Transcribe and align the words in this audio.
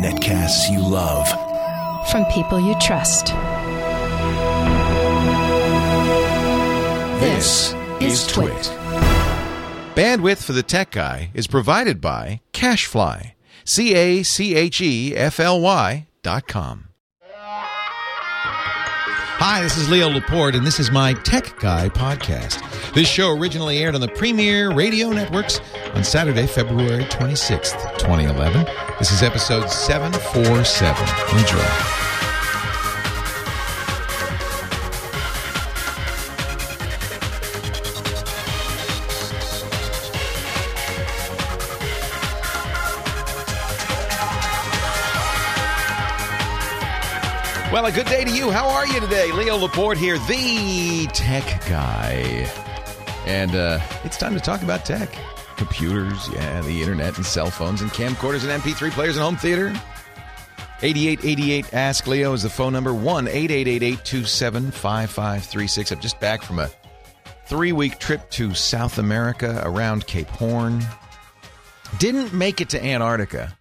Netcasts 0.00 0.70
you 0.70 0.78
love. 0.78 1.28
From 2.10 2.24
people 2.26 2.60
you 2.60 2.76
trust. 2.78 3.34
This 7.20 7.74
is 8.00 8.28
Twit. 8.28 8.52
Bandwidth 9.96 10.44
for 10.44 10.52
the 10.52 10.62
Tech 10.62 10.92
Guy 10.92 11.30
is 11.34 11.48
provided 11.48 12.00
by 12.00 12.40
CacheFly. 12.52 13.32
C 13.64 13.94
A 13.94 14.22
C 14.22 14.54
H 14.54 14.80
E 14.80 15.16
F 15.16 15.40
L 15.40 15.60
Y 15.60 16.06
dot 16.22 16.46
com. 16.46 16.90
Hi, 19.42 19.62
this 19.62 19.78
is 19.78 19.88
Leo 19.90 20.08
Laporte, 20.10 20.54
and 20.54 20.66
this 20.66 20.78
is 20.78 20.90
my 20.90 21.14
Tech 21.14 21.58
Guy 21.58 21.88
podcast. 21.88 22.62
This 22.92 23.08
show 23.08 23.36
originally 23.36 23.78
aired 23.78 23.94
on 23.94 24.00
the 24.02 24.08
Premier 24.08 24.70
Radio 24.70 25.10
Networks 25.10 25.60
on 25.94 26.04
Saturday, 26.04 26.46
February 26.46 27.04
26th, 27.04 27.98
2011. 27.98 28.66
This 28.98 29.10
is 29.12 29.22
episode 29.22 29.68
747. 29.68 31.38
Enjoy. 31.38 32.00
Well, 47.72 47.86
a 47.86 47.92
good 47.92 48.06
day 48.06 48.24
to 48.24 48.30
you. 48.30 48.50
How 48.50 48.68
are 48.68 48.86
you 48.86 48.98
today? 48.98 49.30
Leo 49.32 49.56
Laporte 49.56 49.96
here, 49.96 50.18
the 50.18 51.06
tech 51.12 51.44
guy. 51.68 52.50
And 53.26 53.54
uh, 53.54 53.78
it's 54.02 54.16
time 54.16 54.34
to 54.34 54.40
talk 54.40 54.62
about 54.62 54.84
tech. 54.84 55.16
Computers, 55.60 56.26
yeah, 56.32 56.62
the 56.62 56.80
internet 56.80 57.18
and 57.18 57.26
cell 57.26 57.50
phones 57.50 57.82
and 57.82 57.90
camcorders 57.90 58.48
and 58.48 58.62
MP3 58.62 58.90
players 58.92 59.18
and 59.18 59.22
home 59.22 59.36
theater. 59.36 59.68
8888 60.80 61.74
Ask 61.74 62.06
Leo 62.06 62.32
is 62.32 62.44
the 62.44 62.48
phone 62.48 62.72
number. 62.72 62.94
1 62.94 63.28
827 63.28 64.70
5536. 64.70 65.92
I'm 65.92 66.00
just 66.00 66.18
back 66.18 66.40
from 66.40 66.60
a 66.60 66.70
three 67.44 67.72
week 67.72 67.98
trip 67.98 68.30
to 68.30 68.54
South 68.54 68.96
America 68.96 69.60
around 69.62 70.06
Cape 70.06 70.28
Horn. 70.28 70.82
Didn't 71.98 72.32
make 72.32 72.62
it 72.62 72.70
to 72.70 72.82
Antarctica 72.82 73.54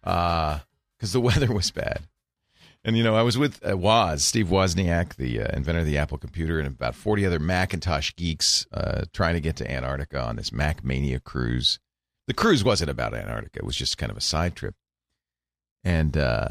because 0.00 0.60
uh, 1.02 1.12
the 1.12 1.20
weather 1.20 1.52
was 1.52 1.70
bad. 1.70 2.00
And 2.84 2.96
you 2.96 3.04
know, 3.04 3.14
I 3.14 3.22
was 3.22 3.38
with 3.38 3.64
uh, 3.64 3.76
Woz, 3.76 4.24
Steve 4.24 4.48
Wozniak, 4.48 5.14
the 5.14 5.42
uh, 5.42 5.56
inventor 5.56 5.80
of 5.80 5.86
the 5.86 5.98
Apple 5.98 6.18
computer, 6.18 6.58
and 6.58 6.66
about 6.66 6.96
40 6.96 7.24
other 7.26 7.38
Macintosh 7.38 8.12
geeks 8.16 8.66
uh, 8.72 9.02
trying 9.12 9.34
to 9.34 9.40
get 9.40 9.54
to 9.56 9.70
Antarctica 9.70 10.20
on 10.20 10.36
this 10.36 10.52
Mac 10.52 10.84
Mania 10.84 11.20
cruise. 11.20 11.78
The 12.26 12.34
cruise 12.34 12.64
wasn't 12.64 12.90
about 12.90 13.14
Antarctica; 13.14 13.60
it 13.60 13.64
was 13.64 13.76
just 13.76 13.98
kind 13.98 14.10
of 14.10 14.16
a 14.16 14.22
side 14.22 14.56
trip. 14.56 14.74
And 15.84 16.16
uh, 16.16 16.48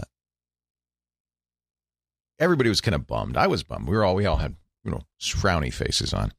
everybody 2.40 2.70
was 2.70 2.82
kind 2.82 2.96
of 2.96 3.08
bummed. 3.08 3.36
I 3.36 3.48
was 3.48 3.64
bummed. 3.64 3.88
We 3.88 3.96
were 3.96 4.06
all 4.06 4.16
we 4.16 4.26
all 4.26 4.38
had 4.38 4.56
you 4.86 4.92
know 4.92 5.02
frowny 5.20 5.74
faces 5.74 6.14
on. 6.14 6.32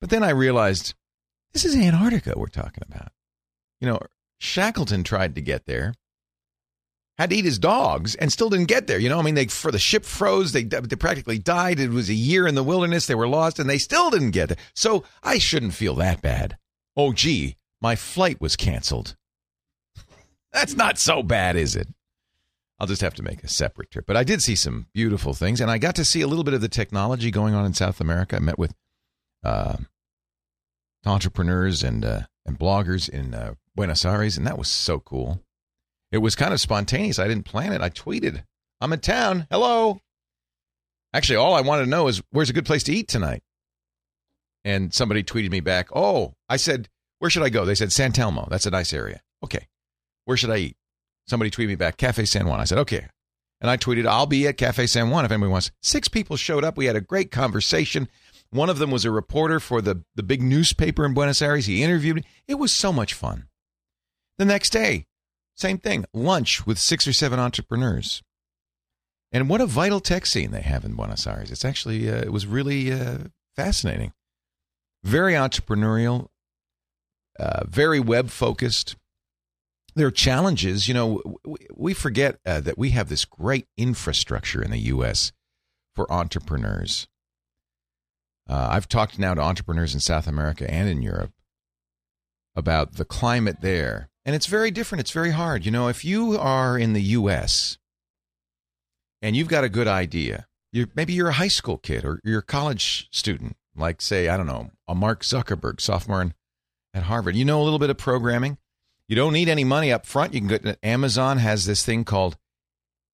But 0.00 0.10
then 0.10 0.22
I 0.22 0.30
realized 0.30 0.94
this 1.54 1.64
is 1.64 1.74
Antarctica 1.74 2.34
we're 2.36 2.48
talking 2.48 2.84
about. 2.86 3.12
You 3.80 3.88
know, 3.88 4.00
Shackleton 4.38 5.02
tried 5.02 5.34
to 5.34 5.40
get 5.40 5.64
there 5.64 5.94
had 7.18 7.30
to 7.30 7.36
eat 7.36 7.44
his 7.44 7.58
dogs 7.58 8.14
and 8.16 8.32
still 8.32 8.50
didn't 8.50 8.68
get 8.68 8.86
there. 8.86 8.98
You 8.98 9.08
know, 9.08 9.18
I 9.18 9.22
mean, 9.22 9.34
they 9.34 9.46
for 9.46 9.70
the 9.70 9.78
ship 9.78 10.04
froze. 10.04 10.52
They, 10.52 10.64
they 10.64 10.96
practically 10.96 11.38
died. 11.38 11.78
It 11.78 11.90
was 11.90 12.08
a 12.10 12.14
year 12.14 12.46
in 12.46 12.54
the 12.54 12.62
wilderness. 12.62 13.06
They 13.06 13.14
were 13.14 13.28
lost 13.28 13.58
and 13.58 13.70
they 13.70 13.78
still 13.78 14.10
didn't 14.10 14.32
get 14.32 14.48
there. 14.48 14.58
So 14.74 15.04
I 15.22 15.38
shouldn't 15.38 15.74
feel 15.74 15.94
that 15.96 16.22
bad. 16.22 16.56
Oh, 16.96 17.12
gee, 17.12 17.56
my 17.80 17.96
flight 17.96 18.40
was 18.40 18.56
canceled. 18.56 19.16
That's 20.52 20.76
not 20.76 20.98
so 20.98 21.22
bad, 21.22 21.56
is 21.56 21.76
it? 21.76 21.88
I'll 22.80 22.88
just 22.88 23.02
have 23.02 23.14
to 23.14 23.22
make 23.22 23.44
a 23.44 23.48
separate 23.48 23.90
trip. 23.90 24.04
But 24.06 24.16
I 24.16 24.24
did 24.24 24.42
see 24.42 24.56
some 24.56 24.86
beautiful 24.92 25.32
things, 25.32 25.60
and 25.60 25.70
I 25.70 25.78
got 25.78 25.94
to 25.96 26.04
see 26.04 26.20
a 26.20 26.26
little 26.26 26.44
bit 26.44 26.54
of 26.54 26.60
the 26.60 26.68
technology 26.68 27.30
going 27.30 27.54
on 27.54 27.64
in 27.64 27.72
South 27.72 28.00
America. 28.00 28.36
I 28.36 28.40
met 28.40 28.58
with 28.58 28.74
uh, 29.44 29.76
entrepreneurs 31.06 31.84
and 31.84 32.04
uh, 32.04 32.22
and 32.44 32.58
bloggers 32.58 33.08
in 33.08 33.32
uh, 33.32 33.54
Buenos 33.74 34.04
Aires, 34.04 34.36
and 34.36 34.46
that 34.46 34.58
was 34.58 34.68
so 34.68 34.98
cool. 34.98 35.43
It 36.14 36.22
was 36.22 36.36
kind 36.36 36.54
of 36.54 36.60
spontaneous. 36.60 37.18
I 37.18 37.26
didn't 37.26 37.44
plan 37.44 37.72
it. 37.72 37.80
I 37.80 37.90
tweeted, 37.90 38.44
I'm 38.80 38.92
in 38.92 39.00
town. 39.00 39.48
Hello. 39.50 39.98
Actually, 41.12 41.38
all 41.38 41.54
I 41.54 41.60
wanted 41.60 41.86
to 41.86 41.90
know 41.90 42.06
is 42.06 42.22
where's 42.30 42.48
a 42.48 42.52
good 42.52 42.64
place 42.64 42.84
to 42.84 42.92
eat 42.92 43.08
tonight? 43.08 43.42
And 44.64 44.94
somebody 44.94 45.24
tweeted 45.24 45.50
me 45.50 45.58
back, 45.58 45.88
Oh, 45.92 46.34
I 46.48 46.56
said, 46.56 46.88
where 47.18 47.30
should 47.30 47.42
I 47.42 47.48
go? 47.48 47.64
They 47.64 47.74
said, 47.74 47.90
San 47.90 48.12
Telmo. 48.12 48.48
That's 48.48 48.64
a 48.64 48.70
nice 48.70 48.92
area. 48.92 49.22
Okay. 49.42 49.66
Where 50.24 50.36
should 50.36 50.50
I 50.50 50.58
eat? 50.58 50.76
Somebody 51.26 51.50
tweeted 51.50 51.66
me 51.66 51.74
back, 51.74 51.96
Cafe 51.96 52.24
San 52.26 52.46
Juan. 52.46 52.60
I 52.60 52.64
said, 52.64 52.78
okay. 52.78 53.08
And 53.60 53.68
I 53.68 53.76
tweeted, 53.76 54.06
I'll 54.06 54.26
be 54.26 54.46
at 54.46 54.56
Cafe 54.56 54.86
San 54.86 55.10
Juan 55.10 55.24
if 55.24 55.32
anybody 55.32 55.50
wants. 55.50 55.72
Six 55.82 56.06
people 56.06 56.36
showed 56.36 56.62
up. 56.62 56.76
We 56.76 56.86
had 56.86 56.94
a 56.94 57.00
great 57.00 57.32
conversation. 57.32 58.08
One 58.50 58.70
of 58.70 58.78
them 58.78 58.92
was 58.92 59.04
a 59.04 59.10
reporter 59.10 59.58
for 59.58 59.82
the, 59.82 60.04
the 60.14 60.22
big 60.22 60.42
newspaper 60.42 61.04
in 61.04 61.12
Buenos 61.12 61.42
Aires. 61.42 61.66
He 61.66 61.82
interviewed 61.82 62.14
me. 62.14 62.24
It 62.46 62.54
was 62.54 62.72
so 62.72 62.92
much 62.92 63.14
fun. 63.14 63.48
The 64.38 64.44
next 64.44 64.70
day, 64.70 65.06
same 65.54 65.78
thing, 65.78 66.04
lunch 66.12 66.66
with 66.66 66.78
six 66.78 67.06
or 67.06 67.12
seven 67.12 67.38
entrepreneurs. 67.38 68.22
And 69.32 69.48
what 69.48 69.60
a 69.60 69.66
vital 69.66 70.00
tech 70.00 70.26
scene 70.26 70.50
they 70.50 70.62
have 70.62 70.84
in 70.84 70.94
Buenos 70.94 71.26
Aires. 71.26 71.50
It's 71.50 71.64
actually, 71.64 72.08
uh, 72.10 72.18
it 72.18 72.32
was 72.32 72.46
really 72.46 72.92
uh, 72.92 73.18
fascinating. 73.56 74.12
Very 75.02 75.32
entrepreneurial, 75.34 76.28
uh, 77.38 77.64
very 77.66 78.00
web 78.00 78.30
focused. 78.30 78.96
There 79.96 80.06
are 80.06 80.12
challenges. 80.12 80.88
You 80.88 80.94
know, 80.94 81.22
we 81.74 81.94
forget 81.94 82.38
uh, 82.46 82.60
that 82.60 82.78
we 82.78 82.90
have 82.90 83.08
this 83.08 83.24
great 83.24 83.66
infrastructure 83.76 84.62
in 84.62 84.70
the 84.70 84.78
U.S. 84.78 85.32
for 85.94 86.10
entrepreneurs. 86.12 87.08
Uh, 88.48 88.68
I've 88.70 88.88
talked 88.88 89.18
now 89.18 89.34
to 89.34 89.40
entrepreneurs 89.40 89.94
in 89.94 90.00
South 90.00 90.26
America 90.26 90.70
and 90.70 90.88
in 90.88 91.02
Europe 91.02 91.32
about 92.54 92.94
the 92.94 93.04
climate 93.04 93.62
there 93.62 94.10
and 94.24 94.34
it's 94.34 94.46
very 94.46 94.70
different. 94.70 95.00
It's 95.00 95.10
very 95.10 95.32
hard. 95.32 95.64
You 95.64 95.70
know, 95.70 95.88
if 95.88 96.04
you 96.04 96.38
are 96.38 96.78
in 96.78 96.92
the 96.92 97.02
U.S. 97.02 97.78
and 99.20 99.36
you've 99.36 99.48
got 99.48 99.64
a 99.64 99.68
good 99.68 99.88
idea, 99.88 100.46
you 100.72 100.88
maybe 100.94 101.12
you're 101.12 101.28
a 101.28 101.34
high 101.34 101.48
school 101.48 101.78
kid 101.78 102.04
or 102.04 102.20
you're 102.24 102.40
a 102.40 102.42
college 102.42 103.08
student, 103.10 103.56
like 103.76 104.00
say 104.00 104.28
I 104.28 104.36
don't 104.36 104.46
know, 104.46 104.70
a 104.88 104.94
Mark 104.94 105.22
Zuckerberg, 105.22 105.80
sophomore 105.80 106.22
in, 106.22 106.34
at 106.92 107.04
Harvard. 107.04 107.36
You 107.36 107.44
know 107.44 107.60
a 107.60 107.64
little 107.64 107.78
bit 107.78 107.90
of 107.90 107.98
programming. 107.98 108.58
You 109.08 109.16
don't 109.16 109.34
need 109.34 109.50
any 109.50 109.64
money 109.64 109.92
up 109.92 110.06
front. 110.06 110.32
You 110.32 110.40
can 110.40 110.48
go. 110.48 110.74
Amazon 110.82 111.38
has 111.38 111.66
this 111.66 111.84
thing 111.84 112.04
called 112.04 112.38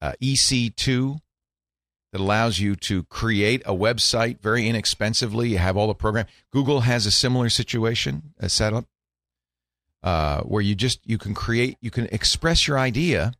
uh, 0.00 0.12
EC2 0.22 1.18
that 2.12 2.20
allows 2.20 2.60
you 2.60 2.76
to 2.76 3.02
create 3.04 3.62
a 3.66 3.74
website 3.74 4.40
very 4.40 4.68
inexpensively. 4.68 5.50
You 5.50 5.58
have 5.58 5.76
all 5.76 5.88
the 5.88 5.94
program. 5.94 6.26
Google 6.52 6.80
has 6.80 7.06
a 7.06 7.10
similar 7.10 7.48
situation 7.48 8.34
set 8.46 8.72
up 8.72 8.86
uh, 10.02 10.40
where 10.42 10.62
you 10.62 10.74
just 10.74 11.00
you 11.04 11.18
can 11.18 11.34
create 11.34 11.76
you 11.80 11.90
can 11.90 12.06
express 12.06 12.66
your 12.66 12.78
idea 12.78 13.32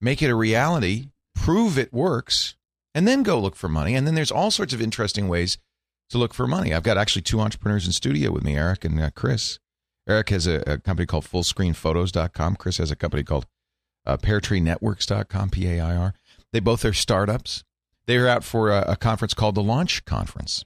make 0.00 0.22
it 0.22 0.30
a 0.30 0.34
reality 0.34 1.10
prove 1.34 1.78
it 1.78 1.92
works 1.92 2.56
and 2.94 3.06
then 3.06 3.22
go 3.22 3.38
look 3.38 3.56
for 3.56 3.68
money. 3.68 3.94
And 3.94 4.06
then 4.06 4.14
there's 4.14 4.30
all 4.30 4.50
sorts 4.50 4.72
of 4.72 4.80
interesting 4.80 5.28
ways 5.28 5.58
to 6.10 6.18
look 6.18 6.34
for 6.34 6.46
money. 6.46 6.74
I've 6.74 6.82
got 6.82 6.98
actually 6.98 7.22
two 7.22 7.40
entrepreneurs 7.40 7.86
in 7.86 7.92
studio 7.92 8.30
with 8.30 8.44
me 8.44 8.56
eric 8.56 8.84
and 8.84 9.00
uh, 9.00 9.10
chris. 9.14 9.58
Eric 10.08 10.30
has 10.30 10.46
a, 10.46 10.62
a, 10.66 10.78
company 10.78 11.06
called 11.06 11.24
fullscreenphotos.com 11.24 12.56
chris 12.56 12.78
has 12.78 12.90
a 12.90 12.96
company 12.96 13.22
called 13.22 13.46
uh, 14.06 14.16
pairtreenetworks.com 14.16 15.50
p-a-i-r 15.50 16.14
they 16.52 16.60
both 16.60 16.84
are 16.84 16.92
startups. 16.92 17.62
They're 18.06 18.26
out 18.26 18.42
for 18.42 18.70
a, 18.70 18.92
a 18.92 18.96
conference 18.96 19.34
called 19.34 19.54
the 19.54 19.62
launch 19.62 20.04
conference 20.04 20.64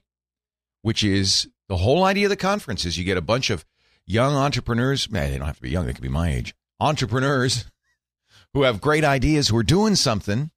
which 0.81 1.03
is 1.03 1.49
the 1.67 1.77
whole 1.77 2.03
idea 2.03 2.25
of 2.25 2.29
the 2.29 2.35
conference 2.35 2.85
is 2.85 2.97
you 2.97 3.03
get 3.03 3.17
a 3.17 3.21
bunch 3.21 3.49
of 3.49 3.65
young 4.05 4.35
entrepreneurs, 4.35 5.09
man, 5.09 5.31
they 5.31 5.37
don't 5.37 5.47
have 5.47 5.57
to 5.57 5.61
be 5.61 5.69
young, 5.69 5.85
they 5.85 5.93
could 5.93 6.01
be 6.01 6.09
my 6.09 6.31
age, 6.31 6.55
entrepreneurs 6.79 7.65
who 8.53 8.63
have 8.63 8.81
great 8.81 9.03
ideas, 9.03 9.49
who 9.49 9.57
are 9.57 9.63
doing 9.63 9.95
something, 9.95 10.51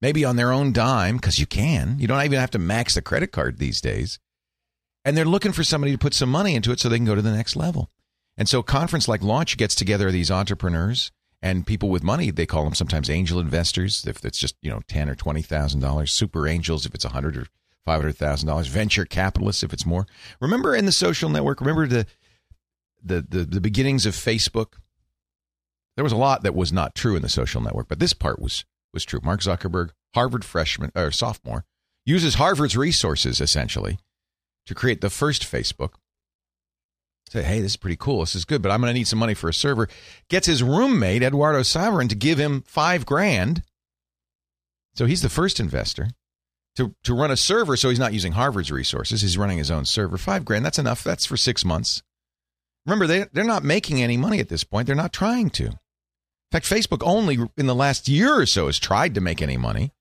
maybe 0.00 0.24
on 0.24 0.36
their 0.36 0.52
own 0.52 0.72
dime, 0.72 1.16
because 1.16 1.38
you 1.38 1.46
can. 1.46 1.98
You 1.98 2.06
don't 2.06 2.24
even 2.24 2.40
have 2.40 2.50
to 2.52 2.58
max 2.58 2.94
the 2.94 3.02
credit 3.02 3.32
card 3.32 3.58
these 3.58 3.80
days. 3.80 4.18
And 5.04 5.16
they're 5.16 5.24
looking 5.24 5.52
for 5.52 5.64
somebody 5.64 5.92
to 5.92 5.98
put 5.98 6.14
some 6.14 6.30
money 6.30 6.54
into 6.54 6.72
it 6.72 6.80
so 6.80 6.88
they 6.88 6.96
can 6.96 7.04
go 7.04 7.14
to 7.14 7.22
the 7.22 7.36
next 7.36 7.56
level. 7.56 7.90
And 8.36 8.48
so, 8.48 8.60
a 8.60 8.64
conference 8.64 9.06
like 9.06 9.22
Launch 9.22 9.56
gets 9.56 9.74
together 9.74 10.10
these 10.10 10.30
entrepreneurs 10.30 11.12
and 11.42 11.66
people 11.66 11.90
with 11.90 12.02
money. 12.02 12.30
They 12.30 12.46
call 12.46 12.64
them 12.64 12.74
sometimes 12.74 13.10
angel 13.10 13.38
investors 13.38 14.06
if 14.06 14.24
it's 14.24 14.38
just 14.38 14.56
you 14.62 14.70
know 14.70 14.80
ten 14.88 15.08
or 15.08 15.14
twenty 15.14 15.42
thousand 15.42 15.80
dollars. 15.80 16.10
Super 16.10 16.48
angels 16.48 16.86
if 16.86 16.94
it's 16.94 17.04
a 17.04 17.10
hundred 17.10 17.36
or 17.36 17.46
five 17.84 18.00
hundred 18.00 18.16
thousand 18.16 18.48
dollars. 18.48 18.66
Venture 18.66 19.04
capitalists 19.04 19.62
if 19.62 19.72
it's 19.72 19.86
more. 19.86 20.06
Remember 20.40 20.74
in 20.74 20.86
the 20.86 20.92
social 20.92 21.28
network. 21.28 21.60
Remember 21.60 21.86
the 21.86 22.06
the, 23.04 23.24
the, 23.28 23.44
the 23.44 23.60
beginnings 23.60 24.06
of 24.06 24.14
Facebook, 24.14 24.74
there 25.96 26.04
was 26.04 26.12
a 26.12 26.16
lot 26.16 26.42
that 26.42 26.54
was 26.54 26.72
not 26.72 26.94
true 26.94 27.14
in 27.14 27.22
the 27.22 27.28
social 27.28 27.60
network, 27.60 27.88
but 27.88 27.98
this 27.98 28.12
part 28.12 28.40
was 28.40 28.64
was 28.92 29.04
true. 29.04 29.20
Mark 29.22 29.40
Zuckerberg, 29.40 29.90
Harvard 30.14 30.44
freshman 30.44 30.92
or 30.94 31.10
sophomore, 31.10 31.64
uses 32.06 32.34
Harvard's 32.34 32.76
resources 32.76 33.40
essentially 33.40 33.98
to 34.66 34.74
create 34.74 35.00
the 35.00 35.10
first 35.10 35.42
Facebook. 35.42 35.94
Say, 37.28 37.42
hey, 37.42 37.60
this 37.60 37.72
is 37.72 37.76
pretty 37.76 37.96
cool. 37.96 38.20
This 38.20 38.34
is 38.34 38.44
good, 38.44 38.62
but 38.62 38.70
I'm 38.70 38.80
going 38.80 38.92
to 38.92 38.98
need 38.98 39.08
some 39.08 39.18
money 39.18 39.34
for 39.34 39.48
a 39.48 39.54
server. 39.54 39.88
Gets 40.28 40.46
his 40.46 40.62
roommate, 40.62 41.22
Eduardo 41.22 41.60
Saverin, 41.60 42.08
to 42.08 42.14
give 42.14 42.38
him 42.38 42.62
five 42.66 43.04
grand. 43.06 43.62
So 44.94 45.06
he's 45.06 45.22
the 45.22 45.28
first 45.28 45.58
investor 45.58 46.10
to, 46.76 46.94
to 47.02 47.14
run 47.14 47.30
a 47.30 47.36
server. 47.36 47.76
So 47.76 47.88
he's 47.88 47.98
not 47.98 48.12
using 48.12 48.32
Harvard's 48.32 48.70
resources. 48.70 49.22
He's 49.22 49.38
running 49.38 49.58
his 49.58 49.70
own 49.70 49.84
server. 49.84 50.18
Five 50.18 50.44
grand, 50.44 50.64
that's 50.64 50.78
enough. 50.78 51.02
That's 51.02 51.26
for 51.26 51.36
six 51.36 51.64
months. 51.64 52.02
Remember, 52.86 53.06
they, 53.06 53.26
they're 53.32 53.44
not 53.44 53.64
making 53.64 54.02
any 54.02 54.16
money 54.16 54.40
at 54.40 54.48
this 54.48 54.64
point. 54.64 54.86
They're 54.86 54.96
not 54.96 55.12
trying 55.12 55.50
to. 55.50 55.64
In 55.64 55.78
fact, 56.52 56.66
Facebook 56.66 57.02
only 57.02 57.38
in 57.56 57.66
the 57.66 57.74
last 57.74 58.08
year 58.08 58.34
or 58.40 58.46
so 58.46 58.66
has 58.66 58.78
tried 58.78 59.14
to 59.14 59.20
make 59.20 59.40
any 59.40 59.56
money. 59.56 59.92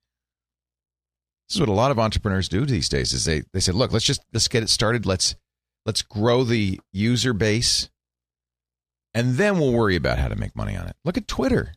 This 1.47 1.55
is 1.55 1.59
what 1.59 1.69
a 1.69 1.73
lot 1.73 1.91
of 1.91 1.99
entrepreneurs 1.99 2.49
do 2.49 2.65
these 2.65 2.89
days 2.89 3.13
is 3.13 3.25
they, 3.25 3.43
they 3.53 3.59
say, 3.59 3.71
look, 3.71 3.91
let's 3.91 4.05
just 4.05 4.23
let's 4.33 4.47
get 4.47 4.63
it 4.63 4.69
started. 4.69 5.05
Let's 5.05 5.35
let's 5.85 6.01
grow 6.01 6.43
the 6.43 6.79
user 6.91 7.33
base 7.33 7.89
and 9.13 9.35
then 9.35 9.59
we'll 9.59 9.73
worry 9.73 9.95
about 9.95 10.19
how 10.19 10.27
to 10.27 10.35
make 10.35 10.55
money 10.55 10.75
on 10.75 10.87
it. 10.87 10.95
Look 11.05 11.17
at 11.17 11.27
Twitter. 11.27 11.73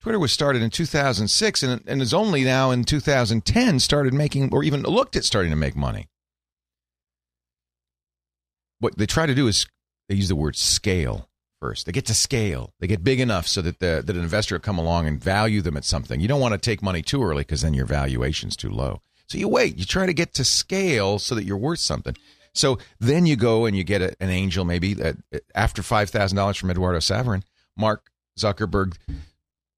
Twitter 0.00 0.18
was 0.18 0.32
started 0.32 0.60
in 0.60 0.70
2006 0.70 1.62
and, 1.62 1.82
and 1.86 2.02
is 2.02 2.12
only 2.12 2.44
now 2.44 2.70
in 2.70 2.84
2010 2.84 3.80
started 3.80 4.12
making 4.12 4.52
or 4.52 4.62
even 4.62 4.82
looked 4.82 5.16
at 5.16 5.24
starting 5.24 5.50
to 5.50 5.56
make 5.56 5.76
money. 5.76 6.08
What 8.80 8.98
they 8.98 9.06
try 9.06 9.26
to 9.26 9.34
do 9.34 9.46
is 9.46 9.66
they 10.08 10.14
use 10.14 10.28
the 10.28 10.36
word 10.36 10.56
scale 10.56 11.28
first. 11.60 11.86
They 11.86 11.92
get 11.92 12.06
to 12.06 12.14
scale. 12.14 12.72
They 12.78 12.86
get 12.86 13.02
big 13.04 13.20
enough 13.20 13.46
so 13.46 13.62
that 13.62 13.78
the 13.78 14.02
that 14.04 14.16
an 14.16 14.22
investor 14.22 14.54
will 14.54 14.60
come 14.60 14.78
along 14.78 15.06
and 15.06 15.22
value 15.22 15.62
them 15.62 15.76
at 15.76 15.84
something. 15.84 16.20
You 16.20 16.28
don't 16.28 16.40
want 16.40 16.52
to 16.52 16.58
take 16.58 16.82
money 16.82 17.02
too 17.02 17.22
early 17.22 17.42
because 17.42 17.62
then 17.62 17.74
your 17.74 17.86
valuation's 17.86 18.56
too 18.56 18.70
low. 18.70 19.00
So 19.26 19.38
you 19.38 19.48
wait. 19.48 19.78
You 19.78 19.84
try 19.84 20.06
to 20.06 20.12
get 20.12 20.34
to 20.34 20.44
scale 20.44 21.18
so 21.18 21.34
that 21.34 21.44
you're 21.44 21.56
worth 21.56 21.80
something. 21.80 22.16
So 22.52 22.78
then 23.00 23.26
you 23.26 23.36
go 23.36 23.64
and 23.64 23.76
you 23.76 23.82
get 23.82 24.02
a, 24.02 24.14
an 24.20 24.30
angel 24.30 24.64
maybe 24.64 24.96
after 25.54 25.82
five 25.82 26.10
thousand 26.10 26.36
dollars 26.36 26.56
from 26.56 26.70
Eduardo 26.70 26.98
Saverin, 26.98 27.42
Mark 27.76 28.10
Zuckerberg. 28.38 28.96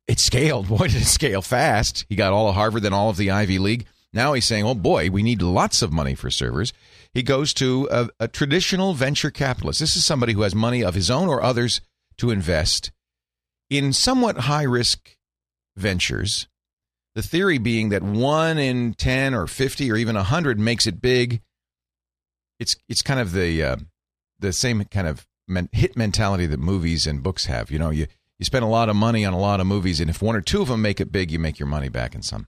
It 0.08 0.20
scaled. 0.20 0.68
Boy, 0.68 0.88
did 0.88 1.02
it 1.02 1.06
scale 1.06 1.42
fast. 1.42 2.04
He 2.08 2.16
got 2.16 2.32
all 2.32 2.48
of 2.48 2.54
Harvard, 2.54 2.82
then 2.82 2.92
all 2.92 3.10
of 3.10 3.16
the 3.16 3.30
Ivy 3.30 3.58
League. 3.58 3.86
Now 4.12 4.32
he's 4.32 4.44
saying, 4.44 4.64
"Oh 4.64 4.74
boy, 4.74 5.10
we 5.10 5.22
need 5.22 5.42
lots 5.42 5.82
of 5.82 5.92
money 5.92 6.14
for 6.14 6.30
servers." 6.30 6.72
He 7.16 7.22
goes 7.22 7.54
to 7.54 7.88
a, 7.90 8.10
a 8.20 8.28
traditional 8.28 8.92
venture 8.92 9.30
capitalist. 9.30 9.80
This 9.80 9.96
is 9.96 10.04
somebody 10.04 10.34
who 10.34 10.42
has 10.42 10.54
money 10.54 10.84
of 10.84 10.94
his 10.94 11.10
own 11.10 11.30
or 11.30 11.42
others 11.42 11.80
to 12.18 12.30
invest 12.30 12.92
in 13.70 13.94
somewhat 13.94 14.40
high 14.40 14.64
risk 14.64 15.16
ventures. 15.78 16.46
The 17.14 17.22
theory 17.22 17.56
being 17.56 17.88
that 17.88 18.02
one 18.02 18.58
in 18.58 18.92
10 18.92 19.32
or 19.32 19.46
50 19.46 19.90
or 19.90 19.96
even 19.96 20.14
100 20.14 20.60
makes 20.60 20.86
it 20.86 21.00
big. 21.00 21.40
It's, 22.60 22.76
it's 22.86 23.00
kind 23.00 23.18
of 23.18 23.32
the, 23.32 23.62
uh, 23.62 23.76
the 24.38 24.52
same 24.52 24.84
kind 24.84 25.06
of 25.06 25.26
men- 25.48 25.70
hit 25.72 25.96
mentality 25.96 26.44
that 26.44 26.60
movies 26.60 27.06
and 27.06 27.22
books 27.22 27.46
have. 27.46 27.70
You 27.70 27.78
know, 27.78 27.88
you, 27.88 28.08
you 28.38 28.44
spend 28.44 28.62
a 28.62 28.68
lot 28.68 28.90
of 28.90 28.96
money 28.96 29.24
on 29.24 29.32
a 29.32 29.40
lot 29.40 29.60
of 29.60 29.66
movies, 29.66 30.00
and 30.00 30.10
if 30.10 30.20
one 30.20 30.36
or 30.36 30.42
two 30.42 30.60
of 30.60 30.68
them 30.68 30.82
make 30.82 31.00
it 31.00 31.12
big, 31.12 31.30
you 31.30 31.38
make 31.38 31.58
your 31.58 31.66
money 31.66 31.88
back 31.88 32.14
in 32.14 32.20
some. 32.20 32.46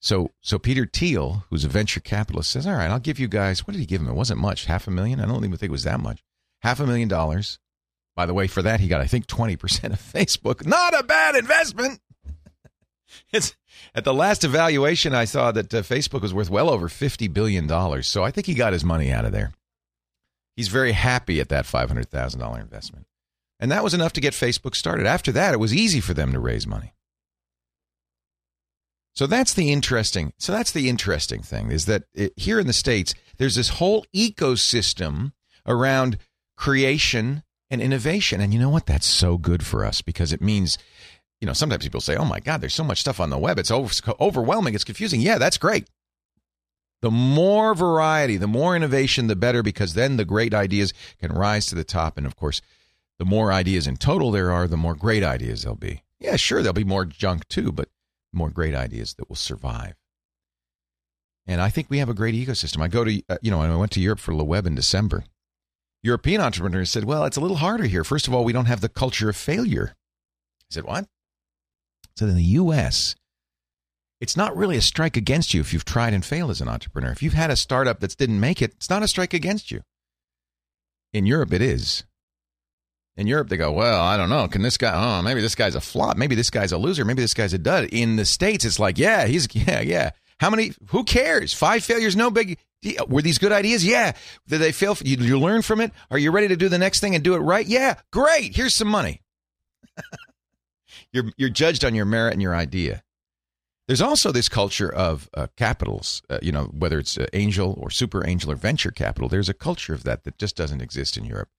So, 0.00 0.30
so 0.40 0.58
Peter 0.58 0.86
Thiel, 0.90 1.44
who's 1.50 1.64
a 1.64 1.68
venture 1.68 2.00
capitalist, 2.00 2.50
says, 2.50 2.66
"All 2.66 2.72
right, 2.72 2.90
I'll 2.90 2.98
give 2.98 3.18
you 3.18 3.28
guys. 3.28 3.66
What 3.66 3.72
did 3.72 3.80
he 3.80 3.86
give 3.86 4.00
him? 4.00 4.08
It 4.08 4.14
wasn't 4.14 4.40
much, 4.40 4.64
half 4.64 4.86
a 4.86 4.90
million. 4.90 5.20
I 5.20 5.26
don't 5.26 5.44
even 5.44 5.58
think 5.58 5.68
it 5.68 5.72
was 5.72 5.84
that 5.84 6.00
much. 6.00 6.24
Half 6.62 6.80
a 6.80 6.86
million 6.86 7.08
dollars. 7.08 7.58
By 8.16 8.26
the 8.26 8.34
way, 8.34 8.46
for 8.46 8.62
that 8.62 8.80
he 8.80 8.88
got, 8.88 9.02
I 9.02 9.06
think, 9.06 9.26
twenty 9.26 9.56
percent 9.56 9.92
of 9.92 10.00
Facebook. 10.14 10.66
Not 10.66 10.98
a 10.98 11.04
bad 11.04 11.36
investment. 11.36 12.00
it's 13.32 13.54
at 13.94 14.04
the 14.04 14.14
last 14.14 14.42
evaluation 14.42 15.14
I 15.14 15.26
saw 15.26 15.52
that 15.52 15.72
uh, 15.72 15.82
Facebook 15.82 16.22
was 16.22 16.32
worth 16.32 16.50
well 16.50 16.70
over 16.70 16.88
fifty 16.88 17.28
billion 17.28 17.66
dollars. 17.66 18.08
So 18.08 18.24
I 18.24 18.30
think 18.30 18.46
he 18.46 18.54
got 18.54 18.72
his 18.72 18.84
money 18.84 19.12
out 19.12 19.26
of 19.26 19.32
there. 19.32 19.52
He's 20.56 20.68
very 20.68 20.92
happy 20.92 21.40
at 21.40 21.50
that 21.50 21.66
five 21.66 21.88
hundred 21.88 22.08
thousand 22.08 22.40
dollar 22.40 22.58
investment, 22.58 23.06
and 23.58 23.70
that 23.70 23.84
was 23.84 23.92
enough 23.92 24.14
to 24.14 24.22
get 24.22 24.32
Facebook 24.32 24.74
started. 24.74 25.06
After 25.06 25.30
that, 25.32 25.52
it 25.52 25.60
was 25.60 25.74
easy 25.74 26.00
for 26.00 26.14
them 26.14 26.32
to 26.32 26.40
raise 26.40 26.66
money. 26.66 26.94
So 29.20 29.26
that's 29.26 29.52
the 29.52 29.70
interesting. 29.70 30.32
So 30.38 30.50
that's 30.50 30.70
the 30.70 30.88
interesting 30.88 31.42
thing 31.42 31.70
is 31.70 31.84
that 31.84 32.04
it, 32.14 32.32
here 32.36 32.58
in 32.58 32.66
the 32.66 32.72
states, 32.72 33.12
there's 33.36 33.54
this 33.54 33.68
whole 33.68 34.06
ecosystem 34.16 35.32
around 35.66 36.16
creation 36.56 37.42
and 37.68 37.82
innovation, 37.82 38.40
and 38.40 38.54
you 38.54 38.58
know 38.58 38.70
what? 38.70 38.86
That's 38.86 39.04
so 39.04 39.36
good 39.36 39.62
for 39.62 39.84
us 39.84 40.00
because 40.00 40.32
it 40.32 40.40
means, 40.40 40.78
you 41.38 41.46
know, 41.46 41.52
sometimes 41.52 41.84
people 41.84 42.00
say, 42.00 42.16
"Oh 42.16 42.24
my 42.24 42.40
God, 42.40 42.62
there's 42.62 42.72
so 42.72 42.82
much 42.82 43.02
stuff 43.02 43.20
on 43.20 43.28
the 43.28 43.36
web. 43.36 43.58
It's 43.58 43.70
over, 43.70 43.92
overwhelming. 44.18 44.74
It's 44.74 44.84
confusing." 44.84 45.20
Yeah, 45.20 45.36
that's 45.36 45.58
great. 45.58 45.86
The 47.02 47.10
more 47.10 47.74
variety, 47.74 48.38
the 48.38 48.46
more 48.46 48.74
innovation, 48.74 49.26
the 49.26 49.36
better, 49.36 49.62
because 49.62 49.92
then 49.92 50.16
the 50.16 50.24
great 50.24 50.54
ideas 50.54 50.94
can 51.18 51.30
rise 51.30 51.66
to 51.66 51.74
the 51.74 51.84
top. 51.84 52.16
And 52.16 52.26
of 52.26 52.36
course, 52.36 52.62
the 53.18 53.26
more 53.26 53.52
ideas 53.52 53.86
in 53.86 53.98
total 53.98 54.30
there 54.30 54.50
are, 54.50 54.66
the 54.66 54.78
more 54.78 54.94
great 54.94 55.22
ideas 55.22 55.60
there'll 55.60 55.76
be. 55.76 56.04
Yeah, 56.18 56.36
sure, 56.36 56.62
there'll 56.62 56.72
be 56.72 56.84
more 56.84 57.04
junk 57.04 57.46
too, 57.48 57.70
but 57.70 57.90
more 58.32 58.50
great 58.50 58.74
ideas 58.74 59.14
that 59.14 59.28
will 59.28 59.36
survive. 59.36 59.94
And 61.46 61.60
I 61.60 61.68
think 61.68 61.88
we 61.90 61.98
have 61.98 62.08
a 62.08 62.14
great 62.14 62.34
ecosystem. 62.34 62.82
I 62.82 62.88
go 62.88 63.04
to, 63.04 63.22
uh, 63.28 63.38
you 63.42 63.50
know, 63.50 63.60
I 63.60 63.74
went 63.74 63.92
to 63.92 64.00
Europe 64.00 64.20
for 64.20 64.34
Le 64.34 64.44
Web 64.44 64.66
in 64.66 64.74
December. 64.74 65.24
European 66.02 66.40
entrepreneurs 66.40 66.90
said, 66.90 67.04
well, 67.04 67.24
it's 67.24 67.36
a 67.36 67.40
little 67.40 67.58
harder 67.58 67.84
here. 67.84 68.04
First 68.04 68.28
of 68.28 68.34
all, 68.34 68.44
we 68.44 68.52
don't 68.52 68.66
have 68.66 68.80
the 68.80 68.88
culture 68.88 69.28
of 69.28 69.36
failure. 69.36 69.94
I 69.96 70.74
said, 70.74 70.84
what? 70.84 71.06
So 72.16 72.26
in 72.26 72.36
the 72.36 72.42
U.S., 72.42 73.16
it's 74.20 74.36
not 74.36 74.56
really 74.56 74.76
a 74.76 74.82
strike 74.82 75.16
against 75.16 75.54
you 75.54 75.60
if 75.60 75.72
you've 75.72 75.84
tried 75.84 76.14
and 76.14 76.24
failed 76.24 76.50
as 76.50 76.60
an 76.60 76.68
entrepreneur. 76.68 77.10
If 77.10 77.22
you've 77.22 77.32
had 77.32 77.50
a 77.50 77.56
startup 77.56 78.00
that 78.00 78.16
didn't 78.16 78.40
make 78.40 78.60
it, 78.60 78.72
it's 78.72 78.90
not 78.90 79.02
a 79.02 79.08
strike 79.08 79.34
against 79.34 79.70
you. 79.70 79.80
In 81.12 81.26
Europe, 81.26 81.52
it 81.52 81.62
is. 81.62 82.04
In 83.20 83.26
Europe, 83.26 83.50
they 83.50 83.58
go, 83.58 83.70
well, 83.70 84.00
I 84.00 84.16
don't 84.16 84.30
know. 84.30 84.48
Can 84.48 84.62
this 84.62 84.78
guy? 84.78 84.94
Oh, 84.94 85.20
maybe 85.20 85.42
this 85.42 85.54
guy's 85.54 85.74
a 85.74 85.80
flop. 85.82 86.16
Maybe 86.16 86.34
this 86.34 86.48
guy's 86.48 86.72
a 86.72 86.78
loser. 86.78 87.04
Maybe 87.04 87.20
this 87.20 87.34
guy's 87.34 87.52
a 87.52 87.58
dud. 87.58 87.84
In 87.92 88.16
the 88.16 88.24
states, 88.24 88.64
it's 88.64 88.78
like, 88.78 88.96
yeah, 88.96 89.26
he's 89.26 89.46
yeah, 89.54 89.82
yeah. 89.82 90.12
How 90.38 90.48
many? 90.48 90.72
Who 90.86 91.04
cares? 91.04 91.52
Five 91.52 91.84
failures, 91.84 92.16
no 92.16 92.30
big. 92.30 92.58
Were 93.08 93.20
these 93.20 93.36
good 93.36 93.52
ideas? 93.52 93.84
Yeah. 93.84 94.12
Did 94.48 94.62
they 94.62 94.72
fail? 94.72 94.96
You, 95.04 95.18
you 95.18 95.38
learn 95.38 95.60
from 95.60 95.82
it? 95.82 95.92
Are 96.10 96.16
you 96.16 96.30
ready 96.30 96.48
to 96.48 96.56
do 96.56 96.70
the 96.70 96.78
next 96.78 97.00
thing 97.00 97.14
and 97.14 97.22
do 97.22 97.34
it 97.34 97.40
right? 97.40 97.66
Yeah. 97.66 97.96
Great. 98.10 98.56
Here's 98.56 98.74
some 98.74 98.88
money. 98.88 99.20
you're 101.12 101.24
you're 101.36 101.50
judged 101.50 101.84
on 101.84 101.94
your 101.94 102.06
merit 102.06 102.32
and 102.32 102.40
your 102.40 102.54
idea. 102.54 103.02
There's 103.86 104.00
also 104.00 104.32
this 104.32 104.48
culture 104.48 104.90
of 104.90 105.28
uh, 105.34 105.48
capitals, 105.58 106.22
uh, 106.30 106.38
you 106.40 106.52
know, 106.52 106.70
whether 106.72 106.98
it's 106.98 107.18
uh, 107.18 107.26
angel 107.34 107.76
or 107.78 107.90
super 107.90 108.26
angel 108.26 108.50
or 108.50 108.56
venture 108.56 108.90
capital. 108.90 109.28
There's 109.28 109.50
a 109.50 109.54
culture 109.54 109.92
of 109.92 110.04
that 110.04 110.24
that 110.24 110.38
just 110.38 110.56
doesn't 110.56 110.80
exist 110.80 111.18
in 111.18 111.26
Europe. 111.26 111.50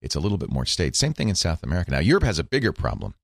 It's 0.00 0.14
a 0.14 0.20
little 0.20 0.38
bit 0.38 0.50
more 0.50 0.66
state. 0.66 0.94
Same 0.94 1.12
thing 1.12 1.28
in 1.28 1.34
South 1.34 1.62
America. 1.62 1.90
Now, 1.90 1.98
Europe 1.98 2.24
has 2.24 2.38
a 2.38 2.44
bigger 2.44 2.72
problem 2.72 3.14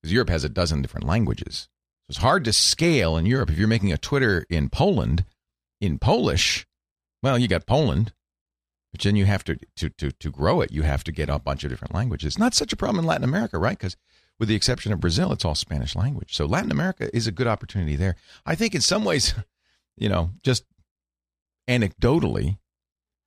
because 0.00 0.12
Europe 0.12 0.28
has 0.28 0.44
a 0.44 0.48
dozen 0.48 0.82
different 0.82 1.06
languages. 1.06 1.68
So 2.06 2.10
it's 2.10 2.18
hard 2.18 2.44
to 2.44 2.52
scale 2.52 3.16
in 3.16 3.26
Europe. 3.26 3.50
If 3.50 3.58
you're 3.58 3.68
making 3.68 3.92
a 3.92 3.98
Twitter 3.98 4.44
in 4.50 4.68
Poland, 4.68 5.24
in 5.80 5.98
Polish, 5.98 6.66
well, 7.22 7.38
you 7.38 7.48
got 7.48 7.66
Poland, 7.66 8.12
but 8.92 9.00
then 9.00 9.16
you 9.16 9.24
have 9.24 9.44
to, 9.44 9.58
to, 9.76 9.90
to, 9.90 10.10
to 10.10 10.30
grow 10.30 10.60
it, 10.60 10.72
you 10.72 10.82
have 10.82 11.04
to 11.04 11.12
get 11.12 11.28
a 11.28 11.38
bunch 11.38 11.64
of 11.64 11.70
different 11.70 11.94
languages. 11.94 12.38
Not 12.38 12.54
such 12.54 12.72
a 12.72 12.76
problem 12.76 12.98
in 12.98 13.06
Latin 13.06 13.24
America, 13.24 13.58
right? 13.58 13.78
Because 13.78 13.96
with 14.38 14.48
the 14.48 14.54
exception 14.54 14.92
of 14.92 15.00
Brazil, 15.00 15.32
it's 15.32 15.44
all 15.44 15.54
Spanish 15.54 15.94
language. 15.94 16.34
So 16.34 16.46
Latin 16.46 16.70
America 16.70 17.14
is 17.14 17.26
a 17.26 17.32
good 17.32 17.46
opportunity 17.46 17.96
there. 17.96 18.16
I 18.44 18.54
think 18.54 18.74
in 18.74 18.80
some 18.80 19.04
ways, 19.04 19.34
you 19.96 20.08
know, 20.08 20.30
just 20.42 20.64
anecdotally, 21.68 22.58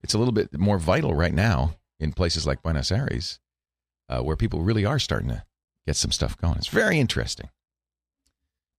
it's 0.04 0.14
a 0.14 0.18
little 0.18 0.34
bit 0.34 0.58
more 0.58 0.78
vital 0.78 1.14
right 1.14 1.34
now 1.34 1.76
in 2.04 2.12
places 2.12 2.46
like 2.46 2.62
Buenos 2.62 2.92
Aires, 2.92 3.40
uh, 4.10 4.22
where 4.22 4.36
people 4.36 4.62
really 4.62 4.86
are 4.86 5.00
starting 5.00 5.30
to 5.30 5.44
get 5.88 5.96
some 5.96 6.12
stuff 6.12 6.38
going. 6.38 6.58
It's 6.58 6.68
very 6.68 7.00
interesting. 7.00 7.50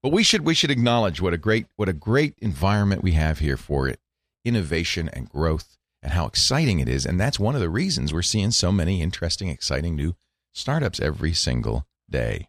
But 0.02 0.12
we 0.12 0.22
should 0.22 0.44
we 0.44 0.54
should 0.54 0.70
acknowledge 0.70 1.22
what 1.22 1.32
a 1.32 1.38
great 1.38 1.66
what 1.76 1.88
a 1.88 1.94
great 1.94 2.34
environment 2.38 3.02
we 3.02 3.12
have 3.12 3.38
here 3.38 3.56
for 3.56 3.88
it, 3.88 4.00
innovation 4.44 5.08
and 5.08 5.28
growth, 5.28 5.78
and 6.02 6.12
how 6.12 6.26
exciting 6.26 6.78
it 6.78 6.88
is. 6.88 7.06
And 7.06 7.18
that's 7.18 7.40
one 7.40 7.54
of 7.54 7.62
the 7.62 7.70
reasons 7.70 8.12
we're 8.12 8.20
seeing 8.20 8.50
so 8.50 8.70
many 8.70 9.00
interesting, 9.00 9.48
exciting 9.48 9.96
new 9.96 10.14
startups 10.52 11.00
every 11.00 11.32
single 11.32 11.86
day. 12.08 12.48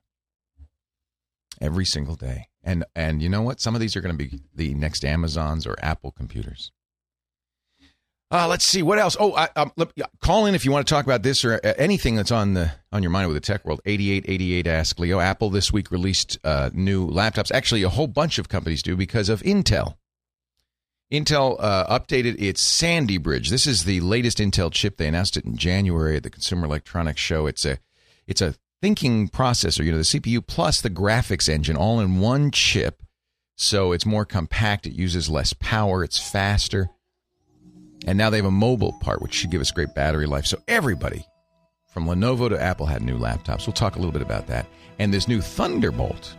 Every 1.62 1.86
single 1.86 2.15
day. 2.15 2.50
And 2.62 2.84
and 2.94 3.22
you 3.22 3.29
know 3.29 3.41
what? 3.41 3.62
Some 3.62 3.74
of 3.74 3.79
these 3.79 3.96
are 3.96 4.01
going 4.01 4.17
to 4.17 4.25
be 4.25 4.41
the 4.53 4.74
next 4.74 5.05
Amazons 5.05 5.65
or 5.65 5.77
Apple 5.82 6.12
computers. 6.12 6.74
Uh, 8.36 8.50
let's 8.50 8.65
see 8.65 8.84
what 8.84 9.00
else. 9.00 9.15
Oh, 9.18 9.34
I, 9.34 9.48
um, 9.56 9.72
call 10.20 10.46
in 10.46 10.56
if 10.56 10.65
you 10.65 10.72
want 10.74 10.86
to 10.86 10.94
talk 10.94 11.06
about 11.06 11.24
this 11.24 11.46
or 11.46 11.54
uh, 11.54 11.74
anything 11.77 12.18
that's 12.18 12.32
on 12.32 12.54
the 12.54 12.70
on 12.92 13.01
your 13.01 13.10
mind 13.10 13.30
with 13.30 13.36
the 13.36 13.39
tech 13.39 13.63
world. 13.63 13.80
Eighty 13.86 14.12
eight 14.12 14.25
eighty 14.27 14.54
eight. 14.56 14.68
Ask 14.68 15.00
Leo. 15.00 15.22
Apple 15.22 15.50
this 15.50 15.72
week 15.72 15.89
released 15.89 16.38
uh, 16.44 16.70
new 16.74 17.08
laptops. 17.08 17.50
Actually, 17.50 17.84
a 17.84 17.89
whole 17.89 18.08
bunch 18.08 18.38
of 18.38 18.50
companies 18.50 18.84
do 18.84 18.98
because 18.98 19.30
of 19.30 19.42
Intel. 19.44 19.96
Intel 21.13 21.56
uh, 21.62 21.98
updated 21.98 22.36
its 22.42 22.62
Sandy 22.62 23.18
Bridge. 23.18 23.50
This 23.50 23.65
is 23.65 23.86
the 23.86 24.01
latest 24.01 24.39
Intel 24.39 24.70
chip. 24.70 24.98
They 24.98 25.08
announced 25.08 25.38
it 25.38 25.46
in 25.46 25.56
January 25.56 26.18
at 26.18 26.24
the 26.24 26.30
Consumer 26.30 26.65
Electronics 26.65 27.22
Show. 27.22 27.48
It's 27.48 27.63
a 27.63 27.80
it's 28.27 28.42
a 28.42 28.56
thinking 28.82 29.30
processor. 29.30 29.86
You 29.86 29.94
know, 29.94 30.00
the 30.00 30.04
CPU 30.04 30.46
plus 30.46 30.82
the 30.82 30.89
graphics 30.89 31.48
engine 31.48 31.77
all 31.77 32.01
in 32.01 32.20
one 32.20 32.51
chip. 32.51 33.01
So 33.56 33.94
it's 33.94 34.06
more 34.06 34.25
compact. 34.25 34.86
It 34.86 34.94
uses 34.94 35.30
less 35.30 35.54
power. 35.54 36.04
It's 36.04 36.20
faster 36.20 36.89
And 38.06 38.18
now 38.18 38.30
they 38.30 38.38
have 38.38 38.46
a 38.46 38.52
mobile 38.52 38.94
part, 38.94 39.22
which 39.22 39.34
should 39.34 39.52
give 39.52 39.62
us 39.62 39.72
great 39.72 39.96
battery 39.96 40.28
life. 40.28 40.46
So 40.46 40.62
everybody 40.68 41.25
from 41.94 42.06
Lenovo 42.06 42.50
to 42.50 42.62
Apple 42.62 42.86
had 42.86 43.02
new 43.02 43.18
laptops. 43.18 43.66
We'll 43.66 43.74
talk 43.74 43.96
a 43.96 44.00
little 44.00 44.12
bit 44.12 44.22
about 44.22 44.48
that. 44.48 44.68
And 45.00 45.14
this 45.14 45.28
new 45.28 45.42
Thunderbolt 45.42 46.36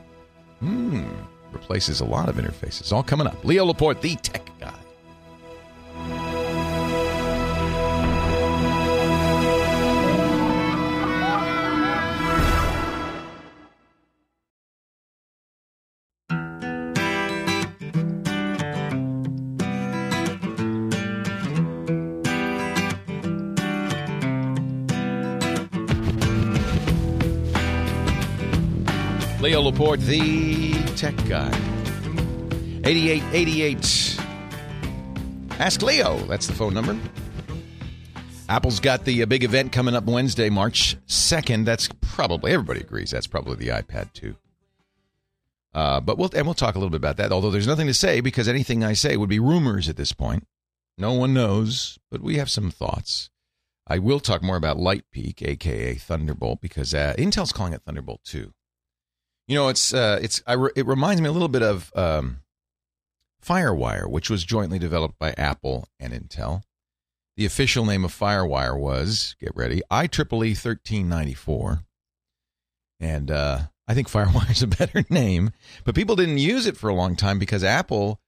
hmm, 0.60 1.04
replaces 1.52 2.00
a 2.00 2.04
lot 2.04 2.28
of 2.28 2.36
interfaces. 2.36 2.92
All 2.92 3.02
coming 3.02 3.26
up. 3.26 3.44
Leo 3.44 3.64
Laporte, 3.64 4.00
the 4.00 4.16
tech 4.16 4.48
guy. 4.60 6.25
Leo 29.46 29.62
Laporte, 29.62 30.00
the 30.00 30.72
tech 30.96 31.14
guy. 31.28 31.46
8888. 32.82 34.18
Ask 35.60 35.82
Leo. 35.82 36.16
That's 36.26 36.48
the 36.48 36.52
phone 36.52 36.74
number. 36.74 36.98
Apple's 38.48 38.80
got 38.80 39.04
the 39.04 39.22
uh, 39.22 39.26
big 39.26 39.44
event 39.44 39.70
coming 39.70 39.94
up 39.94 40.02
Wednesday, 40.02 40.50
March 40.50 40.96
2nd. 41.06 41.64
That's 41.64 41.88
probably, 42.00 42.50
everybody 42.50 42.80
agrees, 42.80 43.12
that's 43.12 43.28
probably 43.28 43.54
the 43.54 43.68
iPad 43.68 44.12
2. 44.14 44.34
Uh, 45.72 46.00
but 46.00 46.18
we'll, 46.18 46.30
and 46.34 46.44
we'll 46.44 46.54
talk 46.54 46.74
a 46.74 46.78
little 46.80 46.90
bit 46.90 46.96
about 46.96 47.16
that, 47.18 47.30
although 47.30 47.52
there's 47.52 47.68
nothing 47.68 47.86
to 47.86 47.94
say 47.94 48.20
because 48.20 48.48
anything 48.48 48.82
I 48.82 48.94
say 48.94 49.16
would 49.16 49.28
be 49.28 49.38
rumors 49.38 49.88
at 49.88 49.96
this 49.96 50.10
point. 50.10 50.44
No 50.98 51.12
one 51.12 51.32
knows, 51.32 52.00
but 52.10 52.20
we 52.20 52.34
have 52.38 52.50
some 52.50 52.72
thoughts. 52.72 53.30
I 53.86 54.00
will 54.00 54.18
talk 54.18 54.42
more 54.42 54.56
about 54.56 54.76
Light 54.76 55.04
Lightpeak, 55.14 55.40
aka 55.46 55.94
Thunderbolt, 55.94 56.60
because 56.60 56.92
uh, 56.92 57.14
Intel's 57.16 57.52
calling 57.52 57.74
it 57.74 57.82
Thunderbolt 57.86 58.24
2. 58.24 58.52
You 59.48 59.54
know, 59.54 59.68
it's 59.68 59.94
uh, 59.94 60.18
it's 60.20 60.42
re- 60.48 60.72
it 60.74 60.86
reminds 60.86 61.22
me 61.22 61.28
a 61.28 61.32
little 61.32 61.48
bit 61.48 61.62
of 61.62 61.92
um, 61.94 62.38
FireWire, 63.44 64.08
which 64.10 64.28
was 64.28 64.44
jointly 64.44 64.78
developed 64.78 65.18
by 65.18 65.34
Apple 65.38 65.88
and 66.00 66.12
Intel. 66.12 66.62
The 67.36 67.46
official 67.46 67.84
name 67.84 68.04
of 68.04 68.18
FireWire 68.18 68.78
was 68.78 69.36
get 69.40 69.54
ready 69.54 69.82
IEEE 69.90 70.56
thirteen 70.58 71.08
ninety 71.08 71.34
four, 71.34 71.84
and 72.98 73.30
uh, 73.30 73.60
I 73.86 73.94
think 73.94 74.08
FireWire 74.10 74.50
is 74.50 74.62
a 74.62 74.66
better 74.78 75.04
name, 75.10 75.52
but 75.84 75.94
people 75.94 76.16
didn't 76.16 76.38
use 76.38 76.66
it 76.66 76.76
for 76.76 76.88
a 76.88 76.94
long 76.94 77.14
time 77.14 77.38
because 77.38 77.62
Apple 77.62 78.20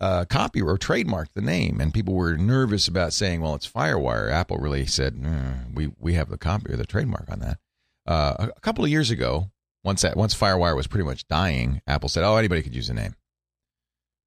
uh, 0.00 0.24
copy 0.24 0.60
or 0.60 0.76
trademarked 0.76 1.34
the 1.34 1.42
name, 1.42 1.80
and 1.80 1.94
people 1.94 2.14
were 2.14 2.36
nervous 2.36 2.88
about 2.88 3.12
saying, 3.12 3.40
"Well, 3.40 3.54
it's 3.54 3.70
FireWire." 3.70 4.32
Apple 4.32 4.58
really 4.58 4.86
said, 4.86 5.14
mm, 5.14 5.74
"We 5.74 5.92
we 5.98 6.14
have 6.14 6.28
the 6.28 6.38
copy 6.38 6.72
or 6.72 6.76
the 6.76 6.86
trademark 6.86 7.30
on 7.30 7.38
that." 7.38 7.58
Uh, 8.04 8.48
a 8.56 8.60
couple 8.60 8.84
of 8.84 8.90
years 8.90 9.10
ago, 9.10 9.50
once 9.86 10.02
that 10.02 10.16
once 10.16 10.34
FireWire 10.34 10.74
was 10.74 10.88
pretty 10.88 11.04
much 11.04 11.28
dying, 11.28 11.80
Apple 11.86 12.08
said, 12.08 12.24
"Oh, 12.24 12.36
anybody 12.36 12.60
could 12.60 12.74
use 12.74 12.88
the 12.88 12.94
name." 12.94 13.14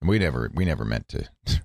And 0.02 0.10
we 0.10 0.18
never 0.18 0.50
we 0.54 0.64
never 0.64 0.86
meant 0.86 1.10
to. 1.10 1.30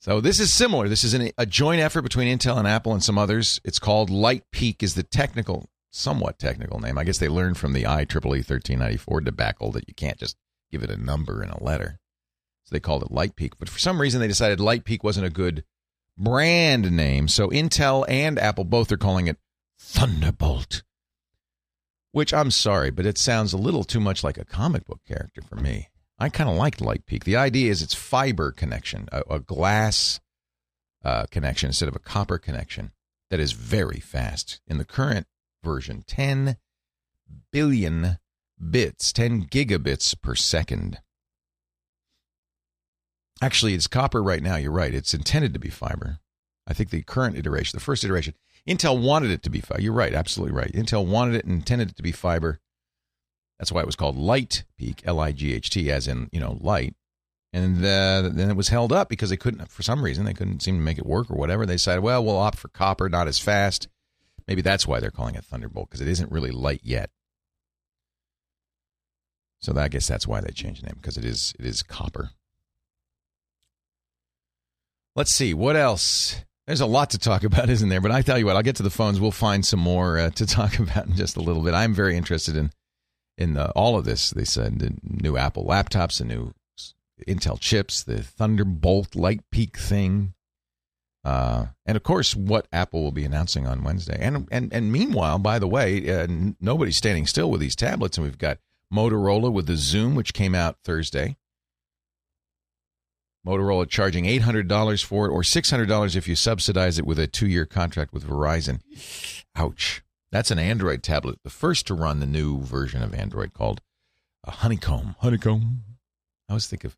so 0.00 0.22
this 0.22 0.40
is 0.40 0.52
similar. 0.52 0.88
This 0.88 1.04
is 1.04 1.12
an, 1.12 1.30
a 1.36 1.44
joint 1.44 1.82
effort 1.82 2.00
between 2.00 2.26
Intel 2.26 2.56
and 2.56 2.66
Apple 2.66 2.94
and 2.94 3.04
some 3.04 3.18
others. 3.18 3.60
It's 3.62 3.78
called 3.78 4.08
Lightpeak. 4.08 4.82
Is 4.82 4.94
the 4.94 5.02
technical, 5.02 5.68
somewhat 5.90 6.38
technical 6.38 6.80
name. 6.80 6.96
I 6.96 7.04
guess 7.04 7.18
they 7.18 7.28
learned 7.28 7.58
from 7.58 7.74
the 7.74 7.82
IEEE 7.82 8.08
1394 8.08 9.20
debacle 9.20 9.70
that 9.72 9.86
you 9.86 9.94
can't 9.94 10.18
just 10.18 10.36
give 10.72 10.82
it 10.82 10.90
a 10.90 10.96
number 10.96 11.42
and 11.42 11.52
a 11.52 11.62
letter. 11.62 12.00
So 12.64 12.74
they 12.74 12.80
called 12.80 13.02
it 13.02 13.12
Lightpeak. 13.12 13.52
But 13.58 13.68
for 13.68 13.78
some 13.78 14.00
reason, 14.00 14.20
they 14.20 14.28
decided 14.28 14.58
Lightpeak 14.58 15.04
wasn't 15.04 15.26
a 15.26 15.30
good 15.30 15.62
brand 16.16 16.90
name. 16.90 17.28
So 17.28 17.50
Intel 17.50 18.06
and 18.08 18.38
Apple 18.38 18.64
both 18.64 18.90
are 18.90 18.96
calling 18.96 19.26
it 19.26 19.36
Thunderbolt 19.78 20.82
which 22.16 22.32
I'm 22.32 22.50
sorry, 22.50 22.90
but 22.90 23.04
it 23.04 23.18
sounds 23.18 23.52
a 23.52 23.58
little 23.58 23.84
too 23.84 24.00
much 24.00 24.24
like 24.24 24.38
a 24.38 24.44
comic 24.46 24.86
book 24.86 25.00
character 25.06 25.42
for 25.42 25.56
me. 25.56 25.90
I 26.18 26.30
kind 26.30 26.48
of 26.48 26.56
liked 26.56 26.80
Light 26.80 27.04
Peak. 27.04 27.24
The 27.24 27.36
idea 27.36 27.70
is 27.70 27.82
it's 27.82 27.92
fiber 27.92 28.52
connection, 28.52 29.06
a, 29.12 29.22
a 29.28 29.38
glass 29.38 30.18
uh, 31.04 31.26
connection 31.30 31.66
instead 31.66 31.90
of 31.90 31.94
a 31.94 31.98
copper 31.98 32.38
connection 32.38 32.92
that 33.28 33.38
is 33.38 33.52
very 33.52 34.00
fast. 34.00 34.62
In 34.66 34.78
the 34.78 34.86
current 34.86 35.26
version, 35.62 36.04
10 36.06 36.56
billion 37.52 38.16
bits, 38.70 39.12
10 39.12 39.48
gigabits 39.48 40.18
per 40.18 40.34
second. 40.34 41.00
Actually, 43.42 43.74
it's 43.74 43.88
copper 43.88 44.22
right 44.22 44.42
now. 44.42 44.56
You're 44.56 44.72
right. 44.72 44.94
It's 44.94 45.12
intended 45.12 45.52
to 45.52 45.60
be 45.60 45.68
fiber. 45.68 46.20
I 46.66 46.72
think 46.72 46.88
the 46.88 47.02
current 47.02 47.36
iteration, 47.36 47.76
the 47.76 47.84
first 47.84 48.04
iteration, 48.04 48.32
Intel 48.66 49.00
wanted 49.00 49.30
it 49.30 49.42
to 49.44 49.50
be 49.50 49.60
fiber. 49.60 49.80
You're 49.80 49.92
right, 49.92 50.12
absolutely 50.12 50.56
right. 50.56 50.72
Intel 50.72 51.06
wanted 51.06 51.36
it 51.36 51.44
and 51.44 51.54
intended 51.54 51.90
it 51.90 51.96
to 51.96 52.02
be 52.02 52.12
fiber. 52.12 52.58
That's 53.58 53.72
why 53.72 53.80
it 53.80 53.86
was 53.86 53.96
called 53.96 54.16
Light 54.16 54.64
Peak, 54.76 55.02
L 55.04 55.20
I 55.20 55.32
G 55.32 55.54
H 55.54 55.70
T, 55.70 55.90
as 55.90 56.08
in 56.08 56.28
you 56.32 56.40
know 56.40 56.58
light. 56.60 56.94
And 57.52 57.78
uh, 57.78 58.28
then 58.32 58.50
it 58.50 58.56
was 58.56 58.68
held 58.68 58.92
up 58.92 59.08
because 59.08 59.30
they 59.30 59.36
couldn't, 59.36 59.70
for 59.70 59.82
some 59.82 60.02
reason, 60.02 60.26
they 60.26 60.34
couldn't 60.34 60.62
seem 60.62 60.76
to 60.76 60.82
make 60.82 60.98
it 60.98 61.06
work 61.06 61.30
or 61.30 61.36
whatever. 61.36 61.64
They 61.64 61.76
decided, 61.76 62.02
well, 62.02 62.22
we'll 62.22 62.36
opt 62.36 62.58
for 62.58 62.68
copper, 62.68 63.08
not 63.08 63.28
as 63.28 63.38
fast. 63.38 63.88
Maybe 64.46 64.60
that's 64.60 64.86
why 64.86 65.00
they're 65.00 65.10
calling 65.10 65.36
it 65.36 65.44
Thunderbolt 65.44 65.88
because 65.88 66.02
it 66.02 66.08
isn't 66.08 66.30
really 66.30 66.50
light 66.50 66.82
yet. 66.82 67.10
So 69.60 69.76
I 69.76 69.88
guess 69.88 70.06
that's 70.06 70.26
why 70.26 70.40
they 70.40 70.50
changed 70.52 70.82
the 70.82 70.86
name 70.86 70.96
because 71.00 71.16
it 71.16 71.24
is 71.24 71.54
it 71.58 71.64
is 71.64 71.82
copper. 71.82 72.30
Let's 75.14 75.34
see 75.34 75.54
what 75.54 75.76
else. 75.76 76.44
There's 76.66 76.80
a 76.80 76.86
lot 76.86 77.10
to 77.10 77.18
talk 77.18 77.44
about, 77.44 77.70
isn't 77.70 77.88
there? 77.88 78.00
But 78.00 78.10
I 78.10 78.22
tell 78.22 78.38
you 78.38 78.46
what, 78.46 78.56
I'll 78.56 78.62
get 78.62 78.76
to 78.76 78.82
the 78.82 78.90
phones. 78.90 79.20
We'll 79.20 79.30
find 79.30 79.64
some 79.64 79.80
more 79.80 80.18
uh, 80.18 80.30
to 80.30 80.46
talk 80.46 80.78
about 80.78 81.06
in 81.06 81.14
just 81.14 81.36
a 81.36 81.40
little 81.42 81.62
bit. 81.62 81.74
I'm 81.74 81.94
very 81.94 82.16
interested 82.16 82.56
in 82.56 82.70
in 83.38 83.54
the, 83.54 83.70
all 83.72 83.98
of 83.98 84.04
this. 84.04 84.30
They 84.30 84.44
said 84.44 84.78
the 84.78 84.94
new 85.02 85.36
Apple 85.36 85.64
laptops, 85.64 86.18
the 86.18 86.24
new 86.24 86.52
Intel 87.28 87.60
chips, 87.60 88.02
the 88.02 88.22
Thunderbolt 88.22 89.14
Light 89.14 89.42
Peak 89.50 89.76
thing, 89.76 90.34
uh, 91.26 91.66
and 91.84 91.96
of 91.96 92.04
course, 92.04 92.36
what 92.36 92.68
Apple 92.72 93.02
will 93.02 93.10
be 93.10 93.24
announcing 93.24 93.66
on 93.66 93.82
Wednesday. 93.82 94.16
And 94.20 94.46
and 94.52 94.72
and 94.72 94.92
meanwhile, 94.92 95.40
by 95.40 95.58
the 95.58 95.66
way, 95.66 96.08
uh, 96.08 96.26
nobody's 96.60 96.96
standing 96.96 97.26
still 97.26 97.50
with 97.50 97.60
these 97.60 97.74
tablets, 97.74 98.16
and 98.16 98.24
we've 98.24 98.38
got 98.38 98.58
Motorola 98.94 99.52
with 99.52 99.66
the 99.66 99.72
Xoom, 99.72 100.14
which 100.14 100.34
came 100.34 100.54
out 100.54 100.78
Thursday. 100.84 101.36
Motorola 103.46 103.88
charging 103.88 104.24
$800 104.24 105.04
for 105.04 105.26
it 105.26 105.30
or 105.30 105.42
$600 105.42 106.16
if 106.16 106.26
you 106.26 106.34
subsidize 106.34 106.98
it 106.98 107.06
with 107.06 107.18
a 107.18 107.26
two 107.26 107.46
year 107.46 107.64
contract 107.64 108.12
with 108.12 108.26
Verizon. 108.26 108.80
Ouch. 109.54 110.02
That's 110.32 110.50
an 110.50 110.58
Android 110.58 111.02
tablet, 111.02 111.38
the 111.44 111.50
first 111.50 111.86
to 111.86 111.94
run 111.94 112.20
the 112.20 112.26
new 112.26 112.60
version 112.60 113.02
of 113.02 113.14
Android 113.14 113.52
called 113.54 113.80
a 114.44 114.50
Honeycomb. 114.50 115.14
Honeycomb. 115.20 115.84
I 116.48 116.52
always 116.52 116.66
think 116.66 116.84
of 116.84 116.96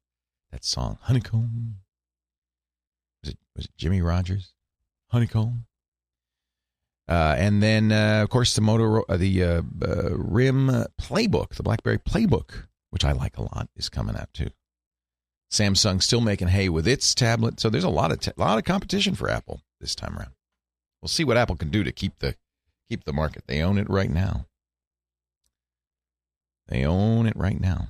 that 0.50 0.64
song, 0.64 0.98
Honeycomb. 1.02 1.76
Was 3.22 3.32
it, 3.32 3.38
was 3.54 3.64
it 3.66 3.72
Jimmie 3.76 4.02
Rodgers? 4.02 4.54
Honeycomb. 5.08 5.66
Uh, 7.08 7.34
and 7.38 7.62
then, 7.62 7.92
uh, 7.92 8.22
of 8.22 8.28
course, 8.30 8.54
the 8.54 8.60
Motorola, 8.60 9.02
uh, 9.08 9.16
the 9.16 9.42
uh, 9.42 9.62
uh, 9.82 10.10
RIM 10.16 10.68
Playbook, 11.00 11.54
the 11.54 11.62
BlackBerry 11.62 11.98
Playbook, 11.98 12.66
which 12.90 13.04
I 13.04 13.12
like 13.12 13.36
a 13.38 13.42
lot, 13.42 13.68
is 13.76 13.88
coming 13.88 14.16
out 14.16 14.32
too. 14.34 14.50
Samsung 15.50 16.02
still 16.02 16.20
making 16.20 16.48
hay 16.48 16.68
with 16.68 16.86
its 16.86 17.14
tablet. 17.14 17.60
So 17.60 17.70
there's 17.70 17.84
a 17.84 17.88
lot 17.88 18.12
of 18.12 18.26
a 18.26 18.40
lot 18.40 18.58
of 18.58 18.64
competition 18.64 19.14
for 19.14 19.30
Apple 19.30 19.60
this 19.80 19.94
time 19.94 20.16
around. 20.16 20.32
We'll 21.00 21.08
see 21.08 21.24
what 21.24 21.36
Apple 21.36 21.56
can 21.56 21.70
do 21.70 21.84
to 21.84 21.92
keep 21.92 22.18
the 22.18 22.34
keep 22.88 23.04
the 23.04 23.12
market. 23.12 23.44
They 23.46 23.62
own 23.62 23.78
it 23.78 23.88
right 23.88 24.10
now. 24.10 24.46
They 26.68 26.84
own 26.84 27.26
it 27.26 27.36
right 27.36 27.58
now. 27.58 27.88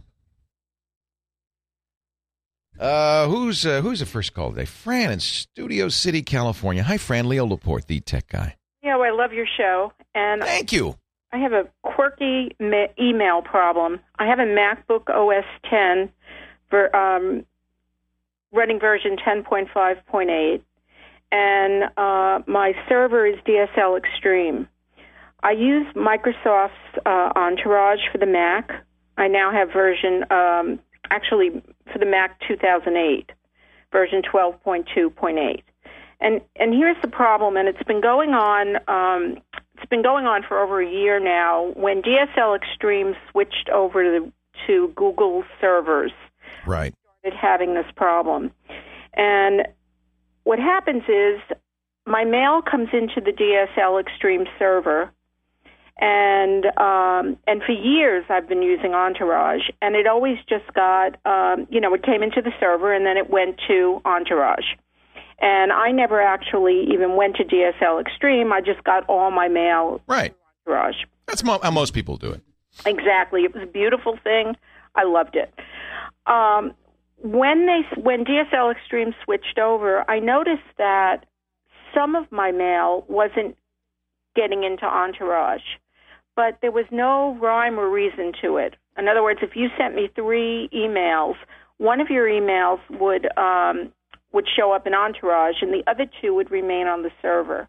Uh, 2.78 3.26
who's 3.26 3.66
uh, 3.66 3.80
who's 3.80 3.98
the 3.98 4.06
first 4.06 4.34
call 4.34 4.50
today? 4.50 4.64
Fran 4.64 5.10
in 5.10 5.18
Studio 5.18 5.88
City, 5.88 6.22
California. 6.22 6.84
Hi, 6.84 6.96
Fran. 6.96 7.28
Leo 7.28 7.44
Laporte, 7.44 7.86
the 7.88 7.98
tech 7.98 8.28
guy. 8.28 8.56
Yeah, 8.82 8.98
I 8.98 9.10
love 9.10 9.32
your 9.32 9.46
show, 9.56 9.92
and 10.14 10.42
thank 10.42 10.72
you. 10.72 10.96
I 11.32 11.38
have 11.38 11.52
a 11.52 11.64
quirky 11.82 12.56
ma- 12.60 12.86
email 12.98 13.42
problem. 13.42 14.00
I 14.18 14.26
have 14.26 14.38
a 14.38 14.46
MacBook 14.46 15.10
OS 15.10 15.44
10 15.68 16.08
for 16.70 16.94
um, 16.94 17.44
running 18.52 18.80
version 18.80 19.16
10.5.8, 19.16 20.62
and 21.30 21.84
uh, 21.96 22.42
my 22.46 22.72
server 22.88 23.26
is 23.26 23.36
DSL 23.46 23.98
Extreme. 23.98 24.68
I 25.42 25.52
use 25.52 25.86
Microsoft's 25.94 26.72
uh, 27.06 27.30
Entourage 27.36 28.00
for 28.10 28.18
the 28.18 28.26
Mac. 28.26 28.70
I 29.16 29.28
now 29.28 29.52
have 29.52 29.72
version, 29.72 30.24
um, 30.30 30.80
actually, 31.10 31.62
for 31.92 31.98
the 31.98 32.06
Mac 32.06 32.40
2008, 32.48 33.30
version 33.92 34.22
12.2.8. 34.22 35.62
And 36.20 36.40
and 36.56 36.74
here's 36.74 36.96
the 37.00 37.08
problem, 37.08 37.56
and 37.56 37.68
it's 37.68 37.82
been 37.84 38.00
going 38.00 38.30
on. 38.30 38.76
Um, 38.88 39.40
it's 39.76 39.88
been 39.88 40.02
going 40.02 40.26
on 40.26 40.42
for 40.42 40.60
over 40.60 40.82
a 40.82 40.90
year 40.90 41.20
now. 41.20 41.72
When 41.76 42.02
DSL 42.02 42.56
Extreme 42.56 43.14
switched 43.30 43.68
over 43.72 44.02
to, 44.02 44.32
to 44.66 44.92
Google 44.96 45.44
servers, 45.60 46.10
Right. 46.66 46.94
Started 47.20 47.38
having 47.38 47.74
this 47.74 47.86
problem, 47.96 48.50
and 49.14 49.66
what 50.44 50.58
happens 50.58 51.02
is 51.08 51.40
my 52.06 52.24
mail 52.24 52.62
comes 52.62 52.88
into 52.92 53.20
the 53.20 53.32
DSL 53.32 54.00
Extreme 54.00 54.46
server, 54.58 55.10
and 55.98 56.66
um, 56.78 57.36
and 57.46 57.62
for 57.62 57.72
years 57.72 58.24
I've 58.28 58.48
been 58.48 58.62
using 58.62 58.94
Entourage, 58.94 59.68
and 59.82 59.94
it 59.96 60.06
always 60.06 60.38
just 60.48 60.72
got 60.74 61.16
um, 61.26 61.66
you 61.70 61.80
know 61.80 61.92
it 61.94 62.02
came 62.02 62.22
into 62.22 62.40
the 62.40 62.52
server 62.60 62.92
and 62.94 63.04
then 63.04 63.16
it 63.16 63.30
went 63.30 63.60
to 63.68 64.00
Entourage, 64.04 64.76
and 65.40 65.72
I 65.72 65.90
never 65.90 66.20
actually 66.22 66.86
even 66.92 67.16
went 67.16 67.36
to 67.36 67.44
DSL 67.44 68.00
Extreme. 68.00 68.52
I 68.52 68.60
just 68.60 68.82
got 68.84 69.04
all 69.08 69.30
my 69.30 69.48
mail 69.48 70.00
Right. 70.06 70.34
Entourage. 70.66 70.96
That's 71.26 71.44
mo- 71.44 71.60
how 71.62 71.70
most 71.70 71.92
people 71.92 72.16
do 72.16 72.30
it. 72.30 72.42
Exactly. 72.86 73.42
It 73.42 73.54
was 73.54 73.62
a 73.64 73.66
beautiful 73.66 74.18
thing. 74.22 74.56
I 74.94 75.04
loved 75.04 75.36
it. 75.36 75.52
Um, 76.28 76.74
when 77.22 77.66
they 77.66 78.00
when 78.00 78.24
DSL 78.24 78.70
Extreme 78.72 79.14
switched 79.24 79.58
over, 79.58 80.08
I 80.08 80.20
noticed 80.20 80.62
that 80.76 81.26
some 81.94 82.14
of 82.14 82.30
my 82.30 82.52
mail 82.52 83.04
wasn't 83.08 83.56
getting 84.36 84.62
into 84.62 84.84
Entourage, 84.84 85.62
but 86.36 86.58
there 86.62 86.70
was 86.70 86.84
no 86.92 87.36
rhyme 87.40 87.78
or 87.78 87.90
reason 87.90 88.32
to 88.42 88.58
it. 88.58 88.76
In 88.96 89.08
other 89.08 89.22
words, 89.22 89.40
if 89.42 89.56
you 89.56 89.68
sent 89.76 89.94
me 89.94 90.08
three 90.14 90.68
emails, 90.72 91.34
one 91.78 92.00
of 92.00 92.08
your 92.10 92.26
emails 92.26 92.78
would 92.90 93.26
um, 93.36 93.92
would 94.32 94.46
show 94.56 94.72
up 94.72 94.86
in 94.86 94.94
Entourage, 94.94 95.56
and 95.62 95.72
the 95.72 95.82
other 95.90 96.06
two 96.20 96.34
would 96.34 96.50
remain 96.50 96.86
on 96.86 97.02
the 97.02 97.10
server. 97.22 97.68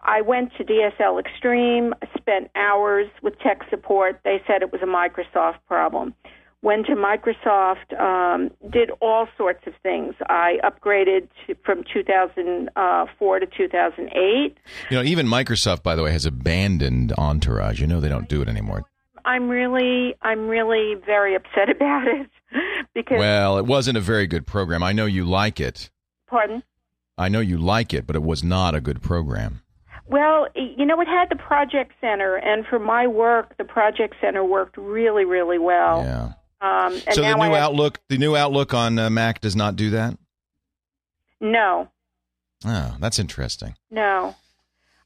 I 0.00 0.20
went 0.20 0.52
to 0.56 0.64
DSL 0.64 1.20
Extreme, 1.20 1.94
spent 2.16 2.50
hours 2.54 3.08
with 3.22 3.38
tech 3.40 3.62
support. 3.68 4.20
They 4.24 4.40
said 4.46 4.62
it 4.62 4.72
was 4.72 4.80
a 4.82 4.86
Microsoft 4.86 5.58
problem. 5.66 6.14
Went 6.60 6.86
to 6.86 6.96
Microsoft, 6.96 7.98
um, 8.00 8.50
did 8.70 8.90
all 9.00 9.28
sorts 9.36 9.64
of 9.66 9.74
things. 9.82 10.14
I 10.28 10.58
upgraded 10.64 11.28
to, 11.46 11.54
from 11.64 11.84
2004 11.92 13.38
to 13.38 13.46
2008. 13.46 14.58
You 14.90 14.96
know, 14.96 15.02
even 15.04 15.26
Microsoft, 15.26 15.84
by 15.84 15.94
the 15.94 16.02
way, 16.02 16.10
has 16.10 16.26
abandoned 16.26 17.12
Entourage. 17.16 17.80
You 17.80 17.86
know, 17.86 18.00
they 18.00 18.08
don't 18.08 18.28
do 18.28 18.42
it 18.42 18.48
anymore. 18.48 18.84
I'm 19.24 19.48
really, 19.48 20.16
I'm 20.22 20.48
really 20.48 20.94
very 21.06 21.36
upset 21.36 21.70
about 21.76 22.08
it 22.08 22.28
because. 22.92 23.18
Well, 23.18 23.58
it 23.58 23.66
wasn't 23.66 23.96
a 23.96 24.00
very 24.00 24.26
good 24.26 24.46
program. 24.46 24.82
I 24.82 24.92
know 24.92 25.06
you 25.06 25.24
like 25.24 25.60
it. 25.60 25.90
pardon. 26.26 26.62
I 27.16 27.28
know 27.28 27.40
you 27.40 27.58
like 27.58 27.92
it, 27.94 28.06
but 28.06 28.16
it 28.16 28.22
was 28.22 28.42
not 28.44 28.74
a 28.74 28.80
good 28.80 29.02
program. 29.02 29.62
Well, 30.06 30.48
you 30.54 30.86
know, 30.86 31.00
it 31.00 31.08
had 31.08 31.28
the 31.28 31.36
Project 31.36 31.92
Center, 32.00 32.36
and 32.36 32.64
for 32.66 32.78
my 32.78 33.06
work, 33.06 33.56
the 33.58 33.64
Project 33.64 34.14
Center 34.20 34.44
worked 34.44 34.76
really, 34.78 35.24
really 35.24 35.58
well. 35.58 36.02
Yeah. 36.02 36.32
Um, 36.60 36.92
and 36.92 37.14
So 37.14 37.22
the 37.22 37.34
new 37.34 37.42
have, 37.42 37.52
Outlook, 37.54 38.00
the 38.08 38.18
new 38.18 38.34
Outlook 38.36 38.74
on 38.74 38.98
uh, 38.98 39.10
Mac 39.10 39.40
does 39.40 39.54
not 39.54 39.76
do 39.76 39.90
that. 39.90 40.18
No, 41.40 41.88
Oh, 42.64 42.96
that's 42.98 43.18
interesting. 43.20 43.76
no. 43.90 44.34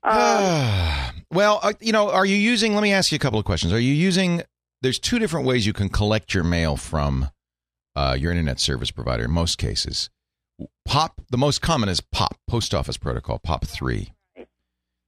Um, 0.03 1.25
well, 1.31 1.61
uh, 1.63 1.75
you 1.81 1.93
know, 1.93 2.11
are 2.11 2.25
you 2.27 2.37
using? 2.37 2.75
Let 2.75 2.83
me 2.83 2.93
ask 2.93 3.13
you 3.13 3.17
a 3.17 3.19
couple 3.19 3.39
of 3.39 3.45
questions. 3.45 3.73
Are 3.73 3.79
you 3.79 3.93
using? 3.93 4.43
There's 4.81 4.99
two 4.99 5.19
different 5.19 5.47
ways 5.47 5.67
you 5.67 5.73
can 5.73 5.89
collect 5.91 6.35
your 6.35 6.43
mail 6.43 6.77
from 6.77 7.29
uh, 7.95 8.17
your 8.19 8.31
internet 8.33 8.59
service 8.59 8.91
provider. 8.91 9.25
In 9.25 9.31
most 9.31 9.59
cases, 9.59 10.09
POP. 10.87 11.21
The 11.31 11.39
most 11.39 11.61
common 11.61 11.89
is 11.89 12.01
POP, 12.01 12.37
Post 12.49 12.75
Office 12.75 12.97
Protocol, 12.97 13.39
POP 13.39 13.67
three. 13.67 14.13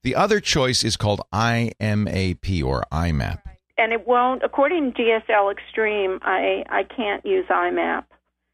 The 0.04 0.14
other 0.14 0.38
choice 0.38 0.84
is 0.84 0.98
called 0.98 1.22
IMAP 1.32 2.62
or 2.62 2.84
IMAP. 2.92 3.40
And 3.78 3.92
it 3.92 4.06
won't. 4.06 4.42
According 4.42 4.92
to 4.94 5.02
DSL 5.02 5.52
Extreme, 5.52 6.20
I 6.22 6.64
I 6.68 6.84
can't 6.84 7.24
use 7.24 7.46
IMAP. 7.48 8.04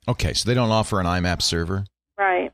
Okay, 0.08 0.32
so 0.32 0.48
they 0.48 0.54
don't 0.54 0.70
offer 0.70 1.00
an 1.00 1.06
IMAP 1.06 1.42
server. 1.42 1.84
Right. 2.18 2.52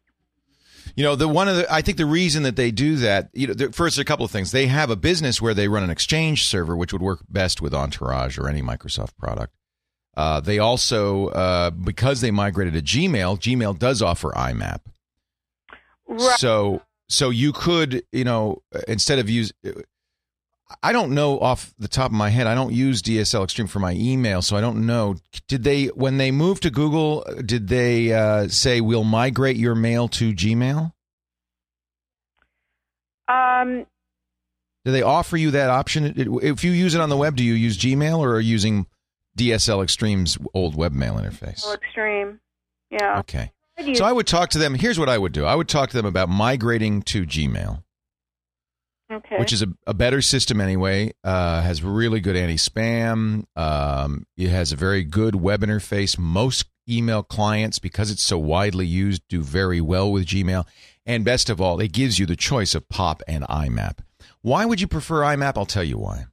You 0.94 1.04
know, 1.04 1.14
the 1.14 1.28
one 1.28 1.48
of 1.48 1.56
the 1.56 1.72
I 1.72 1.82
think 1.82 1.98
the 1.98 2.06
reason 2.06 2.42
that 2.44 2.56
they 2.56 2.70
do 2.70 2.96
that, 2.96 3.28
you 3.34 3.46
know, 3.46 3.54
there- 3.54 3.72
first 3.72 3.98
a 3.98 4.04
couple 4.04 4.24
of 4.24 4.30
things. 4.30 4.52
They 4.52 4.66
have 4.66 4.90
a 4.90 4.96
business 4.96 5.42
where 5.42 5.54
they 5.54 5.68
run 5.68 5.82
an 5.82 5.90
Exchange 5.90 6.46
server, 6.46 6.76
which 6.76 6.92
would 6.92 7.02
work 7.02 7.20
best 7.28 7.60
with 7.60 7.74
Entourage 7.74 8.38
or 8.38 8.48
any 8.48 8.62
Microsoft 8.62 9.16
product. 9.18 9.52
Uh, 10.16 10.40
they 10.40 10.58
also, 10.58 11.26
uh, 11.28 11.68
because 11.70 12.22
they 12.22 12.30
migrated 12.30 12.72
to 12.72 12.80
Gmail, 12.80 13.38
Gmail 13.38 13.78
does 13.78 14.00
offer 14.00 14.32
IMAP. 14.32 14.80
Right. 16.08 16.38
So, 16.38 16.80
so 17.08 17.28
you 17.28 17.52
could, 17.52 18.02
you 18.12 18.24
know, 18.24 18.62
instead 18.88 19.18
of 19.18 19.28
use, 19.28 19.52
I 20.82 20.92
don't 20.92 21.12
know 21.12 21.38
off 21.38 21.72
the 21.78 21.86
top 21.88 22.06
of 22.06 22.16
my 22.16 22.28
head. 22.28 22.46
I 22.48 22.54
don't 22.54 22.72
use 22.72 23.00
DSL 23.02 23.44
Extreme 23.44 23.68
for 23.68 23.78
my 23.78 23.92
email, 23.92 24.42
so 24.42 24.56
I 24.56 24.60
don't 24.60 24.84
know. 24.86 25.14
Did 25.46 25.62
they, 25.62 25.86
when 25.86 26.16
they 26.16 26.30
moved 26.32 26.64
to 26.64 26.70
Google, 26.70 27.24
did 27.44 27.68
they 27.68 28.12
uh, 28.12 28.48
say 28.48 28.80
we'll 28.80 29.04
migrate 29.04 29.56
your 29.56 29.76
mail 29.76 30.08
to 30.08 30.32
Gmail? 30.32 30.92
Um, 33.28 33.86
Do 34.84 34.92
they 34.92 35.02
offer 35.02 35.36
you 35.36 35.50
that 35.52 35.70
option? 35.70 36.14
If 36.42 36.64
you 36.64 36.70
use 36.72 36.94
it 36.94 37.00
on 37.00 37.08
the 37.08 37.16
web, 37.16 37.36
do 37.36 37.44
you 37.44 37.54
use 37.54 37.76
Gmail 37.78 38.18
or 38.18 38.34
are 38.34 38.40
you 38.40 38.50
using 38.50 38.86
DSL 39.38 39.82
Extreme's 39.82 40.38
old 40.54 40.76
webmail 40.76 41.20
interface? 41.20 41.72
Extreme. 41.74 42.40
Yeah. 42.90 43.18
Okay. 43.20 43.52
So 43.94 44.04
I 44.04 44.12
would 44.12 44.26
talk 44.26 44.50
to 44.50 44.58
them. 44.58 44.74
Here's 44.74 44.98
what 44.98 45.08
I 45.10 45.18
would 45.18 45.32
do 45.32 45.44
I 45.44 45.54
would 45.54 45.68
talk 45.68 45.90
to 45.90 45.96
them 45.96 46.06
about 46.06 46.28
migrating 46.30 47.02
to 47.02 47.26
Gmail. 47.26 47.82
Okay. 49.12 49.38
which 49.38 49.52
is 49.52 49.62
a, 49.62 49.68
a 49.86 49.94
better 49.94 50.22
system 50.22 50.60
anyway. 50.60 51.12
Uh, 51.24 51.62
has 51.62 51.82
really 51.82 52.20
good 52.20 52.36
anti-spam. 52.36 53.44
Um, 53.56 54.26
it 54.36 54.48
has 54.48 54.72
a 54.72 54.76
very 54.76 55.04
good 55.04 55.36
web 55.36 55.62
interface. 55.62 56.18
Most 56.18 56.66
email 56.88 57.22
clients, 57.22 57.78
because 57.78 58.10
it's 58.10 58.22
so 58.22 58.38
widely 58.38 58.86
used, 58.86 59.22
do 59.28 59.42
very 59.42 59.80
well 59.80 60.10
with 60.10 60.26
Gmail. 60.26 60.66
And 61.04 61.24
best 61.24 61.50
of 61.50 61.60
all, 61.60 61.80
it 61.80 61.92
gives 61.92 62.18
you 62.18 62.26
the 62.26 62.36
choice 62.36 62.74
of 62.74 62.88
POP 62.88 63.22
and 63.28 63.44
IMAP. 63.44 63.98
Why 64.42 64.64
would 64.64 64.80
you 64.80 64.88
prefer 64.88 65.22
IMAP? 65.22 65.56
I'll 65.56 65.66
tell 65.66 65.84
you 65.84 65.98
why. 65.98 66.26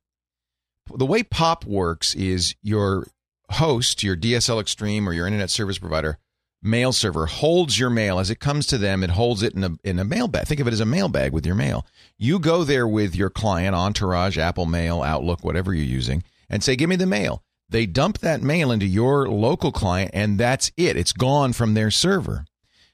The 0.93 1.05
way 1.05 1.23
POP 1.23 1.65
works 1.65 2.13
is 2.13 2.55
your 2.61 3.07
host, 3.51 4.03
your 4.03 4.17
DSL 4.17 4.59
Extreme 4.59 5.07
or 5.07 5.13
your 5.13 5.27
internet 5.27 5.49
service 5.49 5.77
provider, 5.77 6.17
mail 6.63 6.93
server 6.93 7.25
holds 7.25 7.77
your 7.77 7.89
mail 7.89 8.19
as 8.19 8.29
it 8.29 8.39
comes 8.39 8.65
to 8.67 8.77
them. 8.77 9.03
It 9.03 9.11
holds 9.11 9.43
it 9.43 9.53
in 9.53 9.63
a 9.63 9.71
in 9.83 9.99
a 9.99 10.03
mail 10.03 10.27
bag. 10.27 10.47
Think 10.47 10.59
of 10.59 10.67
it 10.67 10.73
as 10.73 10.79
a 10.79 10.85
mail 10.85 11.09
bag 11.09 11.33
with 11.33 11.45
your 11.45 11.55
mail. 11.55 11.85
You 12.17 12.39
go 12.39 12.63
there 12.63 12.87
with 12.87 13.15
your 13.15 13.29
client, 13.29 13.75
Entourage, 13.75 14.37
Apple 14.37 14.65
Mail, 14.65 15.01
Outlook, 15.01 15.43
whatever 15.43 15.73
you're 15.73 15.85
using, 15.85 16.23
and 16.49 16.63
say, 16.63 16.75
"Give 16.75 16.89
me 16.89 16.95
the 16.95 17.05
mail." 17.05 17.43
They 17.69 17.85
dump 17.85 18.19
that 18.19 18.41
mail 18.41 18.71
into 18.71 18.85
your 18.85 19.27
local 19.27 19.71
client, 19.71 20.11
and 20.13 20.39
that's 20.39 20.71
it. 20.77 20.95
It's 20.95 21.11
gone 21.11 21.53
from 21.53 21.73
their 21.73 21.89
server. 21.91 22.45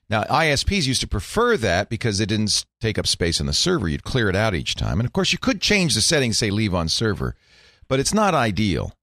Now, 0.09 0.23
ISPs 0.23 0.87
used 0.87 1.01
to 1.01 1.07
prefer 1.07 1.57
that 1.57 1.89
because 1.89 2.19
it 2.19 2.29
didn't 2.29 2.65
take 2.81 2.97
up 2.97 3.05
space 3.05 3.39
on 3.39 3.47
the 3.47 3.53
server. 3.53 3.87
You'd 3.87 4.03
clear 4.03 4.29
it 4.29 4.35
out 4.35 4.55
each 4.55 4.75
time, 4.75 4.99
and 4.99 5.05
of 5.05 5.13
course, 5.13 5.31
you 5.31 5.37
could 5.37 5.61
change 5.61 5.93
the 5.93 6.01
settings, 6.01 6.37
say 6.37 6.49
leave 6.49 6.73
on 6.73 6.87
server, 6.87 7.35
but 7.87 7.99
it's 7.99 8.13
not 8.13 8.33
ideal. 8.33 8.93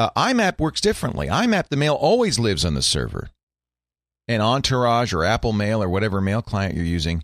Uh, 0.00 0.08
IMAP 0.16 0.58
works 0.58 0.80
differently. 0.80 1.26
IMAP, 1.26 1.68
the 1.68 1.76
mail 1.76 1.92
always 1.92 2.38
lives 2.38 2.64
on 2.64 2.72
the 2.72 2.80
server. 2.80 3.28
And 4.26 4.40
Entourage 4.42 5.12
or 5.12 5.24
Apple 5.24 5.52
Mail 5.52 5.82
or 5.82 5.90
whatever 5.90 6.22
mail 6.22 6.40
client 6.40 6.74
you're 6.74 6.86
using 6.86 7.22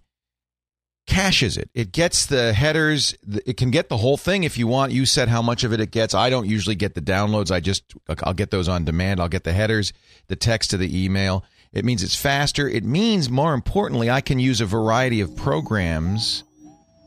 caches 1.07 1.57
it. 1.57 1.71
It 1.73 1.91
gets 1.91 2.27
the 2.27 2.53
headers. 2.53 3.15
It 3.47 3.57
can 3.57 3.71
get 3.71 3.89
the 3.89 3.97
whole 3.97 4.19
thing 4.19 4.45
if 4.45 4.59
you 4.59 4.67
want. 4.67 4.93
You 4.93 5.07
set 5.07 5.29
how 5.29 5.41
much 5.41 5.65
of 5.65 5.73
it 5.73 5.81
it 5.81 5.91
gets. 5.91 6.13
I 6.15 6.29
don't 6.29 6.47
usually 6.47 6.75
get 6.75 6.95
the 6.95 7.01
downloads. 7.01 7.51
I 7.51 7.61
just 7.61 7.95
I'll 8.23 8.35
get 8.35 8.51
those 8.51 8.69
on 8.69 8.85
demand. 8.85 9.21
I'll 9.21 9.29
get 9.31 9.45
the 9.45 9.55
headers, 9.55 9.95
the 10.27 10.37
text 10.37 10.69
to 10.73 10.77
the 10.77 11.05
email. 11.05 11.45
It 11.73 11.87
means 11.87 12.03
it's 12.03 12.15
faster. 12.15 12.69
It 12.69 12.85
means 12.85 13.31
more 13.31 13.55
importantly, 13.55 14.11
I 14.11 14.21
can 14.21 14.39
use 14.39 14.61
a 14.61 14.67
variety 14.67 15.23
of 15.23 15.35
programs 15.35 16.45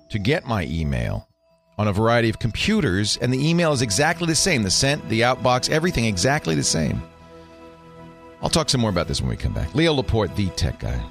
to 0.10 0.18
get 0.18 0.48
my 0.48 0.66
email 0.66 1.29
on 1.80 1.88
a 1.88 1.94
variety 1.94 2.28
of 2.30 2.40
computers, 2.40 3.16
and 3.22 3.32
the 3.32 3.50
email 3.50 3.72
is 3.72 3.82
exactly 3.82 4.28
the 4.28 4.36
same. 4.36 4.64
The 4.64 4.70
sent, 4.70 5.08
the 5.08 5.22
outbox, 5.22 5.70
everything 5.70 6.04
exactly 6.04 6.54
the 6.54 6.64
same. 6.64 7.02
I'll 8.42 8.50
talk 8.50 8.70
some 8.70 8.82
more 8.82 8.90
about 8.90 9.08
this 9.08 9.22
when 9.22 9.30
we 9.30 9.38
come 9.38 9.54
back. 9.54 9.74
Leo 9.74 9.94
Laporte, 9.94 10.36
the 10.36 10.50
tech 10.50 10.80
guy. 10.80 11.02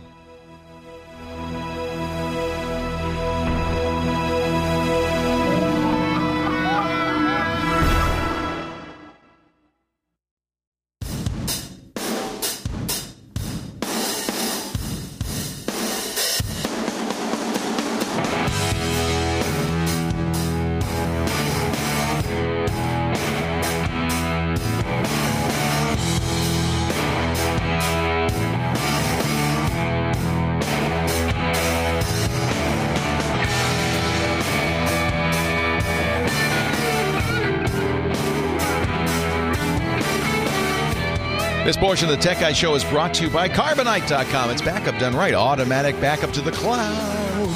Portion 41.89 42.11
of 42.11 42.17
the 42.17 42.23
Tech 42.23 42.39
Guy 42.39 42.53
Show 42.53 42.75
is 42.75 42.85
brought 42.85 43.15
to 43.15 43.25
you 43.25 43.31
by 43.31 43.49
Carbonite.com. 43.49 44.51
It's 44.51 44.61
backup 44.61 45.01
done 45.01 45.17
right, 45.17 45.33
automatic 45.33 45.99
backup 46.03 46.33
to 46.33 46.43
the 46.43 46.53
cloud, 46.53 47.49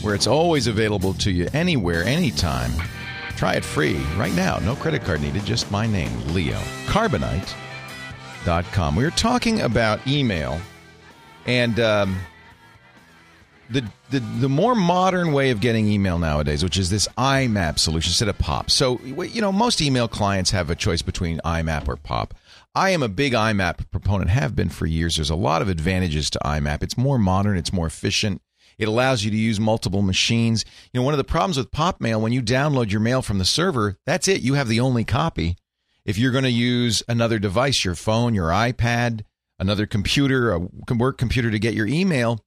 where 0.00 0.14
it's 0.14 0.26
always 0.26 0.66
available 0.66 1.12
to 1.12 1.30
you 1.30 1.46
anywhere, 1.52 2.02
anytime. 2.04 2.72
Try 3.36 3.56
it 3.56 3.62
free 3.62 3.98
right 4.16 4.32
now. 4.32 4.56
No 4.60 4.76
credit 4.76 5.04
card 5.04 5.20
needed, 5.20 5.44
just 5.44 5.70
my 5.70 5.86
name, 5.86 6.10
Leo. 6.32 6.58
Carbonite.com. 6.86 8.96
We 8.96 9.04
were 9.04 9.10
talking 9.10 9.60
about 9.60 10.08
email 10.08 10.58
and 11.44 11.78
um, 11.78 12.16
the, 13.68 13.84
the 14.08 14.20
the 14.20 14.48
more 14.48 14.74
modern 14.74 15.34
way 15.34 15.50
of 15.50 15.60
getting 15.60 15.86
email 15.86 16.18
nowadays, 16.18 16.64
which 16.64 16.78
is 16.78 16.88
this 16.88 17.06
IMAP 17.18 17.78
solution 17.78 18.08
instead 18.08 18.28
of 18.28 18.38
POP. 18.38 18.70
So 18.70 18.98
you 19.00 19.42
know 19.42 19.52
most 19.52 19.82
email 19.82 20.08
clients 20.08 20.50
have 20.50 20.70
a 20.70 20.74
choice 20.74 21.02
between 21.02 21.42
IMAP 21.44 21.88
or 21.88 21.96
POP. 21.96 22.32
I 22.74 22.90
am 22.90 23.02
a 23.02 23.08
big 23.08 23.32
IMAP 23.32 23.90
proponent, 23.90 24.30
have 24.30 24.54
been 24.54 24.68
for 24.68 24.86
years. 24.86 25.16
There's 25.16 25.30
a 25.30 25.34
lot 25.34 25.60
of 25.60 25.68
advantages 25.68 26.30
to 26.30 26.38
IMAP. 26.44 26.82
It's 26.82 26.96
more 26.96 27.18
modern, 27.18 27.56
it's 27.56 27.72
more 27.72 27.86
efficient. 27.86 28.42
It 28.78 28.88
allows 28.88 29.24
you 29.24 29.30
to 29.30 29.36
use 29.36 29.58
multiple 29.58 30.02
machines. 30.02 30.64
You 30.92 31.00
know, 31.00 31.04
one 31.04 31.12
of 31.12 31.18
the 31.18 31.24
problems 31.24 31.58
with 31.58 31.72
POP 31.72 32.00
mail, 32.00 32.20
when 32.20 32.32
you 32.32 32.40
download 32.40 32.90
your 32.90 33.00
mail 33.00 33.22
from 33.22 33.38
the 33.38 33.44
server, 33.44 33.98
that's 34.06 34.28
it. 34.28 34.40
You 34.40 34.54
have 34.54 34.68
the 34.68 34.80
only 34.80 35.04
copy. 35.04 35.56
If 36.04 36.16
you're 36.16 36.32
going 36.32 36.44
to 36.44 36.50
use 36.50 37.02
another 37.08 37.38
device, 37.38 37.84
your 37.84 37.94
phone, 37.94 38.34
your 38.34 38.48
iPad, 38.48 39.22
another 39.58 39.84
computer, 39.84 40.52
a 40.52 40.60
work 40.94 41.18
computer 41.18 41.50
to 41.50 41.58
get 41.58 41.74
your 41.74 41.86
email, 41.86 42.42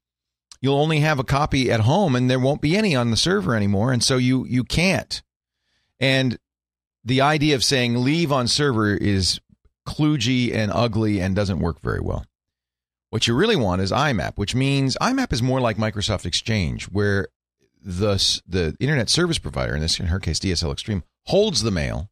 you'll 0.60 0.80
only 0.80 1.02
have 1.02 1.20
a 1.20 1.24
copy 1.24 1.70
at 1.70 1.82
home 1.82 2.16
and 2.16 2.30
there 2.30 2.40
won't 2.40 2.62
be 2.62 2.76
any 2.76 2.96
on 2.96 3.12
the 3.12 3.18
server 3.18 3.56
anymore. 3.56 3.92
And 3.92 4.04
so 4.04 4.18
you, 4.18 4.46
you 4.46 4.64
can't. 4.64 5.22
And 6.00 6.40
the 7.04 7.22
idea 7.22 7.54
of 7.54 7.64
saying 7.64 8.04
leave 8.04 8.32
on 8.32 8.48
server 8.48 8.96
is 8.96 9.40
kludgy 9.88 10.54
and 10.54 10.72
ugly 10.72 11.20
and 11.20 11.36
doesn't 11.36 11.60
work 11.60 11.82
very 11.82 12.00
well. 12.00 12.26
What 13.10 13.28
you 13.28 13.36
really 13.36 13.56
want 13.56 13.82
is 13.82 13.92
IMAP, 13.92 14.38
which 14.38 14.56
means 14.56 14.98
IMAP 15.00 15.32
is 15.32 15.44
more 15.44 15.62
like 15.62 15.78
Microsoft 15.78 16.26
Exchange, 16.26 16.86
where 16.86 17.28
the 17.80 18.42
the 18.48 18.76
internet 18.80 19.10
service 19.10 19.38
provider, 19.38 19.76
in 19.76 19.82
this 19.82 20.00
in 20.00 20.08
her 20.08 20.20
case 20.20 20.40
DSL 20.40 20.72
Extreme, 20.72 21.04
holds 21.26 21.62
the 21.62 21.72
mail 21.72 22.10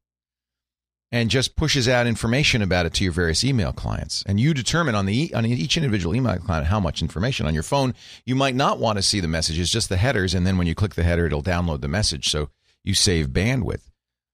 and 1.12 1.30
just 1.30 1.56
pushes 1.56 1.88
out 1.88 2.08
information 2.08 2.62
about 2.62 2.86
it 2.86 2.94
to 2.94 3.04
your 3.04 3.12
various 3.12 3.44
email 3.44 3.74
clients. 3.74 4.24
And 4.26 4.40
you 4.40 4.54
determine 4.54 4.96
on 4.96 5.06
the 5.06 5.34
on 5.34 5.46
each 5.46 5.76
individual 5.76 6.16
email 6.16 6.38
client 6.38 6.68
how 6.68 6.80
much 6.80 7.02
information. 7.02 7.46
On 7.46 7.54
your 7.54 7.64
phone, 7.64 7.94
you 8.26 8.36
might 8.36 8.56
not 8.56 8.80
want 8.80 8.98
to 8.98 9.04
see 9.04 9.20
the 9.20 9.28
messages, 9.28 9.70
just 9.70 9.90
the 9.90 9.98
headers, 9.98 10.34
and 10.34 10.48
then 10.48 10.58
when 10.58 10.68
you 10.68 10.76
click 10.76 10.96
the 10.96 11.04
header, 11.04 11.26
it'll 11.26 11.44
download 11.44 11.82
the 11.82 11.88
message, 11.88 12.30
so 12.30 12.50
you 12.84 12.94
save 12.94 13.30
bandwidth. 13.30 13.91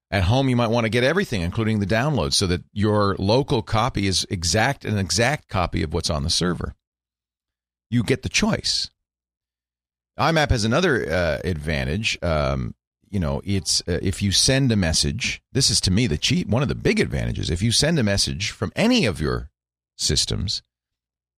At 0.09 0.23
home, 0.23 0.47
you 0.47 0.55
might 0.55 0.69
want 0.69 0.85
to 0.85 0.89
get 0.89 1.03
everything, 1.03 1.41
including 1.41 1.79
the 1.79 1.85
download, 1.85 2.33
so 2.33 2.47
that 2.47 2.63
your 2.71 3.15
local 3.19 3.61
copy 3.61 4.07
is 4.07 4.25
exact 4.29 4.85
an 4.85 4.97
exact 4.97 5.49
copy 5.49 5.83
of 5.83 5.93
what's 5.93 6.09
on 6.09 6.23
the 6.23 6.29
server. 6.29 6.75
You 7.89 8.03
get 8.03 8.23
the 8.23 8.29
choice. 8.29 8.89
IMAP 10.17 10.49
has 10.49 10.63
another 10.63 11.09
uh, 11.11 11.39
advantage. 11.43 12.17
Um, 12.23 12.73
you 13.09 13.19
know, 13.19 13.41
it's 13.43 13.81
uh, 13.81 13.99
if 14.01 14.21
you 14.21 14.31
send 14.31 14.71
a 14.71 14.77
message. 14.77 15.41
This 15.51 15.69
is 15.69 15.81
to 15.81 15.91
me 15.91 16.07
the 16.07 16.17
cheap 16.17 16.47
one 16.47 16.61
of 16.61 16.69
the 16.69 16.75
big 16.75 16.99
advantages. 16.99 17.49
If 17.49 17.61
you 17.61 17.71
send 17.71 17.99
a 17.99 18.03
message 18.03 18.51
from 18.51 18.71
any 18.75 19.05
of 19.05 19.19
your 19.19 19.49
systems, 19.97 20.61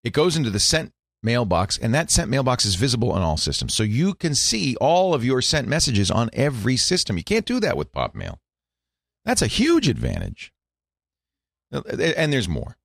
it 0.03 0.13
goes 0.13 0.37
into 0.37 0.51
the 0.51 0.59
sent 0.59 0.93
mailbox, 1.23 1.77
and 1.77 1.93
that 1.93 2.11
sent 2.11 2.29
mailbox 2.29 2.65
is 2.65 2.75
visible 2.75 3.11
on 3.11 3.21
all 3.21 3.37
systems. 3.37 3.73
So 3.73 3.83
you 3.83 4.13
can 4.13 4.35
see 4.35 4.75
all 4.77 5.13
of 5.13 5.25
your 5.25 5.41
sent 5.41 5.67
messages 5.67 6.09
on 6.11 6.29
every 6.33 6.77
system. 6.77 7.17
You 7.17 7.23
can't 7.23 7.45
do 7.45 7.59
that 7.59 7.75
with 7.75 7.91
Pop 7.91 8.13
Mail. 8.13 8.39
That's 9.25 9.41
a 9.41 9.47
huge 9.47 9.87
advantage. 9.87 10.51
And 11.71 12.33
there's 12.33 12.49
more. 12.49 12.77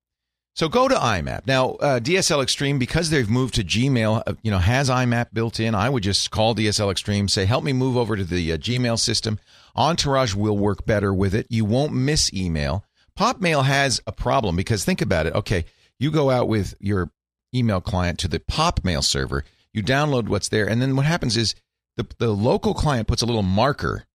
So 0.55 0.69
go 0.69 0.87
to 0.87 0.95
IMAP 0.95 1.47
now. 1.47 1.71
Uh, 1.71 1.99
DSL 1.99 2.41
Extreme 2.41 2.79
because 2.79 3.09
they've 3.09 3.29
moved 3.29 3.55
to 3.55 3.63
Gmail. 3.63 4.23
Uh, 4.25 4.35
you 4.41 4.49
know 4.49 4.59
has 4.59 4.89
IMAP 4.89 5.33
built 5.33 5.59
in. 5.59 5.75
I 5.75 5.89
would 5.89 6.03
just 6.03 6.31
call 6.31 6.55
DSL 6.55 6.91
Extreme, 6.91 7.27
say 7.27 7.43
help 7.43 7.65
me 7.65 7.73
move 7.73 7.97
over 7.97 8.15
to 8.15 8.23
the 8.23 8.53
uh, 8.53 8.57
Gmail 8.57 8.97
system. 8.97 9.37
Entourage 9.75 10.33
will 10.33 10.57
work 10.57 10.85
better 10.85 11.13
with 11.13 11.35
it. 11.35 11.45
You 11.49 11.65
won't 11.65 11.91
miss 11.91 12.33
email. 12.33 12.85
Popmail 13.19 13.65
has 13.65 14.01
a 14.07 14.13
problem 14.13 14.55
because 14.55 14.85
think 14.85 15.01
about 15.01 15.25
it. 15.25 15.35
Okay, 15.35 15.65
you 15.99 16.09
go 16.09 16.29
out 16.29 16.47
with 16.47 16.73
your 16.79 17.11
email 17.53 17.81
client 17.81 18.17
to 18.19 18.29
the 18.29 18.39
Popmail 18.39 19.03
server. 19.03 19.43
You 19.73 19.83
download 19.83 20.29
what's 20.29 20.47
there, 20.47 20.67
and 20.69 20.81
then 20.81 20.95
what 20.95 21.05
happens 21.05 21.35
is 21.35 21.55
the 21.97 22.07
the 22.17 22.31
local 22.31 22.73
client 22.73 23.09
puts 23.09 23.21
a 23.21 23.25
little 23.25 23.43
marker, 23.43 24.05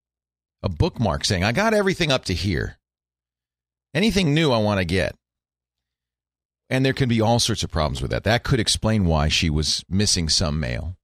a 0.62 0.68
bookmark 0.68 1.24
saying 1.24 1.44
I 1.44 1.52
got 1.52 1.74
everything 1.74 2.12
up 2.12 2.24
to 2.26 2.34
here. 2.34 2.78
Anything 3.94 4.34
new 4.34 4.52
I 4.52 4.58
want 4.58 4.78
to 4.78 4.84
get. 4.84 5.16
And 6.68 6.84
there 6.86 6.92
can 6.92 7.08
be 7.08 7.20
all 7.20 7.40
sorts 7.40 7.64
of 7.64 7.70
problems 7.70 8.00
with 8.00 8.12
that. 8.12 8.22
That 8.24 8.44
could 8.44 8.60
explain 8.60 9.04
why 9.04 9.28
she 9.28 9.50
was 9.50 9.84
missing 9.88 10.28
some 10.28 10.60
mail. 10.60 10.96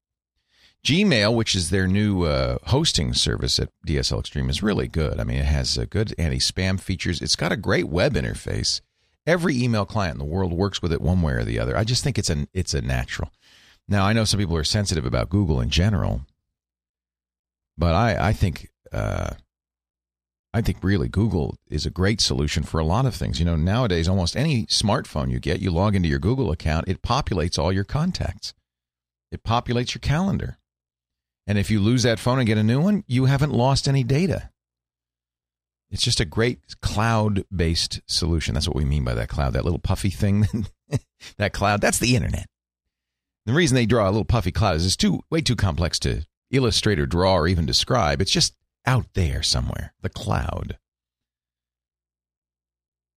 Gmail, 0.85 1.35
which 1.35 1.57
is 1.57 1.71
their 1.71 1.89
new 1.89 2.23
uh, 2.23 2.59
hosting 2.67 3.13
service 3.13 3.59
at 3.59 3.71
DSL 3.85 4.21
Extreme, 4.21 4.49
is 4.49 4.63
really 4.63 4.87
good. 4.87 5.19
I 5.19 5.25
mean, 5.25 5.39
it 5.39 5.47
has 5.47 5.77
uh, 5.77 5.85
good 5.91 6.15
anti 6.17 6.39
spam 6.39 6.79
features. 6.79 7.21
It's 7.21 7.35
got 7.35 7.51
a 7.51 7.57
great 7.57 7.89
web 7.89 8.15
interface. 8.15 8.81
Every 9.27 9.61
email 9.61 9.85
client 9.85 10.15
in 10.15 10.19
the 10.21 10.33
world 10.33 10.53
works 10.53 10.81
with 10.81 10.93
it 10.93 11.01
one 11.01 11.23
way 11.23 11.33
or 11.33 11.43
the 11.43 11.59
other. 11.59 11.77
I 11.77 11.83
just 11.83 12.05
think 12.05 12.17
it's 12.17 12.31
a, 12.31 12.47
it's 12.55 12.75
a 12.75 12.81
natural. 12.83 13.33
Now, 13.89 14.07
I 14.07 14.13
know 14.13 14.23
some 14.23 14.39
people 14.39 14.57
are 14.57 14.63
sensitive 14.63 15.05
about 15.05 15.29
Google 15.29 15.61
in 15.61 15.71
general, 15.71 16.23
but 17.77 17.95
I, 17.95 18.29
I 18.29 18.33
think 18.33 18.71
uh, 18.93 19.31
I 20.57 20.63
think 20.63 20.83
really 20.83 21.09
Google 21.09 21.59
is 21.69 21.85
a 21.85 21.91
great 21.91 22.19
solution 22.19 22.63
for 22.63 22.81
a 22.81 22.85
lot 22.85 23.05
of 23.05 23.15
things. 23.15 23.39
You 23.39 23.45
know, 23.45 23.57
nowadays, 23.57 24.09
almost 24.09 24.35
any 24.35 24.65
smartphone 24.65 25.31
you 25.31 25.39
get, 25.39 25.61
you 25.61 25.71
log 25.71 25.95
into 25.95 26.09
your 26.09 26.19
Google 26.19 26.51
account, 26.51 26.89
it 26.89 27.03
populates 27.03 27.59
all 27.59 27.71
your 27.71 27.85
contacts, 27.85 28.55
it 29.31 29.45
populates 29.45 29.95
your 29.95 30.01
calendar. 30.01 30.57
And 31.47 31.59
if 31.59 31.71
you 31.71 31.79
lose 31.79 32.05
that 32.05 32.19
phone 32.19 32.39
and 32.39 32.47
get 32.47 32.57
a 32.57 32.63
new 32.63 32.81
one, 32.81 33.05
you 33.07 33.27
haven't 33.27 33.53
lost 33.53 33.87
any 33.87 34.03
data. 34.03 34.49
It's 35.91 36.03
just 36.03 36.21
a 36.21 36.25
great 36.25 36.81
cloud 36.81 37.45
based 37.55 38.01
solution. 38.07 38.55
That's 38.55 38.67
what 38.67 38.77
we 38.77 38.87
mean 38.87 39.05
by 39.05 39.13
that 39.13 39.29
cloud, 39.29 39.53
that 39.53 39.65
little 39.65 39.79
puffy 39.79 40.09
thing. 40.09 40.47
that 41.37 41.53
cloud, 41.53 41.83
that's 41.83 41.99
the 41.99 42.17
internet. 42.17 42.47
The 43.45 43.53
reason 43.53 43.75
they 43.75 43.85
draw 43.85 44.07
a 44.07 44.11
little 44.11 44.25
puffy 44.25 44.53
cloud 44.53 44.77
is 44.77 44.87
it's 44.87 44.97
too 44.97 45.21
way 45.31 45.43
too 45.43 45.55
complex 45.55 45.99
to 45.99 46.25
illustrate 46.51 46.99
or 46.99 47.05
draw 47.05 47.35
or 47.35 47.47
even 47.47 47.67
describe. 47.67 48.23
It's 48.23 48.33
just 48.33 48.55
out 48.87 49.07
there 49.15 49.43
somewhere, 49.43 49.93
the 50.03 50.09
cloud. 50.09 50.79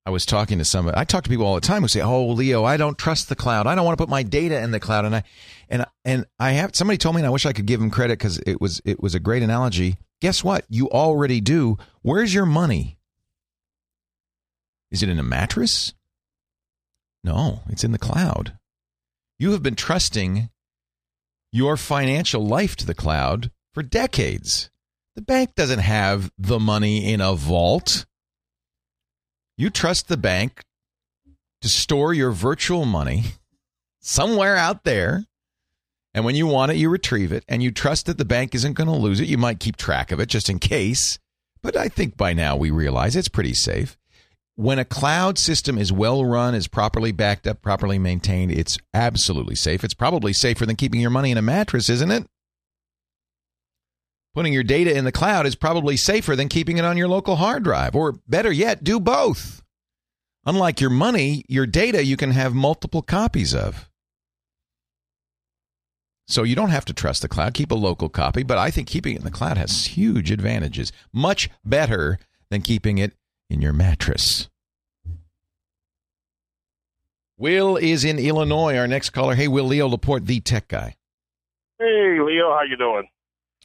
I 0.06 0.12
was 0.12 0.26
talking 0.26 0.58
to 0.58 0.66
somebody. 0.66 0.98
I 0.98 1.04
talk 1.04 1.24
to 1.26 1.30
people 1.30 1.46
all 1.46 1.56
the 1.56 1.62
time 1.62 1.84
who 1.84 1.88
say, 1.88 2.02
"Oh, 2.02 2.26
Leo, 2.28 2.64
I 2.64 2.78
don't 2.78 2.98
trust 2.98 3.30
the 3.30 3.36
cloud. 3.36 3.68
I 3.68 3.76
don't 3.76 3.86
want 3.86 3.98
to 3.98 4.02
put 4.02 4.10
my 4.10 4.24
data 4.24 4.60
in 4.60 4.72
the 4.72 4.80
cloud." 4.80 5.06
And 5.06 5.18
I, 5.18 5.24
and 5.70 5.86
and 6.04 6.26
I 6.40 6.52
have 6.54 6.76
somebody 6.76 6.98
told 6.98 7.16
me, 7.16 7.22
and 7.22 7.28
I 7.28 7.32
wish 7.32 7.46
I 7.46 7.54
could 7.54 7.68
give 7.68 7.80
him 7.80 7.92
credit 7.92 8.18
because 8.18 8.40
it 8.40 8.60
was 8.60 8.82
it 8.86 9.04
was 9.04 9.14
a 9.14 9.20
great 9.20 9.44
analogy. 9.44 9.98
Guess 10.20 10.44
what? 10.44 10.66
You 10.68 10.90
already 10.90 11.42
do. 11.42 11.78
Where's 12.02 12.34
your 12.34 12.48
money? 12.48 12.98
Is 14.90 15.04
it 15.04 15.10
in 15.10 15.20
a 15.20 15.24
mattress? 15.24 15.94
No, 17.24 17.62
it's 17.70 17.84
in 17.84 17.92
the 17.92 18.00
cloud. 18.00 18.58
You 19.38 19.52
have 19.52 19.62
been 19.62 19.76
trusting 19.76 20.50
your 21.52 21.78
financial 21.78 22.46
life 22.46 22.76
to 22.78 22.86
the 22.86 22.96
cloud 22.96 23.52
for 23.74 23.84
decades. 23.84 24.69
The 25.20 25.26
bank 25.26 25.54
doesn't 25.54 25.80
have 25.80 26.32
the 26.38 26.60
money 26.60 27.12
in 27.12 27.20
a 27.20 27.36
vault. 27.36 28.06
You 29.58 29.70
trust 29.70 30.08
the 30.08 30.16
bank 30.16 30.62
to 31.62 31.68
store 31.68 32.14
your 32.14 32.32
virtual 32.32 32.86
money 32.86 33.24
somewhere 34.00 34.56
out 34.56 34.86
there. 34.86 35.26
And 36.14 36.24
when 36.24 36.36
you 36.36 36.48
want 36.48 36.72
it, 36.72 36.78
you 36.78 36.90
retrieve 36.90 37.34
it. 37.34 37.44
And 37.50 37.62
you 37.62 37.70
trust 37.70 38.06
that 38.06 38.18
the 38.18 38.24
bank 38.24 38.56
isn't 38.56 38.76
going 38.76 38.88
to 38.88 38.96
lose 38.96 39.20
it. 39.20 39.28
You 39.28 39.38
might 39.38 39.60
keep 39.60 39.76
track 39.76 40.14
of 40.14 40.22
it 40.22 40.30
just 40.30 40.50
in 40.50 40.58
case. 40.58 41.20
But 41.62 41.76
I 41.76 41.90
think 41.90 42.16
by 42.16 42.32
now 42.32 42.56
we 42.56 42.72
realize 42.72 43.18
it's 43.18 43.28
pretty 43.28 43.54
safe. 43.54 43.98
When 44.56 44.80
a 44.80 44.86
cloud 44.86 45.38
system 45.38 45.78
is 45.78 45.92
well 45.92 46.24
run, 46.24 46.56
is 46.56 46.70
properly 46.70 47.12
backed 47.12 47.46
up, 47.46 47.62
properly 47.62 48.00
maintained, 48.00 48.54
it's 48.54 48.78
absolutely 48.94 49.56
safe. 49.56 49.84
It's 49.84 49.94
probably 49.94 50.32
safer 50.32 50.66
than 50.66 50.78
keeping 50.78 51.02
your 51.02 51.10
money 51.10 51.32
in 51.32 51.38
a 51.38 51.42
mattress, 51.42 51.90
isn't 51.90 52.10
it? 52.10 52.26
Putting 54.36 54.54
your 54.54 54.64
data 54.64 54.96
in 54.96 55.06
the 55.06 55.12
cloud 55.12 55.46
is 55.46 55.56
probably 55.56 55.98
safer 55.98 56.36
than 56.36 56.50
keeping 56.50 56.78
it 56.78 56.86
on 56.86 56.98
your 56.98 57.08
local 57.08 57.38
hard 57.38 57.64
drive, 57.64 57.96
or 57.96 58.14
better 58.28 58.52
yet, 58.52 58.84
do 58.84 59.00
both. 59.00 59.64
Unlike 60.46 60.82
your 60.82 60.90
money, 60.90 61.44
your 61.48 61.66
data 61.66 62.04
you 62.04 62.16
can 62.16 62.32
have 62.32 62.54
multiple 62.54 63.02
copies 63.02 63.54
of. 63.54 63.90
So 66.28 66.44
you 66.44 66.56
don't 66.56 66.70
have 66.70 66.86
to 66.86 66.94
trust 66.94 67.24
the 67.24 67.28
cloud. 67.28 67.56
Keep 67.56 67.72
a 67.72 67.76
local 67.76 68.08
copy, 68.08 68.44
but 68.44 68.60
I 68.60 68.70
think 68.70 68.88
keeping 68.88 69.16
it 69.16 69.20
in 69.20 69.26
the 69.26 69.32
cloud 69.32 69.58
has 69.58 69.88
huge 69.88 70.30
advantages. 70.30 70.92
Much 71.12 71.50
better 71.66 72.20
than 72.52 72.62
keeping 72.62 73.00
it 73.00 73.14
in 73.50 73.62
your 73.62 73.74
mattress. 73.74 74.48
Will 77.36 77.78
is 77.78 78.06
in 78.06 78.20
Illinois. 78.20 78.78
Our 78.78 78.88
next 78.88 79.10
caller. 79.10 79.34
Hey, 79.34 79.48
Will 79.48 79.66
Leo 79.66 79.88
Laporte, 79.88 80.26
the 80.26 80.40
tech 80.40 80.68
guy. 80.68 80.96
Hey, 81.80 82.20
Leo, 82.20 82.52
how 82.54 82.62
you 82.70 82.78
doing? 82.78 83.08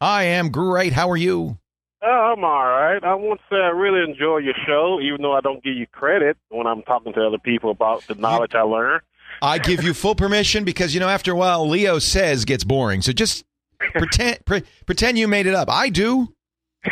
I 0.01 0.25
am 0.25 0.51
great. 0.51 0.93
How 0.93 1.11
are 1.11 1.17
you? 1.17 1.59
Oh, 2.03 2.35
I'm 2.37 2.45
all 2.45 2.67
right. 2.67 3.03
I 3.03 3.15
want 3.15 3.41
to 3.41 3.47
say 3.55 3.57
I 3.61 3.69
really 3.69 4.03
enjoy 4.09 4.39
your 4.39 4.55
show, 4.67 5.01
even 5.01 5.23
though 5.23 5.33
I 5.33 5.41
don't 5.41 5.63
give 5.65 5.75
you 5.75 5.87
credit 5.87 6.37
when 6.51 6.67
I'm 6.67 6.83
talking 6.83 7.13
to 7.15 7.27
other 7.27 7.39
people 7.39 7.71
about 7.71 8.07
the 8.07 8.15
knowledge 8.15 8.55
I 8.55 8.63
learn. 8.63 9.01
I 9.41 9.59
give 9.59 9.83
you 9.83 9.95
full 9.95 10.15
permission 10.15 10.65
because 10.65 10.95
you 10.95 11.01
know 11.01 11.09
after 11.09 11.33
a 11.33 11.37
while 11.37 11.69
Leo 11.69 11.99
says 11.99 12.45
gets 12.45 12.63
boring. 12.65 13.03
So 13.03 13.13
just 13.13 13.45
pretend 13.79 14.45
pre- 14.45 14.65
pretend 14.87 15.19
you 15.19 15.29
made 15.29 15.47
it 15.47 15.55
up. 15.55 15.69
I 15.71 15.89
do. 15.89 16.29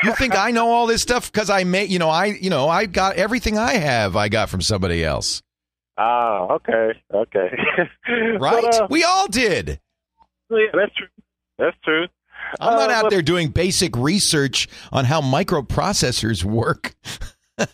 You 0.02 0.14
think 0.14 0.34
I 0.34 0.50
know 0.50 0.70
all 0.70 0.86
this 0.86 1.02
stuff 1.02 1.30
because 1.30 1.50
I 1.50 1.64
made 1.64 1.90
you 1.90 1.98
know 1.98 2.08
I 2.08 2.26
you 2.26 2.48
know 2.50 2.68
I 2.68 2.86
got 2.86 3.16
everything 3.16 3.58
I 3.58 3.74
have 3.74 4.16
I 4.16 4.28
got 4.28 4.48
from 4.48 4.62
somebody 4.62 5.04
else. 5.04 5.42
Ah, 5.98 6.48
okay, 6.54 6.92
okay. 7.12 7.50
Right? 8.40 8.62
But, 8.64 8.74
uh, 8.74 8.86
we 8.88 9.04
all 9.04 9.28
did. 9.28 9.78
yeah, 10.50 10.66
that's 10.72 10.94
true. 10.94 11.08
That's 11.58 11.76
true. 11.84 12.06
I'm 12.60 12.74
not 12.74 12.90
Uh, 12.90 12.94
out 12.94 13.02
but- 13.04 13.10
there 13.10 13.22
doing 13.22 13.48
basic 13.48 13.96
research 13.96 14.68
on 14.92 15.04
how 15.04 15.20
microprocessors 15.20 16.44
work. 16.44 16.94
well, 17.58 17.68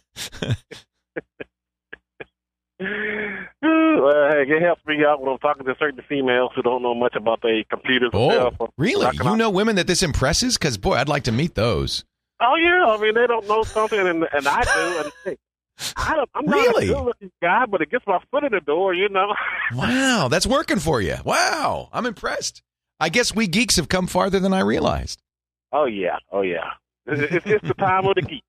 hey, 2.81 4.45
it 4.47 4.63
helps 4.63 4.85
me 4.87 5.05
out 5.05 5.21
when 5.21 5.33
I'm 5.33 5.39
talking 5.39 5.65
to 5.67 5.75
certain 5.79 6.03
females 6.09 6.51
who 6.55 6.63
don't 6.63 6.83
know 6.83 6.95
much 6.95 7.15
about 7.17 7.41
the 7.43 7.65
computers. 7.71 8.11
Oh, 8.13 8.51
really? 8.77 9.09
You 9.17 9.37
know 9.37 9.51
women 9.51 9.77
that 9.77 9.87
this 9.87 10.03
impresses? 10.03 10.57
Because 10.57 10.79
boy, 10.79 10.95
I'd 10.95 11.09
like 11.09 11.25
to 11.25 11.33
meet 11.33 11.55
those. 11.55 12.05
Oh 12.41 12.55
yeah, 12.55 12.87
I 12.93 12.97
mean 13.01 13.15
they 13.15 13.27
don't 13.27 13.49
know 13.49 13.65
something, 13.65 13.99
and, 13.99 14.25
and 14.33 14.47
I 14.47 14.63
do. 14.63 14.99
And 15.03 15.13
hey, 15.25 15.37
I 15.97 16.15
don't, 16.15 16.31
I'm 16.35 16.47
not 16.47 16.55
Really? 16.57 16.91
a 16.91 16.95
good-looking 16.95 17.33
guy, 17.43 17.67
but 17.67 17.83
it 17.83 17.91
gets 17.91 18.07
my 18.07 18.19
foot 18.31 18.45
in 18.45 18.53
the 18.53 18.61
door, 18.61 18.95
you 18.95 19.09
know. 19.09 19.35
Wow, 19.75 20.29
that's 20.31 20.47
working 20.47 20.79
for 20.79 21.01
you. 21.01 21.17
Wow, 21.25 21.89
I'm 21.93 22.07
impressed. 22.07 22.63
I 23.01 23.09
guess 23.09 23.35
we 23.35 23.47
geeks 23.47 23.77
have 23.77 23.89
come 23.89 24.07
farther 24.07 24.41
than 24.41 24.53
I 24.53 24.61
realized. 24.61 25.23
oh 25.73 25.85
yeah, 25.87 26.19
oh 26.33 26.43
yeah. 26.43 26.71
It's, 27.07 27.67
the 27.67 27.75
time 27.75 28.07
of 28.07 28.15
the 28.17 28.23
geek. 28.23 28.45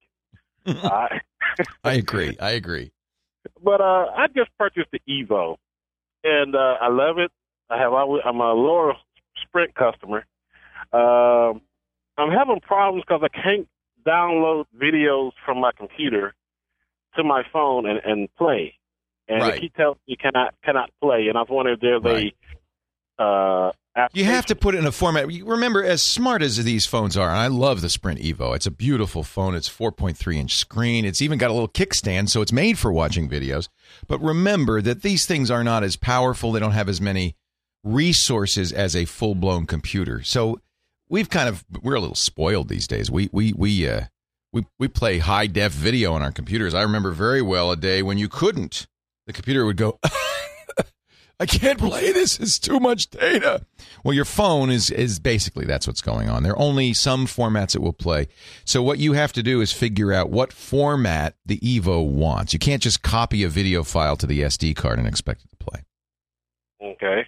Right. 0.83 1.21
I 1.83 1.93
agree. 1.93 2.37
I 2.39 2.51
agree. 2.51 2.91
But 3.63 3.79
uh, 3.81 4.05
I 4.15 4.27
just 4.35 4.49
purchased 4.59 4.89
the 4.91 4.99
Evo, 5.09 5.55
and 6.23 6.55
uh, 6.55 6.75
I 6.81 6.89
love 6.89 7.17
it. 7.17 7.31
I 7.69 7.77
have 7.79 7.93
always, 7.93 8.21
I'm 8.25 8.39
a 8.39 8.53
lower 8.53 8.93
Sprint 9.43 9.73
customer. 9.75 10.25
Um, 10.91 11.61
I'm 12.17 12.31
having 12.31 12.59
problems 12.61 13.03
because 13.07 13.21
I 13.23 13.29
can't 13.29 13.67
download 14.05 14.65
videos 14.79 15.31
from 15.45 15.59
my 15.59 15.71
computer 15.77 16.33
to 17.15 17.23
my 17.23 17.43
phone 17.51 17.85
and, 17.87 17.99
and 18.03 18.27
play. 18.35 18.75
And 19.27 19.41
Right. 19.41 19.61
keeps 19.61 19.75
telling 19.75 19.95
me 20.07 20.13
you 20.13 20.17
cannot 20.17 20.53
cannot 20.63 20.89
play. 21.01 21.27
And 21.29 21.37
I 21.37 21.41
was 21.41 21.49
wondering 21.49 21.75
if 21.75 21.81
there's 21.81 22.03
Right. 22.03 22.33
a 22.33 22.58
uh, 23.19 23.71
You 24.13 24.23
have 24.23 24.45
to 24.47 24.55
put 24.55 24.75
it 24.75 24.79
in 24.79 24.85
a 24.85 24.91
format. 24.91 25.27
Remember, 25.27 25.83
as 25.83 26.01
smart 26.01 26.41
as 26.41 26.63
these 26.63 26.85
phones 26.85 27.17
are, 27.17 27.29
and 27.29 27.37
I 27.37 27.47
love 27.47 27.81
the 27.81 27.89
Sprint 27.89 28.19
Evo. 28.19 28.55
It's 28.55 28.65
a 28.65 28.71
beautiful 28.71 29.23
phone. 29.23 29.55
It's 29.55 29.69
4.3 29.69 30.35
inch 30.37 30.55
screen. 30.55 31.05
It's 31.05 31.21
even 31.21 31.37
got 31.37 31.49
a 31.49 31.53
little 31.53 31.67
kickstand, 31.67 32.29
so 32.29 32.41
it's 32.41 32.53
made 32.53 32.79
for 32.79 32.91
watching 32.91 33.29
videos. 33.29 33.67
But 34.07 34.21
remember 34.21 34.81
that 34.81 35.01
these 35.01 35.25
things 35.25 35.51
are 35.51 35.63
not 35.63 35.83
as 35.83 35.95
powerful. 35.97 36.51
They 36.51 36.59
don't 36.59 36.71
have 36.71 36.89
as 36.89 37.01
many 37.01 37.35
resources 37.83 38.71
as 38.71 38.95
a 38.95 39.05
full 39.05 39.35
blown 39.35 39.65
computer. 39.65 40.23
So 40.23 40.59
we've 41.09 41.29
kind 41.29 41.49
of 41.49 41.65
we're 41.81 41.95
a 41.95 41.99
little 41.99 42.15
spoiled 42.15 42.69
these 42.69 42.87
days. 42.87 43.11
We 43.11 43.29
we 43.31 43.53
we 43.53 43.87
uh 43.87 44.05
we 44.53 44.65
we 44.77 44.87
play 44.87 45.19
high 45.19 45.47
def 45.47 45.71
video 45.73 46.13
on 46.13 46.21
our 46.21 46.31
computers. 46.31 46.73
I 46.73 46.81
remember 46.83 47.11
very 47.11 47.41
well 47.41 47.71
a 47.71 47.75
day 47.75 48.01
when 48.01 48.17
you 48.17 48.29
couldn't. 48.29 48.87
The 49.27 49.33
computer 49.33 49.65
would 49.65 49.77
go. 49.77 49.99
I 51.41 51.45
can't 51.45 51.79
play 51.79 52.11
this. 52.11 52.37
It's 52.39 52.59
too 52.59 52.79
much 52.81 53.09
data. 53.09 53.65
Well, 54.03 54.13
your 54.13 54.25
phone 54.25 54.69
is 54.69 54.89
is 54.91 55.19
basically 55.19 55.65
that's 55.65 55.87
what's 55.87 56.01
going 56.01 56.29
on. 56.29 56.43
There 56.43 56.51
are 56.51 56.59
only 56.59 56.93
some 56.93 57.27
formats 57.27 57.75
it 57.75 57.81
will 57.81 57.93
play. 57.93 58.27
So 58.65 58.83
what 58.83 58.99
you 58.99 59.13
have 59.13 59.31
to 59.33 59.43
do 59.43 59.61
is 59.61 59.71
figure 59.71 60.11
out 60.11 60.29
what 60.29 60.51
format 60.51 61.35
the 61.45 61.57
Evo 61.59 62.05
wants. 62.05 62.51
You 62.51 62.59
can't 62.59 62.81
just 62.81 63.03
copy 63.03 63.43
a 63.43 63.49
video 63.49 63.83
file 63.83 64.17
to 64.17 64.27
the 64.27 64.41
SD 64.41 64.75
card 64.75 64.99
and 64.99 65.07
expect 65.07 65.43
it 65.45 65.49
to 65.51 65.55
play. 65.55 65.83
Okay. 66.81 67.25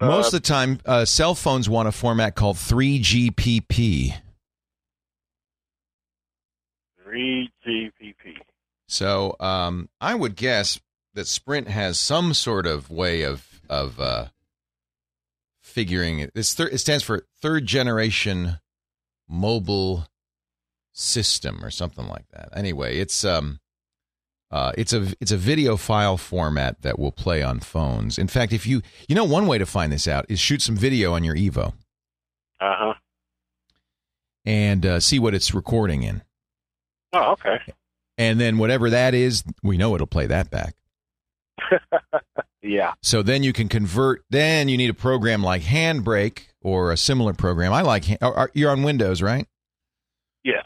Most 0.00 0.24
Uh, 0.24 0.28
of 0.28 0.32
the 0.32 0.40
time, 0.40 0.80
uh, 0.86 1.04
cell 1.04 1.34
phones 1.34 1.68
want 1.68 1.88
a 1.88 1.92
format 1.92 2.34
called 2.34 2.56
3GPP. 2.56 4.14
3GPP. 7.06 8.14
So 8.88 9.36
um, 9.40 9.88
I 10.00 10.14
would 10.14 10.34
guess 10.36 10.80
that 11.14 11.26
Sprint 11.26 11.68
has 11.68 11.98
some 11.98 12.34
sort 12.34 12.66
of 12.66 12.90
way 12.90 13.22
of 13.22 13.60
of 13.68 13.98
uh, 14.00 14.26
figuring 15.60 16.18
it. 16.20 16.32
Thir- 16.34 16.68
it 16.68 16.78
stands 16.78 17.02
for 17.04 17.26
third 17.40 17.66
generation 17.66 18.58
mobile 19.28 20.06
system 20.92 21.64
or 21.64 21.70
something 21.70 22.06
like 22.06 22.28
that. 22.32 22.48
Anyway, 22.54 22.98
it's 22.98 23.24
um 23.24 23.60
uh, 24.50 24.72
it's 24.76 24.92
a 24.92 25.14
it's 25.20 25.32
a 25.32 25.36
video 25.38 25.76
file 25.78 26.18
format 26.18 26.82
that 26.82 26.98
will 26.98 27.12
play 27.12 27.42
on 27.42 27.58
phones. 27.60 28.18
In 28.18 28.28
fact, 28.28 28.52
if 28.52 28.66
you 28.66 28.82
you 29.08 29.14
know 29.14 29.24
one 29.24 29.46
way 29.46 29.56
to 29.58 29.64
find 29.66 29.90
this 29.92 30.06
out 30.06 30.26
is 30.28 30.38
shoot 30.38 30.60
some 30.60 30.76
video 30.76 31.14
on 31.14 31.24
your 31.24 31.34
Evo 31.34 31.68
Uh 32.60 32.74
huh. 32.78 32.94
and 34.44 34.84
uh, 34.84 35.00
see 35.00 35.18
what 35.18 35.34
it's 35.34 35.54
recording 35.54 36.02
in, 36.02 36.22
Oh, 37.14 37.32
okay. 37.32 37.58
and 38.18 38.38
then 38.38 38.58
whatever 38.58 38.90
that 38.90 39.14
is, 39.14 39.42
we 39.62 39.78
know 39.78 39.94
it'll 39.94 40.06
play 40.06 40.26
that 40.26 40.50
back. 40.50 40.74
Yeah. 42.62 42.92
So 43.02 43.22
then 43.22 43.42
you 43.42 43.52
can 43.52 43.68
convert. 43.68 44.22
Then 44.30 44.68
you 44.68 44.76
need 44.76 44.90
a 44.90 44.94
program 44.94 45.42
like 45.42 45.62
Handbrake 45.62 46.42
or 46.60 46.92
a 46.92 46.96
similar 46.96 47.32
program. 47.32 47.72
I 47.72 47.82
like. 47.82 48.04
Han- 48.04 48.18
are- 48.22 48.34
are- 48.34 48.50
You're 48.54 48.70
on 48.70 48.82
Windows, 48.84 49.20
right? 49.20 49.46
Yes. 50.44 50.64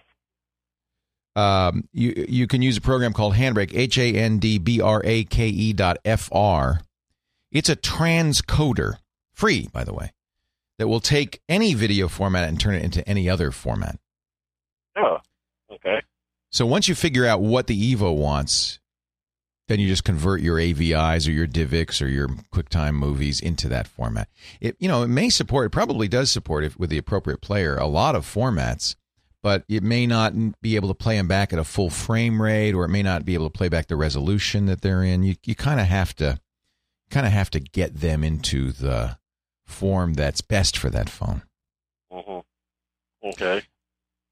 Um, 1.34 1.88
you 1.92 2.26
you 2.28 2.46
can 2.46 2.62
use 2.62 2.76
a 2.76 2.80
program 2.80 3.12
called 3.12 3.34
Handbrake. 3.34 3.74
H 3.74 3.98
A 3.98 4.12
N 4.14 4.38
D 4.38 4.58
B 4.58 4.80
R 4.80 5.02
A 5.04 5.24
K 5.24 5.48
E 5.48 5.72
dot 5.72 5.98
F 6.04 6.28
R. 6.32 6.80
It's 7.52 7.68
a 7.68 7.76
transcoder, 7.76 8.98
free 9.34 9.68
by 9.72 9.84
the 9.84 9.94
way, 9.94 10.12
that 10.78 10.88
will 10.88 11.00
take 11.00 11.40
any 11.48 11.74
video 11.74 12.08
format 12.08 12.48
and 12.48 12.58
turn 12.60 12.74
it 12.74 12.82
into 12.82 13.06
any 13.08 13.28
other 13.28 13.50
format. 13.50 13.98
Oh, 14.96 15.18
okay. 15.72 16.02
So 16.50 16.64
once 16.66 16.88
you 16.88 16.94
figure 16.94 17.26
out 17.26 17.40
what 17.40 17.66
the 17.66 17.94
Evo 17.94 18.14
wants, 18.16 18.78
then 19.68 19.80
you 19.80 19.88
just 19.88 20.04
convert 20.04 20.40
your 20.40 20.58
AVIs 20.58 21.26
or 21.26 21.32
your 21.32 21.46
DivX 21.46 22.00
or 22.00 22.06
your 22.06 22.28
QuickTime 22.28 22.94
movies 22.94 23.40
into 23.40 23.68
that 23.68 23.88
format. 23.88 24.28
It 24.60 24.76
you 24.78 24.88
know 24.88 25.02
it 25.02 25.08
may 25.08 25.28
support, 25.30 25.66
it 25.66 25.70
probably 25.70 26.08
does 26.08 26.30
support 26.30 26.64
if 26.64 26.78
with 26.78 26.90
the 26.90 26.98
appropriate 26.98 27.40
player 27.40 27.76
a 27.76 27.86
lot 27.86 28.14
of 28.14 28.24
formats, 28.24 28.96
but 29.42 29.64
it 29.68 29.82
may 29.82 30.06
not 30.06 30.32
be 30.60 30.76
able 30.76 30.88
to 30.88 30.94
play 30.94 31.16
them 31.16 31.28
back 31.28 31.52
at 31.52 31.58
a 31.58 31.64
full 31.64 31.90
frame 31.90 32.40
rate, 32.40 32.74
or 32.74 32.84
it 32.84 32.90
may 32.90 33.02
not 33.02 33.24
be 33.24 33.34
able 33.34 33.48
to 33.48 33.58
play 33.58 33.68
back 33.68 33.86
the 33.86 33.96
resolution 33.96 34.66
that 34.66 34.82
they're 34.82 35.02
in. 35.02 35.22
You 35.22 35.36
you 35.44 35.54
kind 35.54 35.80
of 35.80 35.86
have 35.86 36.14
to 36.16 36.40
kind 37.10 37.26
of 37.26 37.32
have 37.32 37.50
to 37.50 37.60
get 37.60 38.00
them 38.00 38.24
into 38.24 38.72
the 38.72 39.18
form 39.64 40.14
that's 40.14 40.40
best 40.40 40.76
for 40.76 40.90
that 40.90 41.08
phone. 41.08 41.42
hmm 42.10 42.38
Okay. 43.24 43.62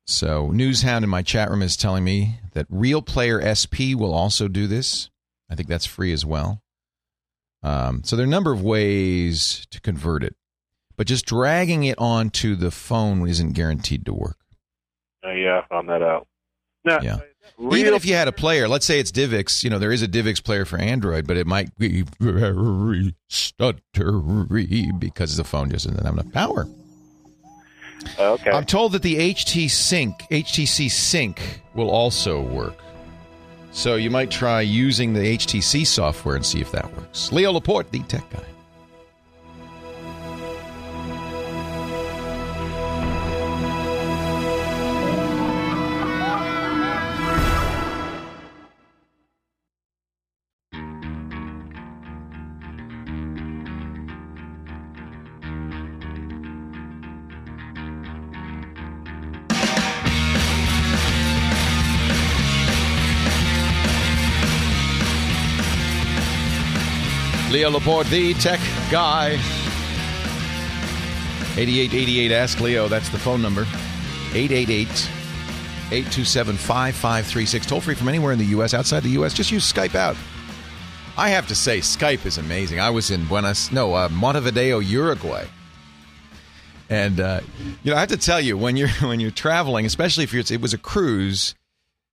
So, 0.07 0.51
Newshound 0.51 1.03
in 1.03 1.09
my 1.09 1.23
chat 1.23 1.51
room 1.51 1.63
is 1.63 1.77
telling 1.77 2.05
me 2.05 2.41
that 2.53 2.67
Real 2.69 3.01
Player 3.01 3.41
SP 3.41 3.97
will 3.97 4.13
also 4.13 4.49
do 4.49 4.67
this. 4.67 5.09
I 5.51 5.55
think 5.55 5.69
that's 5.69 5.87
free 5.87 6.13
as 6.13 6.25
well. 6.25 6.63
Um, 7.63 8.03
so, 8.05 8.17
there 8.17 8.25
are 8.25 8.27
a 8.27 8.31
number 8.31 8.53
of 8.53 8.63
ways 8.63 9.67
to 9.71 9.81
convert 9.81 10.23
it, 10.23 10.35
but 10.97 11.07
just 11.07 11.25
dragging 11.27 11.85
it 11.85 11.97
onto 11.99 12.55
the 12.57 12.71
phone 12.71 13.27
isn't 13.29 13.53
guaranteed 13.53 14.05
to 14.07 14.13
work. 14.13 14.37
Uh, 15.27 15.31
yeah, 15.33 15.61
I 15.65 15.67
found 15.69 15.89
that 15.89 16.03
out. 16.03 16.27
Now, 16.85 17.01
Yeah. 17.01 17.19
real- 17.57 17.79
Even 17.79 17.95
if 17.95 18.05
you 18.05 18.15
had 18.15 18.29
a 18.29 18.33
player, 18.33 18.69
let's 18.69 18.85
say 18.85 19.01
it's 19.01 19.11
DivX, 19.11 19.65
you 19.65 19.71
know, 19.71 19.79
there 19.79 19.93
is 19.93 20.03
a 20.03 20.09
DivX 20.09 20.45
player 20.45 20.67
for 20.67 20.77
Android, 20.79 21.27
but 21.27 21.39
it 21.39 21.47
might 21.47 21.75
be 21.79 22.05
very 22.21 23.15
stuttery 23.31 24.99
because 25.01 25.39
the 25.39 25.45
phone 25.45 25.71
just 25.71 25.87
doesn't 25.87 26.05
have 26.05 26.13
enough 26.15 26.31
power. 26.33 26.67
okay. 28.19 28.51
I'm 28.51 28.67
told 28.67 28.93
that 28.93 29.01
the 29.03 29.17
HT 29.17 29.71
Sync, 29.71 30.15
HTC 30.31 30.91
Sync 30.91 31.63
will 31.75 31.91
also 31.91 32.43
work. 32.43 32.77
So 33.75 33.97
you 33.97 34.09
might 34.09 34.31
try 34.31 34.61
using 34.61 35.13
the 35.13 35.37
HTC 35.37 35.85
software 35.85 36.37
and 36.37 36.47
see 36.47 36.61
if 36.61 36.71
that 36.71 36.97
works. 36.97 37.33
Leo 37.33 37.51
Laporte, 37.51 37.91
the 37.91 37.99
tech 38.05 38.31
guy. 38.31 38.54
Laporte, 67.75 68.07
the 68.07 68.35
tech 68.35 68.61
guy. 68.89 69.33
8888 71.57 72.31
Ask 72.31 72.61
Leo, 72.61 72.87
that's 72.87 73.09
the 73.09 73.19
phone 73.19 73.43
number. 73.43 73.63
888 74.33 74.87
827 75.91 76.57
5536. 76.57 77.67
Toll 77.67 77.81
free 77.81 77.97
from 77.97 78.09
anywhere 78.09 78.33
in 78.33 78.39
the 78.39 78.45
U.S., 78.47 78.75
outside 78.75 79.03
the 79.03 79.11
U.S. 79.11 79.35
Just 79.35 79.51
use 79.51 79.71
Skype 79.71 79.97
out. 79.97 80.17
I 81.17 81.31
have 81.31 81.49
to 81.49 81.57
say, 81.57 81.81
Skype 81.81 82.25
is 82.27 82.39
amazing. 82.39 82.79
I 82.79 82.91
was 82.91 83.11
in 83.11 83.27
Buenos, 83.27 83.73
no, 83.73 83.95
uh, 83.95 84.09
Montevideo, 84.09 84.79
Uruguay. 84.79 85.45
And 86.89 87.19
uh, 87.19 87.41
you 87.83 87.91
know, 87.91 87.97
I 87.97 88.01
have 88.01 88.11
to 88.11 88.17
tell 88.17 88.41
you, 88.41 88.57
when 88.57 88.77
you're 88.77 88.89
when 89.01 89.19
you're 89.19 89.33
traveling, 89.33 89.85
especially 89.85 90.23
if 90.23 90.33
you're, 90.33 90.45
it 90.49 90.61
was 90.61 90.75
a 90.75 90.79
cruise, 90.79 91.57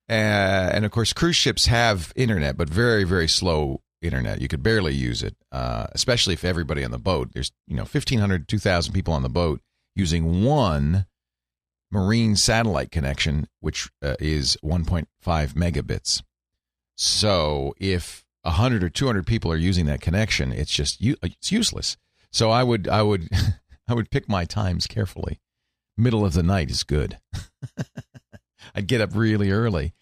uh, 0.10 0.14
and 0.14 0.86
of 0.86 0.92
course, 0.92 1.14
cruise 1.14 1.36
ships 1.36 1.68
have 1.68 2.14
internet, 2.16 2.58
but 2.58 2.68
very 2.68 3.04
very 3.04 3.28
slow 3.28 3.82
internet. 4.02 4.42
You 4.42 4.48
could 4.48 4.64
barely 4.64 4.94
use 4.94 5.24
it, 5.24 5.36
uh, 5.52 5.88
especially 5.92 6.34
if 6.34 6.44
everybody 6.44 6.84
on 6.84 6.92
the 6.92 6.98
boat. 6.98 7.30
There's 7.34 7.52
you 7.68 7.76
know 7.76 7.84
1,500, 7.84 8.48
2,000 8.48 8.94
people 8.94 9.14
on 9.14 9.24
the 9.24 9.30
boat 9.30 9.62
using 9.96 10.44
one 10.44 11.06
marine 11.92 12.36
satellite 12.36 12.92
connection, 12.92 13.48
which 13.60 13.90
uh, 14.02 14.16
is 14.20 14.58
1.5 14.64 15.06
megabits. 15.24 16.24
So 16.96 17.74
if 17.78 18.26
100 18.44 18.84
or 18.84 18.90
200 18.90 19.26
people 19.26 19.52
are 19.52 19.58
using 19.58 19.86
that 19.88 20.02
connection, 20.02 20.52
it's 20.52 20.72
just 20.72 20.98
it's 21.00 21.52
useless. 21.52 21.98
So 22.32 22.50
I 22.50 22.64
would 22.64 22.88
I 22.88 23.02
would 23.02 23.30
I 23.88 23.94
would 23.94 24.10
pick 24.10 24.30
my 24.30 24.46
times 24.46 24.88
carefully. 24.88 25.40
Middle 25.98 26.26
of 26.26 26.34
the 26.34 26.44
night 26.44 26.72
is 26.72 26.84
good. 26.84 27.20
I'd 28.76 28.88
get 28.88 29.02
up 29.02 29.12
really 29.14 29.52
early. 29.52 29.94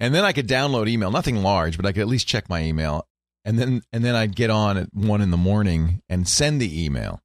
And 0.00 0.14
then 0.14 0.24
I 0.24 0.32
could 0.32 0.48
download 0.48 0.88
email, 0.88 1.10
nothing 1.10 1.36
large, 1.36 1.76
but 1.76 1.86
I 1.86 1.92
could 1.92 2.02
at 2.02 2.08
least 2.08 2.26
check 2.26 2.48
my 2.48 2.62
email. 2.62 3.06
And 3.44 3.58
then 3.58 3.82
and 3.92 4.04
then 4.04 4.14
I'd 4.14 4.34
get 4.34 4.50
on 4.50 4.76
at 4.76 4.88
one 4.94 5.20
in 5.20 5.30
the 5.30 5.36
morning 5.36 6.00
and 6.08 6.28
send 6.28 6.60
the 6.60 6.84
email. 6.84 7.20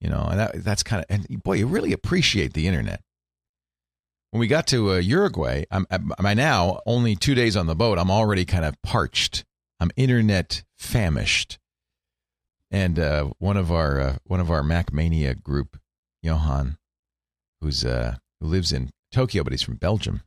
You 0.00 0.10
know, 0.10 0.28
and 0.30 0.38
that, 0.38 0.64
that's 0.64 0.82
kind 0.82 1.00
of 1.02 1.06
and 1.08 1.42
boy, 1.42 1.54
you 1.54 1.66
really 1.66 1.92
appreciate 1.92 2.52
the 2.52 2.66
internet. 2.66 3.00
When 4.30 4.40
we 4.40 4.46
got 4.48 4.66
to 4.68 4.92
uh, 4.92 4.96
Uruguay, 4.96 5.64
I'm 5.70 5.86
by 6.20 6.34
now 6.34 6.80
only 6.86 7.16
two 7.16 7.34
days 7.34 7.56
on 7.56 7.66
the 7.66 7.74
boat. 7.74 7.98
I'm 7.98 8.10
already 8.10 8.44
kind 8.44 8.64
of 8.64 8.80
parched. 8.82 9.44
I'm 9.80 9.90
internet 9.96 10.62
famished. 10.76 11.58
And 12.70 12.98
uh, 12.98 13.30
one 13.38 13.56
of 13.56 13.70
our 13.70 14.00
uh, 14.00 14.16
one 14.24 14.40
of 14.40 14.50
our 14.50 14.62
Mac 14.62 14.92
Mania 14.92 15.34
group, 15.34 15.78
Johan, 16.22 16.78
who's 17.60 17.84
uh, 17.84 18.16
who 18.40 18.46
lives 18.48 18.72
in 18.72 18.90
Tokyo, 19.12 19.44
but 19.44 19.52
he's 19.52 19.62
from 19.62 19.76
Belgium. 19.76 20.22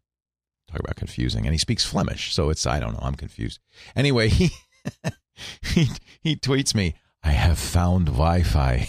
Talk 0.70 0.80
about 0.80 0.96
confusing, 0.96 1.46
and 1.46 1.54
he 1.54 1.58
speaks 1.58 1.86
Flemish, 1.86 2.34
so 2.34 2.50
it's 2.50 2.66
I 2.66 2.80
don't 2.80 2.94
know. 2.94 3.02
I'm 3.02 3.16
confused. 3.16 3.60
Anyway, 3.96 4.30
he 4.30 4.52
he 5.62 5.88
he 6.22 6.36
tweets 6.36 6.76
me. 6.76 6.96
I 7.24 7.32
have 7.32 7.60
found 7.60 8.06
Wi-Fi. 8.08 8.88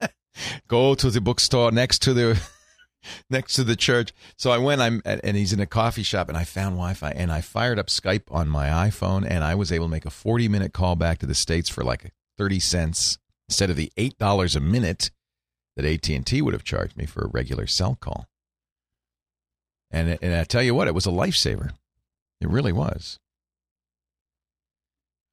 Go 0.68 0.94
to 0.94 1.10
the 1.10 1.20
bookstore 1.20 1.70
next 1.72 2.00
to 2.02 2.14
the 2.14 2.40
next 3.30 3.54
to 3.54 3.64
the 3.64 3.76
church. 3.76 4.12
So 4.36 4.50
I 4.50 4.58
went. 4.58 4.80
I'm 4.80 5.02
and 5.04 5.36
he's 5.36 5.52
in 5.52 5.60
a 5.60 5.66
coffee 5.66 6.02
shop, 6.02 6.28
and 6.28 6.36
I 6.36 6.44
found 6.44 6.74
Wi-Fi, 6.76 7.10
and 7.10 7.32
I 7.32 7.40
fired 7.40 7.78
up 7.78 7.86
Skype 7.86 8.24
on 8.30 8.48
my 8.48 8.68
iPhone, 8.68 9.26
and 9.28 9.44
I 9.44 9.54
was 9.54 9.72
able 9.72 9.86
to 9.86 9.90
make 9.90 10.06
a 10.06 10.10
40 10.10 10.48
minute 10.48 10.72
call 10.72 10.96
back 10.96 11.18
to 11.18 11.26
the 11.26 11.34
states 11.34 11.68
for 11.68 11.84
like 11.84 12.12
30 12.38 12.60
cents 12.60 13.18
instead 13.48 13.68
of 13.70 13.76
the 13.76 13.92
$8 13.96 14.56
a 14.56 14.60
minute 14.60 15.10
that 15.76 15.84
AT&T 15.84 16.40
would 16.40 16.54
have 16.54 16.64
charged 16.64 16.96
me 16.96 17.04
for 17.04 17.22
a 17.22 17.28
regular 17.28 17.66
cell 17.66 17.96
call. 18.00 18.26
And, 19.90 20.18
and 20.22 20.34
I 20.34 20.44
tell 20.44 20.62
you 20.62 20.74
what, 20.74 20.88
it 20.88 20.94
was 20.94 21.06
a 21.06 21.10
lifesaver. 21.10 21.72
It 22.40 22.48
really 22.48 22.72
was. 22.72 23.18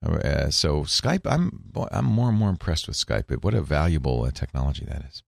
Uh, 0.04 0.50
so 0.50 0.82
Skype, 0.82 1.26
I'm 1.26 1.72
I'm 1.90 2.04
more 2.04 2.28
and 2.28 2.38
more 2.38 2.50
impressed 2.50 2.86
with 2.86 2.96
Skype. 2.96 3.42
What 3.42 3.54
a 3.54 3.62
valuable 3.62 4.22
uh, 4.22 4.30
technology 4.30 4.84
that 4.84 5.02
is. 5.04 5.24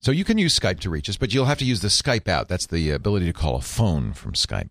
So 0.00 0.10
you 0.10 0.24
can 0.24 0.38
use 0.38 0.58
Skype 0.58 0.80
to 0.80 0.90
reach 0.90 1.08
us, 1.08 1.16
but 1.16 1.32
you'll 1.32 1.44
have 1.44 1.58
to 1.58 1.64
use 1.64 1.80
the 1.80 1.86
Skype 1.88 2.26
out. 2.26 2.48
That's 2.48 2.66
the 2.66 2.90
ability 2.90 3.26
to 3.26 3.32
call 3.32 3.54
a 3.56 3.60
phone 3.60 4.14
from 4.14 4.32
Skype 4.32 4.70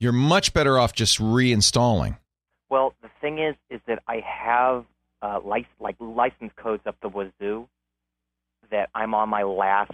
You're 0.00 0.12
much 0.12 0.52
better 0.54 0.78
off 0.78 0.94
just 0.94 1.18
reinstalling. 1.18 2.18
Well, 2.70 2.94
the 3.02 3.10
thing 3.20 3.38
is, 3.38 3.56
is 3.70 3.80
that 3.86 4.02
I 4.08 4.22
have 4.24 4.84
uh, 5.22 5.40
lic- 5.44 5.66
like 5.80 5.96
license 6.00 6.52
codes 6.56 6.82
up 6.86 6.96
the 7.02 7.08
wazoo 7.08 7.68
that 8.70 8.90
I'm 8.94 9.14
on 9.14 9.28
my 9.28 9.42
last 9.42 9.92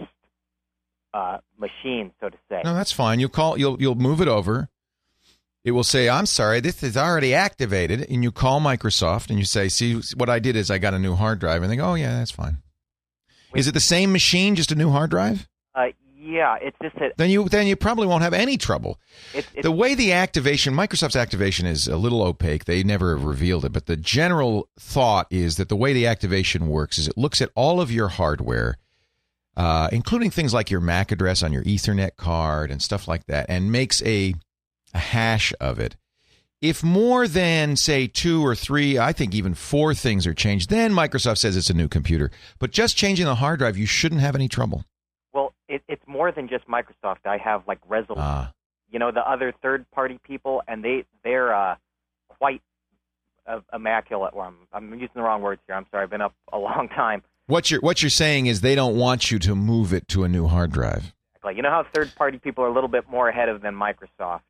uh, 1.13 1.37
machine, 1.57 2.11
so 2.19 2.29
to 2.29 2.37
say. 2.49 2.61
No, 2.63 2.73
that's 2.73 2.91
fine. 2.91 3.19
You'll 3.19 3.29
call. 3.29 3.57
You'll 3.57 3.81
you'll 3.81 3.95
move 3.95 4.21
it 4.21 4.27
over. 4.27 4.69
It 5.63 5.71
will 5.71 5.83
say, 5.83 6.09
"I'm 6.09 6.25
sorry, 6.25 6.59
this 6.59 6.83
is 6.83 6.97
already 6.97 7.33
activated," 7.33 8.05
and 8.09 8.23
you 8.23 8.31
call 8.31 8.59
Microsoft 8.59 9.29
and 9.29 9.39
you 9.39 9.45
say, 9.45 9.69
"See, 9.69 9.99
what 10.15 10.29
I 10.29 10.39
did 10.39 10.55
is 10.55 10.69
I 10.69 10.77
got 10.77 10.93
a 10.93 10.99
new 10.99 11.15
hard 11.15 11.39
drive," 11.39 11.63
and 11.63 11.71
they 11.71 11.77
go, 11.77 11.91
"Oh 11.91 11.95
yeah, 11.95 12.17
that's 12.17 12.31
fine." 12.31 12.57
Wait. 13.51 13.59
Is 13.59 13.67
it 13.67 13.73
the 13.73 13.79
same 13.79 14.11
machine, 14.11 14.55
just 14.55 14.71
a 14.71 14.75
new 14.75 14.91
hard 14.91 15.09
drive? 15.09 15.47
Uh, 15.73 15.87
yeah, 16.25 16.57
it's 16.59 16.77
just 16.81 16.95
that. 16.97 17.17
Then 17.17 17.29
you 17.29 17.47
then 17.47 17.67
you 17.67 17.75
probably 17.75 18.07
won't 18.07 18.23
have 18.23 18.33
any 18.33 18.57
trouble. 18.57 18.99
It's, 19.33 19.47
it's, 19.53 19.63
the 19.63 19.71
way 19.71 19.93
the 19.93 20.13
activation, 20.13 20.73
Microsoft's 20.73 21.15
activation 21.15 21.67
is 21.67 21.87
a 21.87 21.97
little 21.97 22.23
opaque. 22.23 22.65
They 22.65 22.83
never 22.83 23.15
have 23.15 23.25
revealed 23.25 23.63
it, 23.63 23.71
but 23.71 23.85
the 23.85 23.95
general 23.95 24.67
thought 24.79 25.27
is 25.29 25.57
that 25.57 25.69
the 25.69 25.75
way 25.75 25.93
the 25.93 26.07
activation 26.07 26.67
works 26.67 26.97
is 26.97 27.07
it 27.07 27.17
looks 27.17 27.41
at 27.41 27.51
all 27.53 27.79
of 27.79 27.91
your 27.91 28.07
hardware, 28.07 28.77
uh, 29.55 29.89
including 29.91 30.31
things 30.31 30.53
like 30.53 30.71
your 30.71 30.81
MAC 30.81 31.11
address 31.11 31.43
on 31.43 31.53
your 31.53 31.63
Ethernet 31.63 32.15
card 32.15 32.71
and 32.71 32.81
stuff 32.81 33.07
like 33.07 33.25
that, 33.27 33.45
and 33.47 33.71
makes 33.71 34.01
a, 34.03 34.33
a 34.95 34.99
hash 34.99 35.53
of 35.59 35.79
it. 35.79 35.95
If 36.59 36.83
more 36.83 37.27
than 37.27 37.75
say 37.75 38.07
two 38.07 38.43
or 38.43 38.55
three, 38.55 38.97
I 38.97 39.13
think 39.13 39.35
even 39.35 39.53
four 39.53 39.93
things 39.93 40.25
are 40.25 40.33
changed, 40.33 40.71
then 40.71 40.91
Microsoft 40.91 41.37
says 41.37 41.55
it's 41.55 41.69
a 41.69 41.75
new 41.75 41.87
computer. 41.87 42.31
But 42.57 42.71
just 42.71 42.97
changing 42.97 43.25
the 43.25 43.35
hard 43.35 43.59
drive, 43.59 43.77
you 43.77 43.85
shouldn't 43.85 44.21
have 44.21 44.33
any 44.33 44.47
trouble 44.47 44.85
more 46.15 46.31
than 46.31 46.47
just 46.47 46.65
Microsoft. 46.67 47.25
I 47.25 47.37
have 47.37 47.63
like 47.67 47.79
Resolute, 47.87 48.19
uh, 48.19 48.47
you 48.89 48.99
know, 48.99 49.11
the 49.11 49.27
other 49.29 49.53
third-party 49.61 50.19
people, 50.23 50.61
and 50.67 50.83
they 50.83 51.03
they're 51.23 51.53
uh, 51.53 51.75
quite 52.29 52.61
uh, 53.45 53.59
immaculate. 53.73 54.33
Well, 54.33 54.53
I'm, 54.73 54.91
I'm 54.93 54.93
using 54.93 55.09
the 55.15 55.21
wrong 55.21 55.41
words 55.41 55.61
here. 55.67 55.75
I'm 55.75 55.85
sorry. 55.91 56.03
I've 56.03 56.09
been 56.09 56.21
up 56.21 56.33
a 56.53 56.57
long 56.69 56.87
time. 56.89 57.21
What 57.47 57.69
you're 57.69 57.81
what 57.81 58.01
you're 58.01 58.09
saying 58.09 58.47
is 58.47 58.61
they 58.61 58.75
don't 58.75 58.95
want 58.95 59.29
you 59.29 59.39
to 59.39 59.55
move 59.55 59.93
it 59.93 60.07
to 60.09 60.23
a 60.23 60.29
new 60.29 60.47
hard 60.47 60.71
drive. 60.71 61.13
Like 61.43 61.57
you 61.57 61.61
know 61.61 61.69
how 61.69 61.85
third-party 61.93 62.39
people 62.39 62.63
are 62.63 62.67
a 62.67 62.73
little 62.73 62.89
bit 62.89 63.09
more 63.09 63.29
ahead 63.29 63.49
of 63.49 63.61
than 63.61 63.75
Microsoft. 63.75 64.41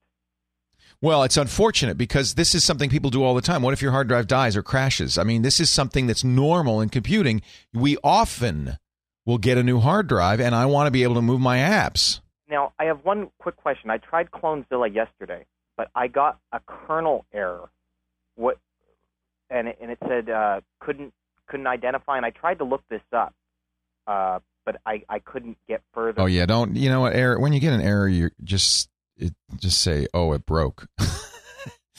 Well, 1.02 1.24
it's 1.24 1.36
unfortunate 1.36 1.98
because 1.98 2.36
this 2.36 2.56
is 2.56 2.64
something 2.64 2.90
people 2.90 3.10
do 3.10 3.24
all 3.24 3.36
the 3.36 3.42
time. 3.42 3.62
What 3.62 3.74
if 3.74 3.82
your 3.82 3.92
hard 3.92 4.08
drive 4.08 4.28
dies 4.28 4.56
or 4.56 4.64
crashes? 4.64 5.18
I 5.18 5.24
mean, 5.24 5.42
this 5.42 5.60
is 5.60 5.70
something 5.70 6.08
that's 6.08 6.24
normal 6.24 6.80
in 6.80 6.90
computing. 6.90 7.42
We 7.74 7.98
often 8.04 8.78
will 9.26 9.38
get 9.38 9.58
a 9.58 9.64
new 9.64 9.80
hard 9.80 10.08
drive, 10.08 10.40
and 10.40 10.54
I 10.54 10.66
want 10.66 10.88
to 10.88 10.92
be 10.92 11.04
able 11.04 11.16
to 11.16 11.22
move 11.22 11.42
my 11.42 11.58
apps. 11.58 12.22
Now, 12.50 12.74
I 12.80 12.86
have 12.86 13.04
one 13.04 13.30
quick 13.40 13.58
question. 13.58 13.90
I 13.90 13.98
tried 13.98 14.30
Clonezilla 14.32 14.94
yesterday, 14.94 15.46
but 15.78 15.90
I 15.96 16.08
got 16.08 16.40
a 16.52 16.60
kernel 16.66 17.26
error. 17.34 17.70
What? 18.36 18.60
And 19.50 19.68
it, 19.68 19.78
and 19.82 19.92
it 19.92 19.98
said 20.08 20.30
uh, 20.30 20.62
couldn't 20.80 21.14
couldn't 21.48 21.68
identify. 21.68 22.18
And 22.18 22.26
I 22.26 22.32
tried 22.32 22.60
to 22.60 22.64
look 22.64 22.84
this 22.90 23.02
up, 23.12 23.34
uh, 24.08 24.40
but 24.66 24.78
I, 24.86 25.04
I 25.10 25.20
couldn't 25.20 25.58
get 25.68 25.82
further. 25.94 26.22
Oh 26.22 26.26
yeah, 26.26 26.46
don't 26.46 26.76
you 26.76 26.90
know 26.90 27.02
what 27.02 27.16
error? 27.16 27.40
When 27.40 27.54
you 27.54 27.60
get 27.60 27.74
an 27.74 27.82
error, 27.82 28.08
you 28.08 28.30
just 28.44 28.90
it, 29.18 29.34
just 29.58 29.82
say, 29.82 30.08
"Oh, 30.14 30.34
it 30.34 30.46
broke." 30.46 30.88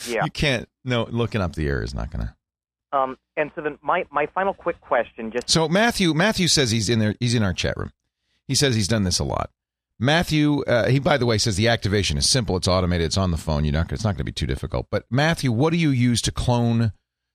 yeah, 0.06 0.24
you 0.24 0.30
can't. 0.30 0.68
No, 0.84 1.04
looking 1.04 1.40
up 1.40 1.54
the 1.54 1.68
error 1.68 1.82
is 1.82 1.94
not 1.94 2.10
gonna. 2.10 2.35
Um, 2.96 3.18
and 3.36 3.50
so 3.54 3.60
then 3.60 3.78
my, 3.82 4.04
my 4.10 4.26
final 4.26 4.54
quick 4.54 4.80
question 4.80 5.30
just 5.30 5.50
So 5.50 5.68
Matthew 5.68 6.14
Matthew 6.14 6.48
says 6.48 6.70
he's 6.70 6.88
in 6.88 6.98
there 6.98 7.14
he's 7.20 7.34
in 7.34 7.42
our 7.42 7.52
chat 7.52 7.76
room. 7.76 7.92
He 8.48 8.54
says 8.54 8.74
he's 8.74 8.88
done 8.88 9.04
this 9.04 9.18
a 9.18 9.24
lot. 9.24 9.50
Matthew, 9.98 10.62
uh, 10.64 10.88
he 10.88 10.98
by 10.98 11.16
the 11.16 11.26
way 11.26 11.38
says 11.38 11.56
the 11.56 11.68
activation 11.68 12.18
is 12.18 12.30
simple. 12.30 12.56
It's 12.56 12.68
automated. 12.68 13.06
It's 13.06 13.16
on 13.16 13.30
the 13.30 13.36
phone. 13.36 13.64
You're 13.64 13.72
not. 13.72 13.92
It's 13.92 14.04
not 14.04 14.10
going 14.10 14.18
to 14.18 14.24
be 14.24 14.32
too 14.32 14.46
difficult. 14.46 14.86
But 14.90 15.04
Matthew, 15.10 15.52
what 15.52 15.70
do 15.70 15.78
you 15.78 15.90
use 15.90 16.20
to 16.22 16.32
clone? 16.32 16.92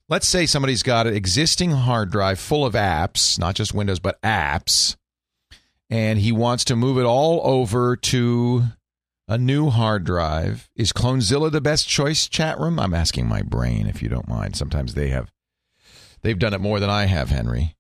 Let's 0.10 0.28
say 0.28 0.46
somebody's 0.46 0.84
got 0.84 1.08
an 1.08 1.16
existing 1.16 1.72
hard 1.72 2.12
drive 2.12 2.40
full 2.40 2.66
of 2.66 2.74
apps, 2.74 3.40
not 3.40 3.56
just 3.56 3.74
Windows, 3.74 4.00
but 4.00 4.22
apps, 4.22 4.96
and 5.90 6.20
he 6.20 6.32
wants 6.32 6.64
to 6.66 6.76
move 6.76 6.98
it 6.98 7.06
all 7.06 7.42
over 7.44 7.96
to 7.96 8.64
a 9.28 9.38
new 9.38 9.70
hard 9.70 10.04
drive. 10.04 10.70
Is 10.76 10.92
Clonezilla 10.92 11.52
the 11.52 11.62
best 11.62 11.88
choice? 11.88 12.28
Chat 12.28 12.60
room. 12.60 12.80
I'm 12.80 12.94
asking 12.94 13.28
my 13.28 13.42
brain 13.42 13.88
if 13.88 14.04
you 14.04 14.10
don't 14.10 14.28
mind. 14.28 14.56
Sometimes 14.56 14.94
they 14.94 15.08
have. 15.10 15.32
They've 16.22 16.38
done 16.38 16.54
it 16.54 16.62
more 16.62 16.80
than 16.80 16.90
I 16.90 17.06
have, 17.06 17.30
Henry. 17.30 17.76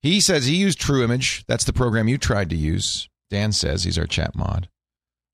He 0.00 0.20
says 0.20 0.46
he 0.46 0.56
used 0.56 0.80
True 0.80 1.04
Image. 1.04 1.44
That's 1.46 1.64
the 1.64 1.72
program 1.72 2.08
you 2.08 2.18
tried 2.18 2.50
to 2.50 2.56
use. 2.56 3.08
Dan 3.30 3.52
says 3.52 3.84
he's 3.84 3.98
our 3.98 4.06
chat 4.06 4.34
mod. 4.34 4.68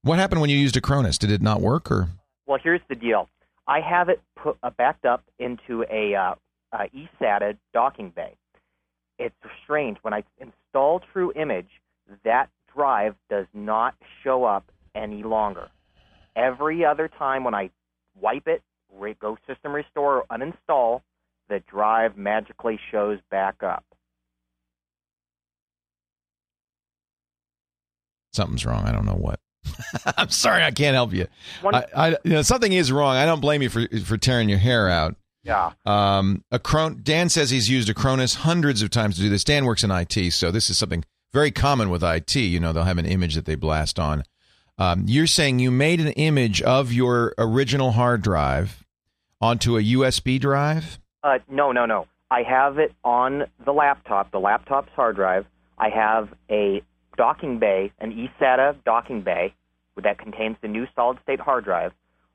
What 0.02 0.18
happened 0.18 0.40
when 0.40 0.50
you 0.50 0.59
used 0.59 0.74
Acronis? 0.74 1.18
Did 1.18 1.30
it 1.30 1.42
not 1.42 1.61
work 1.61 1.90
or? 1.90 2.09
Well, 2.46 2.59
here's 2.62 2.80
the 2.88 2.94
deal. 2.94 3.28
I 3.66 3.80
have 3.80 4.09
it 4.09 4.20
put, 4.36 4.56
uh, 4.62 4.70
backed 4.70 5.04
up 5.04 5.24
into 5.38 5.84
a 5.90 6.14
uh, 6.14 6.34
uh, 6.72 6.86
eSATA 6.94 7.56
docking 7.72 8.11
bay. 8.14 8.34
It's 9.18 9.34
strange. 9.64 9.98
When 10.02 10.14
I 10.14 10.22
install 10.38 11.00
True 11.12 11.32
Image, 11.34 11.68
that 12.24 12.48
drive 12.74 13.14
does 13.28 13.46
not 13.52 13.94
show 14.22 14.44
up 14.44 14.70
any 14.94 15.22
longer. 15.22 15.68
Every 16.36 16.84
other 16.84 17.09
time 17.09 17.44
when 17.44 17.54
I 17.54 17.70
wipe 18.20 18.46
it, 18.46 18.62
go 19.20 19.36
system 19.46 19.72
restore 19.72 20.22
or 20.22 20.24
uninstall, 20.30 21.02
the 21.49 21.61
drive 21.68 22.16
magically 22.16 22.78
shows 22.90 23.18
back 23.30 23.62
up. 23.62 23.84
Something's 28.32 28.64
wrong. 28.64 28.84
I 28.84 28.92
don't 28.92 29.07
know 29.07 29.14
what. 29.14 29.40
I'm 30.16 30.30
sorry, 30.30 30.62
I 30.62 30.70
can't 30.70 30.94
help 30.94 31.12
you. 31.12 31.26
One- 31.62 31.74
I, 31.74 31.84
I, 31.96 32.09
you 32.24 32.32
know, 32.32 32.42
something 32.42 32.72
is 32.72 32.92
wrong. 32.92 33.16
I 33.16 33.26
don't 33.26 33.40
blame 33.40 33.62
you 33.62 33.68
for 33.68 33.86
for 34.05 34.16
tearing 34.16 34.49
your 34.49 34.59
hair 34.59 34.88
out. 34.88 35.16
Yeah. 35.44 35.72
Um, 35.86 36.44
Acron- 36.53 37.03
Dan 37.03 37.28
says 37.28 37.51
he's 37.51 37.70
used 37.70 37.88
a 37.88 37.94
Acronis 37.94 38.36
hundreds 38.36 38.82
of 38.82 38.90
times 38.90 39.16
to 39.16 39.22
do 39.22 39.28
this. 39.28 39.44
Dan 39.44 39.64
works 39.64 39.82
in 39.82 39.90
IT, 39.90 40.32
so 40.32 40.51
this 40.51 40.68
is 40.70 40.78
something 40.78 41.05
very 41.32 41.51
common 41.51 41.90
with 41.90 42.03
IT. 42.03 42.36
You 42.36 42.61
know, 42.61 42.72
they'll 42.72 42.84
have 42.84 42.99
an 42.99 43.07
image 43.07 43.34
that 43.34 43.44
they 43.44 43.55
blast 43.55 43.99
on. 43.99 44.24
Um, 44.78 45.05
you're 45.09 45.26
saying 45.26 45.59
you 45.59 45.70
made 45.70 46.01
an 46.01 46.09
image 46.12 46.62
of 46.62 46.92
your 46.92 47.34
original 47.38 47.92
hard 47.92 48.22
drive 48.22 48.84
onto 49.40 49.76
a 49.76 49.82
USB 49.82 50.38
drive? 50.40 50.99
Uh, 51.22 51.38
no, 51.48 51.72
no, 51.72 51.86
no. 51.86 52.06
I 52.30 52.42
have 52.42 52.78
it 52.78 52.92
on 53.04 53.44
the 53.64 53.72
laptop, 53.72 54.30
the 54.30 54.38
laptop's 54.38 54.92
hard 54.94 55.16
drive. 55.16 55.46
I 55.78 55.88
have 55.88 56.28
a 56.50 56.82
docking 57.16 57.58
bay, 57.58 57.92
an 58.00 58.12
eSATA 58.12 58.76
docking 58.84 59.22
bay 59.22 59.54
that 60.02 60.18
contains 60.18 60.56
the 60.62 60.68
new 60.68 60.86
solid 60.94 61.18
state 61.22 61.40
hard 61.40 61.64
drive. 61.64 61.92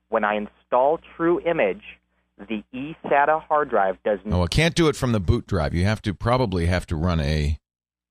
When 0.08 0.24
I 0.24 0.34
install 0.36 0.98
True 1.16 1.40
Image, 1.40 1.82
the 2.38 2.62
eSATA 2.74 3.40
hard 3.42 3.70
drive 3.70 3.96
does 4.04 4.18
not. 4.24 4.38
Oh, 4.38 4.42
I 4.42 4.46
can't 4.48 4.74
do 4.74 4.88
it 4.88 4.96
from 4.96 5.12
the 5.12 5.20
boot 5.20 5.46
drive. 5.46 5.74
You 5.74 5.84
have 5.84 6.02
to 6.02 6.12
probably 6.12 6.66
have 6.66 6.86
to 6.86 6.96
run 6.96 7.20
a 7.20 7.58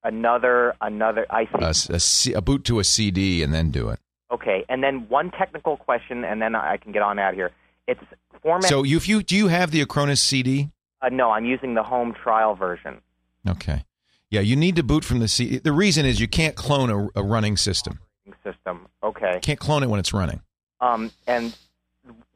another 0.03 0.73
another. 0.81 1.25
I 1.29 1.45
see. 1.73 2.33
a, 2.33 2.37
a 2.37 2.41
boot 2.41 2.63
to 2.65 2.79
a 2.79 2.83
CD 2.83 3.43
and 3.43 3.53
then 3.53 3.69
do 3.71 3.89
it. 3.89 3.99
okay, 4.31 4.65
and 4.69 4.81
then 4.83 5.07
one 5.09 5.31
technical 5.31 5.77
question, 5.77 6.23
and 6.23 6.41
then 6.41 6.55
I 6.55 6.77
can 6.77 6.91
get 6.91 7.01
on 7.01 7.19
out 7.19 7.31
of 7.31 7.35
here. 7.35 7.51
It's 7.87 8.01
format. 8.41 8.69
So 8.69 8.83
you, 8.83 8.97
if 8.97 9.07
you 9.07 9.23
do 9.23 9.35
you 9.35 9.47
have 9.47 9.71
the 9.71 9.83
Acronis 9.85 10.19
CD? 10.19 10.69
uh, 11.03 11.09
no, 11.09 11.31
I'm 11.31 11.45
using 11.45 11.73
the 11.73 11.83
home 11.83 12.13
trial 12.13 12.55
version. 12.55 13.01
Okay. 13.47 13.83
Yeah, 14.29 14.41
you 14.41 14.55
need 14.55 14.75
to 14.77 14.83
boot 14.83 15.03
from 15.03 15.19
the 15.19 15.27
CD. 15.27 15.59
The 15.59 15.73
reason 15.73 16.05
is 16.05 16.19
you 16.19 16.27
can't 16.27 16.55
clone 16.55 16.89
a, 16.89 17.19
a 17.19 17.23
running 17.23 17.57
system. 17.57 17.99
System. 18.43 18.87
Okay. 19.03 19.33
You 19.35 19.39
can't 19.41 19.59
clone 19.59 19.83
it 19.83 19.89
when 19.89 19.99
it's 19.99 20.13
running. 20.13 20.41
Um, 20.81 21.11
and 21.27 21.55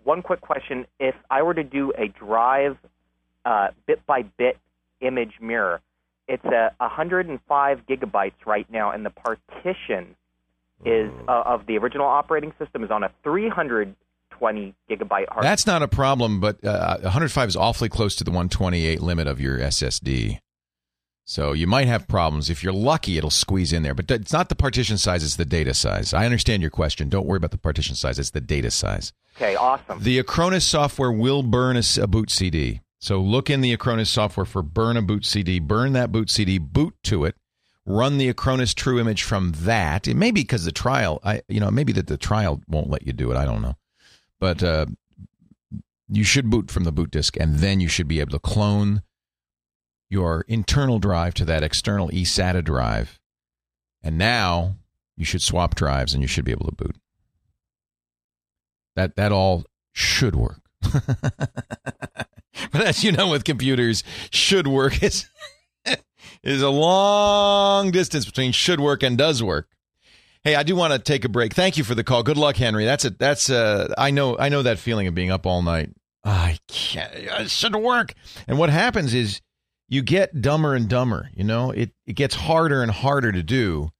one 0.03 0.21
quick 0.21 0.41
question: 0.41 0.85
If 0.99 1.15
I 1.29 1.41
were 1.41 1.53
to 1.53 1.63
do 1.63 1.91
a 1.97 2.07
drive 2.07 2.77
uh, 3.45 3.69
bit 3.85 4.05
by 4.05 4.23
bit 4.23 4.57
image 5.01 5.35
mirror, 5.41 5.81
it's 6.27 6.45
a 6.45 6.71
105 6.77 7.79
gigabytes 7.89 8.45
right 8.45 8.69
now, 8.69 8.91
and 8.91 9.05
the 9.05 9.09
partition 9.09 10.15
is 10.85 11.09
uh, 11.27 11.43
of 11.45 11.65
the 11.65 11.77
original 11.77 12.05
operating 12.05 12.53
system 12.59 12.83
is 12.83 12.91
on 12.91 13.03
a 13.03 13.09
320 14.39 14.75
gigabyte 14.89 15.29
hard. 15.29 15.43
That's 15.43 15.67
not 15.67 15.83
a 15.83 15.87
problem, 15.87 16.39
but 16.39 16.63
uh, 16.63 16.97
105 17.01 17.49
is 17.49 17.55
awfully 17.55 17.89
close 17.89 18.15
to 18.15 18.23
the 18.23 18.31
128 18.31 19.01
limit 19.01 19.27
of 19.27 19.39
your 19.39 19.57
SSD. 19.59 20.39
So 21.29 21.51
you 21.51 21.67
might 21.67 21.87
have 21.87 22.07
problems. 22.07 22.49
If 22.49 22.63
you're 22.63 22.71
lucky, 22.71 23.17
it'll 23.17 23.29
squeeze 23.29 23.73
in 23.73 23.83
there. 23.83 23.93
But 23.93 24.09
it's 24.09 24.31
not 24.31 24.47
the 24.47 24.55
partition 24.55 24.97
size, 24.97 25.25
it's 25.25 25.35
the 25.35 25.43
data 25.43 25.73
size. 25.73 26.13
I 26.13 26.23
understand 26.23 26.61
your 26.61 26.71
question. 26.71 27.09
Don't 27.09 27.25
worry 27.25 27.37
about 27.37 27.51
the 27.51 27.57
partition 27.57 27.95
size, 27.95 28.17
it's 28.17 28.29
the 28.29 28.39
data 28.39 28.71
size. 28.71 29.11
okay, 29.35 29.55
awesome. 29.55 30.01
The 30.01 30.23
Acronis 30.23 30.61
software 30.61 31.11
will 31.11 31.43
burn 31.43 31.75
a 31.75 32.07
boot 32.07 32.31
CD. 32.31 32.79
So 32.99 33.19
look 33.19 33.49
in 33.49 33.61
the 33.61 33.75
Acronis 33.75 34.07
software 34.07 34.45
for 34.45 34.63
burn 34.63 34.97
a 34.97 35.01
boot 35.01 35.25
CD, 35.25 35.59
burn 35.59 35.93
that 35.93 36.11
boot 36.11 36.29
CD, 36.29 36.57
boot 36.57 36.95
to 37.03 37.25
it, 37.25 37.35
run 37.85 38.17
the 38.17 38.33
Acronis 38.33 38.73
True 38.73 38.99
Image 38.99 39.23
from 39.23 39.53
that. 39.57 40.07
It 40.07 40.15
may 40.15 40.31
be 40.31 40.41
because 40.41 40.65
the 40.65 40.71
trial, 40.71 41.19
I 41.23 41.41
you 41.47 41.59
know, 41.59 41.69
maybe 41.69 41.93
that 41.93 42.07
the 42.07 42.17
trial 42.17 42.61
won't 42.67 42.89
let 42.89 43.05
you 43.05 43.13
do 43.13 43.31
it. 43.31 43.37
I 43.37 43.45
don't 43.45 43.61
know, 43.61 43.75
but 44.39 44.63
uh, 44.63 44.85
you 46.09 46.23
should 46.23 46.49
boot 46.49 46.71
from 46.71 46.83
the 46.83 46.91
boot 46.91 47.11
disk, 47.11 47.37
and 47.37 47.57
then 47.57 47.79
you 47.79 47.87
should 47.87 48.07
be 48.07 48.19
able 48.19 48.31
to 48.31 48.39
clone 48.39 49.01
your 50.09 50.45
internal 50.47 50.99
drive 50.99 51.33
to 51.35 51.45
that 51.45 51.63
external 51.63 52.09
eSATA 52.09 52.63
drive, 52.63 53.19
and 54.01 54.17
now 54.17 54.75
you 55.15 55.25
should 55.25 55.41
swap 55.41 55.75
drives, 55.75 56.13
and 56.13 56.21
you 56.21 56.27
should 56.27 56.45
be 56.45 56.51
able 56.51 56.67
to 56.67 56.75
boot. 56.75 56.95
That 58.95 59.15
that 59.15 59.31
all 59.31 59.65
should 59.91 60.35
work. 60.35 60.61
but 60.81 62.75
as 62.75 63.03
you 63.03 63.11
know 63.11 63.29
with 63.29 63.43
computers, 63.43 64.03
should 64.31 64.67
work 64.67 65.03
is 65.03 65.27
is 66.43 66.61
a 66.61 66.69
long 66.69 67.91
distance 67.91 68.25
between 68.25 68.51
should 68.51 68.79
work 68.79 69.03
and 69.03 69.17
does 69.17 69.43
work. 69.43 69.67
Hey, 70.43 70.55
I 70.55 70.63
do 70.63 70.75
want 70.75 70.93
to 70.93 70.99
take 70.99 71.25
a 71.25 71.29
break. 71.29 71.53
Thank 71.53 71.77
you 71.77 71.83
for 71.83 71.95
the 71.95 72.03
call. 72.03 72.23
Good 72.23 72.37
luck, 72.37 72.55
Henry. 72.55 72.85
That's 72.85 73.05
a 73.05 73.09
that's 73.09 73.49
a 73.49 73.93
I 73.97 74.11
know 74.11 74.37
I 74.37 74.49
know 74.49 74.63
that 74.63 74.79
feeling 74.79 75.07
of 75.07 75.15
being 75.15 75.31
up 75.31 75.45
all 75.45 75.61
night. 75.61 75.91
I 76.23 76.59
can't 76.67 77.13
it 77.13 77.49
should 77.49 77.75
work. 77.75 78.13
And 78.47 78.57
what 78.57 78.69
happens 78.69 79.13
is 79.13 79.41
you 79.87 80.01
get 80.01 80.41
dumber 80.41 80.75
and 80.75 80.89
dumber, 80.89 81.29
you 81.33 81.43
know? 81.43 81.71
It 81.71 81.91
it 82.05 82.13
gets 82.13 82.35
harder 82.35 82.81
and 82.81 82.91
harder 82.91 83.31
to 83.31 83.43
do 83.43 83.91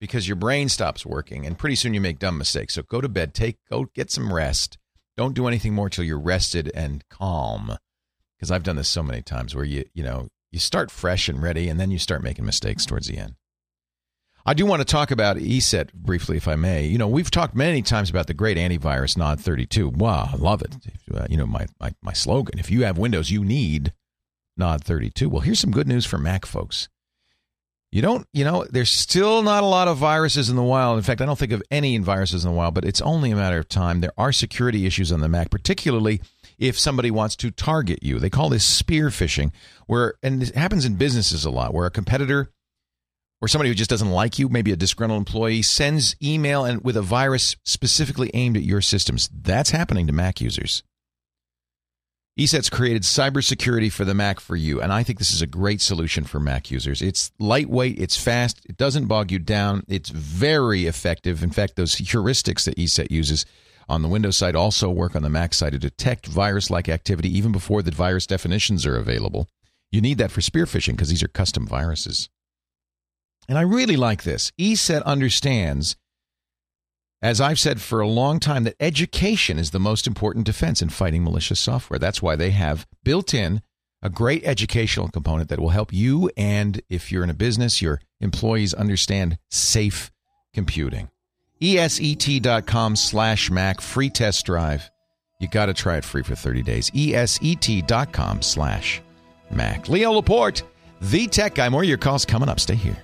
because 0.00 0.26
your 0.26 0.36
brain 0.36 0.68
stops 0.68 1.06
working 1.06 1.46
and 1.46 1.58
pretty 1.58 1.76
soon 1.76 1.94
you 1.94 2.00
make 2.00 2.18
dumb 2.18 2.38
mistakes. 2.38 2.74
So 2.74 2.82
go 2.82 3.00
to 3.00 3.08
bed, 3.08 3.34
take 3.34 3.58
go 3.70 3.86
get 3.94 4.10
some 4.10 4.32
rest. 4.32 4.78
Don't 5.16 5.34
do 5.34 5.46
anything 5.46 5.74
more 5.74 5.90
till 5.90 6.04
you're 6.04 6.18
rested 6.18 6.70
and 6.74 7.04
calm. 7.08 7.76
Because 8.36 8.50
I've 8.50 8.64
done 8.64 8.76
this 8.76 8.88
so 8.88 9.02
many 9.02 9.22
times 9.22 9.54
where 9.54 9.64
you 9.64 9.84
you 9.94 10.02
know 10.02 10.28
you 10.50 10.58
start 10.58 10.90
fresh 10.90 11.28
and 11.28 11.42
ready, 11.42 11.68
and 11.68 11.80
then 11.80 11.90
you 11.90 11.98
start 11.98 12.22
making 12.22 12.44
mistakes 12.44 12.84
towards 12.84 13.06
the 13.06 13.16
end. 13.16 13.34
I 14.44 14.54
do 14.54 14.66
want 14.66 14.80
to 14.80 14.84
talk 14.84 15.10
about 15.10 15.36
ESET 15.36 15.92
briefly, 15.92 16.36
if 16.36 16.48
I 16.48 16.56
may. 16.56 16.84
You 16.86 16.98
know, 16.98 17.06
we've 17.06 17.30
talked 17.30 17.54
many 17.54 17.80
times 17.80 18.10
about 18.10 18.26
the 18.26 18.34
great 18.34 18.56
antivirus 18.56 19.16
NOD32. 19.16 19.96
Wow, 19.96 20.30
I 20.32 20.36
love 20.36 20.62
it. 20.62 20.76
Uh, 21.12 21.26
you 21.30 21.36
know, 21.36 21.46
my, 21.46 21.66
my, 21.80 21.94
my 22.02 22.12
slogan 22.12 22.58
if 22.58 22.70
you 22.70 22.84
have 22.84 22.98
Windows, 22.98 23.30
you 23.30 23.44
need 23.44 23.92
NOD32. 24.58 25.28
Well, 25.28 25.42
here's 25.42 25.60
some 25.60 25.70
good 25.70 25.86
news 25.86 26.06
for 26.06 26.18
Mac 26.18 26.44
folks. 26.44 26.88
You 27.92 28.00
don't, 28.00 28.26
you 28.32 28.42
know, 28.42 28.64
there's 28.70 28.98
still 28.98 29.42
not 29.42 29.62
a 29.62 29.66
lot 29.66 29.86
of 29.86 29.98
viruses 29.98 30.48
in 30.48 30.56
the 30.56 30.62
wild. 30.62 30.96
In 30.96 31.04
fact, 31.04 31.20
I 31.20 31.26
don't 31.26 31.38
think 31.38 31.52
of 31.52 31.62
any 31.70 31.98
viruses 31.98 32.42
in 32.44 32.50
the 32.50 32.56
wild, 32.56 32.72
but 32.74 32.86
it's 32.86 33.02
only 33.02 33.30
a 33.30 33.36
matter 33.36 33.58
of 33.58 33.68
time. 33.68 34.00
There 34.00 34.14
are 34.16 34.32
security 34.32 34.86
issues 34.86 35.12
on 35.12 35.20
the 35.20 35.28
Mac, 35.28 35.50
particularly 35.50 36.22
if 36.58 36.78
somebody 36.78 37.10
wants 37.10 37.36
to 37.36 37.50
target 37.50 38.02
you. 38.02 38.18
They 38.18 38.30
call 38.30 38.48
this 38.48 38.64
spear 38.64 39.10
phishing, 39.10 39.52
where, 39.86 40.14
and 40.22 40.42
it 40.42 40.54
happens 40.54 40.86
in 40.86 40.94
businesses 40.94 41.44
a 41.44 41.50
lot, 41.50 41.74
where 41.74 41.84
a 41.84 41.90
competitor 41.90 42.50
or 43.42 43.48
somebody 43.48 43.68
who 43.68 43.74
just 43.74 43.90
doesn't 43.90 44.12
like 44.12 44.38
you, 44.38 44.48
maybe 44.48 44.70
a 44.70 44.76
disgruntled 44.76 45.18
employee, 45.18 45.62
sends 45.62 46.14
email 46.22 46.64
and 46.64 46.84
with 46.84 46.96
a 46.96 47.02
virus 47.02 47.56
specifically 47.64 48.30
aimed 48.34 48.56
at 48.56 48.62
your 48.62 48.80
systems. 48.80 49.28
That's 49.34 49.70
happening 49.70 50.06
to 50.06 50.12
Mac 50.12 50.40
users. 50.40 50.84
ESET's 52.38 52.70
created 52.70 53.02
cybersecurity 53.02 53.92
for 53.92 54.04
the 54.04 54.14
Mac 54.14 54.38
for 54.38 54.54
you, 54.54 54.80
and 54.80 54.92
I 54.92 55.02
think 55.02 55.18
this 55.18 55.32
is 55.32 55.42
a 55.42 55.46
great 55.46 55.80
solution 55.80 56.24
for 56.24 56.38
Mac 56.38 56.70
users. 56.70 57.02
It's 57.02 57.32
lightweight, 57.40 57.98
it's 57.98 58.16
fast, 58.16 58.64
it 58.64 58.76
doesn't 58.76 59.06
bog 59.06 59.32
you 59.32 59.40
down, 59.40 59.82
it's 59.88 60.08
very 60.08 60.86
effective. 60.86 61.42
In 61.42 61.50
fact, 61.50 61.74
those 61.74 61.96
heuristics 61.96 62.64
that 62.64 62.78
ESET 62.78 63.10
uses 63.10 63.44
on 63.88 64.02
the 64.02 64.08
Windows 64.08 64.38
side 64.38 64.54
also 64.54 64.88
work 64.88 65.16
on 65.16 65.22
the 65.22 65.28
Mac 65.28 65.52
side 65.52 65.72
to 65.72 65.78
detect 65.78 66.26
virus 66.26 66.70
like 66.70 66.88
activity 66.88 67.36
even 67.36 67.50
before 67.50 67.82
the 67.82 67.90
virus 67.90 68.26
definitions 68.26 68.86
are 68.86 68.96
available. 68.96 69.48
You 69.90 70.00
need 70.00 70.18
that 70.18 70.30
for 70.30 70.40
spear 70.40 70.64
phishing 70.64 70.92
because 70.92 71.10
these 71.10 71.24
are 71.24 71.28
custom 71.28 71.66
viruses. 71.66 72.30
And 73.48 73.58
I 73.58 73.62
really 73.62 73.96
like 73.96 74.22
this. 74.22 74.52
ESET 74.58 75.04
understands, 75.04 75.96
as 77.20 77.40
I've 77.40 77.58
said 77.58 77.80
for 77.80 78.00
a 78.00 78.08
long 78.08 78.40
time, 78.40 78.64
that 78.64 78.76
education 78.80 79.58
is 79.58 79.70
the 79.70 79.80
most 79.80 80.06
important 80.06 80.46
defense 80.46 80.80
in 80.80 80.88
fighting 80.88 81.24
malicious 81.24 81.60
software. 81.60 81.98
That's 81.98 82.22
why 82.22 82.36
they 82.36 82.50
have 82.50 82.86
built 83.04 83.34
in 83.34 83.62
a 84.02 84.10
great 84.10 84.42
educational 84.44 85.08
component 85.08 85.48
that 85.48 85.60
will 85.60 85.68
help 85.70 85.92
you 85.92 86.30
and 86.36 86.80
if 86.88 87.12
you're 87.12 87.22
in 87.22 87.30
a 87.30 87.34
business, 87.34 87.80
your 87.80 88.00
employees 88.20 88.74
understand 88.74 89.38
safe 89.50 90.10
computing. 90.52 91.08
ESET.com 91.60 92.96
slash 92.96 93.50
Mac, 93.50 93.80
free 93.80 94.10
test 94.10 94.44
drive. 94.44 94.90
You 95.38 95.48
got 95.48 95.66
to 95.66 95.74
try 95.74 95.96
it 95.96 96.04
free 96.04 96.22
for 96.22 96.34
30 96.34 96.62
days. 96.62 96.90
ESET.com 96.90 98.42
slash 98.42 99.00
Mac. 99.50 99.88
Leo 99.88 100.12
Laporte, 100.12 100.62
the 101.00 101.26
tech 101.28 101.54
guy. 101.54 101.68
More 101.68 101.82
of 101.82 101.88
your 101.88 101.98
calls 101.98 102.24
coming 102.24 102.48
up. 102.48 102.58
Stay 102.58 102.74
here. 102.74 102.96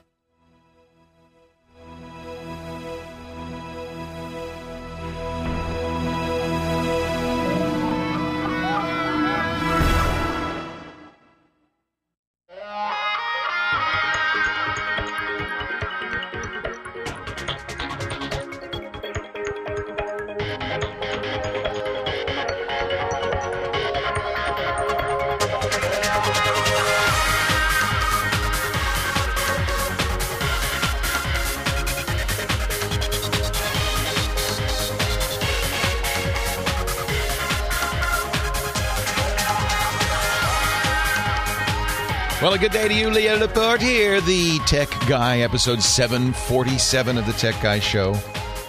You, 43.54 43.80
here, 43.80 44.20
the 44.20 44.58
Tech 44.66 44.88
Guy, 45.08 45.40
episode 45.40 45.82
747 45.82 47.18
of 47.18 47.26
the 47.26 47.32
Tech 47.32 47.60
Guy 47.62 47.78
Show. 47.78 48.14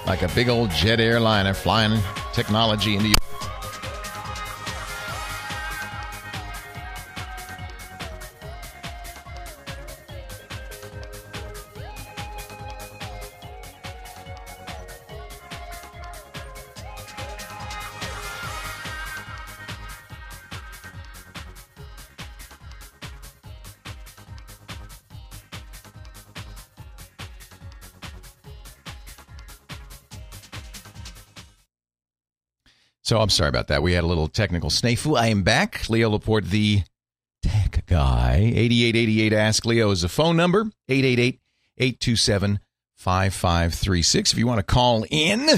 Like 0.06 0.22
a 0.22 0.28
big 0.30 0.50
old 0.50 0.70
jet 0.72 1.00
airliner 1.00 1.54
flying 1.54 2.00
technology 2.34 2.96
into 2.96 3.10
you. 3.10 3.19
So 33.10 33.20
I'm 33.20 33.30
sorry 33.30 33.50
about 33.50 33.70
that. 33.70 33.82
We 33.82 33.94
had 33.94 34.04
a 34.04 34.08
little 34.08 34.28
technical 34.28 34.70
snafu. 34.70 35.18
I 35.18 35.30
am 35.30 35.42
back. 35.42 35.90
Leo 35.90 36.12
Laporte, 36.12 36.46
the 36.46 36.84
tech 37.42 37.84
guy. 37.88 38.36
8888 38.36 39.34
Ask 39.34 39.66
Leo 39.66 39.90
is 39.90 40.04
the 40.04 40.08
phone 40.08 40.38
number. 40.38 40.70
888 40.88 41.40
827 41.80 42.60
5536. 42.98 44.32
If 44.32 44.38
you 44.38 44.46
want 44.46 44.60
to 44.60 44.64
call 44.64 45.08
in 45.10 45.50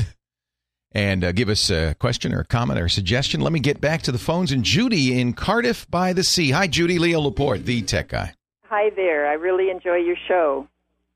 and 0.93 1.26
uh, 1.26 1.34
give 1.34 1.49
us 1.49 1.70
a 1.70 1.93
question 1.99 2.34
or 2.34 2.39
a 2.39 2.45
comment 2.45 2.80
or 2.80 2.86
a 2.86 2.89
suggestion, 2.89 3.41
let 3.41 3.52
me 3.52 3.60
get 3.60 3.82
back 3.82 4.02
to 4.04 4.14
the 4.14 4.18
phones. 4.18 4.54
And 4.54 4.64
Judy 4.64 5.20
in 5.20 5.34
Cardiff 5.34 5.91
by 5.91 6.14
the 6.14 6.24
Sea. 6.24 6.52
Hi, 6.52 6.68
Judy. 6.68 6.99
Leo 6.99 7.20
Laporte, 7.20 7.66
the 7.66 7.82
tech 7.82 8.08
guy. 8.08 8.34
Hi 8.70 8.91
there. 8.95 9.28
I 9.28 9.34
really 9.34 9.70
enjoy 9.70 9.97
your 9.97 10.16
show. 10.26 10.70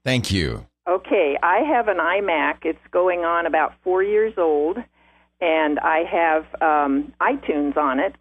Thank 0.03 0.33
you. 0.33 0.65
Okay, 0.85 1.37
I 1.41 1.59
have 1.59 1.87
an 1.87 1.99
iMac. 1.99 2.65
It's 2.65 2.77
going 2.91 3.21
on 3.21 3.45
about 3.45 3.71
four 3.85 4.03
years 4.03 4.33
old, 4.37 4.79
and 5.41 5.79
I 5.79 6.03
have 6.03 6.45
um, 6.61 7.13
iTunes 7.21 7.77
on 7.77 7.99
it, 7.99 8.15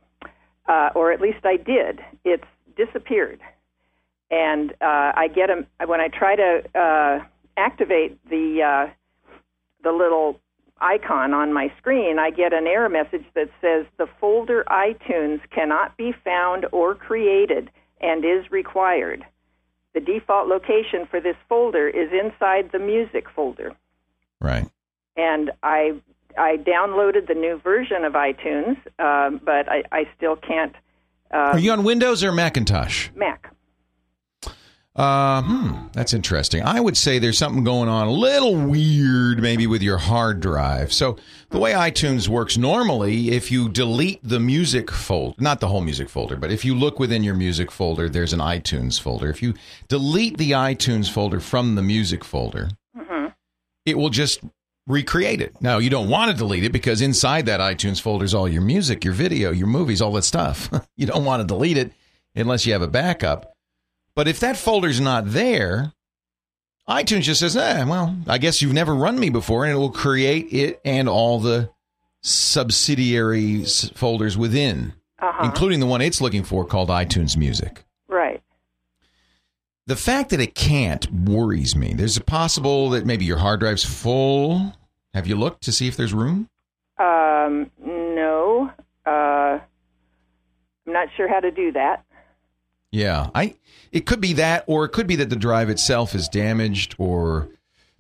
uh, 0.69 0.91
or 0.95 1.13
at 1.13 1.21
least 1.21 1.45
I 1.45 1.57
did. 1.57 2.01
It's 2.25 2.45
disappeared, 2.77 3.41
and 4.31 4.73
uh, 4.81 5.13
I 5.15 5.29
get 5.35 5.49
them 5.49 5.67
when 5.87 6.01
I 6.01 6.09
try 6.09 6.37
to 6.37 6.63
uh, 6.75 7.25
activate 7.57 8.19
the 8.29 8.63
uh, 8.63 8.93
the 9.83 9.93
little 9.93 10.41
icon 10.81 11.33
on 11.33 11.53
my 11.53 11.73
screen. 11.79 12.19
I 12.19 12.31
get 12.31 12.53
an 12.53 12.67
error 12.67 12.89
message 12.89 13.25
that 13.35 13.49
says 13.61 13.87
the 13.97 14.09
folder 14.21 14.65
iTunes 14.69 15.41
cannot 15.51 15.97
be 15.97 16.13
found 16.25 16.67
or 16.73 16.95
created 16.95 17.71
and 18.01 18.25
is 18.25 18.51
required. 18.51 19.25
The 19.95 20.01
default 20.01 20.49
location 20.49 21.07
for 21.09 21.21
this 21.21 21.37
folder 21.49 21.89
is 21.89 22.11
inside 22.13 22.71
the 22.73 22.81
music 22.81 23.27
folder. 23.35 23.73
Right. 24.41 24.69
And 25.17 25.53
I 25.63 25.93
I 26.39 26.57
downloaded 26.57 27.27
the 27.29 27.35
new 27.35 27.61
version 27.63 28.05
of 28.05 28.15
iTunes, 28.15 28.77
um, 28.99 29.41
but 29.45 29.69
I, 29.71 29.85
I 29.93 30.05
still 30.17 30.37
can't. 30.37 30.75
Uh, 31.33 31.53
Are 31.53 31.59
you 31.59 31.73
on 31.73 31.85
Windows 31.85 32.23
or 32.23 32.33
Macintosh? 32.33 33.09
Mac? 33.15 33.51
Uh, 34.97 35.43
hmm, 35.43 35.87
that's 35.93 36.15
interesting. 36.15 36.63
I 36.63 36.79
would 36.79 36.97
say 36.97 37.19
there's 37.19 37.37
something 37.37 37.65
going 37.65 37.89
on 37.89 38.07
a 38.07 38.13
little 38.13 38.55
weird 38.55 39.41
maybe 39.43 39.67
with 39.67 39.83
your 39.83 39.99
hard 39.99 40.39
drive. 40.39 40.93
So 40.93 41.17
the 41.51 41.59
way 41.59 41.73
iTunes 41.73 42.29
works 42.29 42.57
normally, 42.57 43.33
if 43.33 43.51
you 43.51 43.69
delete 43.69 44.21
the 44.23 44.39
music 44.39 44.93
folder, 44.93 45.35
not 45.41 45.59
the 45.59 45.67
whole 45.67 45.81
music 45.81 46.09
folder, 46.09 46.37
but 46.37 46.53
if 46.53 46.65
you 46.65 46.77
look 46.77 47.01
within 47.01 47.25
your 47.25 47.35
music 47.35 47.73
folder, 47.73 48.09
there's 48.09 48.33
an 48.33 48.39
iTunes 48.39 49.01
folder. 49.01 49.29
If 49.31 49.43
you 49.43 49.55
delete 49.89 50.39
the 50.39 50.53
iTunes 50.53 51.11
folder 51.11 51.41
from 51.41 51.75
the 51.75 51.83
music 51.83 52.23
folder, 52.25 52.69
it 53.85 53.99
will 53.99 54.11
just 54.11 54.41
recreate 54.87 55.41
it. 55.41 55.55
Now, 55.61 55.79
you 55.79 55.89
don't 55.91 56.09
want 56.11 56.31
to 56.31 56.37
delete 56.37 56.65
it 56.65 56.73
because 56.73 57.01
inside 57.01 57.47
that 57.47 57.61
iTunes 57.61 58.01
folder 58.01 58.25
is 58.25 58.35
all 58.35 58.49
your 58.49 58.63
music, 58.63 59.05
your 59.05 59.15
video, 59.15 59.51
your 59.51 59.67
movies, 59.67 60.03
all 60.03 60.13
that 60.13 60.23
stuff. 60.23 60.69
you 60.97 61.07
don't 61.07 61.25
want 61.25 61.41
to 61.41 61.47
delete 61.47 61.77
it 61.79 61.93
unless 62.35 62.67
you 62.67 62.73
have 62.73 62.83
a 62.83 62.89
backup. 62.89 63.55
But 64.15 64.29
if 64.29 64.41
that 64.41 64.57
folder's 64.57 65.01
not 65.01 65.25
there, 65.33 65.93
iTunes 66.89 67.23
just 67.23 67.41
says, 67.41 67.57
eh, 67.57 67.85
well, 67.85 68.15
I 68.27 68.39
guess 68.39 68.61
you've 68.61 68.73
never 68.75 68.95
run 68.95 69.19
me 69.19 69.31
before, 69.31 69.65
and 69.65 69.73
it 69.73 69.77
will 69.79 69.91
create 69.91 70.53
it 70.53 70.81
and 70.85 71.09
all 71.09 71.41
the 71.41 71.71
subsidiary 72.23 73.65
folders 73.95 74.37
within, 74.37 74.93
Uh-huh. 75.21 75.45
including 75.45 75.81
the 75.81 75.87
one 75.87 76.01
it's 76.01 76.21
looking 76.21 76.45
for 76.45 76.65
called 76.65 76.89
iTunes 76.91 77.37
Music. 77.37 77.84
The 79.87 79.97
fact 79.97 80.31
that 80.31 80.41
it 80.41 80.55
can't 80.55 81.11
worries 81.13 81.77
me. 81.77 81.93
There's 81.93 82.17
a 82.17 82.23
possible 82.25 82.91
that 82.91 83.05
maybe 83.05 83.27
your 83.27 83.37
hard 83.37 83.61
drive's 83.61 83.85
full. 83.85 84.73
Have 85.13 85.27
you 85.27 85.37
looked 85.37 85.63
to 85.65 85.73
see 85.73 85.89
if 85.89 85.97
there's 85.97 86.15
room? 86.15 86.49
Um, 86.99 87.71
no. 87.79 88.71
Uh, 89.05 89.59
I'm 90.87 90.93
not 90.93 91.09
sure 91.17 91.29
how 91.29 91.41
to 91.41 91.51
do 91.51 91.71
that. 91.73 92.03
Yeah, 92.93 93.29
I. 93.35 93.57
It 93.93 94.07
could 94.07 94.21
be 94.21 94.33
that, 94.35 94.65
or 94.67 94.87
it 94.87 94.91
could 94.91 95.07
be 95.07 95.17
that 95.17 95.29
the 95.29 95.37
drive 95.37 95.69
itself 95.69 96.15
is 96.15 96.29
damaged, 96.29 96.95
or 96.99 97.49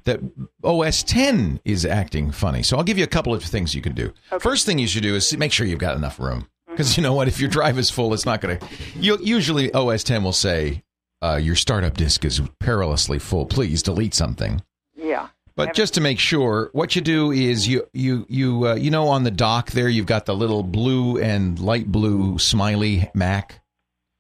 that 0.05 0.21
OS 0.63 1.03
10 1.03 1.61
is 1.65 1.85
acting 1.85 2.31
funny. 2.31 2.63
So 2.63 2.77
I'll 2.77 2.85
give 2.85 2.99
you 2.99 3.05
a 3.05 3.09
couple 3.09 3.35
of 3.35 3.43
things 3.43 3.75
you 3.75 3.83
can 3.83 3.95
do. 3.95 4.13
First 4.41 4.65
thing 4.67 4.79
you 4.79 4.87
should 4.87 5.03
do 5.03 5.15
is 5.15 5.37
make 5.37 5.53
sure 5.53 5.67
you've 5.67 5.79
got 5.79 5.97
enough 5.97 6.19
room, 6.19 6.49
because 6.69 6.97
you 6.97 7.03
know 7.03 7.13
what? 7.13 7.29
If 7.29 7.41
your 7.41 7.51
drive 7.51 7.79
is 7.79 7.91
full, 7.91 8.15
it's 8.15 8.25
not 8.27 8.41
going 8.41 8.59
to. 8.59 8.67
Usually 8.99 9.73
OS 9.73 10.03
10 10.03 10.25
will 10.25 10.33
say 10.33 10.83
uh, 11.23 11.37
your 11.37 11.57
startup 11.57 11.97
disk 11.97 12.25
is 12.25 12.41
perilously 12.61 13.19
full. 13.19 13.47
Please 13.47 13.83
delete 13.83 14.15
something. 14.15 14.63
Yeah. 14.97 15.29
But 15.57 15.75
just 15.75 15.95
to 15.95 16.01
make 16.01 16.19
sure, 16.19 16.71
what 16.73 16.97
you 16.97 17.03
do 17.03 17.31
is 17.31 17.69
you 17.69 17.87
you 17.93 18.27
you 18.29 18.69
uh, 18.69 18.75
you 18.75 18.91
know 18.91 19.09
on 19.09 19.23
the 19.23 19.31
dock 19.31 19.71
there 19.71 19.89
you've 19.89 20.07
got 20.07 20.27
the 20.27 20.35
little 20.35 20.65
blue 20.65 21.19
and 21.19 21.59
light 21.61 21.87
blue 21.87 22.39
smiley 22.39 23.09
Mac. 23.15 23.61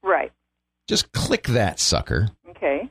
Right. 0.02 0.32
Just 0.86 1.10
click 1.12 1.48
that 1.48 1.80
sucker. 1.80 2.28
Okay. 2.50 2.88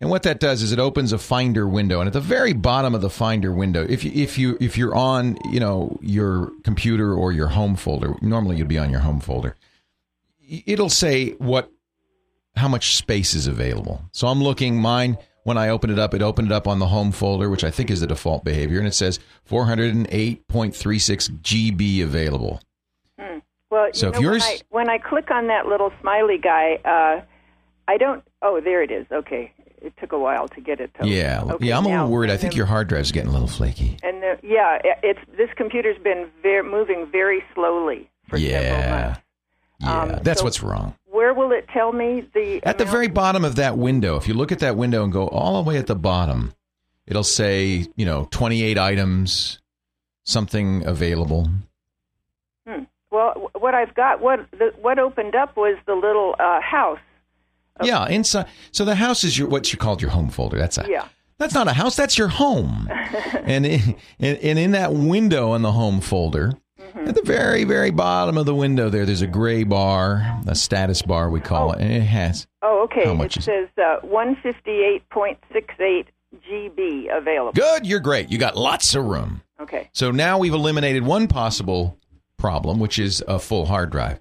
And 0.00 0.08
what 0.08 0.22
that 0.22 0.40
does 0.40 0.62
is 0.62 0.72
it 0.72 0.78
opens 0.78 1.12
a 1.12 1.18
Finder 1.18 1.68
window, 1.68 2.00
and 2.00 2.06
at 2.06 2.12
the 2.12 2.20
very 2.20 2.52
bottom 2.52 2.94
of 2.94 3.00
the 3.02 3.10
Finder 3.10 3.52
window, 3.52 3.84
if 3.86 4.04
you, 4.04 4.12
if 4.14 4.38
you 4.38 4.56
if 4.60 4.78
you're 4.78 4.94
on 4.94 5.36
you 5.50 5.60
know 5.60 5.98
your 6.00 6.52
computer 6.64 7.12
or 7.12 7.32
your 7.32 7.48
home 7.48 7.76
folder, 7.76 8.14
normally 8.22 8.56
you'd 8.56 8.68
be 8.68 8.78
on 8.78 8.90
your 8.90 9.00
home 9.00 9.20
folder. 9.20 9.56
It'll 10.64 10.88
say 10.88 11.32
what 11.32 11.70
how 12.58 12.68
much 12.68 12.96
space 12.96 13.34
is 13.34 13.46
available. 13.46 14.02
So 14.12 14.28
I'm 14.28 14.42
looking 14.42 14.80
mine 14.80 15.16
when 15.44 15.56
I 15.58 15.68
open 15.70 15.90
it 15.90 15.98
up. 15.98 16.12
It 16.14 16.22
opened 16.22 16.48
it 16.48 16.52
up 16.54 16.66
on 16.68 16.78
the 16.78 16.86
home 16.86 17.10
folder, 17.12 17.48
which 17.48 17.64
I 17.64 17.70
think 17.70 17.90
is 17.90 18.00
the 18.00 18.06
default 18.06 18.44
behavior, 18.44 18.78
and 18.78 18.86
it 18.86 18.94
says 18.94 19.18
408.36 19.48 21.30
GB 21.42 22.02
available. 22.02 22.60
Well, 23.70 23.88
you 23.88 23.92
So 23.94 24.08
if 24.08 24.18
yours- 24.20 24.42
when, 24.70 24.88
I, 24.88 24.88
when 24.88 24.88
I 24.90 24.98
click 24.98 25.30
on 25.30 25.46
that 25.48 25.66
little 25.66 25.92
smiley 26.00 26.38
guy, 26.38 26.76
uh, 26.84 27.20
I 27.86 27.96
don't. 27.98 28.22
Oh, 28.40 28.60
there 28.62 28.82
it 28.82 28.90
is. 28.90 29.06
Okay. 29.12 29.52
It 29.80 29.92
took 30.00 30.12
a 30.12 30.18
while 30.18 30.48
to 30.48 30.60
get 30.60 30.80
it. 30.80 30.90
To 31.00 31.06
Yeah, 31.06 31.42
Okay, 31.44 31.66
yeah. 31.66 31.78
I'm 31.78 31.84
a 31.84 31.88
little 31.88 32.08
worried. 32.08 32.30
I 32.30 32.36
think 32.36 32.56
your 32.56 32.66
hard 32.66 32.88
drive's 32.88 33.12
getting 33.12 33.28
a 33.28 33.32
little 33.32 33.46
flaky. 33.46 33.96
And 34.02 34.22
the, 34.22 34.38
yeah, 34.42 34.78
it's 35.04 35.20
this 35.36 35.50
computer's 35.56 35.98
been 36.02 36.28
ver- 36.42 36.64
moving 36.64 37.06
very 37.12 37.44
slowly 37.54 38.10
for 38.28 38.38
several 38.38 38.60
Yeah, 38.62 38.90
months. 39.04 39.20
yeah. 39.80 40.00
Um, 40.16 40.20
that's 40.24 40.40
so- 40.40 40.44
what's 40.44 40.62
wrong. 40.62 40.94
Where 41.10 41.32
will 41.32 41.52
it 41.52 41.66
tell 41.72 41.92
me 41.92 42.28
the 42.34 42.60
At 42.64 42.78
the 42.78 42.84
very 42.84 43.08
bottom 43.08 43.44
of 43.44 43.56
that 43.56 43.78
window, 43.78 44.16
if 44.16 44.28
you 44.28 44.34
look 44.34 44.52
at 44.52 44.58
that 44.60 44.76
window 44.76 45.02
and 45.04 45.12
go 45.12 45.28
all 45.28 45.62
the 45.62 45.68
way 45.68 45.78
at 45.78 45.86
the 45.86 45.96
bottom, 45.96 46.52
It'll 47.08 47.24
say, 47.24 47.86
you 47.96 48.04
know, 48.04 48.28
28 48.30 48.76
items, 48.76 49.60
something 50.24 50.84
available. 50.84 51.48
Hmm. 52.66 52.82
Well, 53.10 53.50
what 53.58 53.74
I've 53.74 53.94
got, 53.94 54.20
what 54.20 54.46
the, 54.50 54.74
what 54.82 54.98
opened 54.98 55.34
up 55.34 55.56
was 55.56 55.78
the 55.86 55.94
little 55.94 56.36
uh, 56.38 56.60
house. 56.60 56.98
Yeah, 57.82 58.06
inside. 58.08 58.46
So 58.72 58.84
the 58.84 58.94
house 58.94 59.24
is 59.24 59.38
your 59.38 59.48
what 59.48 59.72
you 59.72 59.78
called 59.78 60.02
your 60.02 60.10
home 60.10 60.28
folder. 60.28 60.58
That's 60.58 60.76
a 60.76 60.86
Yeah. 60.86 61.08
That's 61.38 61.54
not 61.54 61.66
a 61.66 61.72
house. 61.72 61.96
That's 61.96 62.18
your 62.18 62.28
home. 62.28 62.88
and, 63.32 63.64
in, 63.64 63.96
and 64.18 64.36
and 64.38 64.58
in 64.58 64.72
that 64.72 64.92
window 64.92 65.54
in 65.54 65.62
the 65.62 65.72
home 65.72 66.02
folder, 66.02 66.52
Mm-hmm. 66.88 67.08
at 67.08 67.14
the 67.14 67.22
very 67.22 67.64
very 67.64 67.90
bottom 67.90 68.38
of 68.38 68.46
the 68.46 68.54
window 68.54 68.88
there, 68.88 69.04
there's 69.04 69.22
a 69.22 69.26
gray 69.26 69.64
bar, 69.64 70.40
a 70.46 70.54
status 70.54 71.02
bar 71.02 71.30
we 71.30 71.40
call 71.40 71.72
it, 71.72 71.80
and 71.80 71.92
it 71.92 72.00
has. 72.00 72.46
Oh, 72.62 72.84
okay. 72.84 73.04
How 73.04 73.14
much 73.14 73.36
it? 73.36 73.42
says 73.42 73.68
uh, 73.78 74.00
158.68 74.04 76.06
GB 76.48 77.16
available. 77.16 77.52
Good, 77.52 77.86
you're 77.86 78.00
great. 78.00 78.30
You 78.30 78.38
got 78.38 78.56
lots 78.56 78.94
of 78.94 79.04
room. 79.04 79.42
Okay. 79.60 79.90
So 79.92 80.10
now 80.10 80.38
we've 80.38 80.54
eliminated 80.54 81.04
one 81.04 81.28
possible 81.28 81.98
problem, 82.36 82.78
which 82.78 82.98
is 82.98 83.22
a 83.26 83.38
full 83.38 83.66
hard 83.66 83.90
drive. 83.90 84.20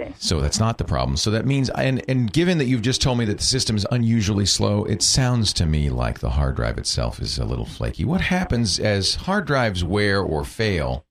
Okay. 0.00 0.14
So 0.18 0.40
that's 0.40 0.58
not 0.58 0.78
the 0.78 0.84
problem. 0.84 1.16
So 1.16 1.30
that 1.32 1.44
means, 1.44 1.68
and 1.70 2.02
and 2.08 2.32
given 2.32 2.58
that 2.58 2.64
you've 2.64 2.82
just 2.82 3.02
told 3.02 3.18
me 3.18 3.24
that 3.26 3.38
the 3.38 3.44
system 3.44 3.76
is 3.76 3.86
unusually 3.90 4.46
slow, 4.46 4.84
it 4.84 5.02
sounds 5.02 5.52
to 5.54 5.66
me 5.66 5.90
like 5.90 6.20
the 6.20 6.30
hard 6.30 6.56
drive 6.56 6.78
itself 6.78 7.20
is 7.20 7.38
a 7.38 7.44
little 7.44 7.66
flaky. 7.66 8.04
What 8.04 8.22
happens 8.22 8.78
as 8.78 9.16
hard 9.16 9.46
drives 9.46 9.84
wear 9.84 10.22
or 10.22 10.44
fail 10.44 11.04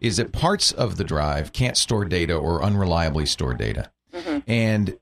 is 0.00 0.18
that 0.18 0.32
parts 0.32 0.72
of 0.72 0.96
the 0.96 1.04
drive 1.04 1.52
can't 1.52 1.76
store 1.76 2.04
data 2.04 2.34
or 2.34 2.60
unreliably 2.60 3.26
store 3.26 3.54
data, 3.54 3.90
mm-hmm. 4.12 4.38
and 4.46 4.98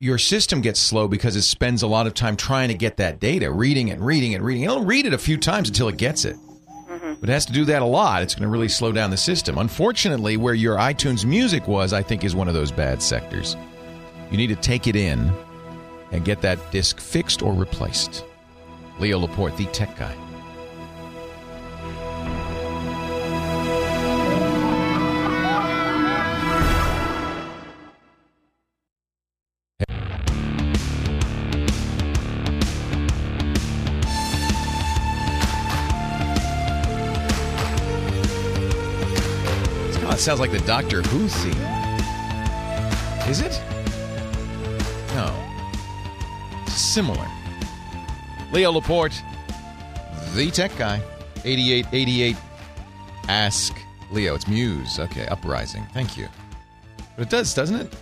your 0.00 0.18
system 0.18 0.60
gets 0.60 0.78
slow 0.78 1.08
because 1.08 1.34
it 1.34 1.42
spends 1.42 1.82
a 1.82 1.86
lot 1.86 2.06
of 2.06 2.14
time 2.14 2.36
trying 2.36 2.68
to 2.68 2.74
get 2.74 2.98
that 2.98 3.18
data, 3.18 3.50
reading 3.50 3.90
and 3.90 4.04
reading 4.04 4.34
and 4.34 4.44
reading. 4.44 4.62
it. 4.62 4.66
It'll 4.66 4.84
read 4.84 5.06
it 5.06 5.12
a 5.12 5.18
few 5.18 5.36
times 5.36 5.68
until 5.68 5.88
it 5.88 5.96
gets 5.96 6.24
it. 6.24 6.36
Mm-hmm. 6.36 7.14
But 7.20 7.28
it 7.28 7.32
has 7.32 7.46
to 7.46 7.52
do 7.52 7.64
that 7.64 7.82
a 7.82 7.86
lot. 7.86 8.22
It's 8.22 8.34
going 8.34 8.44
to 8.44 8.48
really 8.48 8.68
slow 8.68 8.92
down 8.92 9.10
the 9.10 9.16
system. 9.16 9.58
Unfortunately, 9.58 10.36
where 10.36 10.54
your 10.54 10.76
iTunes 10.76 11.24
music 11.24 11.66
was, 11.66 11.92
I 11.92 12.02
think, 12.02 12.24
is 12.24 12.34
one 12.34 12.48
of 12.48 12.54
those 12.54 12.70
bad 12.70 13.02
sectors. 13.02 13.56
You 14.30 14.36
need 14.36 14.48
to 14.48 14.56
take 14.56 14.86
it 14.86 14.94
in 14.94 15.32
and 16.12 16.24
get 16.24 16.42
that 16.42 16.70
disc 16.70 17.00
fixed 17.00 17.42
or 17.42 17.52
replaced. 17.52 18.24
Leo 19.00 19.18
Laporte, 19.18 19.56
the 19.56 19.66
tech 19.66 19.96
guy. 19.98 20.14
It 40.18 40.22
sounds 40.22 40.40
like 40.40 40.50
the 40.50 40.58
Doctor 40.58 41.00
Who 41.00 41.28
theme. 41.28 41.52
Is 43.30 43.40
it? 43.40 43.62
No. 45.14 45.32
Similar. 46.66 47.24
Leo 48.50 48.72
Laporte, 48.72 49.22
the 50.34 50.50
tech 50.50 50.76
guy. 50.76 51.00
8888 51.44 52.36
Ask 53.28 53.76
Leo. 54.10 54.34
It's 54.34 54.48
Muse. 54.48 54.98
Okay, 54.98 55.24
Uprising. 55.28 55.86
Thank 55.94 56.16
you. 56.18 56.26
But 57.14 57.28
it 57.28 57.30
does, 57.30 57.54
doesn't 57.54 57.76
it? 57.76 57.94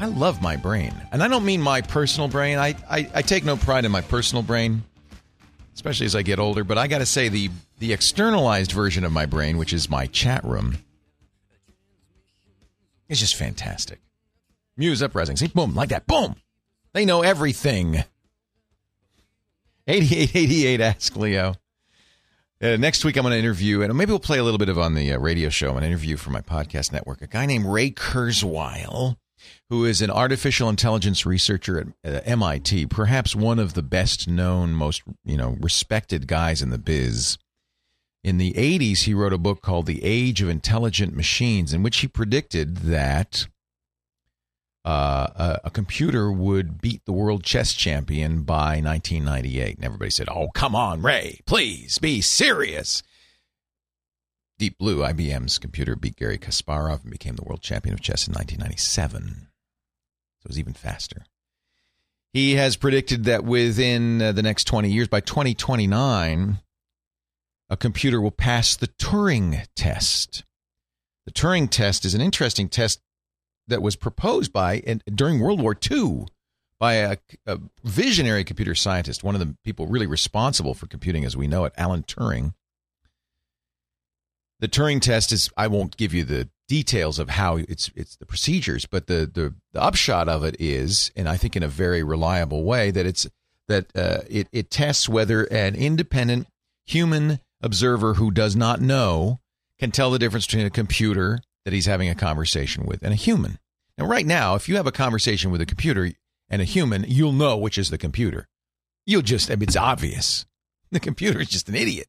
I 0.00 0.04
love 0.04 0.42
my 0.42 0.56
brain. 0.56 0.92
And 1.12 1.22
I 1.22 1.28
don't 1.28 1.46
mean 1.46 1.62
my 1.62 1.80
personal 1.80 2.28
brain. 2.28 2.58
I, 2.58 2.74
I, 2.90 3.10
I 3.14 3.22
take 3.22 3.42
no 3.42 3.56
pride 3.56 3.86
in 3.86 3.90
my 3.90 4.02
personal 4.02 4.42
brain 4.42 4.82
especially 5.78 6.06
as 6.06 6.16
I 6.16 6.22
get 6.22 6.40
older. 6.40 6.64
But 6.64 6.76
I 6.76 6.88
got 6.88 6.98
to 6.98 7.06
say, 7.06 7.28
the 7.28 7.50
the 7.78 7.92
externalized 7.92 8.72
version 8.72 9.04
of 9.04 9.12
my 9.12 9.26
brain, 9.26 9.58
which 9.58 9.72
is 9.72 9.88
my 9.88 10.06
chat 10.06 10.44
room, 10.44 10.78
is 13.08 13.20
just 13.20 13.36
fantastic. 13.36 14.00
Muse 14.76 15.02
uprising, 15.02 15.36
see, 15.36 15.46
boom, 15.46 15.76
like 15.76 15.90
that, 15.90 16.08
boom. 16.08 16.34
They 16.94 17.04
know 17.04 17.22
everything. 17.22 18.02
Eighty-eight, 19.86 20.34
eighty-eight. 20.34 20.80
Ask 20.80 21.14
Leo. 21.14 21.54
Uh, 22.60 22.76
next 22.76 23.04
week, 23.04 23.16
I'm 23.16 23.22
going 23.22 23.32
to 23.32 23.38
interview, 23.38 23.82
and 23.82 23.96
maybe 23.96 24.10
we'll 24.10 24.18
play 24.18 24.38
a 24.38 24.42
little 24.42 24.58
bit 24.58 24.68
of 24.68 24.80
on 24.80 24.94
the 24.94 25.12
uh, 25.12 25.18
radio 25.18 25.48
show, 25.48 25.76
an 25.76 25.84
interview 25.84 26.16
for 26.16 26.30
my 26.30 26.40
podcast 26.40 26.92
network. 26.92 27.22
A 27.22 27.28
guy 27.28 27.46
named 27.46 27.66
Ray 27.66 27.92
Kurzweil, 27.92 29.16
who 29.70 29.84
is 29.84 30.02
an 30.02 30.10
artificial 30.10 30.68
intelligence 30.68 31.24
researcher 31.26 31.94
at 32.04 32.14
uh, 32.14 32.20
MIT, 32.24 32.86
perhaps 32.86 33.36
one 33.36 33.58
of 33.58 33.74
the 33.74 33.82
best 33.82 34.28
known, 34.28 34.72
most 34.72 35.02
you 35.24 35.36
know 35.36 35.56
respected 35.60 36.26
guys 36.26 36.62
in 36.62 36.70
the 36.70 36.78
biz. 36.78 37.38
In 38.24 38.38
the 38.38 38.52
80s, 38.54 39.04
he 39.04 39.14
wrote 39.14 39.32
a 39.32 39.38
book 39.38 39.62
called 39.62 39.86
The 39.86 40.02
Age 40.02 40.42
of 40.42 40.48
Intelligent 40.48 41.14
Machines, 41.14 41.72
in 41.72 41.82
which 41.82 41.98
he 41.98 42.08
predicted 42.08 42.78
that 42.78 43.46
uh, 44.84 45.28
a, 45.36 45.60
a 45.64 45.70
computer 45.70 46.32
would 46.32 46.80
beat 46.80 47.04
the 47.04 47.12
world 47.12 47.44
chess 47.44 47.74
champion 47.74 48.42
by 48.42 48.80
1998. 48.80 49.76
And 49.76 49.84
everybody 49.84 50.10
said, 50.10 50.28
Oh, 50.30 50.48
come 50.54 50.74
on, 50.74 51.02
Ray, 51.02 51.40
please 51.46 51.98
be 51.98 52.20
serious. 52.20 53.02
Deep 54.58 54.76
Blue, 54.78 54.98
IBM's 54.98 55.58
computer, 55.58 55.94
beat 55.94 56.16
Garry 56.16 56.38
Kasparov 56.38 57.02
and 57.02 57.12
became 57.12 57.36
the 57.36 57.44
world 57.44 57.62
champion 57.62 57.94
of 57.94 58.00
chess 58.00 58.26
in 58.26 58.32
1997. 58.32 59.48
So 60.40 60.46
it 60.46 60.48
was 60.48 60.58
even 60.58 60.72
faster. 60.72 61.24
He 62.32 62.56
has 62.56 62.76
predicted 62.76 63.24
that 63.24 63.44
within 63.44 64.20
uh, 64.20 64.32
the 64.32 64.42
next 64.42 64.64
20 64.64 64.90
years, 64.90 65.08
by 65.08 65.20
2029, 65.20 66.58
a 67.70 67.76
computer 67.76 68.20
will 68.20 68.30
pass 68.30 68.76
the 68.76 68.88
Turing 68.88 69.64
test. 69.76 70.44
The 71.24 71.32
Turing 71.32 71.70
test 71.70 72.04
is 72.04 72.14
an 72.14 72.20
interesting 72.20 72.68
test 72.68 73.00
that 73.66 73.82
was 73.82 73.96
proposed 73.96 74.52
by 74.52 74.82
and 74.86 75.02
during 75.14 75.40
World 75.40 75.60
War 75.60 75.76
II 75.90 76.26
by 76.78 76.94
a, 76.94 77.16
a 77.46 77.58
visionary 77.84 78.44
computer 78.44 78.74
scientist, 78.74 79.24
one 79.24 79.34
of 79.34 79.40
the 79.40 79.56
people 79.64 79.86
really 79.86 80.06
responsible 80.06 80.74
for 80.74 80.86
computing 80.86 81.24
as 81.24 81.36
we 81.36 81.46
know 81.46 81.64
it, 81.64 81.72
Alan 81.76 82.02
Turing. 82.02 82.54
The 84.60 84.68
Turing 84.68 85.00
test 85.00 85.32
is 85.32 85.50
I 85.56 85.68
won't 85.68 85.96
give 85.96 86.12
you 86.12 86.24
the 86.24 86.48
details 86.66 87.18
of 87.18 87.30
how 87.30 87.56
it's 87.56 87.90
it's 87.94 88.16
the 88.16 88.26
procedures, 88.26 88.86
but 88.86 89.06
the 89.06 89.30
the, 89.32 89.54
the 89.72 89.82
upshot 89.82 90.28
of 90.28 90.44
it 90.44 90.56
is, 90.58 91.10
and 91.16 91.28
I 91.28 91.36
think 91.36 91.56
in 91.56 91.62
a 91.62 91.68
very 91.68 92.02
reliable 92.02 92.64
way, 92.64 92.90
that 92.90 93.06
it's 93.06 93.26
that 93.68 93.86
uh, 93.96 94.20
it 94.28 94.48
it 94.52 94.70
tests 94.70 95.08
whether 95.08 95.44
an 95.44 95.74
independent 95.74 96.48
human 96.86 97.40
observer 97.62 98.14
who 98.14 98.30
does 98.30 98.56
not 98.56 98.80
know 98.80 99.40
can 99.78 99.90
tell 99.90 100.10
the 100.10 100.18
difference 100.18 100.46
between 100.46 100.66
a 100.66 100.70
computer 100.70 101.40
that 101.64 101.72
he's 101.72 101.86
having 101.86 102.08
a 102.08 102.14
conversation 102.14 102.84
with 102.84 103.02
and 103.02 103.12
a 103.12 103.16
human. 103.16 103.58
Now, 103.96 104.06
right 104.06 104.26
now, 104.26 104.54
if 104.54 104.68
you 104.68 104.76
have 104.76 104.86
a 104.86 104.92
conversation 104.92 105.50
with 105.50 105.60
a 105.60 105.66
computer 105.66 106.10
and 106.48 106.62
a 106.62 106.64
human, 106.64 107.04
you'll 107.06 107.32
know 107.32 107.56
which 107.56 107.78
is 107.78 107.90
the 107.90 107.98
computer. 107.98 108.48
You'll 109.06 109.22
just, 109.22 109.50
I 109.50 109.56
mean, 109.56 109.64
it's 109.64 109.76
obvious. 109.76 110.46
The 110.90 111.00
computer 111.00 111.40
is 111.40 111.48
just 111.48 111.68
an 111.68 111.74
idiot. 111.74 112.06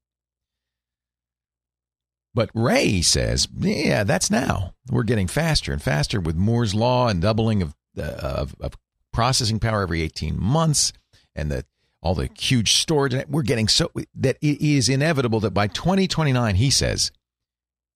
But 2.33 2.49
Ray 2.53 3.01
says, 3.01 3.47
yeah, 3.57 4.03
that's 4.03 4.29
now. 4.29 4.73
We're 4.89 5.03
getting 5.03 5.27
faster 5.27 5.73
and 5.73 5.81
faster 5.81 6.19
with 6.19 6.35
Moore's 6.35 6.75
law 6.75 7.07
and 7.07 7.21
doubling 7.21 7.61
of, 7.61 7.75
uh, 7.97 8.03
of, 8.03 8.55
of 8.59 8.75
processing 9.11 9.59
power 9.59 9.81
every 9.81 10.01
18 10.01 10.39
months 10.39 10.93
and 11.35 11.51
the 11.51 11.65
all 12.01 12.15
the 12.15 12.29
huge 12.37 12.73
storage. 12.73 13.13
We're 13.27 13.41
getting 13.41 13.67
so 13.67 13.91
that 14.15 14.37
it 14.41 14.61
is 14.61 14.87
inevitable 14.87 15.41
that 15.41 15.51
by 15.51 15.67
2029, 15.67 16.55
he 16.55 16.69
says, 16.69 17.11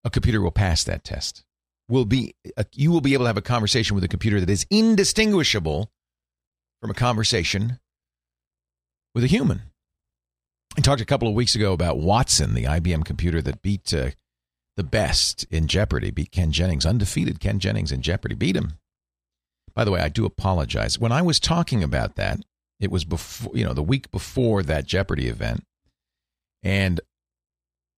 a 0.04 0.10
computer 0.10 0.42
will 0.42 0.52
pass 0.52 0.84
that 0.84 1.04
test. 1.04 1.46
Will 1.90 2.06
be 2.06 2.36
uh, 2.58 2.64
you 2.74 2.92
will 2.92 3.02
be 3.02 3.14
able 3.14 3.26
to 3.26 3.28
have 3.28 3.38
a 3.38 3.42
conversation 3.42 3.96
with 3.96 4.04
a 4.04 4.10
computer 4.10 4.40
that 4.40 4.50
is 4.50 4.66
indistinguishable 4.70 5.92
from 6.82 6.92
a 6.92 6.94
conversation 6.94 7.80
with 9.14 9.24
a 9.24 9.28
human. 9.28 9.62
I 10.78 10.82
talked 10.82 11.02
a 11.02 11.06
couple 11.06 11.28
of 11.28 11.36
weeks 11.36 11.56
ago 11.56 11.72
about 11.72 12.00
Watson, 12.00 12.56
the 12.56 12.64
IBM 12.64 13.06
computer 13.06 13.42
that 13.42 13.62
beat 13.62 13.94
uh, 13.94 14.10
the 14.76 14.84
best 14.84 15.46
in 15.52 15.68
Jeopardy, 15.68 16.12
beat 16.12 16.32
Ken 16.32 16.52
Jennings, 16.52 16.86
undefeated 16.86 17.40
Ken 17.40 17.60
Jennings 17.60 17.92
in 17.92 18.02
Jeopardy, 18.02 18.36
beat 18.36 18.56
him. 18.56 18.74
By 19.76 19.84
the 19.84 19.92
way, 19.92 20.02
I 20.02 20.10
do 20.10 20.26
apologize. 20.26 21.00
When 21.00 21.12
I 21.12 21.22
was 21.22 21.40
talking 21.40 21.84
about 21.84 22.16
that, 22.16 22.40
it 22.80 22.92
was 22.92 23.06
before, 23.06 23.56
you 23.56 23.64
know, 23.64 23.74
the 23.74 23.84
week 23.84 24.12
before 24.12 24.64
that 24.64 24.86
Jeopardy 24.86 25.28
event. 25.28 25.64
And 26.62 27.02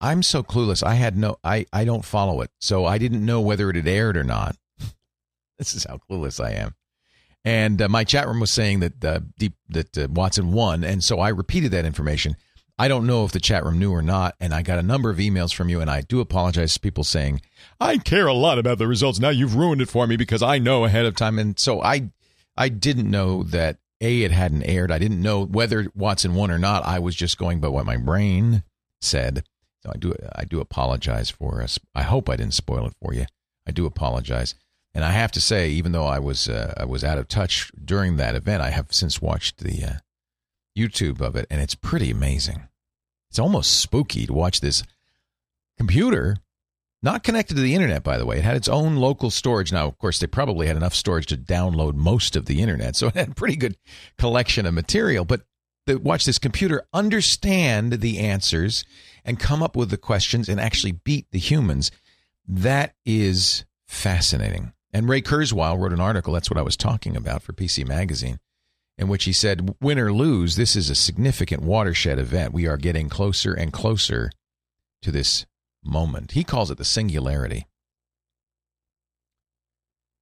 I'm 0.02 0.24
so 0.24 0.44
clueless. 0.44 0.84
I 0.84 0.96
had 0.96 1.18
no, 1.18 1.38
I, 1.44 1.66
I 1.74 1.86
don't 1.86 2.06
follow 2.06 2.42
it. 2.42 2.52
So 2.60 2.86
I 2.86 2.98
didn't 2.98 3.26
know 3.26 3.42
whether 3.42 3.70
it 3.70 3.76
had 3.76 3.88
aired 3.88 4.18
or 4.18 4.24
not. 4.24 4.56
this 5.58 5.74
is 5.74 5.86
how 5.86 6.00
clueless 6.10 6.44
I 6.44 6.52
am. 6.52 6.76
And 7.44 7.82
uh, 7.82 7.90
my 7.90 8.04
chat 8.04 8.28
room 8.28 8.40
was 8.40 8.52
saying 8.52 8.80
that 8.80 9.06
uh, 9.06 9.20
deep, 9.38 9.54
that 9.70 9.98
uh, 9.98 10.08
Watson 10.10 10.52
won. 10.52 10.84
And 10.84 11.04
so 11.04 11.20
I 11.20 11.30
repeated 11.30 11.72
that 11.72 11.86
information. 11.86 12.36
I 12.78 12.88
don't 12.88 13.08
know 13.08 13.24
if 13.24 13.32
the 13.32 13.40
chat 13.40 13.64
room 13.64 13.80
knew 13.80 13.92
or 13.92 14.02
not. 14.02 14.36
And 14.40 14.54
I 14.54 14.62
got 14.62 14.80
a 14.80 14.84
number 14.84 15.10
of 15.10 15.18
emails 15.18 15.54
from 15.54 15.70
you. 15.70 15.82
And 15.82 15.90
I 15.90 16.02
do 16.02 16.20
apologize 16.20 16.74
to 16.74 16.80
people 16.80 17.04
saying, 17.04 17.42
I 17.80 17.98
care 17.98 18.28
a 18.28 18.34
lot 18.34 18.60
about 18.60 18.78
the 18.78 18.88
results. 18.88 19.20
Now 19.20 19.30
you've 19.30 19.56
ruined 19.56 19.82
it 19.82 19.90
for 19.90 20.08
me 20.08 20.18
because 20.18 20.44
I 20.44 20.58
know 20.58 20.84
ahead 20.84 21.06
of 21.06 21.16
time. 21.16 21.40
And 21.40 21.58
so 21.58 21.82
I, 21.82 22.10
I 22.58 22.70
didn't 22.70 23.10
know 23.10 23.44
that 23.44 23.78
A, 24.02 24.24
it 24.24 24.32
hadn't 24.32 24.64
aired. 24.64 24.92
I 24.92 25.00
didn't 25.00 25.22
know 25.22 25.46
whether 25.46 25.88
Watson 25.96 26.36
won 26.36 26.52
or 26.52 26.60
not. 26.60 26.86
I 26.86 27.00
was 27.00 27.16
just 27.16 27.38
going 27.38 27.60
by 27.60 27.70
what 27.70 27.86
my 27.86 27.98
brain 27.98 28.64
said. 29.02 29.46
So 29.84 29.92
I 29.94 29.98
do 29.98 30.16
I 30.36 30.46
do 30.46 30.60
apologize 30.60 31.30
for 31.30 31.62
us. 31.62 31.80
I 31.94 32.02
hope 32.02 32.30
I 32.30 32.36
didn't 32.36 32.56
spoil 32.56 32.88
it 32.88 32.94
for 33.02 33.14
you. 33.14 33.26
I 33.68 33.72
do 33.72 33.86
apologize. 33.86 34.56
And 34.96 35.04
I 35.04 35.12
have 35.12 35.32
to 35.34 35.42
say, 35.42 35.70
even 35.70 35.92
though 35.92 36.06
I 36.06 36.20
was 36.20 36.50
uh, 36.50 36.74
I 36.76 36.86
was 36.86 37.04
out 37.04 37.18
of 37.18 37.28
touch 37.28 37.72
during 37.84 38.16
that 38.18 38.36
event, 38.36 38.64
I 38.64 38.72
have 38.72 38.88
since 38.94 39.22
watched 39.22 39.60
the 39.60 39.84
uh, 39.84 39.94
YouTube 40.78 41.22
of 41.22 41.36
it, 41.36 41.48
and 41.50 41.62
it's 41.62 41.76
pretty 41.76 42.12
amazing. 42.12 42.68
It's 43.30 43.40
almost 43.40 43.80
spooky 43.80 44.26
to 44.26 44.34
watch 44.34 44.62
this 44.62 44.84
computer, 45.78 46.38
not 47.02 47.24
connected 47.24 47.56
to 47.56 47.62
the 47.62 47.76
internet, 47.76 48.04
by 48.04 48.18
the 48.18 48.26
way. 48.26 48.38
It 48.38 48.44
had 48.44 48.56
its 48.56 48.70
own 48.70 48.96
local 48.96 49.30
storage. 49.30 49.72
Now, 49.72 49.88
of 49.88 49.98
course, 49.98 50.20
they 50.20 50.28
probably 50.28 50.68
had 50.68 50.78
enough 50.78 50.96
storage 50.96 51.28
to 51.28 51.38
download 51.38 51.96
most 51.96 52.36
of 52.36 52.46
the 52.46 52.62
internet, 52.62 52.96
so 52.96 53.08
it 53.08 53.16
had 53.16 53.30
a 53.30 53.36
pretty 53.36 53.56
good 53.56 53.78
collection 54.18 54.66
of 54.66 54.74
material. 54.74 55.26
But 55.26 55.42
the, 55.86 56.00
watch 56.00 56.26
this 56.26 56.40
computer 56.40 56.84
understand 56.94 57.94
the 57.94 58.20
answers 58.20 58.84
and 59.24 59.40
come 59.40 59.62
up 59.62 59.76
with 59.76 59.90
the 59.90 59.98
questions 59.98 60.50
and 60.50 60.60
actually 60.60 60.94
beat 60.94 61.28
the 61.32 61.40
humans. 61.40 61.92
That 62.48 62.96
is 63.06 63.66
fascinating. 63.88 64.74
And 64.94 65.10
Ray 65.10 65.22
Kurzweil 65.22 65.78
wrote 65.78 65.94
an 65.94 66.00
article. 66.00 66.34
That's 66.34 66.50
what 66.50 66.58
I 66.58 66.64
was 66.64 66.78
talking 66.78 67.18
about 67.18 67.44
for 67.44 67.54
PC 67.54 67.86
Magazine 67.88 68.40
in 68.98 69.08
which 69.08 69.26
he 69.26 69.34
said, 69.34 69.76
win 69.82 70.00
or 70.00 70.14
lose, 70.14 70.56
this 70.56 70.76
is 70.76 70.89
a 70.89 70.96
significant 70.96 71.62
watershed 71.62 72.18
event. 72.18 72.54
We 72.54 72.68
are 72.68 72.78
getting 72.78 73.10
closer 73.10 73.54
and 73.54 73.74
closer 73.74 74.32
to 75.02 75.12
this 75.12 75.46
moment. 75.84 76.32
He 76.32 76.43
calls 76.43 76.72
it 76.72 76.78
the 76.78 76.86
singularity. 76.86 77.68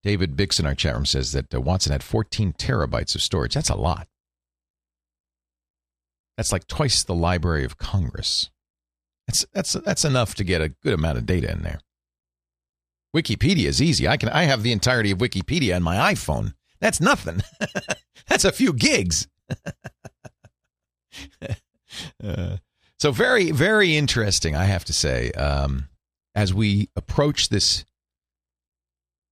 David 0.04 0.36
Bix 0.36 0.60
in 0.60 0.66
our 0.66 0.76
chat 0.76 0.96
room 0.96 1.06
says 1.06 1.32
that 1.32 1.54
uh, 1.54 1.62
Watson 1.62 1.92
had 1.92 2.04
14 2.04 2.54
terabytes 2.54 3.16
of 3.16 3.22
storage. 3.22 3.54
That's 3.54 3.70
a 3.70 3.76
lot. 3.76 4.08
That's 6.36 6.52
like 6.52 6.68
twice 6.68 7.04
the 7.04 7.16
Library 7.16 7.64
of 7.64 7.78
Congress. 7.78 8.50
That's 9.28 9.46
that's 9.54 9.74
that's 9.74 10.04
enough 10.04 10.36
to 10.36 10.44
get 10.44 10.62
a 10.62 10.70
good 10.70 10.94
amount 10.94 11.18
of 11.18 11.26
data 11.26 11.50
in 11.50 11.62
there. 11.62 11.80
Wikipedia 13.16 13.68
is 13.68 13.82
easy. 13.82 14.08
I 14.08 14.18
can 14.18 14.30
I 14.30 14.44
have 14.44 14.64
the 14.64 14.72
entirety 14.74 15.12
of 15.12 15.20
Wikipedia 15.20 15.76
on 15.76 15.84
my 15.84 16.14
iPhone. 16.14 16.54
That's 16.84 17.00
nothing. 17.00 17.42
That's 18.28 18.44
a 18.44 18.52
few 18.52 18.74
gigs. 18.74 19.30
uh, 22.22 22.58
so 23.00 23.12
very, 23.14 23.52
very 23.52 23.96
interesting, 23.96 24.54
I 24.54 24.66
have 24.66 24.84
to 24.86 24.94
say, 24.94 25.32
um, 25.32 25.88
as 26.36 26.54
we 26.54 26.90
approach 26.98 27.48
this 27.48 27.86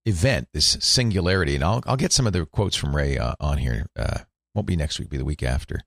event, 0.06 0.48
this 0.54 0.78
singularity, 0.80 1.56
and 1.56 1.64
I'll, 1.66 1.84
I'll 1.86 1.98
get 1.98 2.14
some 2.14 2.26
of 2.26 2.32
the 2.32 2.46
quotes 2.46 2.78
from 2.78 2.96
Ray 2.96 3.18
uh, 3.18 3.34
on 3.42 3.58
here. 3.58 3.88
Uh, 3.98 4.20
won't 4.56 4.68
be 4.68 4.78
next 4.78 4.98
week, 4.98 5.10
be 5.10 5.18
the 5.18 5.26
week 5.26 5.44
after 5.44 5.82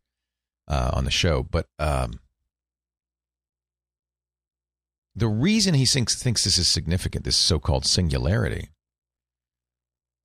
uh, 0.68 0.90
on 0.92 1.06
the 1.06 1.10
show. 1.10 1.42
But 1.42 1.66
um, 1.78 2.20
the 5.16 5.28
reason 5.28 5.72
he 5.72 5.86
thinks, 5.86 6.22
thinks 6.22 6.44
this 6.44 6.58
is 6.58 6.68
significant, 6.68 7.24
this 7.24 7.38
so 7.38 7.58
called 7.58 7.86
singularity, 7.86 8.68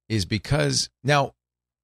is 0.10 0.26
because 0.26 0.90
now 1.04 1.34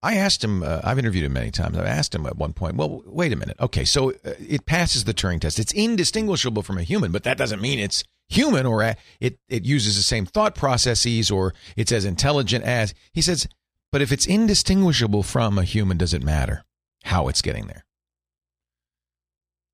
I 0.04 0.18
asked 0.18 0.44
him, 0.44 0.62
uh, 0.62 0.82
I've 0.84 1.00
interviewed 1.00 1.26
him 1.26 1.34
many 1.34 1.52
times. 1.52 1.78
I've 1.78 1.86
asked 1.86 2.14
him 2.14 2.26
at 2.26 2.38
one 2.38 2.54
point, 2.54 2.76
well, 2.76 3.02
wait 3.06 3.34
a 3.34 3.36
minute. 3.36 3.58
Okay, 3.60 3.86
so 3.86 4.12
uh, 4.12 4.34
it 4.40 4.66
passes 4.66 5.06
the 5.06 5.14
Turing 5.14 5.40
test. 5.40 5.58
It's 5.58 5.72
indistinguishable 5.72 6.62
from 6.62 6.78
a 6.78 6.84
human, 6.84 7.12
but 7.12 7.24
that 7.24 7.38
doesn't 7.38 7.62
mean 7.62 7.80
it's 7.80 8.04
human 8.28 8.66
or 8.66 8.96
it, 9.20 9.40
it 9.50 9.66
uses 9.66 9.96
the 9.96 10.04
same 10.04 10.26
thought 10.26 10.56
processes 10.56 11.32
or 11.32 11.54
it's 11.76 11.92
as 11.92 12.06
intelligent 12.06 12.64
as. 12.66 12.94
He 13.14 13.22
says, 13.22 13.48
but 13.92 14.02
if 14.02 14.12
it's 14.12 14.28
indistinguishable 14.28 15.24
from 15.24 15.58
a 15.58 15.64
human, 15.64 15.98
does 15.98 16.14
it 16.14 16.24
matter 16.24 16.66
how 17.06 17.28
it's 17.28 17.42
getting 17.42 17.68
there? 17.68 17.86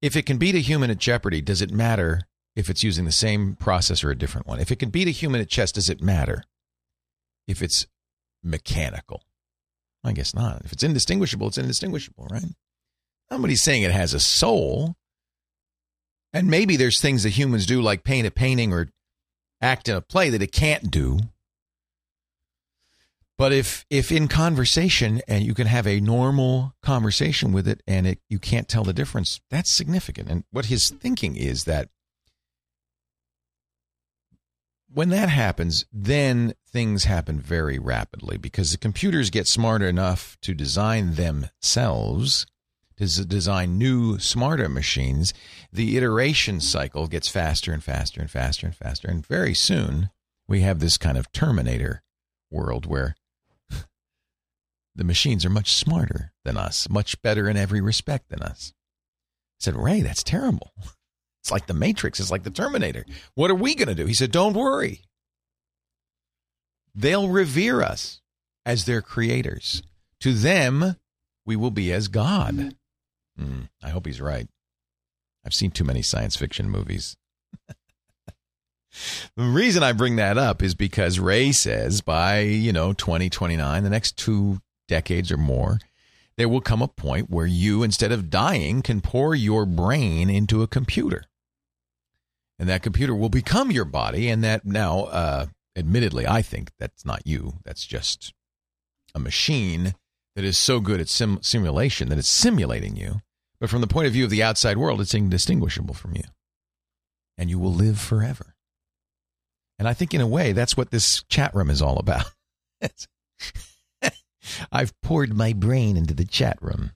If 0.01 0.15
it 0.15 0.25
can 0.25 0.37
beat 0.37 0.55
a 0.55 0.59
human 0.59 0.89
at 0.89 0.97
Jeopardy, 0.97 1.41
does 1.41 1.61
it 1.61 1.71
matter 1.71 2.21
if 2.55 2.69
it's 2.69 2.83
using 2.83 3.05
the 3.05 3.11
same 3.11 3.55
process 3.55 4.03
or 4.03 4.11
a 4.11 4.17
different 4.17 4.47
one? 4.47 4.59
If 4.59 4.71
it 4.71 4.79
can 4.79 4.89
beat 4.89 5.07
a 5.07 5.11
human 5.11 5.41
at 5.41 5.49
chess, 5.49 5.71
does 5.71 5.89
it 5.89 6.01
matter 6.01 6.43
if 7.47 7.61
it's 7.61 7.85
mechanical? 8.43 9.23
I 10.03 10.13
guess 10.13 10.33
not. 10.33 10.61
If 10.65 10.73
it's 10.73 10.83
indistinguishable, 10.83 11.47
it's 11.47 11.57
indistinguishable, 11.57 12.27
right? 12.31 12.43
Nobody's 13.29 13.61
saying 13.61 13.83
it 13.83 13.91
has 13.91 14.13
a 14.13 14.19
soul. 14.19 14.95
And 16.33 16.47
maybe 16.47 16.75
there's 16.75 17.01
things 17.01 17.23
that 17.23 17.29
humans 17.29 17.65
do, 17.65 17.81
like 17.81 18.03
paint 18.03 18.27
a 18.27 18.31
painting 18.31 18.73
or 18.73 18.89
act 19.61 19.89
in 19.89 19.95
a 19.95 20.01
play, 20.01 20.29
that 20.29 20.41
it 20.41 20.51
can't 20.51 20.89
do. 20.89 21.19
But 23.37 23.53
if 23.53 23.85
if 23.89 24.11
in 24.11 24.27
conversation 24.27 25.21
and 25.27 25.43
you 25.43 25.55
can 25.55 25.65
have 25.65 25.87
a 25.87 25.99
normal 25.99 26.75
conversation 26.83 27.51
with 27.51 27.67
it 27.67 27.81
and 27.87 28.05
it 28.05 28.19
you 28.29 28.37
can't 28.37 28.67
tell 28.67 28.83
the 28.83 28.93
difference, 28.93 29.41
that's 29.49 29.75
significant. 29.75 30.29
And 30.29 30.43
what 30.51 30.67
his 30.67 30.89
thinking 30.89 31.35
is 31.35 31.63
that 31.63 31.89
when 34.93 35.09
that 35.09 35.29
happens, 35.29 35.85
then 35.91 36.53
things 36.67 37.05
happen 37.05 37.39
very 37.39 37.79
rapidly 37.79 38.37
because 38.37 38.71
the 38.71 38.77
computers 38.77 39.29
get 39.29 39.47
smart 39.47 39.81
enough 39.81 40.37
to 40.41 40.53
design 40.53 41.15
themselves, 41.15 42.45
to 42.97 43.25
design 43.25 43.77
new, 43.77 44.19
smarter 44.19 44.69
machines. 44.69 45.33
The 45.71 45.97
iteration 45.97 46.59
cycle 46.59 47.07
gets 47.07 47.29
faster 47.29 47.71
and 47.71 47.83
faster 47.83 48.21
and 48.21 48.29
faster 48.29 48.67
and 48.67 48.75
faster. 48.75 49.07
And 49.07 49.25
very 49.25 49.53
soon, 49.53 50.09
we 50.47 50.61
have 50.61 50.79
this 50.79 50.97
kind 50.97 51.17
of 51.17 51.31
Terminator 51.31 52.03
world 52.49 52.85
where 52.85 53.15
the 54.95 55.03
machines 55.03 55.45
are 55.45 55.49
much 55.49 55.73
smarter 55.73 56.33
than 56.43 56.57
us, 56.57 56.89
much 56.89 57.21
better 57.21 57.47
in 57.49 57.57
every 57.57 57.81
respect 57.81 58.29
than 58.29 58.41
us. 58.41 58.73
I 58.75 59.63
said, 59.63 59.75
Ray, 59.75 60.01
that's 60.01 60.23
terrible. 60.23 60.73
It's 61.41 61.51
like 61.51 61.65
the 61.65 61.73
Matrix. 61.73 62.19
It's 62.19 62.31
like 62.31 62.43
the 62.43 62.51
Terminator. 62.51 63.05
What 63.33 63.49
are 63.49 63.55
we 63.55 63.73
going 63.73 63.87
to 63.87 63.95
do? 63.95 64.05
He 64.05 64.13
said, 64.13 64.31
Don't 64.31 64.53
worry. 64.53 65.01
They'll 66.93 67.29
revere 67.29 67.81
us 67.81 68.21
as 68.65 68.85
their 68.85 69.01
creators. 69.01 69.81
To 70.19 70.33
them, 70.33 70.97
we 71.45 71.55
will 71.55 71.71
be 71.71 71.91
as 71.91 72.07
God. 72.07 72.75
Mm, 73.39 73.69
I 73.81 73.89
hope 73.89 74.05
he's 74.05 74.21
right. 74.21 74.47
I've 75.43 75.53
seen 75.53 75.71
too 75.71 75.83
many 75.83 76.03
science 76.03 76.35
fiction 76.35 76.69
movies. 76.69 77.17
the 79.35 79.43
reason 79.43 79.81
I 79.81 79.93
bring 79.93 80.17
that 80.17 80.37
up 80.37 80.61
is 80.61 80.75
because 80.75 81.17
Ray 81.17 81.51
says 81.53 82.01
by, 82.01 82.41
you 82.41 82.71
know, 82.71 82.93
2029, 82.93 83.83
the 83.83 83.89
next 83.89 84.17
two 84.17 84.59
decades 84.87 85.31
or 85.31 85.37
more, 85.37 85.79
there 86.37 86.49
will 86.49 86.61
come 86.61 86.83
a 86.83 86.87
point 86.87 87.31
where 87.31 87.47
you, 87.47 87.81
instead 87.81 88.11
of 88.11 88.29
dying, 88.29 88.83
can 88.83 89.01
pour 89.01 89.33
your 89.33 89.65
brain 89.65 90.29
into 90.29 90.61
a 90.61 90.67
computer 90.67 91.23
and 92.61 92.69
that 92.69 92.83
computer 92.83 93.15
will 93.15 93.27
become 93.27 93.71
your 93.71 93.85
body 93.85 94.29
and 94.29 94.43
that 94.43 94.63
now 94.63 95.05
uh, 95.05 95.47
admittedly 95.75 96.27
i 96.27 96.43
think 96.43 96.71
that's 96.79 97.03
not 97.03 97.25
you. 97.25 97.55
That's 97.65 97.87
just 97.87 98.33
a 99.15 99.19
machine 99.19 99.95
that 100.35 100.45
is 100.45 100.57
so 100.59 100.79
good 100.79 101.01
at 101.01 101.09
sim- 101.09 101.41
simulation 101.41 102.07
that 102.09 102.19
it's 102.19 102.29
simulating 102.29 102.95
you. 102.95 103.21
But 103.59 103.69
from 103.69 103.81
the 103.81 103.87
point 103.87 104.07
of 104.07 104.13
view 104.13 104.23
of 104.23 104.29
the 104.29 104.43
outside 104.43 104.77
world 104.77 105.01
it's 105.01 105.15
indistinguishable 105.15 105.95
from 105.95 106.15
you. 106.15 106.23
And 107.35 107.49
you 107.49 107.57
will 107.57 107.73
live 107.73 107.99
forever. 107.99 108.55
And 109.79 109.87
i 109.87 109.93
think 109.95 110.13
in 110.13 110.21
a 110.21 110.27
way 110.27 110.53
that's 110.53 110.77
what 110.77 110.91
this 110.91 111.23
chat 111.23 111.55
room 111.55 111.71
is 111.71 111.81
all 111.81 111.97
about. 111.97 112.31
I've 114.71 114.93
poured 115.01 115.33
my 115.33 115.53
brain 115.53 115.97
into 115.97 116.13
the 116.13 116.25
chat 116.25 116.59
room. 116.61 116.91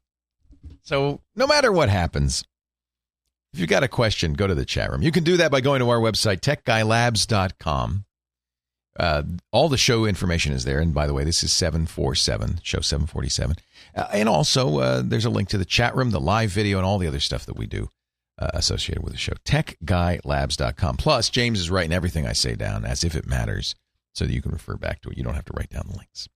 So 0.84 1.22
no 1.36 1.47
matter 1.47 1.72
what 1.72 1.89
happens 1.89 2.43
if 3.56 3.60
you've 3.60 3.70
got 3.70 3.84
a 3.84 3.88
question, 3.88 4.34
go 4.34 4.47
to 4.47 4.53
the 4.53 4.66
chat 4.66 4.91
room. 4.91 5.01
You 5.01 5.14
can 5.14 5.24
do 5.24 5.38
that 5.38 5.49
by 5.49 5.62
going 5.62 5.80
to 5.80 5.89
our 5.89 5.99
website, 5.99 6.41
techguylabs.com. 6.41 8.03
Uh, 8.99 9.24
all 9.53 9.70
the 9.70 9.78
show 9.78 10.03
information 10.03 10.51
is 10.51 10.66
there. 10.66 10.82
And 10.82 10.93
by 10.93 11.08
the 11.08 11.14
way, 11.14 11.24
this 11.24 11.41
is 11.41 11.53
747, 11.53 12.60
show 12.64 12.82
747. 12.82 13.56
Uh, 13.95 14.08
and 14.12 14.28
also, 14.28 14.80
uh, 14.80 15.01
there's 15.06 15.24
a 15.24 15.30
link 15.30 15.47
to 15.49 15.58
the 15.58 15.64
chat 15.64 15.95
room, 15.95 16.12
the 16.12 16.20
live 16.20 16.49
video, 16.49 16.78
and 16.78 16.86
all 16.86 16.97
the 16.97 17.08
other 17.08 17.22
stuff 17.22 17.45
that 17.45 17.56
we 17.56 17.66
do 17.66 17.88
uh, 18.38 18.51
associated 18.53 19.06
with 19.06 19.14
the 19.14 19.20
show. 19.20 19.36
TechGuyLabs.com. 19.45 20.97
Plus, 20.97 21.30
James 21.30 21.62
is 21.62 21.70
writing 21.70 21.93
everything 21.93 22.28
I 22.28 22.34
say 22.34 22.56
down 22.56 22.84
as 22.84 23.06
if 23.06 23.16
it 23.16 23.26
matters 23.26 23.74
so 24.14 24.26
that 24.26 24.34
you 24.34 24.41
can 24.41 24.51
refer 24.51 24.76
back 24.76 25.01
to 25.03 25.10
it. 25.12 25.18
You 25.18 25.24
don't 25.24 25.36
have 25.36 25.45
to 25.45 25.53
write 25.56 25.70
down 25.70 25.88
the 25.89 25.97
links. 25.97 26.28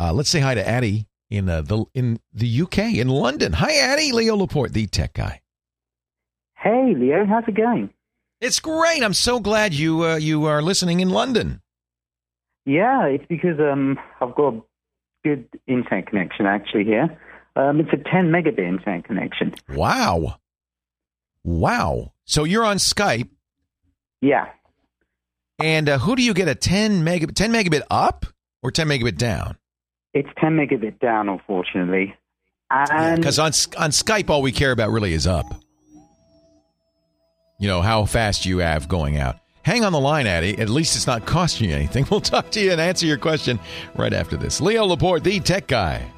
Uh, 0.00 0.12
let's 0.12 0.30
say 0.30 0.40
hi 0.40 0.54
to 0.54 0.68
Addie 0.68 1.06
in 1.30 1.48
uh, 1.48 1.62
the 1.62 1.84
in 1.94 2.18
the 2.32 2.62
UK 2.62 2.78
in 2.94 3.08
London. 3.08 3.52
Hi, 3.52 3.76
Addie. 3.76 4.10
Leo 4.10 4.34
Laporte, 4.34 4.72
the 4.72 4.88
tech 4.88 5.14
guy. 5.14 5.40
Hey, 6.64 6.94
Leo, 6.96 7.26
how's 7.26 7.44
it 7.46 7.56
going? 7.56 7.90
It's 8.40 8.58
great. 8.58 9.02
I'm 9.04 9.12
so 9.12 9.38
glad 9.38 9.74
you 9.74 10.02
uh, 10.02 10.16
you 10.16 10.46
are 10.46 10.62
listening 10.62 11.00
in 11.00 11.10
London. 11.10 11.60
Yeah, 12.64 13.04
it's 13.04 13.26
because 13.28 13.60
um, 13.60 13.98
I've 14.18 14.34
got 14.34 14.54
a 14.54 14.62
good 15.24 15.46
internet 15.66 16.06
connection 16.06 16.46
actually 16.46 16.84
here. 16.84 17.20
Um, 17.54 17.80
it's 17.80 17.90
a 17.92 17.98
10 17.98 18.30
megabit 18.30 18.66
internet 18.66 19.04
connection. 19.04 19.54
Wow. 19.68 20.36
Wow. 21.44 22.14
So 22.24 22.44
you're 22.44 22.64
on 22.64 22.78
Skype. 22.78 23.28
Yeah. 24.22 24.46
And 25.58 25.90
uh, 25.90 25.98
who 25.98 26.16
do 26.16 26.22
you 26.22 26.32
get 26.32 26.48
a 26.48 26.54
10 26.54 27.04
megabit 27.04 27.34
10 27.34 27.52
megabit 27.52 27.82
up 27.90 28.24
or 28.62 28.70
10 28.70 28.88
megabit 28.88 29.18
down? 29.18 29.58
It's 30.14 30.30
10 30.40 30.56
megabit 30.56 30.98
down, 30.98 31.28
unfortunately. 31.28 32.14
And 32.70 33.20
Because 33.20 33.38
on 33.38 33.52
on 33.76 33.90
Skype, 33.90 34.30
all 34.30 34.40
we 34.40 34.50
care 34.50 34.72
about 34.72 34.90
really 34.90 35.12
is 35.12 35.26
up. 35.26 35.60
You 37.64 37.70
know 37.70 37.80
how 37.80 38.04
fast 38.04 38.44
you 38.44 38.58
have 38.58 38.88
going 38.88 39.16
out. 39.16 39.38
Hang 39.62 39.84
on 39.84 39.92
the 39.92 39.98
line, 39.98 40.26
Addy. 40.26 40.58
At 40.58 40.68
least 40.68 40.96
it's 40.96 41.06
not 41.06 41.24
costing 41.24 41.70
you 41.70 41.74
anything. 41.74 42.06
We'll 42.10 42.20
talk 42.20 42.50
to 42.50 42.60
you 42.60 42.72
and 42.72 42.78
answer 42.78 43.06
your 43.06 43.16
question 43.16 43.58
right 43.94 44.12
after 44.12 44.36
this. 44.36 44.60
Leo 44.60 44.84
Laporte, 44.84 45.24
the 45.24 45.40
tech 45.40 45.66
guy. 45.66 46.12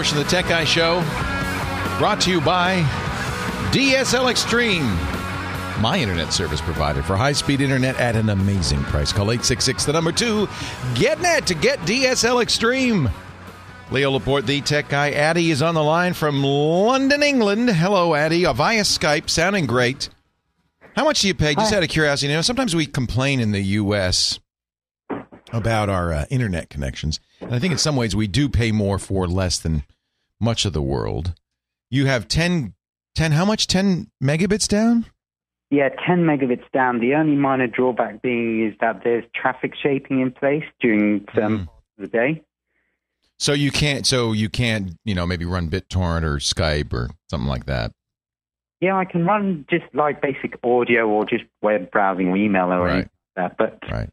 Portion 0.00 0.16
of 0.16 0.24
the 0.24 0.30
Tech 0.30 0.48
Guy 0.48 0.64
Show 0.64 1.00
brought 1.98 2.22
to 2.22 2.30
you 2.30 2.40
by 2.40 2.80
DSL 3.70 4.30
Extreme, 4.30 4.86
my 5.82 5.98
internet 6.00 6.32
service 6.32 6.62
provider 6.62 7.02
for 7.02 7.18
high 7.18 7.32
speed 7.32 7.60
internet 7.60 8.00
at 8.00 8.16
an 8.16 8.30
amazing 8.30 8.82
price. 8.84 9.12
Call 9.12 9.30
866 9.30 9.84
the 9.84 9.92
number 9.92 10.10
two 10.10 10.46
GetNet 10.94 11.44
to 11.44 11.54
get 11.54 11.78
DSL 11.80 12.40
Extreme. 12.40 13.10
Leo 13.90 14.12
Laporte, 14.12 14.46
the 14.46 14.62
tech 14.62 14.88
guy. 14.88 15.10
Addy 15.10 15.50
is 15.50 15.60
on 15.60 15.74
the 15.74 15.82
line 15.82 16.14
from 16.14 16.42
London, 16.42 17.22
England. 17.22 17.68
Hello, 17.68 18.14
Addy. 18.14 18.46
Uh, 18.46 18.54
via 18.54 18.84
Skype, 18.84 19.28
sounding 19.28 19.66
great. 19.66 20.08
How 20.96 21.04
much 21.04 21.20
do 21.20 21.28
you 21.28 21.34
pay? 21.34 21.54
Just 21.54 21.72
Hi. 21.72 21.76
out 21.76 21.82
of 21.82 21.90
curiosity, 21.90 22.30
you 22.30 22.38
know, 22.38 22.40
sometimes 22.40 22.74
we 22.74 22.86
complain 22.86 23.38
in 23.38 23.52
the 23.52 23.60
U.S. 23.60 24.40
about 25.52 25.90
our 25.90 26.10
uh, 26.10 26.24
internet 26.30 26.70
connections. 26.70 27.20
And 27.50 27.56
I 27.56 27.58
think 27.58 27.72
in 27.72 27.78
some 27.78 27.96
ways 27.96 28.14
we 28.14 28.28
do 28.28 28.48
pay 28.48 28.70
more 28.70 28.96
for 29.00 29.26
less 29.26 29.58
than 29.58 29.82
much 30.38 30.64
of 30.64 30.72
the 30.72 30.80
world. 30.80 31.34
You 31.90 32.06
have 32.06 32.28
10, 32.28 32.74
10 33.16 33.32
how 33.32 33.44
much? 33.44 33.66
10 33.66 34.08
megabits 34.22 34.68
down? 34.68 35.06
yeah, 35.72 35.88
10 36.06 36.24
megabits 36.24 36.68
down. 36.72 37.00
The 37.00 37.14
only 37.14 37.34
minor 37.36 37.66
drawback 37.66 38.22
being 38.22 38.66
is 38.68 38.74
that 38.80 39.02
there's 39.04 39.24
traffic 39.34 39.72
shaping 39.80 40.20
in 40.20 40.30
place 40.32 40.64
during 40.80 41.26
some 41.34 41.58
Mm. 41.58 41.62
of 41.62 41.68
the 41.98 42.06
day. 42.06 42.42
So 43.38 43.52
you 43.52 43.70
can't, 43.72 44.06
so 44.06 44.30
you 44.32 44.48
can't, 44.48 44.96
you 45.04 45.14
know, 45.16 45.26
maybe 45.26 45.44
run 45.44 45.70
BitTorrent 45.70 46.22
or 46.22 46.36
Skype 46.36 46.92
or 46.92 47.08
something 47.30 47.48
like 47.48 47.66
that. 47.66 47.90
Yeah, 48.80 48.96
I 48.96 49.04
can 49.06 49.24
run 49.24 49.64
just 49.70 49.84
like 49.92 50.20
basic 50.22 50.58
audio 50.64 51.08
or 51.08 51.24
just 51.24 51.44
web 51.62 51.90
browsing 51.90 52.28
or 52.28 52.36
email 52.36 52.72
or 52.72 52.80
Right. 52.84 52.92
anything 52.92 53.10
like 53.36 53.56
that, 53.56 53.80
but 53.80 53.90
Right. 53.90 54.10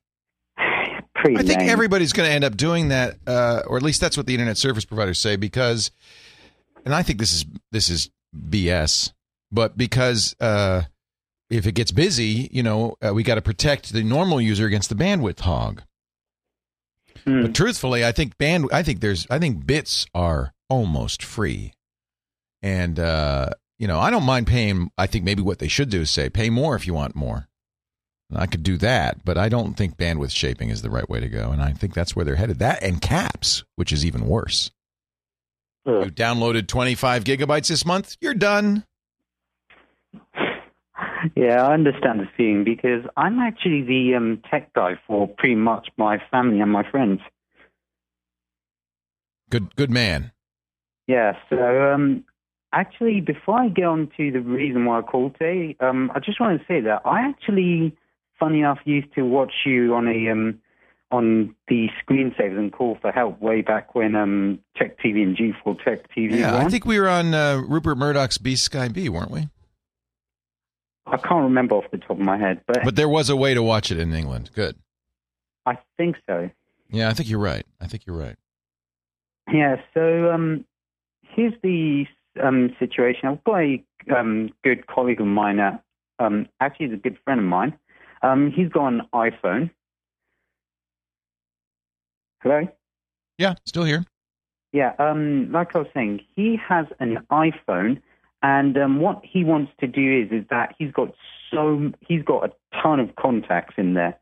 I 1.24 1.43
think 1.43 1.63
everybody's 1.63 2.13
going 2.13 2.30
to 2.30 2.34
end 2.34 2.43
up 2.43 2.55
doing 2.55 2.89
that, 2.89 3.18
uh, 3.26 3.61
or 3.68 3.78
at 3.78 3.84
least 3.84 4.01
that's 4.01 4.18
what 4.18 4.28
the 4.28 4.34
internet 4.34 4.57
service 4.57 4.86
providers 4.86 5.20
say. 5.20 5.36
Because, 5.36 5.91
and 6.86 6.93
I 6.93 7.03
think 7.03 7.20
this 7.20 7.34
is 7.34 7.45
this 7.72 7.89
is 7.89 8.09
BS, 8.36 9.13
but 9.51 9.78
because 9.78 10.36
uh, 10.39 10.84
if 11.49 11.65
it 11.65 11.74
gets 11.74 11.91
busy, 11.91 12.49
you 12.51 12.63
know, 12.63 12.95
uh, 13.01 13.13
we 13.13 13.24
got 13.24 13.36
to 13.36 13.41
protect 13.41 13.93
the 13.93 14.03
normal 14.03 14.41
user 14.41 14.65
against 14.65 14.89
the 14.89 14.95
bandwidth 14.95 15.39
hog. 15.39 15.84
Hmm. 17.26 17.43
But 17.43 17.55
truthfully, 17.55 18.05
I 18.05 18.11
think 18.11 18.38
band, 18.38 18.70
I 18.72 18.84
think 18.84 18.99
there's, 19.01 19.26
I 19.30 19.39
think 19.39 19.65
bits 19.65 20.05
are 20.13 20.53
almost 20.70 21.24
free, 21.24 21.74
and 22.61 22.99
uh, 22.99 23.49
you 23.80 23.88
know, 23.88 23.99
I 23.99 24.09
don't 24.09 24.24
mind 24.24 24.47
paying. 24.47 24.91
I 24.97 25.07
think 25.07 25.26
maybe 25.26 25.41
what 25.41 25.59
they 25.59 25.68
should 25.68 25.89
do 25.89 26.01
is 26.01 26.11
say 26.11 26.30
pay 26.30 26.49
more 26.49 26.76
if 26.76 26.86
you 26.86 26.93
want 26.93 27.15
more. 27.15 27.47
I 28.36 28.45
could 28.45 28.63
do 28.63 28.78
that, 28.78 29.23
but 29.23 29.38
I 29.38 29.47
don't 29.47 29.75
think 29.75 29.97
bandwidth 29.97 30.32
shaping 30.32 30.69
is 30.69 30.82
the 30.82 30.89
right 30.89 31.09
way 31.09 31.19
to 31.19 31.30
go, 31.30 31.51
and 31.51 31.61
I 31.61 31.71
think 31.71 31.93
that's 31.93 32.15
where 32.15 32.25
they're 32.25 32.36
headed. 32.36 32.59
That 32.59 32.84
and 32.84 33.01
caps, 33.01 33.63
which 33.75 33.93
is 33.93 34.05
even 34.05 34.28
worse. 34.28 34.71
You 35.86 36.11
downloaded 36.11 36.67
25 36.67 37.23
gigabytes 37.23 37.69
this 37.69 37.86
month, 37.86 38.17
you're 38.19 38.34
done. 38.34 38.84
Yeah, 41.36 41.65
I 41.65 41.73
understand 41.73 42.19
the 42.19 42.28
feeling 42.36 42.63
because 42.63 43.03
I'm 43.15 43.39
actually 43.39 43.82
the 43.84 44.15
um, 44.15 44.41
tech 44.49 44.73
guy 44.73 44.99
for 45.07 45.28
pretty 45.28 45.55
much 45.55 45.88
my 45.97 46.21
family 46.30 46.59
and 46.59 46.71
my 46.71 46.89
friends. 46.89 47.21
Good, 49.49 49.75
good 49.75 49.89
man. 49.89 50.32
Yeah, 51.07 51.38
so 51.49 51.93
um, 51.93 52.25
actually, 52.73 53.21
before 53.21 53.59
I 53.59 53.69
get 53.69 53.86
on 53.86 54.11
to 54.17 54.32
the 54.32 54.41
reason 54.41 54.86
why 54.86 54.99
I 54.99 55.01
called 55.01 55.36
today, 55.39 55.75
um, 55.80 56.11
I 56.13 56.19
just 56.19 56.39
want 56.39 56.59
to 56.59 56.65
say 56.67 56.82
that 56.82 57.01
I 57.05 57.21
actually, 57.21 57.95
funny 58.39 58.59
enough, 58.59 58.79
used 58.85 59.13
to 59.15 59.23
watch 59.23 59.53
you 59.65 59.93
on 59.93 60.07
a 60.07 60.29
um, 60.31 60.59
on 61.11 61.55
the 61.67 61.88
screensavers 62.03 62.57
and 62.57 62.71
call 62.71 62.97
for 63.01 63.11
help 63.11 63.41
way 63.41 63.61
back 63.61 63.95
when 63.95 64.15
um, 64.15 64.59
Tech 64.75 64.99
TV 64.99 65.23
and 65.23 65.38
G4 65.38 65.83
Tech 65.83 66.13
TV 66.15 66.39
Yeah, 66.39 66.57
I 66.57 66.67
think 66.69 66.85
we 66.85 66.99
were 66.99 67.07
on 67.07 67.33
uh, 67.33 67.61
Rupert 67.65 67.97
Murdoch's 67.97 68.38
B 68.38 68.55
Sky 68.55 68.89
B, 68.89 69.07
weren't 69.07 69.31
we? 69.31 69.47
I 71.05 71.15
can't 71.15 71.43
remember 71.43 71.75
off 71.75 71.85
the 71.91 71.97
top 71.97 72.11
of 72.11 72.19
my 72.19 72.38
head, 72.38 72.61
but, 72.67 72.83
But 72.83 72.97
there 72.97 73.07
was 73.07 73.29
a 73.29 73.35
way 73.38 73.53
to 73.53 73.63
watch 73.63 73.91
it 73.91 73.99
in 73.99 74.13
England. 74.13 74.51
Good. 74.53 74.75
I 75.65 75.77
think 75.95 76.17
so. 76.27 76.49
Yeah, 76.89 77.09
I 77.09 77.13
think 77.13 77.29
you're 77.29 77.39
right. 77.39 77.65
I 77.79 77.88
think 77.88 78.05
you're 78.05 78.17
right. 78.17 78.35
Yeah, 79.51 79.77
so 79.93 80.31
um, 80.31 80.65
here's 81.21 81.53
the 81.63 82.05
um, 82.43 82.75
situation. 82.79 83.29
I've 83.29 83.43
got 83.45 83.61
a 83.61 83.83
um, 84.13 84.49
good 84.63 84.88
colleague 84.88 85.21
of 85.21 85.27
mine, 85.27 85.59
at, 85.59 85.81
um, 86.19 86.47
actually, 86.59 86.88
he's 86.88 86.95
a 86.95 87.01
good 87.01 87.17
friend 87.23 87.39
of 87.39 87.45
mine. 87.45 87.77
Um, 88.22 88.51
he's 88.51 88.70
got 88.70 88.88
an 88.88 89.01
iPhone. 89.13 89.70
Hello? 92.41 92.68
Yeah, 93.38 93.55
still 93.65 93.84
here. 93.84 94.05
Yeah, 94.74 94.93
um, 94.99 95.51
like 95.51 95.76
I 95.76 95.80
was 95.80 95.88
saying, 95.93 96.22
he 96.36 96.59
has 96.68 96.86
an 96.99 97.18
iPhone, 97.32 98.01
and 98.43 98.78
um, 98.78 98.99
what 98.99 99.22
he 99.24 99.43
wants 99.43 99.72
to 99.80 99.88
do 99.88 100.22
is 100.22 100.32
is 100.32 100.45
that 100.49 100.76
he's 100.78 100.91
got 100.91 101.13
so 101.51 101.91
he's 102.07 102.24
got 102.24 102.45
a 102.45 102.51
ton 102.82 102.99
of 102.99 103.15
contacts 103.15 103.76
in 103.78 103.93
there, 103.93 104.20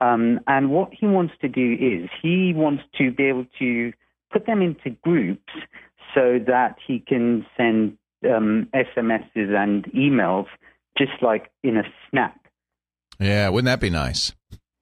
um, 0.00 0.40
and 0.46 0.70
what 0.70 0.90
he 0.92 1.06
wants 1.06 1.34
to 1.40 1.48
do 1.48 1.76
is 1.78 2.08
he 2.22 2.52
wants 2.54 2.84
to 2.98 3.10
be 3.10 3.24
able 3.24 3.46
to 3.58 3.92
put 4.32 4.46
them 4.46 4.62
into 4.62 4.90
groups 5.02 5.52
so 6.14 6.38
that 6.46 6.76
he 6.86 7.00
can 7.00 7.44
send 7.56 7.96
um, 8.24 8.68
SMSs 8.74 9.54
and 9.54 9.84
emails 9.92 10.46
just 10.96 11.22
like 11.22 11.50
in 11.62 11.76
a 11.76 11.84
snap. 12.10 12.38
Yeah, 13.22 13.48
wouldn't 13.48 13.66
that 13.66 13.80
be 13.80 13.90
nice? 13.90 14.32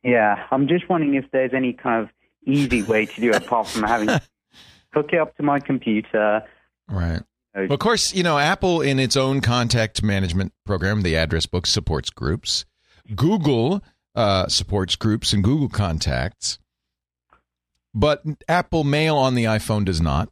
Yeah, 0.03 0.47
I'm 0.51 0.67
just 0.67 0.89
wondering 0.89 1.15
if 1.15 1.27
there's 1.31 1.53
any 1.55 1.73
kind 1.75 2.03
of 2.05 2.11
easy 2.47 2.83
way 2.83 3.07
to 3.07 3.21
do 3.21 3.31
it 3.31 3.37
apart 3.37 3.69
from 3.69 3.83
having 3.83 4.09
to 4.09 4.23
hook 4.95 5.11
it 5.13 5.19
up 5.19 5.37
to 5.37 5.43
my 5.43 5.61
computer. 5.61 6.43
Right. 6.89 7.23
Well, 7.55 7.73
of 7.73 7.79
course, 7.81 8.15
you 8.15 8.23
know, 8.23 8.39
Apple 8.39 8.81
in 8.81 8.99
its 8.99 9.17
own 9.17 9.41
contact 9.41 10.03
management 10.03 10.53
program, 10.65 11.03
the 11.03 11.17
address 11.17 11.47
book 11.47 11.67
supports 11.67 12.09
groups. 12.11 12.65
Google 13.15 13.83
uh, 14.15 14.47
supports 14.49 14.97
groups 14.97 15.33
and 15.33 15.43
Google 15.43 15.69
Contacts. 15.69 16.59
But 17.93 18.23
Apple 18.49 18.85
Mail 18.85 19.17
on 19.17 19.35
the 19.35 19.45
iPhone 19.45 19.85
does 19.85 20.01
not. 20.01 20.29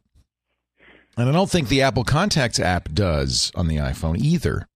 And 1.17 1.27
I 1.27 1.33
don't 1.33 1.49
think 1.49 1.67
the 1.67 1.81
Apple 1.81 2.05
Contacts 2.05 2.59
app 2.59 2.89
does 2.93 3.51
on 3.53 3.67
the 3.67 3.75
iPhone 3.75 4.17
either. 4.17 4.68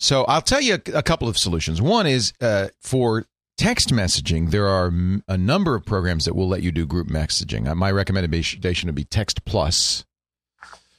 So 0.00 0.24
I'll 0.24 0.42
tell 0.42 0.60
you 0.62 0.74
a, 0.74 0.98
a 0.98 1.02
couple 1.02 1.28
of 1.28 1.36
solutions. 1.38 1.80
One 1.80 2.06
is 2.06 2.32
uh, 2.40 2.68
for 2.80 3.26
text 3.58 3.90
messaging, 3.90 4.50
there 4.50 4.66
are 4.66 4.86
m- 4.86 5.22
a 5.28 5.36
number 5.36 5.74
of 5.74 5.84
programs 5.84 6.24
that 6.24 6.34
will 6.34 6.48
let 6.48 6.62
you 6.62 6.72
do 6.72 6.86
group 6.86 7.08
messaging. 7.08 7.68
Uh, 7.68 7.74
my 7.74 7.90
recommendation 7.90 8.86
would 8.86 8.94
be 8.94 9.04
Text 9.04 9.44
Plus 9.44 10.06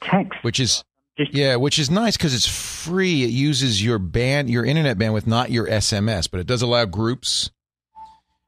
text. 0.00 0.32
which 0.42 0.60
is 0.60 0.84
yeah, 1.18 1.56
which 1.56 1.78
is 1.78 1.90
nice 1.90 2.16
because 2.16 2.34
it's 2.34 2.46
free. 2.48 3.24
It 3.24 3.30
uses 3.30 3.84
your 3.84 3.98
band, 3.98 4.48
your 4.48 4.64
internet 4.64 4.96
bandwidth, 4.96 5.26
not 5.26 5.50
your 5.50 5.66
SMS, 5.66 6.30
but 6.30 6.40
it 6.40 6.46
does 6.46 6.62
allow 6.62 6.84
groups. 6.84 7.50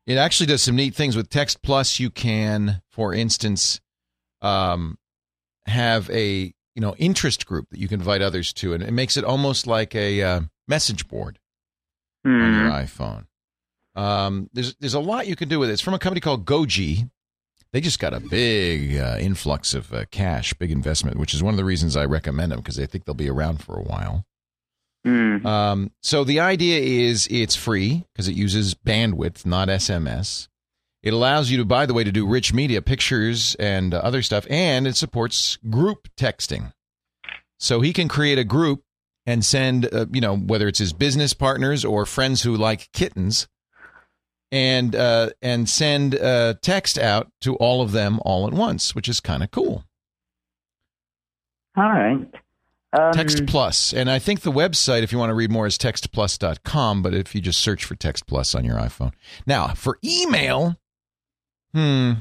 It 0.06 0.16
actually 0.16 0.46
does 0.46 0.62
some 0.62 0.76
neat 0.76 0.94
things 0.94 1.16
with 1.16 1.28
Text 1.28 1.62
Plus. 1.62 1.98
You 1.98 2.10
can, 2.10 2.80
for 2.90 3.12
instance, 3.12 3.80
um, 4.42 4.98
have 5.66 6.08
a 6.10 6.54
you 6.74 6.80
know 6.80 6.94
interest 6.96 7.46
group 7.46 7.68
that 7.70 7.78
you 7.78 7.88
can 7.88 8.00
invite 8.00 8.22
others 8.22 8.52
to, 8.54 8.74
and 8.74 8.82
it 8.82 8.92
makes 8.92 9.16
it 9.16 9.24
almost 9.24 9.66
like 9.66 9.94
a 9.94 10.22
uh, 10.22 10.40
message 10.68 11.08
board 11.08 11.38
on 12.24 12.32
your 12.32 12.70
Hmm. 12.70 12.72
iPhone. 12.72 13.26
Um, 13.96 14.50
there's 14.52 14.74
there's 14.76 14.94
a 14.94 15.00
lot 15.00 15.26
you 15.28 15.36
can 15.36 15.48
do 15.48 15.58
with 15.58 15.70
it. 15.70 15.74
It's 15.74 15.82
from 15.82 15.94
a 15.94 15.98
company 15.98 16.20
called 16.20 16.44
Gogii. 16.44 17.10
They 17.72 17.80
just 17.80 17.98
got 17.98 18.14
a 18.14 18.20
big 18.20 18.96
uh, 18.96 19.16
influx 19.20 19.74
of 19.74 19.92
uh, 19.92 20.04
cash, 20.12 20.54
big 20.54 20.70
investment, 20.70 21.18
which 21.18 21.34
is 21.34 21.42
one 21.42 21.52
of 21.54 21.58
the 21.58 21.64
reasons 21.64 21.96
I 21.96 22.04
recommend 22.04 22.52
them 22.52 22.60
because 22.60 22.76
they 22.76 22.86
think 22.86 23.04
they'll 23.04 23.14
be 23.16 23.28
around 23.28 23.62
for 23.64 23.76
a 23.76 23.82
while. 23.82 24.24
Mm. 25.04 25.44
Um, 25.44 25.90
so 26.00 26.22
the 26.24 26.38
idea 26.40 26.80
is 26.80 27.26
it's 27.32 27.56
free 27.56 28.04
because 28.12 28.28
it 28.28 28.36
uses 28.36 28.74
bandwidth, 28.74 29.44
not 29.44 29.68
SMS. 29.68 30.48
It 31.04 31.12
allows 31.12 31.50
you 31.50 31.58
to, 31.58 31.66
by 31.66 31.84
the 31.84 31.92
way, 31.92 32.02
to 32.02 32.10
do 32.10 32.26
rich 32.26 32.54
media, 32.54 32.80
pictures, 32.80 33.54
and 33.56 33.92
uh, 33.92 33.98
other 33.98 34.22
stuff, 34.22 34.46
and 34.48 34.86
it 34.86 34.96
supports 34.96 35.58
group 35.68 36.08
texting. 36.16 36.72
So 37.58 37.82
he 37.82 37.92
can 37.92 38.08
create 38.08 38.38
a 38.38 38.44
group 38.44 38.82
and 39.26 39.44
send, 39.44 39.92
uh, 39.92 40.06
you 40.10 40.22
know, 40.22 40.34
whether 40.34 40.66
it's 40.66 40.78
his 40.78 40.94
business 40.94 41.34
partners 41.34 41.84
or 41.84 42.06
friends 42.06 42.40
who 42.42 42.56
like 42.56 42.90
kittens, 42.94 43.48
and 44.50 44.96
uh, 44.96 45.30
and 45.42 45.68
send 45.68 46.14
uh, 46.18 46.54
text 46.62 46.98
out 46.98 47.30
to 47.42 47.54
all 47.56 47.82
of 47.82 47.92
them 47.92 48.18
all 48.24 48.46
at 48.46 48.54
once, 48.54 48.94
which 48.94 49.08
is 49.08 49.20
kind 49.20 49.42
of 49.42 49.50
cool. 49.50 49.84
All 51.76 51.84
right. 51.84 52.26
Um, 52.98 53.12
Text 53.12 53.44
Plus. 53.46 53.92
And 53.92 54.10
I 54.10 54.18
think 54.18 54.40
the 54.40 54.52
website, 54.52 55.02
if 55.02 55.12
you 55.12 55.18
want 55.18 55.30
to 55.30 55.34
read 55.34 55.50
more, 55.50 55.66
is 55.66 55.76
textplus.com. 55.76 57.02
But 57.02 57.12
if 57.12 57.34
you 57.34 57.42
just 57.42 57.60
search 57.60 57.84
for 57.84 57.94
Text 57.94 58.26
Plus 58.26 58.54
on 58.54 58.64
your 58.64 58.76
iPhone. 58.76 59.12
Now, 59.46 59.74
for 59.74 59.98
email, 60.04 60.76
hmm, 61.74 62.12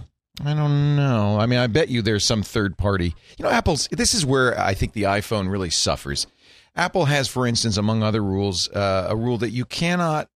I 0.44 0.54
don't 0.54 0.96
know. 0.96 1.40
I 1.40 1.46
mean, 1.46 1.60
I 1.60 1.68
bet 1.68 1.90
you 1.90 2.02
there's 2.02 2.26
some 2.26 2.44
third 2.44 2.78
party. 2.78 3.16
You 3.38 3.46
know, 3.46 3.52
Apple's, 3.52 3.88
this 3.92 4.14
is 4.14 4.26
where 4.26 4.60
I 4.60 4.74
think 4.74 4.94
the 4.94 5.04
iPhone 5.04 5.50
really 5.50 5.70
suffers. 5.70 6.28
Apple 6.76 7.06
has, 7.06 7.28
for 7.28 7.46
instance, 7.46 7.78
among 7.78 8.02
other 8.02 8.24
rules, 8.24 8.68
uh, 8.70 9.06
a 9.10 9.16
rule 9.16 9.38
that 9.38 9.52
you 9.52 9.64
cannot 9.64 10.28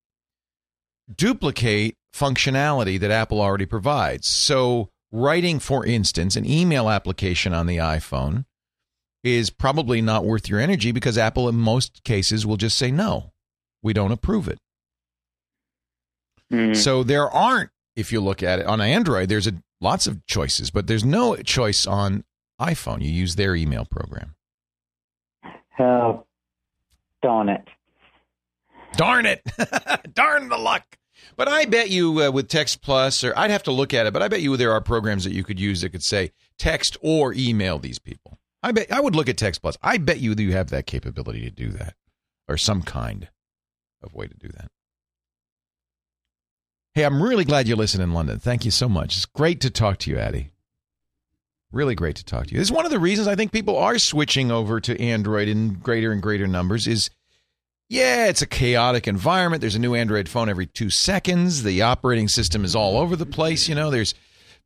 duplicate 1.14 1.96
functionality 2.14 3.00
that 3.00 3.12
Apple 3.12 3.42
already 3.42 3.66
provides. 3.66 4.28
So, 4.28 4.90
writing, 5.12 5.60
for 5.60 5.86
instance, 5.86 6.36
an 6.36 6.46
email 6.46 6.90
application 6.90 7.54
on 7.54 7.66
the 7.66 7.78
iPhone 7.78 8.46
is 9.24 9.50
probably 9.50 10.02
not 10.02 10.26
worth 10.26 10.48
your 10.48 10.60
energy 10.60 10.92
because 10.92 11.18
Apple, 11.18 11.50
in 11.50 11.56
most 11.56 12.04
cases, 12.04 12.46
will 12.46 12.58
just 12.58 12.78
say, 12.78 12.92
no, 12.92 13.32
we 13.82 13.94
don't 13.94 14.12
approve 14.12 14.48
it. 14.48 14.60
mm, 16.52 16.76
So, 16.76 17.04
there 17.04 17.30
aren't, 17.30 17.72
if 17.98 18.12
you 18.12 18.22
look 18.22 18.44
at 18.44 18.60
it 18.60 18.68
on 18.68 18.80
Android, 18.80 19.28
there's 19.28 19.48
a, 19.48 19.54
lots 19.82 20.06
of 20.08 20.26
choices, 20.28 20.70
but 20.70 20.86
there's 20.86 21.04
no 21.04 21.36
choice 21.38 21.86
on 21.88 22.24
iPhone. 22.62 23.02
You 23.02 23.10
use 23.10 23.36
their 23.36 23.56
email 23.56 23.86
program. 23.86 24.36
oh, 25.80 26.24
darn 27.22 27.50
it. 27.50 27.68
Darn 28.94 29.26
it. 29.26 29.42
Darn 30.14 30.48
the 30.48 30.58
luck. 30.58 30.84
But 31.36 31.48
I 31.48 31.66
bet 31.66 31.90
you 31.90 32.24
uh, 32.24 32.32
with 32.32 32.48
Text 32.48 32.82
Plus, 32.82 33.24
or 33.24 33.34
I'd 33.36 33.52
have 33.52 33.64
to 33.64 33.72
look 33.72 33.94
at 33.94 34.06
it, 34.06 34.14
but 34.14 34.22
I 34.22 34.28
bet 34.28 34.42
you 34.42 34.56
there 34.56 34.72
are 34.72 34.82
programs 34.82 35.24
that 35.24 35.34
you 35.34 35.44
could 35.44 35.60
use 35.60 35.82
that 35.82 35.90
could 35.90 36.04
say 36.04 36.32
text 36.58 36.98
or 37.02 37.34
email 37.34 37.80
these 37.80 38.00
people. 38.00 38.40
I 38.64 38.72
bet 38.72 38.92
I 38.92 39.02
would 39.02 39.16
look 39.16 39.30
at 39.30 39.38
Text 39.38 39.62
Plus. 39.62 39.78
I 39.82 39.98
bet 39.98 40.20
you 40.20 40.34
that 40.36 40.42
you 40.42 40.54
have 40.54 40.70
that 40.70 40.86
capability 40.88 41.42
to 41.42 41.52
do 41.52 41.70
that, 41.70 41.96
or 42.48 42.58
some 42.58 42.82
kind 42.82 43.30
of 44.02 44.14
way 44.14 44.28
to 44.28 44.36
do 44.36 44.48
that. 44.50 44.72
Hey, 46.98 47.04
I'm 47.04 47.22
really 47.22 47.46
glad 47.46 47.68
you 47.68 47.76
listen 47.76 48.02
in 48.02 48.12
London. 48.12 48.40
Thank 48.40 48.66
you 48.66 48.72
so 48.72 48.90
much. 48.90 49.18
It's 49.18 49.28
great 49.28 49.62
to 49.62 49.70
talk 49.70 50.00
to 50.00 50.10
you, 50.10 50.18
Addie. 50.18 50.50
Really 51.72 51.94
great 51.94 52.16
to 52.16 52.26
talk 52.26 52.48
to 52.48 52.54
you. 52.54 52.58
This 52.58 52.70
is 52.70 52.72
one 52.72 52.86
of 52.86 52.92
the 52.92 52.98
reasons 52.98 53.28
I 53.28 53.36
think 53.36 53.52
people 53.52 53.78
are 53.78 54.00
switching 54.00 54.50
over 54.50 54.82
to 54.82 55.00
Android 55.00 55.48
in 55.48 55.76
greater 55.76 56.12
and 56.12 56.24
greater 56.24 56.48
numbers. 56.48 56.88
Is 56.88 57.12
yeah, 57.88 58.26
it's 58.26 58.42
a 58.42 58.48
chaotic 58.48 59.08
environment. 59.08 59.62
There's 59.62 59.76
a 59.76 59.80
new 59.80 59.94
Android 59.94 60.28
phone 60.28 60.50
every 60.50 60.66
two 60.66 60.90
seconds. 60.90 61.62
The 61.62 61.84
operating 61.84 62.30
system 62.30 62.66
is 62.66 62.76
all 62.76 62.98
over 62.98 63.16
the 63.16 63.28
place. 63.28 63.70
You 63.70 63.76
know, 63.76 63.92
there's 63.92 64.16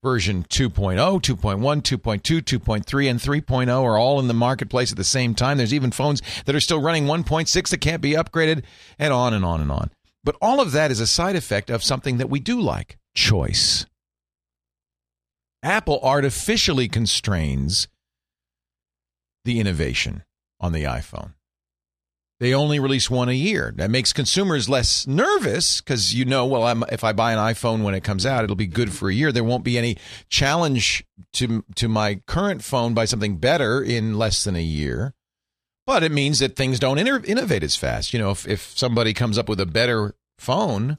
version 0.01 0.45
2.0, 0.45 0.95
2.1, 0.95 1.81
2.2, 1.81 2.41
2.3, 2.41 3.09
and 3.09 3.19
3.0 3.19 3.83
are 3.83 3.97
all 3.97 4.21
in 4.21 4.29
the 4.29 4.33
marketplace 4.33 4.89
at 4.89 4.97
the 4.97 5.03
same 5.03 5.35
time. 5.35 5.57
There's 5.57 5.73
even 5.73 5.91
phones 5.91 6.21
that 6.45 6.55
are 6.55 6.61
still 6.61 6.79
running 6.79 7.07
1.6 7.07 7.69
that 7.71 7.81
can't 7.81 8.01
be 8.01 8.13
upgraded, 8.13 8.63
and 8.97 9.11
on 9.11 9.33
and 9.33 9.43
on 9.43 9.59
and 9.59 9.69
on. 9.69 9.91
But 10.23 10.35
all 10.41 10.59
of 10.59 10.71
that 10.71 10.91
is 10.91 10.99
a 10.99 11.07
side 11.07 11.35
effect 11.35 11.69
of 11.69 11.83
something 11.83 12.17
that 12.17 12.29
we 12.29 12.39
do 12.39 12.59
like 12.59 12.97
choice. 13.13 13.85
Apple 15.63 15.99
artificially 16.01 16.87
constrains 16.87 17.87
the 19.45 19.59
innovation 19.59 20.23
on 20.59 20.71
the 20.71 20.83
iPhone. 20.83 21.33
They 22.39 22.55
only 22.55 22.79
release 22.79 23.07
one 23.07 23.29
a 23.29 23.33
year. 23.33 23.71
That 23.75 23.91
makes 23.91 24.13
consumers 24.13 24.67
less 24.67 25.05
nervous 25.05 25.79
because 25.79 26.15
you 26.15 26.25
know, 26.25 26.47
well, 26.47 26.63
I'm, 26.63 26.83
if 26.91 27.03
I 27.03 27.13
buy 27.13 27.33
an 27.33 27.37
iPhone 27.37 27.83
when 27.83 27.93
it 27.93 28.03
comes 28.03 28.25
out, 28.25 28.43
it'll 28.43 28.55
be 28.55 28.65
good 28.65 28.91
for 28.91 29.09
a 29.09 29.13
year. 29.13 29.31
There 29.31 29.43
won't 29.43 29.63
be 29.63 29.77
any 29.77 29.97
challenge 30.27 31.05
to 31.33 31.63
to 31.75 31.87
my 31.87 32.21
current 32.25 32.63
phone 32.63 32.95
by 32.95 33.05
something 33.05 33.37
better 33.37 33.83
in 33.83 34.17
less 34.17 34.43
than 34.43 34.55
a 34.55 34.63
year. 34.63 35.13
But 35.91 36.03
it 36.03 36.11
means 36.13 36.39
that 36.39 36.55
things 36.55 36.79
don't 36.79 36.97
inter- 36.97 37.21
innovate 37.25 37.63
as 37.63 37.75
fast. 37.75 38.13
You 38.13 38.19
know, 38.19 38.31
if, 38.31 38.47
if 38.47 38.77
somebody 38.77 39.13
comes 39.13 39.37
up 39.37 39.49
with 39.49 39.59
a 39.59 39.65
better 39.65 40.15
phone, 40.39 40.97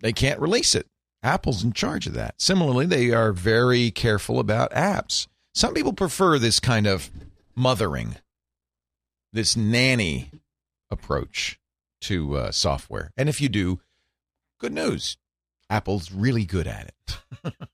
they 0.00 0.12
can't 0.12 0.38
release 0.38 0.76
it. 0.76 0.86
Apple's 1.24 1.64
in 1.64 1.72
charge 1.72 2.06
of 2.06 2.12
that. 2.12 2.40
Similarly, 2.40 2.86
they 2.86 3.10
are 3.10 3.32
very 3.32 3.90
careful 3.90 4.38
about 4.38 4.70
apps. 4.70 5.26
Some 5.54 5.74
people 5.74 5.92
prefer 5.92 6.38
this 6.38 6.60
kind 6.60 6.86
of 6.86 7.10
mothering, 7.56 8.14
this 9.32 9.56
nanny 9.56 10.30
approach 10.88 11.58
to 12.02 12.36
uh, 12.36 12.52
software. 12.52 13.10
And 13.16 13.28
if 13.28 13.40
you 13.40 13.48
do, 13.48 13.80
good 14.60 14.72
news. 14.72 15.16
Apple's 15.68 16.12
really 16.12 16.44
good 16.44 16.68
at 16.68 16.92
it. 16.92 17.52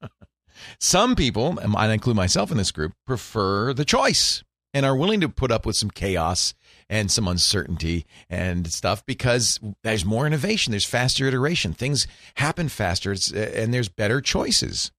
Some 0.81 1.15
people, 1.15 1.59
and 1.59 1.77
I 1.77 1.93
include 1.93 2.17
myself 2.17 2.51
in 2.51 2.57
this 2.57 2.73
group, 2.73 2.95
prefer 3.05 3.75
the 3.75 3.85
choice 3.85 4.43
and 4.77 4.85
are 4.85 4.95
willing 4.95 5.23
to 5.23 5.29
put 5.31 5.51
up 5.51 5.65
with 5.65 5.75
some 5.75 5.91
chaos 5.91 6.53
and 6.91 7.11
some 7.11 7.27
uncertainty 7.27 8.05
and 8.29 8.71
stuff 8.71 9.05
because 9.07 9.59
there's 9.83 10.05
more 10.05 10.27
innovation, 10.27 10.71
there's 10.71 10.85
faster 10.85 11.27
iteration, 11.27 11.73
things 11.73 12.07
happen 12.35 12.69
faster, 12.69 13.13
and 13.35 13.73
there's 13.73 13.89
better 13.89 14.21
choices. 14.21 14.93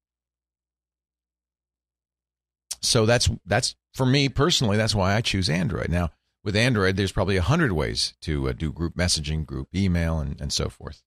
So 2.81 3.05
that's 3.05 3.29
that's 3.45 3.75
for 3.93 4.07
me 4.07 4.29
personally. 4.29 4.77
That's 4.77 4.95
why 4.95 5.13
I 5.13 5.21
choose 5.21 5.47
Android. 5.47 5.89
Now 5.89 6.09
with 6.43 6.55
Android, 6.55 6.95
there's 6.95 7.11
probably 7.11 7.37
a 7.37 7.43
hundred 7.43 7.73
ways 7.73 8.15
to 8.21 8.49
uh, 8.49 8.53
do 8.53 8.71
group 8.71 8.95
messaging, 8.95 9.45
group 9.45 9.67
email, 9.75 10.17
and, 10.17 10.41
and 10.41 10.51
so 10.51 10.69
forth. 10.69 11.03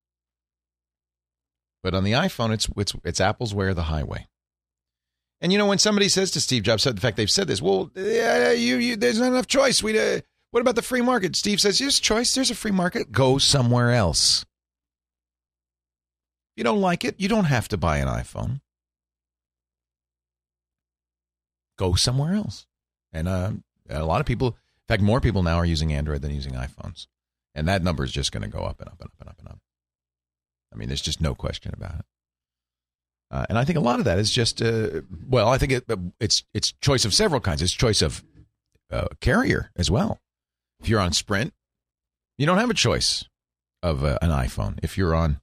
But 1.83 1.93
on 1.93 2.05
the 2.05 2.13
iPhone, 2.13 2.53
it's 2.53 2.69
it's 2.77 2.95
it's 3.03 3.21
Apple's 3.21 3.53
way 3.53 3.67
or 3.67 3.75
the 3.75 3.85
highway. 3.85 4.29
And 5.41 5.53
you 5.53 5.59
know, 5.59 5.67
when 5.67 5.79
somebody 5.79 6.09
says 6.09 6.31
to 6.33 6.41
Steve 6.41 6.65
Jobs, 6.65 6.87
in 6.87 6.97
fact, 6.97 7.17
they've 7.17 7.31
said 7.31 7.49
this. 7.49 7.63
Well, 7.63 7.91
yeah, 7.95 8.53
you, 8.53 8.77
you 8.77 8.97
there's 8.97 9.19
not 9.19 9.29
enough 9.29 9.47
choice. 9.47 9.83
We, 9.83 9.99
uh, 9.99 10.21
what 10.51 10.61
about 10.61 10.75
the 10.75 10.83
free 10.83 11.01
market? 11.01 11.37
Steve 11.37 11.61
says, 11.61 11.79
there's 11.79 12.01
choice. 12.01 12.35
There's 12.35 12.51
a 12.51 12.55
free 12.55 12.73
market. 12.73 13.13
Go 13.13 13.39
somewhere 13.39 13.93
else. 13.93 14.43
If 16.53 16.59
you 16.59 16.65
don't 16.65 16.81
like 16.81 17.05
it, 17.05 17.19
you 17.19 17.29
don't 17.29 17.45
have 17.45 17.69
to 17.69 17.77
buy 17.77 17.99
an 17.99 18.09
iPhone. 18.09 18.61
Go 21.79 21.95
somewhere 21.95 22.35
else. 22.35 22.67
And 23.13 23.27
uh, 23.27 23.53
a 23.89 24.05
lot 24.05 24.21
of 24.21 24.27
people, 24.27 24.49
in 24.49 24.87
fact, 24.89 25.03
more 25.03 25.21
people 25.21 25.43
now 25.43 25.57
are 25.57 25.65
using 25.65 25.93
Android 25.93 26.21
than 26.21 26.35
using 26.35 26.53
iPhones, 26.53 27.07
and 27.55 27.67
that 27.69 27.83
number 27.83 28.05
is 28.05 28.13
just 28.13 28.33
going 28.33 28.43
to 28.43 28.49
go 28.49 28.65
up 28.65 28.81
and 28.81 28.89
up 28.89 29.01
and 29.01 29.09
up 29.09 29.15
and 29.21 29.29
up 29.29 29.39
and 29.39 29.49
up. 29.49 29.59
I 30.73 30.77
mean, 30.77 30.89
there's 30.89 31.01
just 31.01 31.21
no 31.21 31.35
question 31.35 31.73
about 31.75 32.01
it. 32.01 32.05
Uh, 33.31 33.47
and 33.49 33.57
I 33.57 33.65
think 33.65 33.79
a 33.79 33.83
lot 33.83 34.01
of 34.01 34.05
that 34.07 34.19
is 34.19 34.31
just 34.31 34.61
uh, 34.61 35.03
well, 35.29 35.49
I 35.49 35.59
think 35.59 35.73
it, 35.73 35.85
it's 36.19 36.43
it's 36.53 36.73
choice 36.81 37.05
of 37.05 37.15
several 37.15 37.41
kinds. 37.41 37.63
It's 37.63 37.73
choice 37.73 38.03
of 38.03 38.25
uh, 38.91 39.07
carrier 39.21 39.71
as 39.77 39.91
well. 39.91 40.21
If 40.81 40.89
you're 40.89 41.01
on 41.01 41.13
Sprint, 41.13 41.55
you 42.39 42.47
don't 42.47 42.59
have 42.59 42.71
a 42.71 42.75
choice 42.75 43.25
of 43.83 44.03
uh, 44.03 44.19
an 44.21 44.31
iPhone. 44.31 44.79
If 44.83 44.99
you're 44.99 45.15
on, 45.15 45.41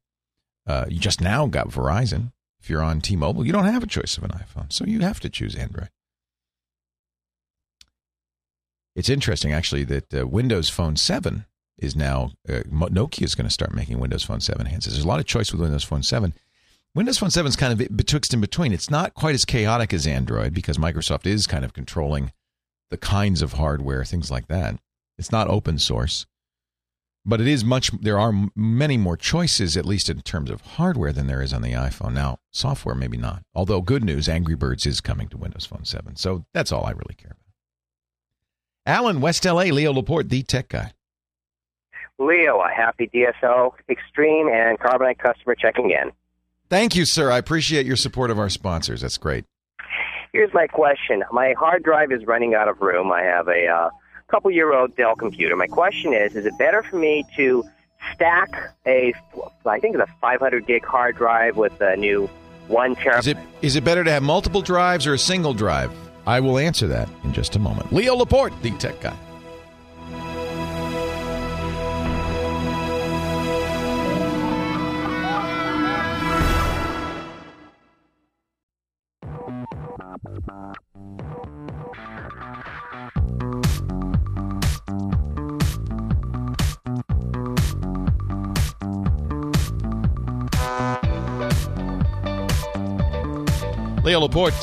uh, 0.65 0.85
you 0.89 0.99
just 0.99 1.21
now 1.21 1.47
got 1.47 1.69
Verizon. 1.69 2.33
If 2.59 2.69
you're 2.69 2.83
on 2.83 2.99
T-Mobile, 2.99 3.45
you 3.45 3.53
don't 3.53 3.65
have 3.65 3.83
a 3.83 3.87
choice 3.87 4.17
of 4.17 4.23
an 4.23 4.31
iPhone, 4.31 4.73
so 4.73 4.83
you 4.83 4.99
have 4.99 5.19
to 5.21 5.29
choose 5.29 5.55
Android. 5.55 5.89
It's 8.95 9.09
interesting, 9.09 9.53
actually, 9.53 9.83
that 9.85 10.29
Windows 10.29 10.69
Phone 10.69 10.97
Seven 10.97 11.45
is 11.77 11.95
now 11.95 12.31
Nokia 12.47 13.23
is 13.23 13.35
going 13.35 13.47
to 13.47 13.53
start 13.53 13.73
making 13.73 13.99
Windows 13.99 14.23
Phone 14.23 14.41
Seven 14.41 14.65
handsets. 14.65 14.85
There's 14.87 15.03
a 15.03 15.07
lot 15.07 15.19
of 15.19 15.27
choice 15.27 15.51
with 15.51 15.61
Windows 15.61 15.83
Phone 15.83 16.03
Seven. 16.03 16.33
Windows 16.97 17.19
Phone 17.19 17.29
7 17.29 17.47
is 17.47 17.55
kind 17.55 17.79
of 17.79 17.95
betwixt 17.95 18.33
in 18.33 18.41
between. 18.41 18.73
It's 18.73 18.89
not 18.89 19.13
quite 19.13 19.35
as 19.35 19.45
chaotic 19.45 19.93
as 19.93 20.07
Android 20.07 20.51
because 20.51 20.79
Microsoft 20.79 21.27
is 21.27 21.45
kind 21.45 21.63
of 21.63 21.71
controlling 21.71 22.31
the 22.89 22.97
kinds 22.97 23.43
of 23.43 23.53
hardware, 23.53 24.03
things 24.03 24.31
like 24.31 24.47
that. 24.47 24.79
It's 25.19 25.31
not 25.31 25.47
open 25.47 25.77
source, 25.77 26.25
but 27.23 27.39
it 27.39 27.45
is 27.45 27.63
much. 27.63 27.91
There 27.91 28.17
are 28.17 28.49
many 28.55 28.97
more 28.97 29.15
choices, 29.15 29.77
at 29.77 29.85
least 29.85 30.09
in 30.09 30.21
terms 30.21 30.49
of 30.49 30.61
hardware, 30.61 31.13
than 31.13 31.27
there 31.27 31.43
is 31.43 31.53
on 31.53 31.61
the 31.61 31.73
iPhone. 31.73 32.13
Now, 32.13 32.39
software 32.51 32.95
maybe 32.95 33.17
not. 33.17 33.43
Although 33.53 33.81
good 33.81 34.03
news, 34.03 34.27
Angry 34.27 34.55
Birds 34.55 34.87
is 34.87 34.99
coming 34.99 35.27
to 35.27 35.37
Windows 35.37 35.67
Phone 35.67 35.85
7, 35.85 36.15
so 36.15 36.45
that's 36.55 36.71
all 36.71 36.83
I 36.83 36.93
really 36.93 37.13
care 37.15 37.35
about. 38.87 38.97
Alan, 39.03 39.21
West 39.21 39.45
LA, 39.45 39.65
Leo 39.65 39.93
Laporte, 39.93 40.29
the 40.29 40.41
tech 40.41 40.69
guy. 40.69 40.93
Leo, 42.17 42.59
a 42.59 42.73
happy 42.75 43.07
DSL 43.13 43.73
Extreme 43.87 44.47
and 44.47 44.79
Carbonite 44.79 45.19
customer 45.19 45.53
checking 45.53 45.91
in. 45.91 46.11
Thank 46.69 46.95
you, 46.95 47.05
sir. 47.05 47.31
I 47.31 47.37
appreciate 47.37 47.85
your 47.85 47.95
support 47.95 48.29
of 48.29 48.39
our 48.39 48.49
sponsors. 48.49 49.01
That's 49.01 49.17
great. 49.17 49.45
Here's 50.33 50.53
my 50.53 50.67
question. 50.67 51.23
My 51.31 51.53
hard 51.57 51.83
drive 51.83 52.11
is 52.11 52.25
running 52.25 52.53
out 52.53 52.67
of 52.67 52.81
room. 52.81 53.11
I 53.11 53.21
have 53.21 53.47
a 53.47 53.67
uh, 53.67 53.89
couple 54.27 54.51
year 54.51 54.73
old 54.73 54.95
Dell 54.95 55.15
computer. 55.15 55.55
My 55.55 55.67
question 55.67 56.13
is 56.13 56.35
is 56.35 56.45
it 56.45 56.57
better 56.57 56.83
for 56.83 56.97
me 56.97 57.25
to 57.35 57.63
stack 58.13 58.75
a, 58.85 59.13
I 59.65 59.79
think 59.79 59.95
it's 59.95 60.09
a 60.09 60.13
500 60.21 60.67
gig 60.67 60.85
hard 60.85 61.15
drive 61.15 61.55
with 61.57 61.79
a 61.81 61.95
new 61.95 62.29
one 62.67 62.95
terabyte? 62.95 63.19
Is 63.19 63.27
it 63.27 63.37
is 63.61 63.75
it 63.75 63.83
better 63.83 64.03
to 64.03 64.11
have 64.11 64.23
multiple 64.23 64.61
drives 64.61 65.07
or 65.07 65.13
a 65.13 65.19
single 65.19 65.53
drive? 65.53 65.91
I 66.25 66.41
will 66.41 66.57
answer 66.57 66.87
that 66.87 67.07
in 67.23 67.31
just 67.31 67.55
a 67.55 67.59
moment. 67.59 67.93
Leo 67.93 68.13
Laporte, 68.15 68.53
the 68.61 68.71
tech 68.71 68.99
guy. 68.99 69.17
Leo 94.07 94.21
Laporte, 94.21 94.53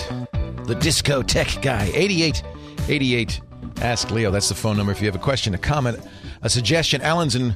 the 0.65 0.75
disco 0.81 1.23
tech 1.23 1.61
guy. 1.61 1.91
8888. 1.93 3.43
Ask 3.83 4.11
Leo. 4.11 4.31
That's 4.31 4.49
the 4.49 4.55
phone 4.55 4.79
number 4.79 4.91
if 4.91 5.03
you 5.03 5.07
have 5.07 5.15
a 5.15 5.19
question, 5.19 5.53
a 5.53 5.59
comment, 5.59 5.99
a 6.41 6.49
suggestion. 6.49 7.03
Alan's 7.03 7.35
in 7.35 7.55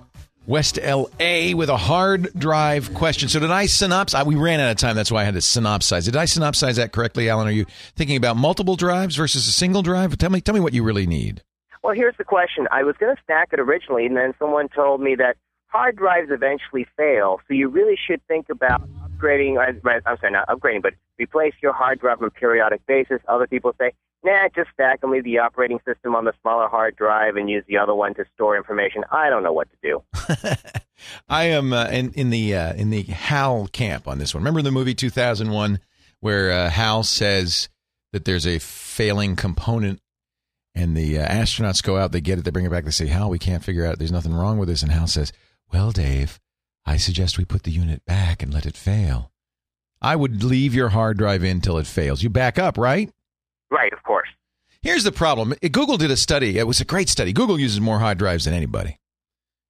West 0.48 0.78
LA 0.82 1.54
with 1.54 1.68
a 1.68 1.76
hard 1.76 2.32
drive 2.32 2.94
question. 2.94 3.28
So 3.28 3.38
did 3.38 3.50
I 3.50 3.66
synopsize? 3.66 4.24
We 4.24 4.34
ran 4.34 4.60
out 4.60 4.70
of 4.70 4.78
time. 4.78 4.96
That's 4.96 5.12
why 5.12 5.20
I 5.20 5.24
had 5.24 5.34
to 5.34 5.40
synopsize. 5.40 6.06
Did 6.06 6.16
I 6.16 6.24
synopsize 6.24 6.76
that 6.76 6.90
correctly, 6.90 7.28
Alan? 7.28 7.46
Are 7.46 7.50
you 7.50 7.66
thinking 7.96 8.16
about 8.16 8.38
multiple 8.38 8.74
drives 8.74 9.14
versus 9.16 9.46
a 9.46 9.52
single 9.52 9.82
drive? 9.82 10.16
Tell 10.16 10.30
me, 10.30 10.40
tell 10.40 10.54
me 10.54 10.60
what 10.60 10.72
you 10.72 10.82
really 10.82 11.06
need. 11.06 11.42
Well, 11.84 11.94
here's 11.94 12.16
the 12.16 12.24
question. 12.24 12.66
I 12.72 12.82
was 12.82 12.96
going 12.96 13.14
to 13.14 13.22
stack 13.22 13.50
it 13.52 13.60
originally, 13.60 14.06
and 14.06 14.16
then 14.16 14.32
someone 14.38 14.70
told 14.70 15.02
me 15.02 15.14
that 15.16 15.36
hard 15.66 15.96
drives 15.96 16.30
eventually 16.30 16.86
fail, 16.96 17.40
so 17.46 17.52
you 17.52 17.68
really 17.68 17.98
should 18.06 18.26
think 18.26 18.48
about 18.48 18.88
upgrading. 19.02 19.58
I'm 19.58 19.82
sorry, 20.18 20.32
not 20.32 20.48
upgrading, 20.48 20.80
but 20.80 20.94
replace 21.18 21.52
your 21.62 21.74
hard 21.74 22.00
drive 22.00 22.22
on 22.22 22.28
a 22.28 22.30
periodic 22.30 22.80
basis. 22.86 23.20
Other 23.28 23.46
people 23.46 23.74
say, 23.78 23.92
nah, 24.28 24.48
just 24.54 24.70
stack 24.72 25.00
and 25.02 25.12
leave 25.12 25.24
the 25.24 25.38
operating 25.38 25.78
system 25.86 26.14
on 26.14 26.24
the 26.24 26.32
smaller 26.40 26.68
hard 26.68 26.96
drive 26.96 27.36
and 27.36 27.48
use 27.48 27.64
the 27.68 27.78
other 27.78 27.94
one 27.94 28.14
to 28.14 28.24
store 28.34 28.56
information. 28.56 29.04
I 29.10 29.30
don't 29.30 29.42
know 29.42 29.52
what 29.52 29.68
to 29.70 29.76
do. 29.82 30.02
I 31.28 31.44
am 31.44 31.72
uh, 31.72 31.86
in, 31.88 32.12
in 32.12 32.30
the 32.30 32.54
uh, 32.54 32.74
in 32.74 32.90
the 32.90 33.02
Hal 33.02 33.68
camp 33.68 34.08
on 34.08 34.18
this 34.18 34.34
one. 34.34 34.42
Remember 34.42 34.62
the 34.62 34.70
movie 34.70 34.94
2001 34.94 35.78
where 36.20 36.50
uh, 36.50 36.70
Hal 36.70 37.02
says 37.02 37.68
that 38.12 38.24
there's 38.24 38.46
a 38.46 38.58
failing 38.58 39.36
component 39.36 40.00
and 40.74 40.96
the 40.96 41.18
uh, 41.18 41.26
astronauts 41.26 41.82
go 41.82 41.96
out, 41.96 42.12
they 42.12 42.20
get 42.20 42.38
it, 42.38 42.44
they 42.44 42.50
bring 42.50 42.64
it 42.64 42.70
back, 42.70 42.84
they 42.84 42.90
say, 42.90 43.06
Hal, 43.06 43.30
we 43.30 43.38
can't 43.38 43.64
figure 43.64 43.86
out, 43.86 43.98
there's 43.98 44.12
nothing 44.12 44.34
wrong 44.34 44.58
with 44.58 44.68
this. 44.68 44.82
And 44.82 44.92
Hal 44.92 45.06
says, 45.06 45.32
Well, 45.72 45.92
Dave, 45.92 46.40
I 46.84 46.96
suggest 46.96 47.38
we 47.38 47.44
put 47.44 47.62
the 47.62 47.70
unit 47.70 48.04
back 48.04 48.42
and 48.42 48.52
let 48.52 48.66
it 48.66 48.76
fail. 48.76 49.32
I 50.00 50.16
would 50.16 50.44
leave 50.44 50.74
your 50.74 50.90
hard 50.90 51.18
drive 51.18 51.42
in 51.42 51.60
till 51.60 51.78
it 51.78 51.86
fails. 51.86 52.22
You 52.22 52.30
back 52.30 52.58
up, 52.58 52.78
right? 52.78 53.10
Right, 53.70 53.92
of 53.92 54.02
course. 54.02 54.17
Here's 54.82 55.04
the 55.04 55.12
problem. 55.12 55.54
Google 55.72 55.96
did 55.96 56.10
a 56.10 56.16
study. 56.16 56.58
It 56.58 56.66
was 56.66 56.80
a 56.80 56.84
great 56.84 57.08
study. 57.08 57.32
Google 57.32 57.58
uses 57.58 57.80
more 57.80 57.98
hard 57.98 58.18
drives 58.18 58.44
than 58.44 58.54
anybody. 58.54 58.98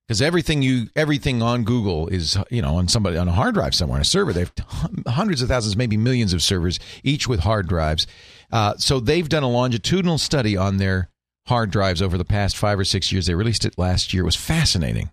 Because 0.07 0.23
everything 0.23 0.63
you 0.63 0.89
everything 0.97 1.43
on 1.43 1.65
Google 1.65 2.09
is 2.09 2.39
you 2.51 2.63
know 2.63 2.77
on 2.77 2.89
somebody 2.89 3.19
on 3.19 3.29
a 3.29 3.33
hard 3.33 3.55
drive 3.55 3.75
somewhere 3.75 3.97
on 3.97 4.01
a 4.01 4.07
server. 4.07 4.33
They 4.33 4.41
have 4.41 4.53
hundreds 5.07 5.43
of 5.43 5.49
thousands, 5.49 5.77
maybe 5.77 5.99
millions 5.99 6.33
of 6.33 6.43
servers, 6.43 6.79
each 7.03 7.29
with 7.29 7.41
hard 7.41 7.69
drives. 7.69 8.07
Uh, 8.51 8.75
so 8.79 9.01
they've 9.01 9.29
done 9.29 9.43
a 9.43 9.51
longitudinal 9.51 10.17
study 10.17 10.57
on 10.57 10.79
their 10.79 11.11
hard 11.47 11.71
drives 11.71 12.01
over 12.01 12.17
the 12.17 12.25
past 12.25 12.57
five 12.57 12.79
or 12.79 12.85
six 12.85 13.13
years. 13.13 13.27
They 13.27 13.35
released 13.35 13.67
it 13.67 13.77
last 13.77 14.15
year. 14.15 14.23
It 14.23 14.27
was 14.27 14.37
fascinating. 14.37 15.11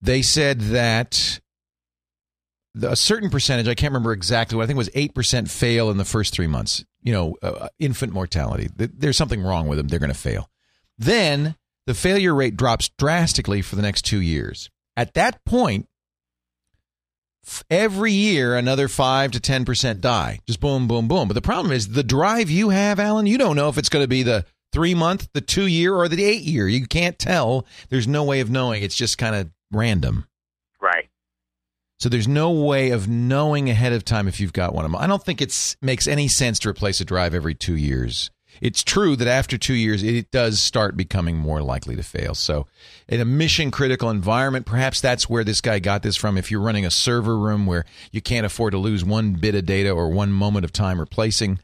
They 0.00 0.22
said 0.22 0.60
that 0.60 1.40
a 2.82 2.96
certain 2.96 3.30
percentage, 3.30 3.68
I 3.68 3.74
can't 3.74 3.92
remember 3.92 4.12
exactly 4.12 4.56
what, 4.56 4.64
I 4.64 4.66
think 4.66 4.76
it 4.76 4.78
was 4.78 4.90
8% 4.90 5.50
fail 5.50 5.90
in 5.90 5.96
the 5.96 6.04
first 6.04 6.34
three 6.34 6.46
months. 6.46 6.84
You 7.06 7.12
know, 7.12 7.36
uh, 7.42 7.68
infant 7.78 8.12
mortality. 8.12 8.68
There's 8.76 9.16
something 9.16 9.42
wrong 9.42 9.68
with 9.68 9.78
them. 9.78 9.88
They're 9.88 9.98
going 9.98 10.12
to 10.12 10.18
fail. 10.18 10.50
Then 10.98 11.56
the 11.86 11.94
failure 11.94 12.34
rate 12.34 12.56
drops 12.56 12.90
drastically 12.98 13.62
for 13.62 13.76
the 13.76 13.82
next 13.82 14.02
two 14.02 14.20
years. 14.20 14.68
At 14.96 15.14
that 15.14 15.44
point, 15.44 15.88
every 17.70 18.12
year 18.12 18.56
another 18.56 18.88
5 18.88 19.32
to 19.32 19.40
10% 19.40 20.00
die. 20.00 20.40
Just 20.46 20.60
boom, 20.60 20.88
boom, 20.88 21.08
boom. 21.08 21.28
But 21.28 21.34
the 21.34 21.42
problem 21.42 21.72
is 21.72 21.88
the 21.88 22.02
drive 22.02 22.50
you 22.50 22.70
have, 22.70 22.98
Alan, 22.98 23.26
you 23.26 23.38
don't 23.38 23.56
know 23.56 23.68
if 23.68 23.78
it's 23.78 23.88
going 23.88 24.04
to 24.04 24.08
be 24.08 24.22
the 24.22 24.44
three 24.72 24.94
month, 24.94 25.28
the 25.32 25.40
two 25.40 25.66
year, 25.66 25.94
or 25.94 26.08
the 26.08 26.24
eight 26.24 26.42
year. 26.42 26.68
You 26.68 26.86
can't 26.86 27.18
tell. 27.18 27.66
There's 27.88 28.08
no 28.08 28.24
way 28.24 28.40
of 28.40 28.50
knowing. 28.50 28.82
It's 28.82 28.96
just 28.96 29.18
kind 29.18 29.34
of 29.34 29.50
random. 29.70 30.26
Right. 30.80 31.08
So 31.98 32.08
there's 32.08 32.28
no 32.28 32.50
way 32.50 32.90
of 32.90 33.08
knowing 33.08 33.70
ahead 33.70 33.92
of 33.92 34.04
time 34.04 34.28
if 34.28 34.38
you've 34.38 34.52
got 34.52 34.74
one 34.74 34.84
of 34.84 34.90
them. 34.90 35.00
I 35.00 35.06
don't 35.06 35.22
think 35.22 35.40
it 35.40 35.76
makes 35.80 36.06
any 36.06 36.28
sense 36.28 36.58
to 36.60 36.68
replace 36.68 37.00
a 37.00 37.04
drive 37.04 37.34
every 37.34 37.54
two 37.54 37.76
years. 37.76 38.30
It's 38.60 38.82
true 38.82 39.16
that 39.16 39.28
after 39.28 39.58
two 39.58 39.74
years, 39.74 40.02
it 40.02 40.30
does 40.30 40.60
start 40.60 40.96
becoming 40.96 41.36
more 41.36 41.62
likely 41.62 41.96
to 41.96 42.02
fail. 42.02 42.34
So, 42.34 42.66
in 43.08 43.20
a 43.20 43.24
mission 43.24 43.70
critical 43.70 44.10
environment, 44.10 44.66
perhaps 44.66 45.00
that's 45.00 45.28
where 45.28 45.44
this 45.44 45.60
guy 45.60 45.78
got 45.78 46.02
this 46.02 46.16
from. 46.16 46.38
If 46.38 46.50
you're 46.50 46.60
running 46.60 46.86
a 46.86 46.90
server 46.90 47.38
room 47.38 47.66
where 47.66 47.84
you 48.12 48.22
can't 48.22 48.46
afford 48.46 48.72
to 48.72 48.78
lose 48.78 49.04
one 49.04 49.34
bit 49.34 49.54
of 49.54 49.66
data 49.66 49.90
or 49.90 50.10
one 50.10 50.32
moment 50.32 50.64
of 50.64 50.72
time 50.72 50.98
replacing 50.98 51.58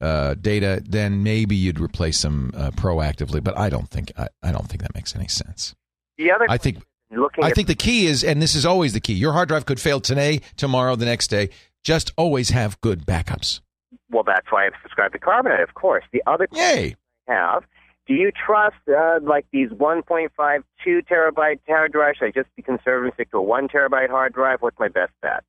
uh, 0.00 0.34
data, 0.34 0.82
then 0.84 1.22
maybe 1.22 1.56
you'd 1.56 1.80
replace 1.80 2.22
them 2.22 2.50
uh, 2.56 2.70
proactively. 2.72 3.42
But 3.42 3.56
I 3.56 3.70
don't 3.70 3.88
think 3.88 4.12
I, 4.16 4.28
I 4.42 4.52
don't 4.52 4.68
think 4.68 4.82
that 4.82 4.94
makes 4.94 5.14
any 5.14 5.28
sense. 5.28 5.74
The 6.18 6.32
other, 6.32 6.46
I 6.48 6.58
think 6.58 6.78
looking 7.16 7.44
I 7.44 7.48
at- 7.48 7.54
think 7.54 7.68
the 7.68 7.74
key 7.74 8.06
is, 8.06 8.22
and 8.24 8.40
this 8.42 8.54
is 8.54 8.64
always 8.66 8.92
the 8.92 9.00
key. 9.00 9.14
Your 9.14 9.32
hard 9.32 9.48
drive 9.48 9.66
could 9.66 9.80
fail 9.80 10.00
today, 10.00 10.40
tomorrow, 10.56 10.96
the 10.96 11.04
next 11.04 11.28
day. 11.28 11.50
Just 11.82 12.12
always 12.16 12.50
have 12.50 12.80
good 12.80 13.04
backups. 13.06 13.60
Well, 14.10 14.24
that's 14.24 14.46
why 14.50 14.66
I've 14.66 14.72
subscribed 14.82 15.12
to 15.14 15.18
Carbonite, 15.20 15.62
of 15.62 15.74
course. 15.74 16.04
The 16.12 16.22
other 16.26 16.48
Yay! 16.52 16.96
I 17.28 17.32
have. 17.32 17.64
Do 18.06 18.14
you 18.14 18.30
trust 18.32 18.76
uh, 18.88 19.18
like 19.22 19.46
these 19.52 19.70
1.5, 19.70 20.28
2 20.84 21.02
terabyte 21.10 21.60
hard 21.66 21.92
drives? 21.92 22.18
Should 22.18 22.26
I 22.28 22.30
just 22.32 22.54
be 22.54 22.62
conservative 22.62 23.04
and 23.04 23.14
stick 23.14 23.30
to 23.30 23.38
a 23.38 23.42
1 23.42 23.68
terabyte 23.68 24.10
hard 24.10 24.34
drive? 24.34 24.60
What's 24.60 24.78
my 24.78 24.88
best 24.88 25.12
bet? 25.22 25.42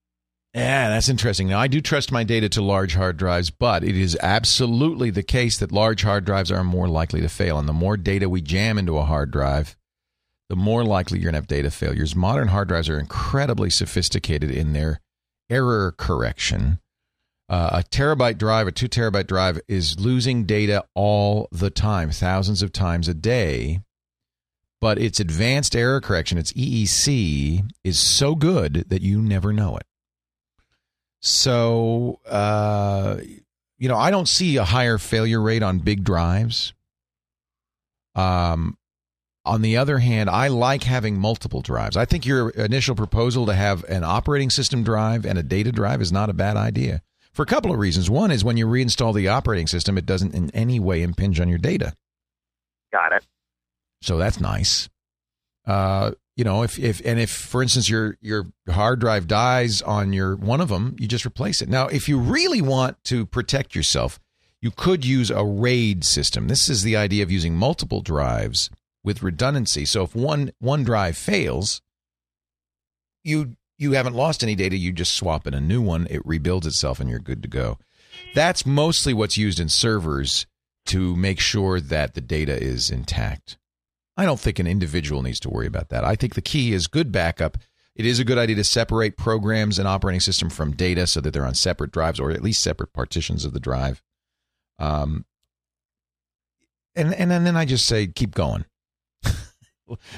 Yeah, 0.53 0.88
that's 0.88 1.09
interesting. 1.09 1.49
Now, 1.49 1.59
I 1.59 1.68
do 1.68 1.82
trust 1.82 2.13
my 2.13 2.24
data 2.24 2.47
to 2.47 2.61
large 2.61 2.95
hard 2.95 3.18
drives, 3.18 3.49
but 3.49 3.84
it 3.84 3.97
is 3.97 4.18
absolutely 4.22 5.09
the 5.09 5.22
case 5.24 5.57
that 5.59 5.74
large 5.74 6.03
hard 6.03 6.24
drives 6.24 6.49
are 6.49 6.63
more 6.63 6.88
likely 6.88 7.20
to 7.20 7.28
fail. 7.28 7.59
And 7.59 7.68
the 7.68 7.74
more 7.74 7.97
data 7.97 8.30
we 8.30 8.39
jam 8.41 8.78
into 8.78 8.97
a 8.97 9.03
hard 9.03 9.32
drive, 9.32 9.76
the 10.50 10.56
more 10.56 10.84
likely 10.84 11.20
you're 11.20 11.32
going 11.32 11.34
to 11.34 11.38
have 11.38 11.47
data 11.47 11.72
failures. 11.72 12.16
Modern 12.16 12.50
hard 12.50 12.67
drives 12.67 12.89
are 12.89 13.00
incredibly 13.00 13.70
sophisticated 13.70 14.51
in 14.51 14.74
their 14.74 15.01
error 15.50 15.93
correction. 15.97 16.80
Uh, 17.47 17.70
a 17.74 17.84
terabyte 17.84 18.38
drive, 18.38 18.67
a 18.67 18.72
two 18.72 18.88
terabyte 18.88 19.28
drive, 19.28 19.59
is 19.67 20.00
losing 20.00 20.46
data 20.46 20.84
all 20.96 21.47
the 21.51 21.70
time, 21.70 22.09
thousands 22.09 22.62
of 22.62 22.72
times 22.72 23.08
a 23.08 23.13
day. 23.13 23.82
But 24.82 24.97
its 25.00 25.20
advanced 25.20 25.76
error 25.76 26.01
correction, 26.01 26.38
its 26.38 26.54
EEC, 26.54 27.67
is 27.84 28.00
so 28.00 28.36
good 28.36 28.86
that 28.89 29.01
you 29.01 29.22
never 29.22 29.54
know 29.54 29.78
it. 29.78 29.86
So, 31.22 32.20
uh, 32.28 33.17
you 33.78 33.88
know, 33.88 33.97
I 33.97 34.12
don't 34.12 34.28
see 34.28 34.58
a 34.58 34.63
higher 34.63 34.97
failure 34.97 35.42
rate 35.42 35.63
on 35.63 35.80
big 35.80 36.04
drives. 36.04 36.74
Um, 38.16 38.78
on 39.46 39.62
the 39.62 39.78
other 39.78 40.00
hand, 40.00 40.30
I 40.30 40.47
like 40.47 40.84
having 40.84 41.20
multiple 41.20 41.62
drives. 41.62 41.96
I 41.96 42.05
think 42.05 42.26
your 42.26 42.50
initial 42.50 42.96
proposal 42.96 43.46
to 43.46 43.54
have 43.54 43.84
an 43.86 44.04
operating 44.04 44.50
system 44.50 44.84
drive 44.84 45.26
and 45.26 45.38
a 45.38 45.43
data 45.43 45.72
drive 45.72 46.01
is 46.01 46.12
not 46.12 46.30
a 46.30 46.34
bad 46.34 46.58
idea 46.58 47.01
for 47.32 47.43
a 47.43 47.46
couple 47.46 47.72
of 47.72 47.78
reasons. 47.78 48.09
One 48.09 48.32
is 48.32 48.43
when 48.43 48.58
you 48.58 48.66
reinstall 48.66 49.13
the 49.13 49.28
operating 49.28 49.67
system, 49.67 49.97
it 49.97 50.05
doesn't 50.05 50.34
in 50.34 50.50
any 50.51 50.80
way 50.80 51.04
impinge 51.04 51.39
on 51.39 51.50
your 51.50 51.59
data. 51.59 51.93
Got 52.92 53.12
it. 53.13 53.26
So 54.01 54.17
that's 54.17 54.39
nice. 54.39 54.89
Uh, 55.67 56.12
you 56.36 56.43
know, 56.43 56.63
if 56.63 56.78
if 56.80 57.01
and 57.05 57.20
if 57.20 57.30
for 57.30 57.62
instance 57.62 57.89
your 57.89 58.17
your 58.22 58.46
hard 58.70 59.00
drive 59.00 59.28
dies 59.28 59.82
on 59.82 60.13
your 60.13 60.36
one 60.36 60.62
of 60.62 60.70
them, 60.70 60.96
you 61.00 61.08
just 61.08 61.26
replace 61.26 61.62
it. 61.62 61.70
Now, 61.70 61.88
if 61.88 62.09
you 62.09 62.20
really 62.20 62.62
want 62.62 63.04
to 63.05 63.26
protect 63.26 63.76
yourself, 63.76 64.20
you 64.62 64.72
could 64.72 65.05
use 65.05 65.30
a 65.30 65.43
RAID 65.43 66.04
system. 66.04 66.47
This 66.47 66.70
is 66.70 66.84
the 66.84 66.96
idea 66.96 67.24
of 67.24 67.32
using 67.32 67.55
multiple 67.55 68.01
drives 68.01 68.70
with 69.06 69.24
redundancy. 69.24 69.86
So 69.86 70.04
if 70.04 70.16
one 70.16 70.52
one 70.60 70.84
drive 70.84 71.16
fails, 71.16 71.82
you 73.24 73.56
you 73.78 73.94
haven't 73.94 74.16
lost 74.16 74.44
any 74.44 74.56
data, 74.56 74.76
you 74.76 74.92
just 74.92 75.16
swap 75.16 75.46
in 75.46 75.54
a 75.54 75.62
new 75.62 75.82
one, 75.82 76.08
it 76.10 76.26
rebuilds 76.26 76.68
itself 76.68 77.00
and 77.00 77.10
you're 77.10 77.20
good 77.20 77.44
to 77.44 77.50
go. 77.50 77.78
That's 78.34 78.66
mostly 78.66 79.14
what's 79.14 79.38
used 79.38 79.60
in 79.60 79.70
servers 79.70 80.46
to 80.88 81.16
make 81.16 81.40
sure 81.40 81.80
that 81.80 82.14
the 82.14 82.22
data 82.22 82.58
is 82.62 82.90
intact. 82.90 83.58
I 84.18 84.26
don't 84.26 84.40
think 84.40 84.60
an 84.60 84.68
individual 84.68 85.22
needs 85.22 85.40
to 85.42 85.50
worry 85.50 85.68
about 85.68 85.90
that. 85.90 86.06
I 86.06 86.16
think 86.16 86.36
the 86.36 86.42
key 86.42 86.74
is 86.74 86.88
good 86.88 87.12
backup. 87.12 87.58
It 87.96 88.06
is 88.06 88.20
a 88.20 88.26
good 88.26 88.38
idea 88.38 88.56
to 88.58 88.64
separate 88.64 89.18
programs 89.18 89.78
and 89.78 89.88
operating 89.88 90.22
system 90.22 90.50
from 90.50 90.74
data 90.74 91.08
so 91.08 91.20
that 91.22 91.32
they're 91.32 91.46
on 91.46 91.56
separate 91.56 91.92
drives 91.92 92.20
or 92.20 92.32
at 92.32 92.44
least 92.44 92.64
separate 92.64 92.94
partitions 92.94 93.44
of 93.46 93.54
the 93.54 93.60
drive. 93.60 94.02
Um, 94.80 95.26
and 96.96 97.14
and, 97.14 97.32
and 97.32 97.46
then 97.46 97.58
I 97.58 97.66
just 97.66 97.86
say 97.86 98.08
keep 98.08 98.34
going. 98.34 98.66